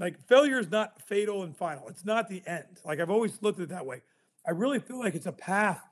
Like 0.00 0.18
failure 0.26 0.58
is 0.58 0.70
not 0.70 1.00
fatal 1.02 1.44
and 1.44 1.56
final. 1.56 1.86
It's 1.88 2.04
not 2.04 2.28
the 2.28 2.42
end. 2.46 2.80
Like 2.84 2.98
I've 2.98 3.10
always 3.10 3.38
looked 3.42 3.60
at 3.60 3.64
it 3.64 3.68
that 3.68 3.86
way. 3.86 4.00
I 4.46 4.50
really 4.50 4.80
feel 4.80 4.98
like 4.98 5.14
it's 5.14 5.26
a 5.26 5.32
path 5.32 5.82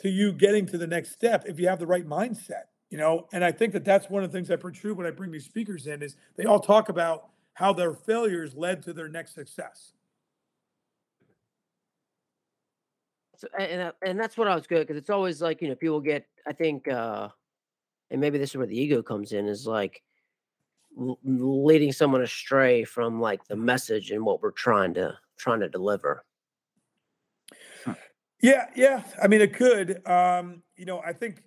to 0.00 0.08
you 0.08 0.32
getting 0.32 0.66
to 0.66 0.78
the 0.78 0.86
next 0.86 1.12
step 1.12 1.44
if 1.46 1.60
you 1.60 1.68
have 1.68 1.78
the 1.78 1.86
right 1.86 2.08
mindset 2.08 2.64
you 2.88 2.98
know 2.98 3.26
and 3.32 3.44
i 3.44 3.52
think 3.52 3.72
that 3.72 3.84
that's 3.84 4.10
one 4.10 4.22
of 4.24 4.30
the 4.30 4.36
things 4.36 4.50
i 4.50 4.56
protrude 4.56 4.96
when 4.96 5.06
i 5.06 5.10
bring 5.10 5.30
these 5.30 5.44
speakers 5.44 5.86
in 5.86 6.02
is 6.02 6.16
they 6.36 6.44
all 6.44 6.60
talk 6.60 6.88
about 6.88 7.28
how 7.54 7.72
their 7.72 7.92
failures 7.94 8.54
led 8.54 8.82
to 8.82 8.92
their 8.92 9.08
next 9.08 9.34
success 9.34 9.92
so, 13.36 13.46
and, 13.58 13.92
and 14.04 14.18
that's 14.18 14.36
what 14.36 14.48
i 14.48 14.54
was 14.54 14.66
good 14.66 14.86
because 14.86 14.96
it's 14.96 15.10
always 15.10 15.42
like 15.42 15.60
you 15.60 15.68
know 15.68 15.74
people 15.74 16.00
get 16.00 16.26
i 16.46 16.52
think 16.52 16.88
uh 16.88 17.28
and 18.10 18.20
maybe 18.20 18.38
this 18.38 18.50
is 18.50 18.56
where 18.56 18.66
the 18.66 18.78
ego 18.78 19.02
comes 19.02 19.32
in 19.32 19.46
is 19.46 19.66
like 19.66 20.02
leading 20.96 21.92
someone 21.92 22.22
astray 22.22 22.84
from 22.84 23.20
like 23.20 23.44
the 23.46 23.56
message 23.56 24.10
and 24.10 24.24
what 24.24 24.42
we're 24.42 24.50
trying 24.50 24.92
to 24.92 25.16
trying 25.36 25.60
to 25.60 25.68
deliver 25.68 26.24
yeah 28.42 28.66
yeah 28.74 29.02
i 29.22 29.28
mean 29.28 29.40
it 29.40 29.54
could 29.54 30.06
um 30.06 30.62
you 30.76 30.84
know 30.84 31.00
i 31.00 31.12
think 31.12 31.42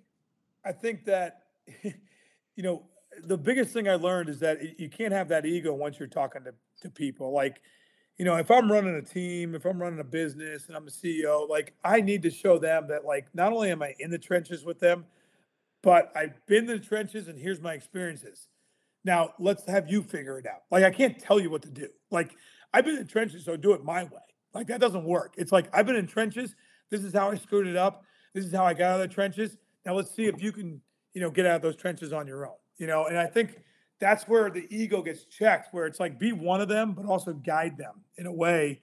I 0.64 0.72
think 0.72 1.04
that, 1.04 1.42
you 1.82 2.62
know, 2.62 2.82
the 3.24 3.38
biggest 3.38 3.72
thing 3.72 3.88
I 3.88 3.94
learned 3.94 4.28
is 4.28 4.40
that 4.40 4.80
you 4.80 4.88
can't 4.88 5.12
have 5.12 5.28
that 5.28 5.46
ego 5.46 5.72
once 5.72 5.98
you're 5.98 6.08
talking 6.08 6.42
to, 6.44 6.54
to 6.82 6.90
people. 6.90 7.32
Like, 7.32 7.60
you 8.18 8.24
know, 8.24 8.36
if 8.36 8.50
I'm 8.50 8.70
running 8.70 8.94
a 8.94 9.02
team, 9.02 9.54
if 9.54 9.64
I'm 9.64 9.80
running 9.80 10.00
a 10.00 10.04
business 10.04 10.66
and 10.66 10.76
I'm 10.76 10.86
a 10.86 10.90
CEO, 10.90 11.48
like 11.48 11.74
I 11.84 12.00
need 12.00 12.22
to 12.22 12.30
show 12.30 12.58
them 12.58 12.88
that, 12.88 13.04
like, 13.04 13.26
not 13.34 13.52
only 13.52 13.70
am 13.70 13.82
I 13.82 13.94
in 13.98 14.10
the 14.10 14.18
trenches 14.18 14.64
with 14.64 14.80
them, 14.80 15.04
but 15.82 16.12
I've 16.16 16.44
been 16.46 16.70
in 16.70 16.78
the 16.78 16.78
trenches 16.78 17.28
and 17.28 17.38
here's 17.38 17.60
my 17.60 17.74
experiences. 17.74 18.48
Now 19.04 19.34
let's 19.38 19.64
have 19.66 19.90
you 19.90 20.02
figure 20.02 20.38
it 20.38 20.46
out. 20.46 20.62
Like, 20.70 20.84
I 20.84 20.90
can't 20.90 21.18
tell 21.18 21.38
you 21.38 21.50
what 21.50 21.62
to 21.62 21.70
do. 21.70 21.88
Like, 22.10 22.34
I've 22.72 22.84
been 22.84 22.96
in 22.96 23.06
trenches, 23.06 23.44
so 23.44 23.56
do 23.56 23.72
it 23.72 23.84
my 23.84 24.04
way. 24.04 24.20
Like, 24.54 24.66
that 24.68 24.80
doesn't 24.80 25.04
work. 25.04 25.34
It's 25.36 25.52
like 25.52 25.68
I've 25.72 25.86
been 25.86 25.96
in 25.96 26.06
trenches. 26.06 26.54
This 26.90 27.02
is 27.02 27.12
how 27.12 27.30
I 27.30 27.36
screwed 27.36 27.66
it 27.66 27.76
up. 27.76 28.04
This 28.34 28.44
is 28.44 28.52
how 28.52 28.64
I 28.64 28.74
got 28.74 28.92
out 28.92 29.00
of 29.00 29.08
the 29.08 29.14
trenches. 29.14 29.56
Now 29.84 29.94
let's 29.94 30.14
see 30.14 30.24
if 30.26 30.42
you 30.42 30.52
can, 30.52 30.80
you 31.12 31.20
know, 31.20 31.30
get 31.30 31.46
out 31.46 31.56
of 31.56 31.62
those 31.62 31.76
trenches 31.76 32.12
on 32.12 32.26
your 32.26 32.46
own. 32.46 32.56
You 32.78 32.86
know, 32.86 33.06
and 33.06 33.18
I 33.18 33.26
think 33.26 33.58
that's 34.00 34.26
where 34.26 34.50
the 34.50 34.66
ego 34.70 35.02
gets 35.02 35.24
checked, 35.24 35.72
where 35.72 35.86
it's 35.86 36.00
like 36.00 36.18
be 36.18 36.32
one 36.32 36.60
of 36.60 36.68
them, 36.68 36.92
but 36.92 37.06
also 37.06 37.32
guide 37.32 37.76
them 37.76 38.00
in 38.16 38.26
a 38.26 38.32
way 38.32 38.80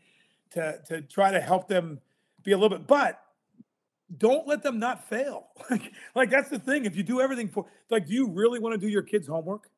to 0.51 0.80
to 0.88 1.01
try 1.01 1.32
to 1.32 1.41
help 1.41 1.67
them 1.67 1.99
be 2.43 2.51
a 2.51 2.57
little 2.57 2.78
bit. 2.78 2.88
But 2.88 3.19
don't 4.17 4.47
let 4.47 4.63
them 4.63 4.80
not 4.80 5.07
fail. 5.07 5.47
like, 5.69 5.91
like 6.15 6.30
that's 6.30 6.49
the 6.49 6.59
thing. 6.59 6.86
If 6.86 6.95
you 6.95 7.03
do 7.03 7.22
everything 7.22 7.49
for 7.49 7.65
like, 7.89 8.07
do 8.07 8.13
you 8.13 8.30
really 8.30 8.59
want 8.59 8.74
to 8.74 8.80
do 8.80 8.91
your 8.91 9.03
kids' 9.03 9.28
homework? 9.28 9.69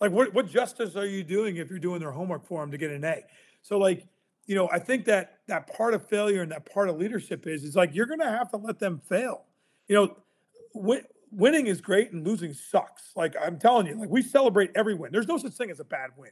Like 0.00 0.12
what 0.12 0.34
what 0.34 0.48
justice 0.48 0.96
are 0.96 1.06
you 1.06 1.24
doing 1.24 1.56
if 1.56 1.70
you're 1.70 1.78
doing 1.78 2.00
their 2.00 2.10
homework 2.10 2.46
for 2.46 2.60
them 2.60 2.70
to 2.70 2.78
get 2.78 2.90
an 2.90 3.04
A? 3.04 3.22
So 3.62 3.78
like, 3.78 4.06
you 4.46 4.54
know, 4.54 4.68
I 4.70 4.78
think 4.78 5.06
that 5.06 5.38
that 5.46 5.74
part 5.74 5.94
of 5.94 6.06
failure 6.06 6.42
and 6.42 6.52
that 6.52 6.70
part 6.70 6.88
of 6.88 6.98
leadership 6.98 7.46
is 7.46 7.64
is 7.64 7.76
like 7.76 7.94
you're 7.94 8.06
gonna 8.06 8.30
have 8.30 8.50
to 8.50 8.56
let 8.56 8.78
them 8.78 9.00
fail. 9.08 9.44
You 9.88 9.96
know, 9.96 10.16
win, 10.74 11.02
winning 11.30 11.66
is 11.66 11.80
great 11.80 12.12
and 12.12 12.26
losing 12.26 12.52
sucks. 12.52 13.12
Like 13.16 13.34
I'm 13.40 13.58
telling 13.58 13.86
you, 13.86 13.98
like 13.98 14.10
we 14.10 14.22
celebrate 14.22 14.70
every 14.74 14.94
win. 14.94 15.12
There's 15.12 15.28
no 15.28 15.38
such 15.38 15.52
thing 15.52 15.70
as 15.70 15.80
a 15.80 15.84
bad 15.84 16.10
win. 16.16 16.30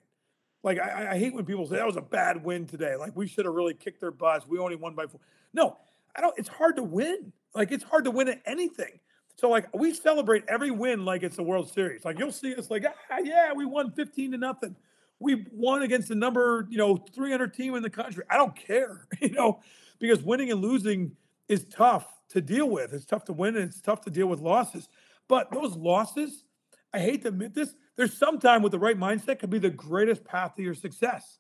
Like 0.63 0.79
I, 0.79 1.13
I 1.13 1.19
hate 1.19 1.35
when 1.35 1.45
people 1.45 1.67
say 1.67 1.77
that 1.77 1.87
was 1.87 1.97
a 1.97 2.03
bad 2.03 2.45
win 2.45 2.67
today. 2.67 2.97
Like 2.97 3.17
we 3.17 3.27
should 3.27 3.45
have 3.47 3.55
really 3.55 3.75
kicked 3.75 4.01
their 4.01 4.11
butts. 4.11 4.47
We 4.47 4.59
only 4.59 4.77
won 4.77 4.95
by 4.95 5.07
four. 5.07 5.21
No, 5.53 5.79
I 6.15 6.21
don't. 6.21 6.37
It's 6.39 6.49
hard 6.49 6.77
to 6.77 6.83
win. 6.83 7.33
Like 7.55 7.73
it's 7.73 7.85
hard 7.85 8.05
to 8.05 8.11
win 8.11 8.29
at 8.29 8.43
anything. 8.47 9.01
So 9.37 9.49
like 9.49 9.67
we 9.75 9.93
celebrate 9.93 10.45
every 10.49 10.71
win 10.71 11.05
like 11.05 11.23
it's 11.23 11.37
the 11.37 11.43
World 11.43 11.71
Series. 11.71 12.05
Like 12.05 12.19
you'll 12.19 12.33
see 12.33 12.55
us 12.55 12.71
like 12.71 12.85
ah 13.11 13.19
yeah 13.23 13.53
we 13.53 13.67
won 13.67 13.91
15 13.93 14.33
to 14.33 14.39
nothing. 14.39 14.77
We 15.21 15.47
won 15.53 15.83
against 15.83 16.09
the 16.09 16.15
number 16.15 16.67
you 16.71 16.79
know 16.79 16.97
300 16.97 17.53
team 17.55 17.75
in 17.75 17.83
the 17.83 17.91
country. 17.91 18.25
I 18.31 18.37
don't 18.37 18.55
care 18.55 19.07
you 19.21 19.31
know 19.31 19.61
because 19.99 20.23
winning 20.23 20.51
and 20.51 20.61
losing 20.61 21.13
is 21.49 21.65
tough 21.65 22.07
to 22.31 22.41
deal 22.41 22.69
with. 22.69 22.93
It's 22.93 23.05
tough 23.05 23.25
to 23.27 23.33
win 23.33 23.57
and 23.57 23.65
it's 23.65 23.81
tough 23.81 24.03
to 24.03 24.11
deal 24.11 24.27
with 24.27 24.41
losses. 24.41 24.89
But 25.29 25.51
those 25.51 25.77
losses, 25.77 26.45
I 26.93 26.99
hate 26.99 27.23
to 27.23 27.29
admit 27.29 27.55
this, 27.55 27.75
there's 27.97 28.17
sometime 28.17 28.63
with 28.63 28.73
the 28.73 28.79
right 28.79 28.99
mindset 28.99 29.39
could 29.39 29.51
be 29.51 29.59
the 29.59 29.71
greatest 29.71 30.25
path 30.25 30.55
to 30.57 30.63
your 30.63 30.75
success. 30.75 31.39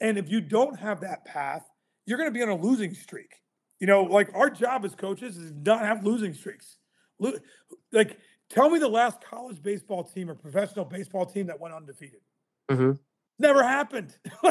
And 0.00 0.18
if 0.18 0.28
you 0.28 0.40
don't 0.40 0.78
have 0.78 1.00
that 1.00 1.24
path, 1.24 1.68
you're 2.06 2.18
going 2.18 2.30
to 2.30 2.34
be 2.34 2.42
on 2.42 2.48
a 2.48 2.56
losing 2.56 2.94
streak. 2.94 3.42
You 3.78 3.86
know, 3.86 4.02
like 4.02 4.30
our 4.34 4.50
job 4.50 4.84
as 4.84 4.94
coaches 4.94 5.36
is 5.36 5.52
not 5.52 5.80
have 5.80 6.04
losing 6.04 6.34
streaks. 6.34 6.78
Like, 7.92 8.18
tell 8.48 8.70
me 8.70 8.78
the 8.78 8.88
last 8.88 9.22
college 9.22 9.62
baseball 9.62 10.04
team 10.04 10.30
or 10.30 10.34
professional 10.34 10.84
baseball 10.84 11.26
team 11.26 11.46
that 11.46 11.60
went 11.60 11.74
undefeated. 11.74 12.20
Mm-hmm. 12.70 12.92
Never 13.38 13.62
happened. 13.62 14.16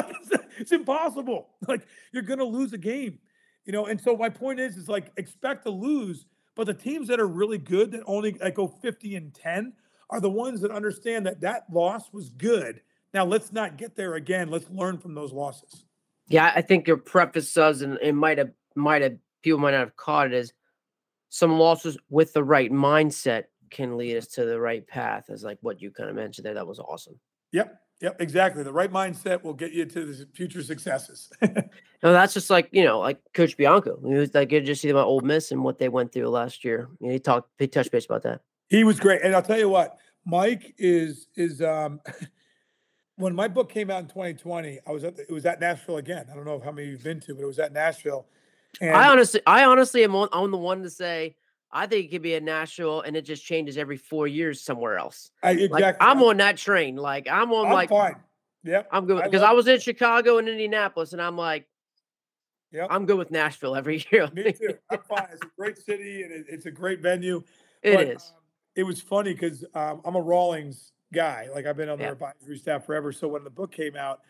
it's 0.58 0.72
impossible. 0.72 1.48
Like, 1.66 1.86
you're 2.12 2.22
going 2.22 2.38
to 2.38 2.44
lose 2.44 2.72
a 2.72 2.78
game. 2.78 3.18
You 3.64 3.72
know, 3.72 3.86
and 3.86 4.00
so 4.00 4.16
my 4.16 4.28
point 4.28 4.58
is, 4.58 4.76
is 4.76 4.88
like 4.88 5.12
expect 5.16 5.64
to 5.64 5.70
lose, 5.70 6.26
but 6.56 6.66
the 6.66 6.74
teams 6.74 7.08
that 7.08 7.20
are 7.20 7.28
really 7.28 7.58
good 7.58 7.92
that 7.92 8.02
only 8.06 8.32
like 8.34 8.56
go 8.56 8.66
50 8.66 9.14
and 9.16 9.32
10 9.32 9.72
are 10.10 10.20
the 10.20 10.30
ones 10.30 10.60
that 10.60 10.70
understand 10.70 11.26
that 11.26 11.40
that 11.40 11.64
loss 11.72 12.12
was 12.12 12.30
good. 12.30 12.80
Now 13.14 13.24
let's 13.24 13.52
not 13.52 13.76
get 13.76 13.94
there 13.94 14.14
again. 14.14 14.50
Let's 14.50 14.68
learn 14.70 14.98
from 14.98 15.14
those 15.14 15.32
losses. 15.32 15.84
Yeah, 16.28 16.52
I 16.54 16.62
think 16.62 16.88
your 16.88 16.96
preface 16.96 17.52
does, 17.52 17.82
and 17.82 17.98
it 18.02 18.14
might 18.14 18.38
have 18.38 18.50
might 18.74 19.02
have 19.02 19.16
people 19.42 19.60
might 19.60 19.72
not 19.72 19.80
have 19.80 19.96
caught 19.96 20.28
it 20.28 20.34
as 20.34 20.52
some 21.34 21.58
losses 21.58 21.96
with 22.10 22.34
the 22.34 22.44
right 22.44 22.70
mindset 22.70 23.44
can 23.70 23.96
lead 23.96 24.18
us 24.18 24.26
to 24.26 24.44
the 24.44 24.60
right 24.60 24.86
path, 24.86 25.30
as 25.30 25.42
like 25.42 25.56
what 25.62 25.80
you 25.80 25.90
kind 25.90 26.10
of 26.10 26.14
mentioned 26.14 26.44
there. 26.44 26.52
That 26.52 26.66
was 26.66 26.78
awesome. 26.78 27.18
Yep. 27.52 27.74
Yep, 28.02 28.20
exactly. 28.20 28.62
The 28.62 28.72
right 28.72 28.92
mindset 28.92 29.42
will 29.42 29.54
get 29.54 29.72
you 29.72 29.86
to 29.86 30.04
the 30.04 30.28
future 30.34 30.62
successes. 30.62 31.30
no, 31.42 31.62
that's 32.02 32.34
just 32.34 32.50
like 32.50 32.68
you 32.70 32.84
know, 32.84 33.00
like 33.00 33.18
Coach 33.32 33.56
Bianco. 33.56 33.98
He 34.06 34.12
was 34.12 34.34
like, 34.34 34.52
you 34.52 34.60
just 34.60 34.82
see 34.82 34.90
about 34.90 35.06
Ole 35.06 35.22
Miss 35.22 35.52
and 35.52 35.64
what 35.64 35.78
they 35.78 35.88
went 35.88 36.12
through 36.12 36.28
last 36.28 36.64
year. 36.64 36.90
You 37.00 37.06
know, 37.06 37.12
he 37.14 37.18
talked, 37.18 37.48
he 37.58 37.66
touched 37.66 37.92
base 37.92 38.04
about 38.04 38.24
that. 38.24 38.42
He 38.68 38.84
was 38.84 39.00
great, 39.00 39.22
and 39.22 39.34
I'll 39.34 39.40
tell 39.40 39.58
you 39.58 39.70
what, 39.70 39.96
Mike 40.26 40.74
is 40.76 41.28
is 41.34 41.62
um. 41.62 42.00
when 43.16 43.34
my 43.34 43.46
book 43.46 43.70
came 43.70 43.90
out 43.90 44.00
in 44.00 44.08
2020, 44.08 44.80
I 44.86 44.90
was 44.90 45.04
at 45.04 45.16
the, 45.16 45.22
it 45.22 45.32
was 45.32 45.46
at 45.46 45.60
Nashville 45.60 45.98
again. 45.98 46.26
I 46.30 46.34
don't 46.34 46.44
know 46.44 46.60
how 46.62 46.72
many 46.72 46.88
you've 46.88 47.04
been 47.04 47.20
to, 47.20 47.34
but 47.34 47.42
it 47.42 47.46
was 47.46 47.58
at 47.58 47.72
Nashville. 47.72 48.26
And 48.80 48.90
I 48.90 49.08
honestly, 49.08 49.40
I 49.46 49.64
honestly 49.64 50.04
am 50.04 50.14
on, 50.14 50.28
I'm 50.32 50.50
the 50.50 50.56
one 50.56 50.82
to 50.82 50.90
say 50.90 51.36
I 51.72 51.86
think 51.86 52.06
it 52.06 52.10
could 52.10 52.22
be 52.22 52.34
a 52.34 52.40
Nashville, 52.40 53.00
and 53.00 53.16
it 53.16 53.22
just 53.22 53.44
changes 53.44 53.78
every 53.78 53.96
four 53.96 54.26
years 54.26 54.60
somewhere 54.60 54.98
else. 54.98 55.30
I, 55.42 55.52
exactly. 55.52 55.80
Like, 55.82 55.96
I'm 56.00 56.22
on 56.22 56.36
that 56.36 56.58
train. 56.58 56.96
Like 56.96 57.26
I'm 57.30 57.50
on. 57.52 57.66
I'm 57.66 57.72
like 57.72 57.88
fine. 57.88 58.16
Yep. 58.64 58.88
I'm 58.92 59.06
good 59.06 59.24
because 59.24 59.42
I, 59.42 59.50
I, 59.50 59.52
was 59.52 59.66
in 59.66 59.80
Chicago 59.80 60.38
and 60.38 60.48
Indianapolis, 60.48 61.14
and 61.14 61.22
I'm 61.22 61.36
like, 61.36 61.66
yep. 62.70 62.88
I'm 62.90 63.06
good 63.06 63.16
with 63.16 63.30
Nashville 63.30 63.74
every 63.74 64.04
year. 64.10 64.28
Me 64.34 64.52
too. 64.52 64.74
I'm 64.90 64.98
fine. 65.08 65.28
It's 65.32 65.42
a 65.42 65.50
great 65.56 65.78
city 65.78 66.22
and 66.22 66.32
it, 66.32 66.46
it's 66.48 66.66
a 66.66 66.70
great 66.70 67.00
venue. 67.00 67.42
It 67.82 67.96
but, 67.96 68.08
is. 68.08 68.22
Um, 68.22 68.42
it 68.76 68.82
was 68.84 69.00
funny 69.00 69.32
because 69.32 69.64
um, 69.74 70.02
I'm 70.04 70.14
a 70.14 70.20
Rawlings 70.20 70.92
guy. 71.12 71.48
Like 71.54 71.66
I've 71.66 71.76
been 71.76 71.88
on 71.88 71.98
their 71.98 72.12
advisory 72.12 72.58
staff 72.58 72.84
forever. 72.84 73.12
So 73.12 73.28
when 73.28 73.44
the 73.44 73.50
book 73.50 73.72
came 73.72 73.96
out, 73.96 74.20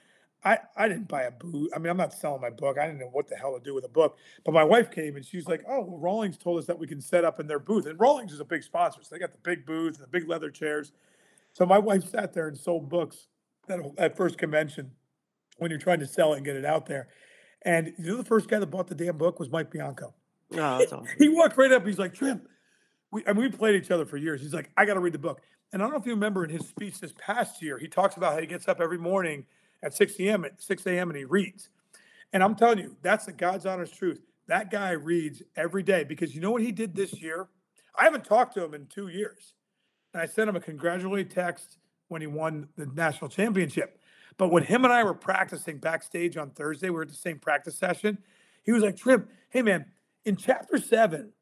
I, 0.44 0.58
I 0.76 0.88
didn't 0.88 1.06
buy 1.06 1.22
a 1.22 1.30
boot. 1.30 1.70
I 1.74 1.78
mean, 1.78 1.88
I'm 1.88 1.96
not 1.96 2.12
selling 2.12 2.40
my 2.40 2.50
book. 2.50 2.76
I 2.76 2.86
didn't 2.86 2.98
know 2.98 3.10
what 3.12 3.28
the 3.28 3.36
hell 3.36 3.56
to 3.56 3.62
do 3.62 3.74
with 3.74 3.84
a 3.84 3.88
book. 3.88 4.16
But 4.44 4.52
my 4.52 4.64
wife 4.64 4.90
came 4.90 5.14
and 5.14 5.24
she's 5.24 5.46
like, 5.46 5.62
"Oh, 5.68 5.82
well, 5.82 5.98
Rawlings 5.98 6.36
told 6.36 6.58
us 6.58 6.66
that 6.66 6.78
we 6.78 6.86
can 6.86 7.00
set 7.00 7.24
up 7.24 7.38
in 7.38 7.46
their 7.46 7.60
booth." 7.60 7.86
And 7.86 7.98
Rawlings 7.98 8.32
is 8.32 8.40
a 8.40 8.44
big 8.44 8.62
sponsor, 8.64 9.00
so 9.02 9.08
they 9.14 9.20
got 9.20 9.32
the 9.32 9.38
big 9.42 9.64
booth 9.64 9.94
and 9.96 10.04
the 10.04 10.08
big 10.08 10.28
leather 10.28 10.50
chairs. 10.50 10.92
So 11.52 11.64
my 11.64 11.78
wife 11.78 12.08
sat 12.08 12.32
there 12.32 12.48
and 12.48 12.56
sold 12.56 12.88
books 12.88 13.28
at, 13.68 13.78
at 13.98 14.16
first 14.16 14.38
convention 14.38 14.92
when 15.58 15.70
you're 15.70 15.80
trying 15.80 16.00
to 16.00 16.06
sell 16.06 16.32
it 16.32 16.38
and 16.38 16.44
get 16.44 16.56
it 16.56 16.64
out 16.64 16.86
there. 16.86 17.08
And 17.64 17.92
you 17.98 18.06
know, 18.06 18.16
the 18.16 18.24
first 18.24 18.48
guy 18.48 18.58
that 18.58 18.66
bought 18.66 18.88
the 18.88 18.94
damn 18.94 19.18
book 19.18 19.38
was 19.38 19.50
Mike 19.50 19.70
Bianco. 19.70 20.14
Oh, 20.52 20.78
that's 20.78 20.92
awesome. 20.92 21.06
he 21.18 21.28
walked 21.28 21.56
right 21.56 21.70
up. 21.70 21.86
He's 21.86 21.98
like, 21.98 22.14
Trim, 22.14 22.42
we, 23.12 23.22
I 23.26 23.32
mean, 23.32 23.42
we 23.44 23.50
played 23.50 23.76
each 23.76 23.92
other 23.92 24.06
for 24.06 24.16
years. 24.16 24.40
He's 24.40 24.54
like, 24.54 24.70
I 24.76 24.86
got 24.86 24.94
to 24.94 25.00
read 25.00 25.14
the 25.14 25.18
book. 25.18 25.40
And 25.72 25.80
I 25.80 25.84
don't 25.84 25.92
know 25.92 26.00
if 26.00 26.06
you 26.06 26.12
remember 26.12 26.44
in 26.44 26.50
his 26.50 26.68
speech 26.68 26.98
this 27.00 27.14
past 27.16 27.62
year, 27.62 27.78
he 27.78 27.86
talks 27.86 28.16
about 28.16 28.34
how 28.34 28.40
he 28.40 28.46
gets 28.46 28.68
up 28.68 28.80
every 28.80 28.98
morning 28.98 29.46
at 29.82 29.94
6 29.94 30.18
a.m. 30.20 30.44
at 30.44 30.60
6 30.62 30.86
a.m. 30.86 31.10
and 31.10 31.16
he 31.16 31.24
reads. 31.24 31.68
And 32.32 32.42
I'm 32.42 32.54
telling 32.54 32.78
you, 32.78 32.96
that's 33.02 33.26
the 33.26 33.32
God's 33.32 33.66
honest 33.66 33.96
truth. 33.96 34.20
That 34.48 34.70
guy 34.70 34.90
reads 34.90 35.42
every 35.56 35.82
day 35.82 36.04
because 36.04 36.34
you 36.34 36.40
know 36.40 36.50
what 36.50 36.62
he 36.62 36.72
did 36.72 36.94
this 36.94 37.20
year? 37.20 37.48
I 37.98 38.04
haven't 38.04 38.24
talked 38.24 38.54
to 38.54 38.64
him 38.64 38.74
in 38.74 38.86
two 38.86 39.08
years. 39.08 39.54
And 40.12 40.22
I 40.22 40.26
sent 40.26 40.48
him 40.48 40.56
a 40.56 40.60
congratulatory 40.60 41.24
text 41.24 41.78
when 42.08 42.20
he 42.20 42.26
won 42.26 42.68
the 42.76 42.86
national 42.86 43.30
championship. 43.30 43.98
But 44.38 44.48
when 44.50 44.62
him 44.62 44.84
and 44.84 44.92
I 44.92 45.04
were 45.04 45.14
practicing 45.14 45.78
backstage 45.78 46.36
on 46.36 46.50
Thursday, 46.50 46.88
we 46.88 46.96
were 46.96 47.02
at 47.02 47.08
the 47.08 47.14
same 47.14 47.38
practice 47.38 47.78
session. 47.78 48.18
He 48.62 48.72
was 48.72 48.82
like, 48.82 48.96
Trim, 48.96 49.28
hey 49.50 49.62
man, 49.62 49.86
in 50.24 50.36
chapter 50.36 50.78
seven, 50.78 51.32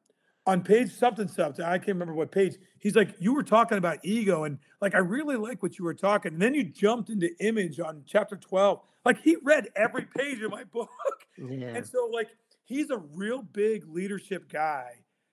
on 0.51 0.63
page 0.63 0.91
something 0.93 1.29
something, 1.29 1.65
I 1.65 1.79
can't 1.79 1.91
remember 1.91 2.13
what 2.13 2.33
page. 2.33 2.57
He's 2.81 2.97
like, 2.97 3.15
you 3.21 3.33
were 3.33 3.45
talking 3.45 3.79
about 3.79 3.99
ego, 4.03 4.43
and 4.43 4.59
like 4.81 4.97
I 4.97 4.99
really 4.99 5.37
like 5.37 5.63
what 5.63 5.79
you 5.79 5.85
were 5.85 5.95
talking. 5.95 6.33
And 6.33 6.43
then 6.43 6.55
you 6.55 6.65
jumped 6.65 7.09
into 7.09 7.31
image 7.39 7.79
on 7.79 8.03
chapter 8.05 8.37
12. 8.37 8.81
Like 9.05 9.21
he 9.23 9.37
read 9.45 9.69
every 9.77 10.07
page 10.07 10.43
of 10.43 10.51
my 10.51 10.65
book. 10.73 10.91
Yeah. 11.39 11.69
And 11.69 11.87
so, 11.87 12.11
like, 12.13 12.31
he's 12.65 12.91
a 12.91 12.99
real 13.15 13.43
big 13.43 13.85
leadership 13.89 14.51
guy 14.51 14.91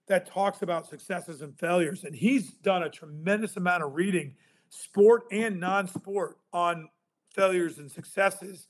that 0.07 0.27
talks 0.27 0.61
about 0.61 0.87
successes 0.87 1.41
and 1.41 1.57
failures. 1.57 2.03
And 2.03 2.15
he's 2.15 2.51
done 2.51 2.83
a 2.83 2.89
tremendous 2.89 3.57
amount 3.57 3.83
of 3.83 3.95
reading, 3.95 4.35
sport 4.69 5.23
and 5.31 5.59
non-sport, 5.59 6.37
on 6.53 6.89
failures 7.33 7.79
and 7.79 7.91
successes 7.91 8.67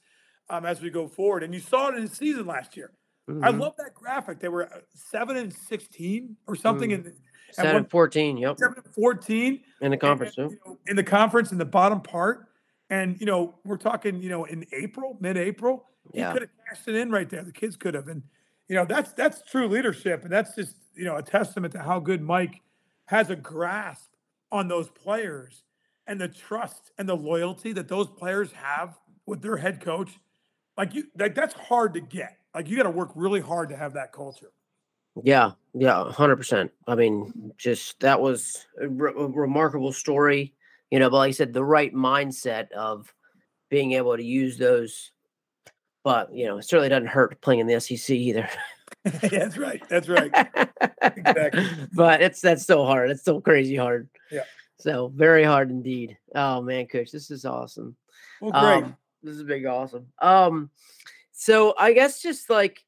um, 0.49 0.65
as 0.65 0.81
we 0.81 0.89
go 0.91 1.09
forward. 1.09 1.43
And 1.43 1.53
you 1.53 1.59
saw 1.59 1.89
it 1.89 1.95
in 1.95 2.03
his 2.03 2.13
season 2.13 2.47
last 2.47 2.77
year. 2.77 2.91
Mhm. 3.27 3.43
I 3.45 3.49
love 3.49 3.75
that 3.77 3.93
graphic. 3.93 4.39
They 4.39 4.47
were 4.49 4.71
uh, 4.73 4.79
seven 4.93 5.35
and 5.37 5.51
sixteen 5.53 6.37
or 6.47 6.55
something, 6.55 6.89
Mm. 6.91 6.93
in 6.93 7.07
at 7.07 7.13
Seven 7.55 7.73
one- 7.75 7.85
14, 7.89 8.37
yep. 8.37 8.57
seven 8.57 8.77
and 8.83 8.93
fourteen 8.93 9.63
In 9.81 9.91
the 9.91 9.97
conference, 9.97 10.37
and, 10.37 10.49
too. 10.51 10.55
you 10.65 10.71
know, 10.71 10.77
in 10.87 10.95
the 10.95 11.03
conference 11.03 11.51
in 11.51 11.57
the 11.57 11.65
bottom 11.65 12.01
part. 12.01 12.47
And 12.89 13.19
you 13.19 13.25
know, 13.25 13.59
we're 13.65 13.77
talking, 13.77 14.21
you 14.21 14.29
know, 14.29 14.45
in 14.45 14.65
April, 14.71 15.17
mid-April, 15.19 15.85
he 16.13 16.19
Yeah. 16.19 16.31
could 16.31 16.41
have 16.43 16.51
cashed 16.69 16.87
it 16.87 16.95
in 16.95 17.11
right 17.11 17.29
there. 17.29 17.43
The 17.43 17.51
kids 17.51 17.75
could 17.75 17.93
have, 17.95 18.07
and 18.07 18.23
you 18.69 18.75
know, 18.75 18.85
that's 18.85 19.11
that's 19.13 19.41
true 19.43 19.67
leadership, 19.67 20.23
and 20.23 20.31
that's 20.31 20.55
just 20.55 20.75
you 20.95 21.03
know 21.05 21.17
a 21.17 21.21
testament 21.23 21.73
to 21.73 21.79
how 21.79 21.99
good 21.99 22.21
Mike 22.21 22.61
has 23.07 23.29
a 23.29 23.35
grasp 23.35 24.11
on 24.51 24.67
those 24.69 24.89
players 24.89 25.63
and 26.05 26.19
the 26.21 26.27
trust 26.29 26.91
and 26.97 27.07
the 27.09 27.15
loyalty 27.15 27.73
that 27.73 27.87
those 27.89 28.07
players 28.09 28.51
have 28.53 28.97
with 29.25 29.41
their 29.41 29.57
head 29.57 29.81
coach. 29.81 30.17
Like 30.77 30.93
you, 30.93 31.09
like 31.17 31.35
that's 31.35 31.53
hard 31.53 31.93
to 31.95 32.01
get. 32.01 32.37
Like 32.57 32.69
you 32.69 32.75
got 32.75 32.83
to 32.83 32.89
work 32.89 33.11
really 33.13 33.39
hard 33.39 33.69
to 33.69 33.77
have 33.77 33.93
that 33.93 34.11
culture. 34.11 34.51
Yeah, 35.23 35.51
yeah, 35.75 36.11
hundred 36.11 36.37
percent. 36.37 36.71
I 36.87 36.95
mean, 36.95 37.51
just 37.55 37.99
that 37.99 38.19
was 38.19 38.65
a, 38.81 38.87
re- 38.87 39.13
a 39.15 39.27
remarkable 39.27 39.93
story, 39.93 40.55
you 40.89 40.97
know. 40.97 41.07
But 41.11 41.17
like 41.17 41.27
I 41.27 41.31
said, 41.33 41.53
the 41.53 41.63
right 41.63 41.93
mindset 41.93 42.71
of 42.71 43.13
being 43.69 43.91
able 43.91 44.17
to 44.17 44.23
use 44.23 44.57
those, 44.57 45.11
but 46.03 46.33
you 46.33 46.47
know, 46.47 46.57
it 46.57 46.63
certainly 46.63 46.89
doesn't 46.89 47.09
hurt 47.09 47.39
playing 47.41 47.59
in 47.59 47.67
the 47.67 47.79
SEC 47.79 48.09
either. 48.09 48.49
that's 49.03 49.59
right. 49.59 49.83
That's 49.87 50.09
right. 50.09 50.31
Exactly. 51.03 51.67
But 51.93 52.23
it's 52.23 52.41
that's 52.41 52.63
still 52.63 52.87
hard. 52.87 53.11
It's 53.11 53.21
still 53.21 53.39
crazy 53.39 53.75
hard. 53.75 54.09
Yeah. 54.31 54.45
So 54.79 55.11
very 55.15 55.43
hard 55.43 55.69
indeed. 55.69 56.17
Oh 56.33 56.63
man, 56.63 56.87
coach, 56.87 57.11
this 57.11 57.29
is 57.29 57.45
awesome. 57.45 57.95
Well, 58.41 58.51
great. 58.51 58.83
Um, 58.83 58.97
this 59.21 59.35
is 59.35 59.43
big 59.43 59.67
awesome. 59.67 60.07
Um, 60.23 60.71
so 61.39 61.75
I 61.77 61.93
guess 61.93 62.19
just 62.19 62.49
like 62.49 62.83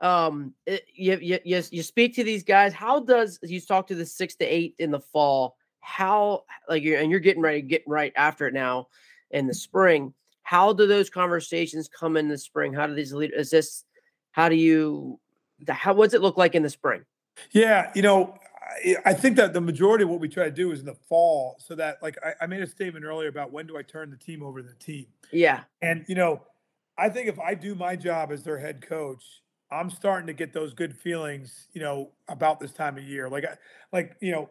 um, 0.00 0.54
it, 0.66 0.84
you, 0.92 1.16
you 1.22 1.38
you 1.44 1.62
you 1.70 1.82
speak 1.84 2.16
to 2.16 2.24
these 2.24 2.42
guys. 2.42 2.72
How 2.74 2.98
does 2.98 3.38
you 3.42 3.60
talk 3.60 3.86
to 3.86 3.94
the 3.94 4.04
six 4.04 4.34
to 4.36 4.44
eight 4.44 4.74
in 4.80 4.90
the 4.90 4.98
fall? 4.98 5.56
How 5.80 6.42
like 6.68 6.82
you're 6.82 6.98
and 6.98 7.12
you're 7.12 7.20
getting 7.20 7.42
ready, 7.42 7.62
getting 7.62 7.90
right 7.90 8.12
after 8.16 8.48
it 8.48 8.54
now 8.54 8.88
in 9.30 9.46
the 9.46 9.54
spring. 9.54 10.12
How 10.42 10.72
do 10.72 10.88
those 10.88 11.10
conversations 11.10 11.88
come 11.88 12.16
in 12.16 12.26
the 12.26 12.36
spring? 12.36 12.72
How 12.72 12.88
do 12.88 12.94
these 12.94 13.12
lead? 13.12 13.30
Is 13.36 13.50
this 13.50 13.84
how 14.32 14.48
do 14.48 14.56
you? 14.56 15.20
The, 15.60 15.72
how 15.72 15.94
what's 15.94 16.12
it 16.12 16.22
look 16.22 16.36
like 16.36 16.56
in 16.56 16.64
the 16.64 16.70
spring? 16.70 17.04
Yeah, 17.52 17.92
you 17.94 18.02
know, 18.02 18.34
I, 18.84 18.96
I 19.06 19.14
think 19.14 19.36
that 19.36 19.52
the 19.52 19.60
majority 19.60 20.02
of 20.02 20.10
what 20.10 20.18
we 20.18 20.28
try 20.28 20.44
to 20.44 20.50
do 20.50 20.72
is 20.72 20.80
in 20.80 20.86
the 20.86 20.96
fall, 21.08 21.54
so 21.60 21.76
that 21.76 22.02
like 22.02 22.18
I, 22.24 22.32
I 22.40 22.46
made 22.48 22.62
a 22.62 22.66
statement 22.66 23.04
earlier 23.04 23.28
about 23.28 23.52
when 23.52 23.68
do 23.68 23.76
I 23.76 23.82
turn 23.82 24.10
the 24.10 24.16
team 24.16 24.42
over 24.42 24.60
to 24.60 24.68
the 24.68 24.74
team, 24.74 25.06
Yeah, 25.30 25.60
and 25.80 26.04
you 26.08 26.16
know, 26.16 26.42
I 26.98 27.08
think 27.08 27.28
if 27.28 27.38
I 27.38 27.54
do 27.54 27.74
my 27.74 27.96
job 27.96 28.30
as 28.32 28.42
their 28.42 28.58
head 28.58 28.86
coach, 28.86 29.42
I'm 29.70 29.90
starting 29.90 30.26
to 30.26 30.34
get 30.34 30.52
those 30.52 30.74
good 30.74 30.94
feelings, 30.94 31.68
you 31.72 31.80
know, 31.80 32.10
about 32.28 32.60
this 32.60 32.72
time 32.72 32.98
of 32.98 33.04
year. 33.04 33.28
Like, 33.28 33.44
like 33.92 34.16
you 34.20 34.32
know, 34.32 34.50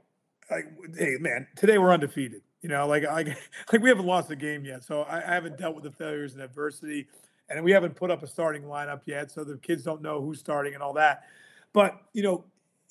like 0.50 0.66
hey 0.98 1.18
man, 1.20 1.48
today 1.56 1.78
we're 1.78 1.94
undefeated. 1.94 2.42
You 2.62 2.70
know, 2.70 2.88
like 2.88 3.04
like 3.04 3.28
like 3.72 3.82
we 3.82 3.90
haven't 3.90 4.06
lost 4.06 4.32
a 4.32 4.36
game 4.36 4.66
yet, 4.66 4.84
so 4.84 5.02
I, 5.04 5.18
I 5.18 5.34
haven't 5.34 5.58
dealt 5.58 5.76
with 5.76 5.84
the 5.84 5.92
failures 5.92 6.34
and 6.34 6.42
adversity, 6.42 7.08
and 7.50 7.64
we 7.64 7.72
haven't 7.72 7.96
put 7.96 8.10
up 8.10 8.24
a 8.24 8.28
starting 8.28 8.64
lineup 8.64 9.02
yet, 9.06 9.32
so 9.32 9.44
the 9.44 9.58
kids 9.58 9.84
don't 9.84 10.02
know 10.02 10.22
who's 10.22 10.40
starting 10.40 10.74
and 10.74 10.82
all 10.82 10.94
that. 10.94 11.24
But 11.74 12.02
you 12.14 12.24
know, 12.24 12.46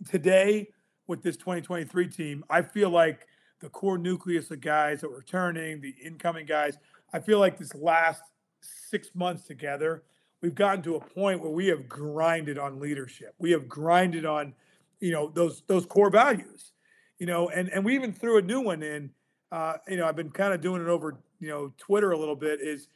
today 0.09 0.69
with 1.07 1.23
this 1.23 1.37
2023 1.37 2.09
team, 2.09 2.45
I 2.49 2.63
feel 2.63 2.91
like 2.91 3.27
the 3.61 3.69
core 3.69 3.99
nucleus 3.99 4.51
of 4.51 4.61
guys 4.61 5.01
that 5.01 5.11
were 5.11 5.19
returning, 5.19 5.81
the 5.81 5.95
incoming 6.05 6.47
guys, 6.47 6.79
I 7.13 7.19
feel 7.19 7.39
like 7.39 7.59
this 7.59 7.75
last 7.75 8.23
six 8.61 9.11
months 9.15 9.45
together, 9.45 10.03
we've 10.43 10.55
gotten 10.55 10.83
to 10.83 10.97
a 10.97 11.01
point 11.01 11.41
where 11.41 11.51
we 11.51 11.67
have 11.67 11.89
grinded 11.89 12.59
on 12.59 12.81
leadership. 12.81 13.35
We 13.39 13.51
have 13.53 13.69
grinded 13.69 14.25
on, 14.25 14.55
you 15.01 15.13
know, 15.13 15.31
those 15.33 15.63
those 15.67 15.87
core 15.87 16.11
values, 16.11 16.73
you 17.19 17.27
know, 17.27 17.49
and 17.51 17.69
and 17.71 17.85
we 17.85 17.95
even 17.95 18.13
threw 18.13 18.39
a 18.39 18.43
new 18.43 18.61
one 18.61 18.83
in. 18.83 19.11
Uh, 19.53 19.75
you 19.89 19.97
know, 19.97 20.07
I've 20.07 20.17
been 20.17 20.31
kind 20.31 20.55
of 20.55 20.61
doing 20.61 20.81
it 20.81 20.89
over, 20.89 21.19
you 21.41 21.49
know, 21.49 21.73
Twitter 21.77 22.13
a 22.13 22.19
little 22.19 22.37
bit. 22.37 22.61
Is, 22.61 22.89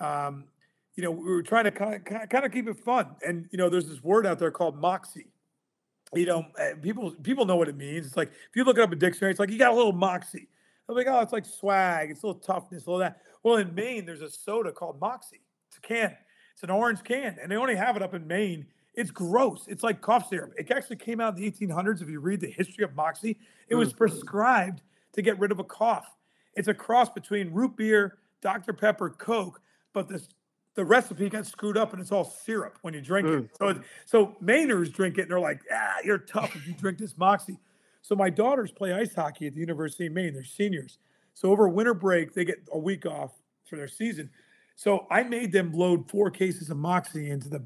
um, 0.00 0.44
you 0.94 1.02
know, 1.02 1.10
we 1.10 1.24
were 1.24 1.42
trying 1.42 1.64
to 1.64 1.70
kind 1.70 1.94
of 1.94 2.28
kind 2.28 2.44
of 2.44 2.52
keep 2.52 2.68
it 2.68 2.78
fun, 2.78 3.06
and 3.26 3.48
you 3.50 3.58
know, 3.58 3.68
there's 3.68 3.88
this 3.88 4.02
word 4.02 4.26
out 4.26 4.38
there 4.38 4.50
called 4.50 4.76
moxie 4.76 5.28
you 6.14 6.26
know, 6.26 6.46
uh, 6.58 6.74
people 6.80 7.10
people 7.22 7.46
know 7.46 7.56
what 7.56 7.68
it 7.68 7.76
means. 7.76 8.06
It's 8.06 8.16
like 8.16 8.28
if 8.28 8.54
you 8.54 8.64
look 8.64 8.76
it 8.76 8.82
up 8.82 8.92
in 8.92 8.98
dictionary, 8.98 9.30
it's 9.30 9.40
like 9.40 9.50
you 9.50 9.58
got 9.58 9.72
a 9.72 9.74
little 9.74 9.92
moxie. 9.92 10.48
I'm 10.88 10.94
like, 10.96 11.06
oh, 11.08 11.20
it's 11.20 11.32
like 11.32 11.44
swag, 11.46 12.10
it's 12.10 12.22
a 12.22 12.26
little 12.26 12.40
toughness, 12.40 12.86
a 12.86 12.90
little 12.90 12.98
that. 13.00 13.20
Well, 13.42 13.56
in 13.56 13.74
Maine, 13.74 14.04
there's 14.04 14.22
a 14.22 14.30
soda 14.30 14.72
called 14.72 15.00
Moxie. 15.00 15.40
It's 15.68 15.78
a 15.78 15.80
can. 15.80 16.16
It's 16.54 16.62
an 16.62 16.70
orange 16.70 17.02
can, 17.02 17.38
and 17.40 17.50
they 17.50 17.56
only 17.56 17.76
have 17.76 17.96
it 17.96 18.02
up 18.02 18.14
in 18.14 18.26
Maine. 18.26 18.66
It's 18.94 19.10
gross. 19.10 19.64
It's 19.68 19.82
like 19.82 20.00
cough 20.02 20.28
syrup. 20.28 20.52
It 20.58 20.70
actually 20.70 20.96
came 20.96 21.18
out 21.20 21.36
in 21.36 21.42
the 21.42 21.50
1800s. 21.50 22.02
If 22.02 22.08
you 22.10 22.20
read 22.20 22.40
the 22.40 22.50
history 22.50 22.84
of 22.84 22.94
Moxie, 22.94 23.38
it 23.68 23.74
was 23.74 23.92
prescribed 23.92 24.82
to 25.14 25.22
get 25.22 25.38
rid 25.38 25.50
of 25.50 25.58
a 25.58 25.64
cough. 25.64 26.06
It's 26.54 26.68
a 26.68 26.74
cross 26.74 27.08
between 27.08 27.52
root 27.52 27.74
beer, 27.76 28.18
Dr. 28.42 28.74
Pepper, 28.74 29.08
Coke, 29.10 29.60
but 29.94 30.08
this 30.08 30.28
the 30.74 30.84
recipe 30.84 31.28
got 31.28 31.46
screwed 31.46 31.76
up 31.76 31.92
and 31.92 32.00
it's 32.00 32.10
all 32.12 32.24
syrup 32.24 32.78
when 32.80 32.94
you 32.94 33.00
drink 33.02 33.28
it. 33.28 33.50
So, 33.58 33.68
it- 33.68 33.76
so 34.06 34.36
Mainers 34.42 34.90
drink 34.92 35.18
it 35.18 35.22
and 35.22 35.30
they're 35.30 35.38
like, 35.40 35.60
ah, 35.70 35.96
you're 36.02 36.16
tough 36.18 36.54
if 36.56 36.66
you 36.66 36.72
drink 36.74 36.96
this 36.98 37.16
Moxie. 37.18 37.58
So 38.02 38.14
my 38.14 38.30
daughters 38.30 38.72
play 38.72 38.92
ice 38.92 39.14
hockey 39.14 39.46
at 39.46 39.54
the 39.54 39.60
University 39.60 40.06
of 40.06 40.12
Maine. 40.12 40.34
They're 40.34 40.44
seniors. 40.44 40.98
So 41.34 41.50
over 41.50 41.68
winter 41.68 41.94
break, 41.94 42.34
they 42.34 42.44
get 42.44 42.62
a 42.72 42.78
week 42.78 43.06
off 43.06 43.32
for 43.64 43.76
their 43.76 43.88
season. 43.88 44.28
So 44.76 45.06
I 45.10 45.22
made 45.22 45.52
them 45.52 45.72
load 45.72 46.10
four 46.10 46.30
cases 46.30 46.70
of 46.70 46.76
Moxie 46.76 47.30
into 47.30 47.48
the 47.48 47.62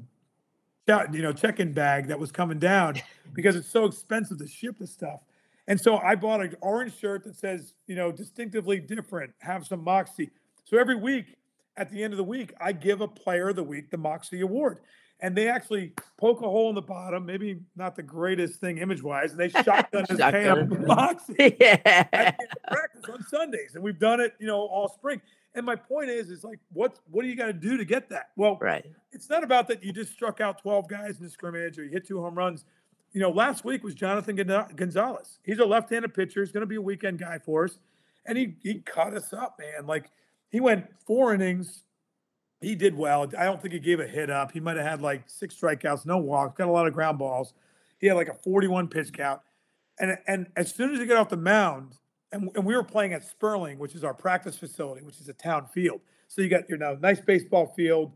you 1.11 1.21
know 1.21 1.33
check-in 1.33 1.73
bag 1.73 2.07
that 2.07 2.17
was 2.19 2.31
coming 2.31 2.59
down 2.59 2.95
because 3.33 3.55
it's 3.55 3.67
so 3.67 3.85
expensive 3.85 4.37
to 4.37 4.47
ship 4.47 4.77
the 4.79 4.87
stuff. 4.87 5.19
And 5.67 5.79
so 5.79 5.97
I 5.97 6.15
bought 6.15 6.41
an 6.41 6.55
orange 6.61 6.97
shirt 6.97 7.25
that 7.25 7.35
says, 7.35 7.73
you 7.87 7.95
know, 7.95 8.09
distinctively 8.11 8.79
different, 8.79 9.33
have 9.39 9.67
some 9.67 9.83
Moxie. 9.83 10.31
So 10.63 10.77
every 10.77 10.95
week, 10.95 11.35
at 11.75 11.91
the 11.91 12.03
end 12.03 12.13
of 12.13 12.17
the 12.17 12.23
week, 12.23 12.53
I 12.59 12.71
give 12.71 13.01
a 13.01 13.07
player 13.07 13.49
of 13.49 13.57
the 13.57 13.63
week 13.63 13.91
the 13.91 13.97
Moxie 13.97 14.41
Award. 14.41 14.79
And 15.19 15.35
they 15.35 15.47
actually 15.49 15.93
poke 16.17 16.41
a 16.41 16.47
hole 16.47 16.69
in 16.69 16.75
the 16.75 16.81
bottom, 16.81 17.25
maybe 17.25 17.59
not 17.75 17.95
the 17.95 18.03
greatest 18.03 18.59
thing 18.59 18.77
image 18.77 19.01
wise, 19.01 19.31
and 19.31 19.39
they 19.39 19.49
shotgun 19.63 20.05
his 20.07 20.19
Shotgun 20.19 20.31
pan 20.31 20.57
it. 20.57 20.61
up 20.63 20.67
with 20.69 20.85
Moxie 20.85 21.57
yeah. 21.59 21.79
at 21.85 22.11
the 22.11 22.17
end 22.43 22.49
practice 22.69 23.03
on 23.11 23.23
Sundays. 23.23 23.71
And 23.73 23.83
we've 23.83 23.97
done 23.97 24.19
it, 24.19 24.35
you 24.39 24.45
know, 24.45 24.59
all 24.59 24.89
spring. 24.89 25.19
And 25.55 25.65
my 25.65 25.75
point 25.75 26.11
is, 26.11 26.29
is 26.29 26.43
like, 26.43 26.59
what 26.71 26.99
what 27.09 27.23
do 27.23 27.29
you 27.29 27.35
got 27.35 27.47
to 27.47 27.53
do 27.53 27.77
to 27.77 27.85
get 27.85 28.09
that? 28.09 28.29
Well, 28.35 28.59
Right. 28.61 28.85
it's 29.11 29.27
not 29.27 29.43
about 29.43 29.67
that 29.69 29.83
you 29.83 29.91
just 29.91 30.11
struck 30.13 30.39
out 30.39 30.61
12 30.61 30.87
guys 30.87 31.17
in 31.17 31.23
the 31.23 31.31
scrimmage 31.31 31.79
or 31.79 31.83
you 31.83 31.89
hit 31.89 32.05
two 32.05 32.21
home 32.21 32.35
runs. 32.35 32.65
You 33.13 33.21
know, 33.21 33.31
last 33.31 33.65
week 33.65 33.83
was 33.83 33.95
Jonathan 33.95 34.35
Gonzalez. 34.75 35.39
He's 35.43 35.57
a 35.57 35.65
left-handed 35.65 36.13
pitcher. 36.13 36.41
He's 36.41 36.51
going 36.51 36.61
to 36.61 36.67
be 36.67 36.75
a 36.75 36.81
weekend 36.81 37.17
guy 37.17 37.39
for 37.39 37.63
us, 37.65 37.79
and 38.27 38.37
he 38.37 38.53
he 38.61 38.75
cut 38.81 39.15
us 39.15 39.33
up, 39.33 39.57
man. 39.57 39.87
Like 39.87 40.11
he 40.51 40.59
went 40.59 40.85
four 41.07 41.33
innings, 41.33 41.83
he 42.61 42.75
did 42.75 42.95
well. 42.95 43.29
I 43.37 43.45
don't 43.45 43.61
think 43.61 43.73
he 43.73 43.79
gave 43.79 43.99
a 43.99 44.07
hit 44.07 44.29
up. 44.29 44.51
He 44.51 44.59
might 44.59 44.77
have 44.77 44.85
had 44.85 45.01
like 45.01 45.23
six 45.27 45.55
strikeouts, 45.55 46.05
no 46.05 46.17
walks, 46.17 46.57
got 46.57 46.67
a 46.67 46.71
lot 46.71 46.87
of 46.87 46.93
ground 46.93 47.19
balls. 47.19 47.53
He 47.99 48.07
had 48.07 48.15
like 48.15 48.29
a 48.29 48.33
41 48.33 48.87
pitch 48.87 49.13
count. 49.13 49.41
And 49.99 50.17
and 50.27 50.47
as 50.55 50.73
soon 50.73 50.93
as 50.93 50.99
he 50.99 51.05
got 51.05 51.17
off 51.17 51.29
the 51.29 51.37
mound, 51.37 51.93
and, 52.31 52.49
and 52.55 52.65
we 52.65 52.75
were 52.75 52.83
playing 52.83 53.13
at 53.13 53.23
Sperling, 53.23 53.79
which 53.79 53.95
is 53.95 54.03
our 54.03 54.13
practice 54.13 54.57
facility, 54.57 55.03
which 55.03 55.19
is 55.19 55.29
a 55.29 55.33
town 55.33 55.67
field. 55.67 56.01
So 56.27 56.41
you 56.41 56.49
got 56.49 56.67
your 56.67 56.77
now 56.77 56.97
nice 56.99 57.21
baseball 57.21 57.73
field, 57.75 58.11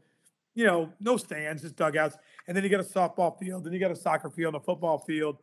you 0.54 0.66
know, 0.66 0.92
no 1.00 1.18
stands, 1.18 1.62
just 1.62 1.76
dugouts. 1.76 2.18
And 2.48 2.58
then 2.58 2.64
you 2.64 2.70
got 2.70 2.82
a 2.82 2.84
softball 2.84 3.38
field, 3.40 3.64
then 3.64 3.74
you 3.74 3.80
got 3.80 3.92
a 3.92 3.96
soccer 3.96 4.30
field, 4.30 4.56
a 4.56 4.60
football 4.60 5.00
field. 5.00 5.38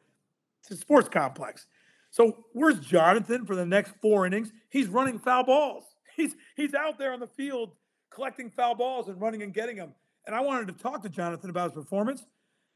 It's 0.60 0.70
a 0.72 0.76
sports 0.76 1.08
complex. 1.08 1.66
So 2.10 2.44
where's 2.52 2.78
Jonathan 2.80 3.46
for 3.46 3.54
the 3.54 3.66
next 3.66 3.94
four 4.02 4.26
innings? 4.26 4.52
He's 4.68 4.88
running 4.88 5.18
foul 5.18 5.44
balls. 5.44 5.84
He's 6.16 6.34
he's 6.56 6.74
out 6.74 6.98
there 6.98 7.12
on 7.12 7.20
the 7.20 7.28
field 7.28 7.76
collecting 8.10 8.50
foul 8.50 8.74
balls 8.74 9.08
and 9.08 9.20
running 9.20 9.42
and 9.42 9.52
getting 9.52 9.76
them. 9.76 9.94
And 10.26 10.34
I 10.34 10.40
wanted 10.40 10.68
to 10.68 10.82
talk 10.82 11.02
to 11.02 11.08
Jonathan 11.08 11.50
about 11.50 11.70
his 11.70 11.72
performance, 11.72 12.26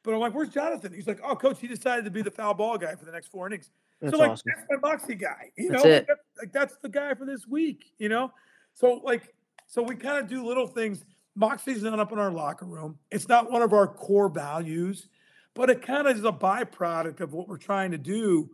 but 0.03 0.15
I'm 0.15 0.21
like, 0.21 0.35
"Where's 0.35 0.49
Jonathan?" 0.49 0.93
He's 0.93 1.07
like, 1.07 1.21
"Oh, 1.23 1.37
coach, 1.37 1.61
he 1.61 1.69
decided 1.69 2.05
to 2.05 2.11
be 2.11 2.23
the 2.23 2.31
foul 2.31 2.55
ball 2.55 2.79
guy 2.79 2.95
for 2.95 3.05
the 3.05 3.13
next 3.13 3.29
four 3.29 3.47
innings." 3.47 3.71
That's 4.01 4.15
so 4.15 4.19
like, 4.19 4.31
awesome. 4.33 4.53
that's 4.57 4.83
my 4.83 4.91
Moxie 4.91 5.15
guy. 5.15 5.51
You 5.57 5.71
That's 5.71 5.85
know, 5.85 5.91
it. 5.91 5.95
like, 5.95 6.07
that's, 6.09 6.21
like 6.39 6.53
that's 6.53 6.77
the 6.83 6.89
guy 6.89 7.15
for 7.15 7.25
this 7.25 7.47
week. 7.47 7.93
You 7.99 8.09
know, 8.09 8.33
so 8.75 9.01
like, 9.05 9.35
so 9.67 9.83
we 9.83 9.95
kind 9.95 10.19
of 10.19 10.29
do 10.29 10.45
little 10.45 10.67
things. 10.67 11.05
Moxie's 11.37 11.83
not 11.83 11.99
up 11.99 12.13
in 12.13 12.19
our 12.19 12.31
locker 12.31 12.67
room. 12.67 12.99
It's 13.11 13.29
not 13.29 13.51
one 13.51 13.63
of 13.63 13.73
our 13.73 13.87
core 13.87 14.29
values, 14.29 15.09
but 15.55 15.71
it 15.71 15.83
kind 15.83 16.07
of 16.07 16.17
is 16.17 16.25
a 16.25 16.33
byproduct 16.33 17.21
of 17.21 17.33
what 17.33 17.49
we're 17.49 17.59
trying 17.59 17.91
to 17.93 17.99
do 17.99 18.51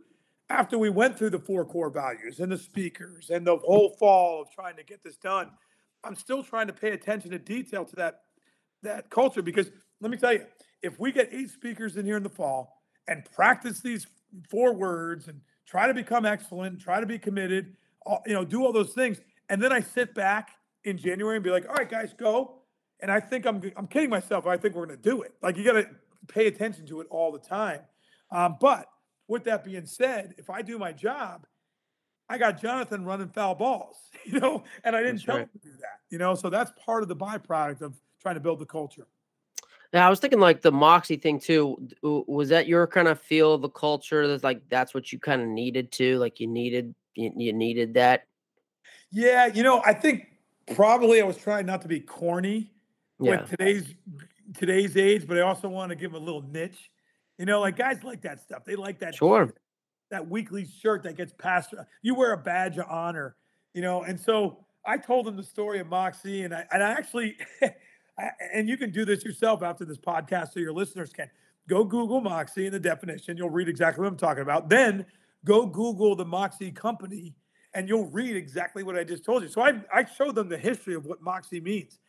after 0.49 0.77
we 0.77 0.89
went 0.89 1.17
through 1.17 1.29
the 1.29 1.39
four 1.39 1.65
core 1.65 1.89
values 1.89 2.39
and 2.39 2.51
the 2.51 2.57
speakers 2.57 3.29
and 3.29 3.45
the 3.45 3.57
whole 3.57 3.95
fall 3.99 4.41
of 4.41 4.51
trying 4.51 4.75
to 4.75 4.83
get 4.83 5.03
this 5.03 5.17
done. 5.17 5.49
I'm 6.03 6.15
still 6.15 6.43
trying 6.43 6.67
to 6.67 6.73
pay 6.73 6.91
attention 6.91 7.31
to 7.31 7.39
detail 7.39 7.85
to 7.85 7.95
that 7.97 8.21
that 8.83 9.09
culture 9.09 9.41
because 9.41 9.69
let 10.01 10.09
me 10.09 10.17
tell 10.17 10.33
you, 10.33 10.45
if 10.81 10.99
we 10.99 11.11
get 11.11 11.29
eight 11.33 11.49
speakers 11.49 11.97
in 11.97 12.05
here 12.05 12.17
in 12.17 12.23
the 12.23 12.29
fall 12.29 12.81
and 13.07 13.25
practice 13.35 13.81
these 13.81 14.07
four 14.49 14.73
words 14.73 15.27
and 15.27 15.41
try 15.65 15.87
to 15.87 15.93
become 15.93 16.25
excellent, 16.25 16.79
try 16.79 17.01
to 17.01 17.05
be 17.05 17.19
committed, 17.19 17.75
you 18.25 18.33
know, 18.33 18.45
do 18.45 18.63
all 18.63 18.71
those 18.71 18.93
things, 18.93 19.19
and 19.49 19.61
then 19.61 19.73
I 19.73 19.81
sit 19.81 20.13
back 20.13 20.51
in 20.85 20.97
January 20.97 21.35
and 21.35 21.43
be 21.43 21.49
like, 21.49 21.67
"All 21.67 21.75
right, 21.75 21.89
guys, 21.89 22.13
go." 22.13 22.61
And 23.01 23.11
I 23.11 23.19
think 23.19 23.45
I'm 23.45 23.61
I'm 23.75 23.87
kidding 23.87 24.09
myself. 24.09 24.45
I 24.47 24.57
think 24.57 24.75
we're 24.75 24.85
going 24.85 24.97
to 24.97 25.09
do 25.09 25.21
it. 25.21 25.33
Like 25.41 25.57
you 25.57 25.63
got 25.63 25.73
to 25.73 25.87
pay 26.27 26.47
attention 26.47 26.85
to 26.87 27.01
it 27.01 27.07
all 27.09 27.31
the 27.31 27.39
time. 27.39 27.81
Um, 28.31 28.57
but 28.59 28.87
with 29.27 29.43
that 29.45 29.63
being 29.63 29.85
said, 29.85 30.35
if 30.37 30.49
I 30.49 30.61
do 30.61 30.77
my 30.77 30.91
job, 30.91 31.45
I 32.29 32.37
got 32.37 32.61
Jonathan 32.61 33.05
running 33.05 33.29
foul 33.29 33.55
balls, 33.55 33.97
you 34.25 34.39
know, 34.39 34.63
and 34.83 34.95
I 34.95 35.01
didn't 35.01 35.21
That's 35.21 35.25
tell 35.25 35.37
right. 35.37 35.43
him 35.43 35.49
to 35.53 35.59
do 35.59 35.71
that, 35.79 35.99
you 36.09 36.17
know. 36.17 36.35
So 36.35 36.49
that's 36.49 36.71
part 36.83 37.03
of 37.03 37.09
the 37.09 37.15
byproduct 37.15 37.81
of 37.81 37.99
trying 38.21 38.35
to 38.35 38.41
build 38.41 38.59
the 38.59 38.65
culture. 38.65 39.07
Yeah, 39.93 40.05
I 40.05 40.09
was 40.09 40.19
thinking 40.19 40.39
like 40.39 40.61
the 40.61 40.71
Moxie 40.71 41.17
thing 41.17 41.39
too. 41.39 41.87
Was 42.03 42.49
that 42.49 42.67
your 42.67 42.85
kind 42.85 43.07
of 43.07 43.19
feel 43.19 43.53
of 43.53 43.61
the 43.61 43.69
culture? 43.69 44.27
That's 44.27 44.43
like 44.43 44.61
that's 44.69 44.93
what 44.93 45.11
you 45.11 45.19
kind 45.19 45.41
of 45.41 45.47
needed 45.47 45.91
to, 45.93 46.19
like 46.19 46.39
you 46.39 46.47
needed 46.47 46.93
you, 47.15 47.31
you 47.35 47.53
needed 47.53 47.95
that. 47.95 48.27
Yeah, 49.11 49.47
you 49.47 49.63
know, 49.63 49.81
I 49.85 49.93
think 49.93 50.27
probably 50.75 51.21
I 51.21 51.25
was 51.25 51.37
trying 51.37 51.65
not 51.65 51.81
to 51.81 51.87
be 51.87 51.99
corny 51.99 52.71
Yeah, 53.19 53.41
with 53.41 53.49
today's 53.49 53.93
today's 54.53 54.97
age, 54.97 55.27
but 55.27 55.37
I 55.37 55.41
also 55.41 55.67
want 55.69 55.89
to 55.89 55.95
give 55.95 56.11
'em 56.13 56.21
a 56.21 56.25
little 56.25 56.41
niche. 56.41 56.91
You 57.37 57.45
know, 57.45 57.59
like 57.61 57.75
guys 57.75 58.03
like 58.03 58.21
that 58.21 58.39
stuff. 58.39 58.65
They 58.65 58.75
like 58.75 58.99
that 58.99 59.15
sure. 59.15 59.53
That 60.09 60.27
weekly 60.27 60.65
shirt 60.65 61.03
that 61.03 61.17
gets 61.17 61.33
passed. 61.33 61.73
You 62.01 62.15
wear 62.15 62.33
a 62.33 62.37
badge 62.37 62.77
of 62.77 62.85
honor, 62.89 63.35
you 63.73 63.81
know. 63.81 64.03
And 64.03 64.19
so 64.19 64.65
I 64.85 64.97
told 64.97 65.27
him 65.27 65.35
the 65.35 65.43
story 65.43 65.79
of 65.79 65.87
Moxie, 65.87 66.43
and 66.43 66.53
I 66.53 66.65
and 66.71 66.83
I 66.83 66.91
actually, 66.91 67.37
and 68.53 68.67
you 68.67 68.77
can 68.77 68.91
do 68.91 69.05
this 69.05 69.23
yourself 69.23 69.63
after 69.63 69.85
this 69.85 69.97
podcast, 69.97 70.53
so 70.53 70.59
your 70.59 70.73
listeners 70.73 71.11
can 71.11 71.29
go 71.67 71.83
Google 71.83 72.21
Moxie 72.21 72.65
and 72.65 72.73
the 72.73 72.79
definition. 72.79 73.37
You'll 73.37 73.49
read 73.49 73.69
exactly 73.69 74.01
what 74.01 74.11
I'm 74.11 74.17
talking 74.17 74.43
about. 74.43 74.69
Then 74.69 75.05
go 75.45 75.65
Google 75.65 76.15
the 76.15 76.25
Moxie 76.25 76.71
company, 76.71 77.35
and 77.73 77.87
you'll 77.87 78.09
read 78.09 78.35
exactly 78.35 78.83
what 78.83 78.97
I 78.97 79.03
just 79.03 79.23
told 79.23 79.43
you. 79.43 79.49
So 79.49 79.61
I 79.61 79.81
I 79.93 80.05
showed 80.05 80.35
them 80.35 80.49
the 80.49 80.57
history 80.57 80.95
of 80.95 81.05
what 81.05 81.21
Moxie 81.21 81.61
means, 81.61 81.99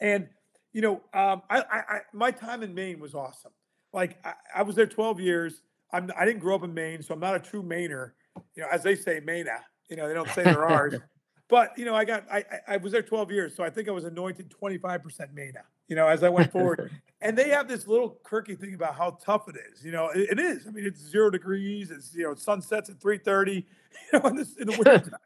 and 0.00 0.28
you 0.72 0.82
know, 0.82 1.00
um, 1.14 1.42
I, 1.50 1.60
I, 1.60 1.78
I 1.78 2.00
my 2.12 2.30
time 2.30 2.62
in 2.62 2.74
Maine 2.74 3.00
was 3.00 3.14
awesome. 3.14 3.52
Like 3.92 4.18
I, 4.24 4.34
I 4.56 4.62
was 4.62 4.76
there 4.76 4.86
12 4.86 5.20
years. 5.20 5.62
I'm 5.92 6.10
I 6.18 6.24
didn't 6.24 6.40
grow 6.40 6.54
up 6.54 6.64
in 6.64 6.74
Maine, 6.74 7.02
so 7.02 7.14
I'm 7.14 7.20
not 7.20 7.34
a 7.34 7.40
true 7.40 7.62
Mainer. 7.62 8.12
You 8.54 8.62
know, 8.62 8.68
as 8.70 8.82
they 8.82 8.94
say, 8.94 9.20
Maina. 9.24 9.58
You 9.88 9.96
know, 9.96 10.06
they 10.06 10.14
don't 10.14 10.28
say 10.30 10.44
they're 10.44 10.66
ours. 10.66 10.94
But 11.50 11.78
you 11.78 11.86
know, 11.86 11.94
I 11.94 12.04
got 12.04 12.24
I 12.30 12.44
I 12.68 12.74
I 12.74 12.76
was 12.76 12.92
there 12.92 13.00
12 13.00 13.32
years, 13.32 13.56
so 13.56 13.64
I 13.64 13.70
think 13.70 13.88
I 13.88 13.90
was 13.90 14.04
anointed 14.04 14.54
25% 14.62 15.32
Maina. 15.32 15.60
You 15.86 15.96
know, 15.96 16.06
as 16.06 16.22
I 16.22 16.28
went 16.28 16.52
forward, 16.52 16.90
and 17.22 17.38
they 17.38 17.48
have 17.48 17.66
this 17.66 17.86
little 17.86 18.18
quirky 18.22 18.54
thing 18.54 18.74
about 18.74 18.96
how 18.96 19.12
tough 19.12 19.48
it 19.48 19.56
is. 19.72 19.82
You 19.82 19.92
know, 19.92 20.10
it, 20.10 20.28
it 20.32 20.38
is. 20.38 20.66
I 20.66 20.72
mean, 20.72 20.84
it's 20.84 21.00
zero 21.00 21.30
degrees. 21.30 21.90
It's 21.90 22.14
you 22.14 22.24
know, 22.24 22.34
sunsets 22.34 22.90
at 22.90 22.98
3:30. 23.00 23.64
You 24.12 24.20
know, 24.20 24.28
in, 24.28 24.36
this, 24.36 24.56
in 24.56 24.66
the 24.66 24.76
winter 24.76 25.18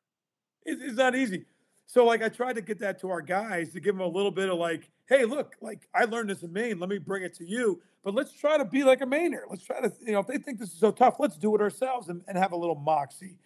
it's 0.65 0.97
not 0.97 1.15
easy. 1.15 1.45
So 1.87 2.05
like, 2.07 2.23
I 2.23 2.29
tried 2.29 2.55
to 2.55 2.63
get 2.63 2.79
that 2.81 3.01
to 3.01 3.11
our 3.11 3.21
guys 3.21 3.73
to 3.73 3.81
give 3.81 3.95
them 3.95 4.03
a 4.03 4.09
little 4.09 4.31
bit 4.31 4.49
of 4.49 4.59
like, 4.59 4.91
hey, 5.09 5.25
look, 5.25 5.57
like 5.61 5.89
I 5.95 6.05
learned 6.05 6.31
this 6.31 6.43
in 6.43 6.53
Maine. 6.53 6.79
Let 6.79 6.89
me 6.89 6.99
bring 6.99 7.23
it 7.23 7.35
to 7.35 7.45
you. 7.45 7.83
But 8.05 8.15
let's 8.15 8.33
try 8.33 8.57
to 8.59 8.65
be 8.65 8.83
like 8.83 9.01
a 9.03 9.07
Mainer. 9.07 9.43
Let's 9.49 9.63
try 9.65 9.81
to, 9.81 9.93
you 10.01 10.13
know, 10.13 10.21
if 10.21 10.27
they 10.27 10.39
think 10.39 10.59
this 10.59 10.73
is 10.73 10.79
so 10.79 10.91
tough, 10.91 11.17
let's 11.19 11.37
do 11.37 11.55
it 11.55 11.61
ourselves 11.61 12.09
and, 12.09 12.23
and 12.27 12.37
have 12.39 12.53
a 12.53 12.57
little 12.57 12.75
moxie. 12.75 13.37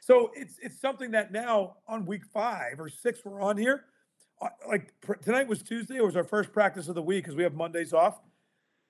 So 0.00 0.30
it's 0.34 0.58
it's 0.62 0.80
something 0.80 1.10
that 1.10 1.32
now 1.32 1.76
on 1.86 2.06
week 2.06 2.22
five 2.32 2.78
or 2.78 2.88
six 2.88 3.24
we're 3.24 3.42
on 3.42 3.56
here. 3.58 3.84
uh, 4.40 4.48
Like 4.66 4.94
pr- 5.00 5.14
tonight 5.14 5.48
was 5.48 5.62
Tuesday. 5.62 5.96
It 5.96 6.04
was 6.04 6.16
our 6.16 6.24
first 6.24 6.52
practice 6.52 6.88
of 6.88 6.94
the 6.94 7.02
week 7.02 7.24
because 7.24 7.36
we 7.36 7.42
have 7.42 7.54
Mondays 7.54 7.92
off. 7.92 8.20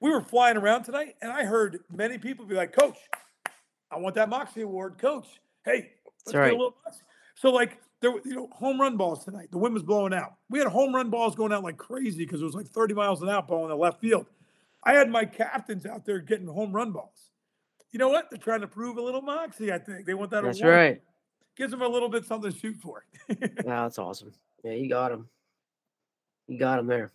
We 0.00 0.10
were 0.10 0.20
flying 0.20 0.56
around 0.56 0.84
tonight, 0.84 1.16
and 1.22 1.32
I 1.32 1.44
heard 1.44 1.80
many 1.90 2.18
people 2.18 2.44
be 2.44 2.54
like, 2.54 2.72
"Coach, 2.72 2.98
I 3.90 3.96
want 3.98 4.14
that 4.16 4.28
Moxie 4.28 4.60
Award, 4.60 4.98
Coach. 4.98 5.26
Hey, 5.64 5.92
let's 6.04 6.24
That's 6.26 6.32
get 6.32 6.38
right. 6.38 6.52
a 6.52 6.56
little 6.56 6.76
Moxie." 6.84 7.02
So 7.34 7.50
like 7.50 7.80
there, 8.00 8.10
were, 8.12 8.20
you 8.24 8.34
know, 8.34 8.48
home 8.52 8.80
run 8.80 8.96
balls 8.96 9.24
tonight. 9.24 9.48
The 9.50 9.58
wind 9.58 9.74
was 9.74 9.82
blowing 9.82 10.14
out. 10.14 10.34
We 10.50 10.58
had 10.58 10.68
home 10.68 10.94
run 10.94 11.10
balls 11.10 11.34
going 11.34 11.52
out 11.52 11.62
like 11.64 11.76
crazy 11.76 12.24
because 12.24 12.40
it 12.40 12.44
was 12.44 12.54
like 12.54 12.66
30 12.66 12.94
miles 12.94 13.22
an 13.22 13.28
hour 13.28 13.42
ball 13.42 13.64
in 13.64 13.70
the 13.70 13.76
left 13.76 14.00
field. 14.00 14.26
I 14.84 14.92
had 14.92 15.10
my 15.10 15.24
captains 15.24 15.84
out 15.86 16.04
there 16.06 16.20
getting 16.20 16.46
home 16.46 16.72
run 16.72 16.92
balls. 16.92 17.30
You 17.90 17.98
know 17.98 18.08
what? 18.08 18.30
They're 18.30 18.38
trying 18.38 18.60
to 18.60 18.68
prove 18.68 18.96
a 18.98 19.02
little 19.02 19.22
moxie. 19.22 19.72
I 19.72 19.78
think 19.78 20.06
they 20.06 20.14
want 20.14 20.30
that 20.30 20.44
That's 20.44 20.60
award. 20.60 20.74
right. 20.74 21.02
Gives 21.56 21.72
them 21.72 21.82
a 21.82 21.88
little 21.88 22.08
bit 22.08 22.24
something 22.24 22.52
to 22.52 22.56
shoot 22.58 22.76
for. 22.76 23.04
Wow, 23.64 23.82
that's 23.84 23.98
awesome. 23.98 24.32
Yeah, 24.62 24.72
you 24.72 24.88
got 24.88 25.10
him. 25.10 25.28
You 26.46 26.58
got 26.58 26.78
him 26.78 26.86
there. 26.86 27.10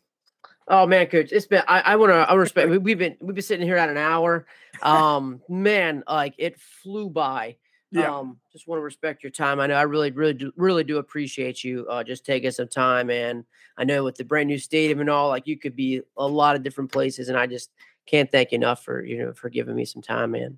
Oh 0.67 0.85
man, 0.85 1.07
coach, 1.07 1.31
it's 1.31 1.45
been. 1.45 1.63
I, 1.67 1.79
I 1.81 1.95
want 1.95 2.11
to. 2.11 2.15
I 2.15 2.33
respect. 2.35 2.69
we- 2.69 2.77
We've 2.77 2.97
been. 2.97 3.17
We've 3.19 3.35
been 3.35 3.43
sitting 3.43 3.65
here 3.65 3.77
at 3.77 3.89
an 3.89 3.97
hour. 3.97 4.45
Um, 4.81 5.41
man, 5.49 6.03
like 6.07 6.35
it 6.37 6.59
flew 6.59 7.09
by. 7.09 7.57
Yeah. 7.93 8.17
Um, 8.17 8.37
just 8.51 8.67
want 8.67 8.79
to 8.79 8.83
respect 8.83 9.23
your 9.23 9.31
time. 9.31 9.59
I 9.59 9.67
know 9.67 9.75
I 9.75 9.83
really, 9.83 10.11
really, 10.11 10.33
do, 10.33 10.51
really 10.55 10.83
do 10.83 10.97
appreciate 10.97 11.63
you 11.63 11.85
uh, 11.89 12.03
just 12.03 12.25
taking 12.25 12.51
some 12.51 12.67
time. 12.67 13.09
And 13.09 13.45
I 13.77 13.83
know 13.83 14.03
with 14.03 14.15
the 14.15 14.25
brand 14.25 14.47
new 14.47 14.57
stadium 14.57 14.99
and 14.99 15.09
all, 15.09 15.29
like 15.29 15.47
you 15.47 15.57
could 15.57 15.75
be 15.75 16.01
a 16.17 16.27
lot 16.27 16.55
of 16.55 16.63
different 16.63 16.91
places. 16.91 17.29
And 17.29 17.37
I 17.37 17.45
just 17.45 17.69
can't 18.05 18.31
thank 18.31 18.51
you 18.51 18.57
enough 18.57 18.83
for 18.83 19.03
you 19.03 19.19
know 19.19 19.33
for 19.33 19.49
giving 19.49 19.75
me 19.75 19.85
some 19.85 20.01
time, 20.01 20.31
man. 20.31 20.57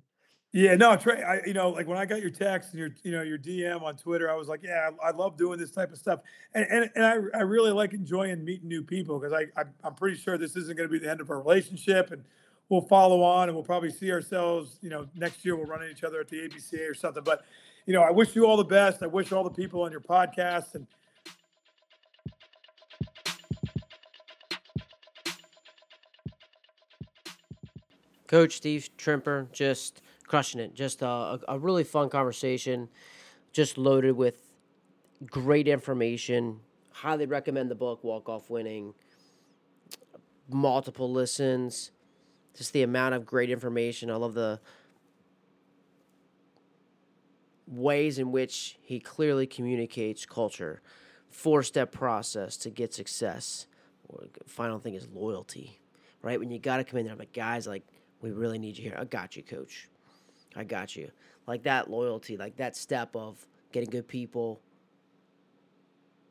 Yeah, 0.52 0.74
no, 0.74 0.96
Trey. 0.96 1.22
I, 1.22 1.40
you 1.44 1.52
know, 1.52 1.68
like 1.68 1.86
when 1.86 1.98
I 1.98 2.06
got 2.06 2.22
your 2.22 2.30
text 2.30 2.70
and 2.70 2.78
your, 2.78 2.88
you 3.02 3.12
know, 3.12 3.20
your 3.22 3.36
DM 3.36 3.82
on 3.82 3.94
Twitter, 3.96 4.30
I 4.30 4.34
was 4.34 4.48
like, 4.48 4.62
yeah, 4.62 4.88
I, 5.02 5.08
I 5.08 5.10
love 5.10 5.36
doing 5.36 5.58
this 5.58 5.70
type 5.70 5.92
of 5.92 5.98
stuff, 5.98 6.20
and 6.54 6.66
and, 6.70 6.90
and 6.94 7.04
I, 7.04 7.38
I 7.38 7.42
really 7.42 7.72
like 7.72 7.92
enjoying 7.92 8.42
meeting 8.42 8.68
new 8.68 8.82
people 8.82 9.18
because 9.18 9.34
I, 9.34 9.60
I 9.60 9.64
I'm 9.84 9.94
pretty 9.94 10.16
sure 10.16 10.38
this 10.38 10.56
isn't 10.56 10.76
going 10.76 10.88
to 10.88 10.92
be 10.92 10.98
the 10.98 11.10
end 11.10 11.20
of 11.20 11.28
our 11.30 11.38
relationship, 11.38 12.10
and 12.10 12.24
we'll 12.68 12.82
follow 12.82 13.22
on, 13.22 13.48
and 13.48 13.56
we'll 13.56 13.64
probably 13.64 13.90
see 13.90 14.10
ourselves, 14.10 14.78
you 14.82 14.90
know, 14.90 15.06
next 15.14 15.44
year 15.44 15.56
we'll 15.56 15.66
run 15.66 15.82
into 15.82 15.92
each 15.92 16.04
other 16.04 16.20
at 16.20 16.28
the 16.28 16.36
ABCA 16.36 16.90
or 16.90 16.94
something. 16.94 17.22
But, 17.24 17.44
you 17.86 17.92
know, 17.92 18.02
I 18.02 18.10
wish 18.10 18.34
you 18.34 18.46
all 18.46 18.56
the 18.56 18.64
best. 18.64 19.02
I 19.02 19.06
wish 19.06 19.32
all 19.32 19.44
the 19.44 19.50
people 19.50 19.82
on 19.82 19.92
your 19.92 20.00
podcast 20.00 20.74
and 20.74 20.86
Coach 28.26 28.56
Steve 28.56 28.90
Trimper, 28.98 29.50
just 29.52 30.02
crushing 30.26 30.60
it. 30.60 30.74
Just 30.74 31.02
a, 31.02 31.06
a, 31.06 31.40
a 31.48 31.58
really 31.58 31.84
fun 31.84 32.08
conversation, 32.08 32.88
just 33.52 33.78
loaded 33.78 34.16
with 34.16 34.36
great 35.26 35.68
information. 35.68 36.60
Highly 36.90 37.26
recommend 37.26 37.70
the 37.70 37.76
book, 37.76 38.02
Walk 38.02 38.28
Off 38.28 38.50
Winning. 38.50 38.94
Multiple 40.48 41.10
listens, 41.10 41.92
just 42.56 42.72
the 42.72 42.82
amount 42.82 43.14
of 43.14 43.26
great 43.26 43.50
information. 43.50 44.10
I 44.10 44.16
love 44.16 44.34
the 44.34 44.60
ways 47.66 48.18
in 48.18 48.32
which 48.32 48.78
he 48.82 48.98
clearly 48.98 49.46
communicates 49.46 50.24
culture, 50.24 50.80
four 51.28 51.62
step 51.62 51.92
process 51.92 52.56
to 52.58 52.70
get 52.70 52.94
success. 52.94 53.66
Final 54.46 54.78
thing 54.78 54.94
is 54.94 55.08
loyalty, 55.12 55.80
right? 56.22 56.38
When 56.38 56.50
you 56.50 56.58
got 56.58 56.78
to 56.78 56.84
come 56.84 56.98
in 56.98 57.04
there, 57.04 57.12
I'm 57.12 57.18
like, 57.18 57.32
guys, 57.32 57.66
like, 57.66 57.84
we 58.20 58.30
really 58.30 58.58
need 58.58 58.78
you 58.78 58.84
here. 58.84 58.96
I 58.98 59.04
got 59.04 59.36
you, 59.36 59.42
coach. 59.42 59.88
I 60.54 60.64
got 60.64 60.96
you. 60.96 61.10
Like 61.46 61.64
that 61.64 61.90
loyalty, 61.90 62.36
like 62.36 62.56
that 62.56 62.76
step 62.76 63.14
of 63.14 63.46
getting 63.72 63.90
good 63.90 64.08
people, 64.08 64.60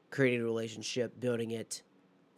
creating 0.10 0.42
a 0.42 0.46
relationship, 0.46 1.20
building 1.20 1.52
it, 1.52 1.84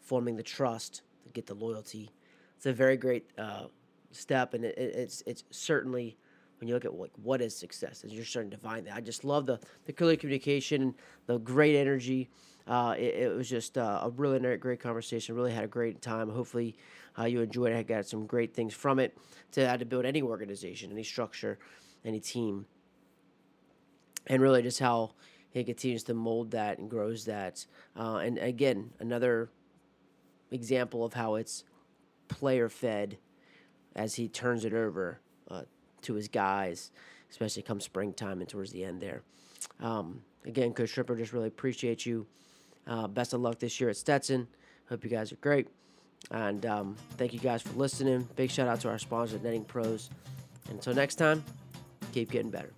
forming 0.01 0.35
the 0.35 0.43
trust 0.43 1.01
to 1.25 1.31
get 1.31 1.45
the 1.45 1.53
loyalty. 1.53 2.11
It's 2.55 2.65
a 2.65 2.73
very 2.73 2.97
great 2.97 3.29
uh, 3.37 3.67
step, 4.11 4.53
and 4.53 4.65
it, 4.65 4.77
it's 4.77 5.23
it's 5.25 5.43
certainly 5.51 6.17
when 6.59 6.67
you 6.67 6.73
look 6.73 6.85
at 6.85 6.93
like 6.93 7.11
what 7.21 7.41
is 7.41 7.55
success, 7.55 8.03
as 8.03 8.13
you're 8.13 8.25
starting 8.25 8.51
to 8.51 8.57
find 8.57 8.87
that. 8.87 8.95
I 8.95 9.01
just 9.01 9.23
love 9.23 9.45
the 9.45 9.59
the 9.85 9.93
clear 9.93 10.15
communication, 10.15 10.95
the 11.25 11.37
great 11.39 11.75
energy. 11.75 12.29
Uh, 12.67 12.95
it, 12.97 13.15
it, 13.15 13.33
was 13.33 13.49
just 13.49 13.77
uh, 13.77 14.01
a 14.03 14.09
really 14.09 14.57
great 14.57 14.81
conversation. 14.81 15.35
Really 15.35 15.53
had 15.53 15.63
a 15.63 15.69
great 15.69 16.01
time. 16.01 16.29
Hopefully, 16.29 16.75
uh, 17.17 17.23
you 17.23 17.41
enjoyed 17.41 17.71
it. 17.71 17.77
I 17.77 17.83
got 17.83 18.05
some 18.05 18.25
great 18.25 18.53
things 18.53 18.73
from 18.73 18.99
it 18.99 19.17
to 19.53 19.67
how 19.67 19.77
to 19.77 19.85
build 19.85 20.03
any 20.03 20.21
organization, 20.21 20.91
any 20.91 21.03
structure, 21.03 21.59
any 22.03 22.19
team, 22.19 22.65
and 24.27 24.41
really 24.41 24.61
just 24.61 24.79
how 24.79 25.11
he 25.49 25.63
continues 25.63 26.03
to 26.03 26.13
mold 26.13 26.51
that 26.51 26.77
and 26.77 26.89
grows 26.89 27.23
that. 27.25 27.65
Uh, 27.97 28.17
and 28.17 28.37
again, 28.37 28.91
another 28.99 29.49
example 30.51 31.05
of 31.05 31.13
how 31.13 31.35
it's 31.35 31.63
player 32.27 32.67
fed 32.67 33.17
as 33.97 34.15
he 34.15 34.29
turns 34.29 34.63
it 34.63 34.73
over 34.73 35.19
uh, 35.51 35.63
to 36.03 36.13
his 36.13 36.27
guys, 36.27 36.91
especially 37.29 37.63
come 37.63 37.81
springtime 37.81 38.39
and 38.39 38.47
towards 38.47 38.71
the 38.71 38.83
end 38.83 39.01
there. 39.01 39.23
Um, 39.81 40.21
again, 40.45 40.73
Coach 40.73 40.95
Trimper, 40.95 41.17
just 41.17 41.33
really 41.33 41.47
appreciate 41.47 42.05
you. 42.05 42.25
Uh, 42.85 43.07
best 43.07 43.33
of 43.33 43.41
luck 43.41 43.59
this 43.59 43.81
year 43.81 43.89
at 43.89 43.97
Stetson. 43.97 44.47
Hope 44.87 45.03
you 45.03 45.09
guys 45.09 45.33
are 45.33 45.37
great. 45.37 45.67
And 46.31 46.65
um, 46.65 46.95
thank 47.17 47.33
you 47.33 47.39
guys 47.39 47.61
for 47.61 47.73
listening. 47.73 48.27
Big 48.35 48.49
shout 48.49 48.67
out 48.67 48.79
to 48.81 48.89
our 48.89 48.97
sponsor, 48.97 49.39
Netting 49.43 49.65
Pros. 49.65 50.09
Until 50.69 50.93
next 50.93 51.15
time, 51.15 51.43
keep 52.13 52.31
getting 52.31 52.51
better. 52.51 52.76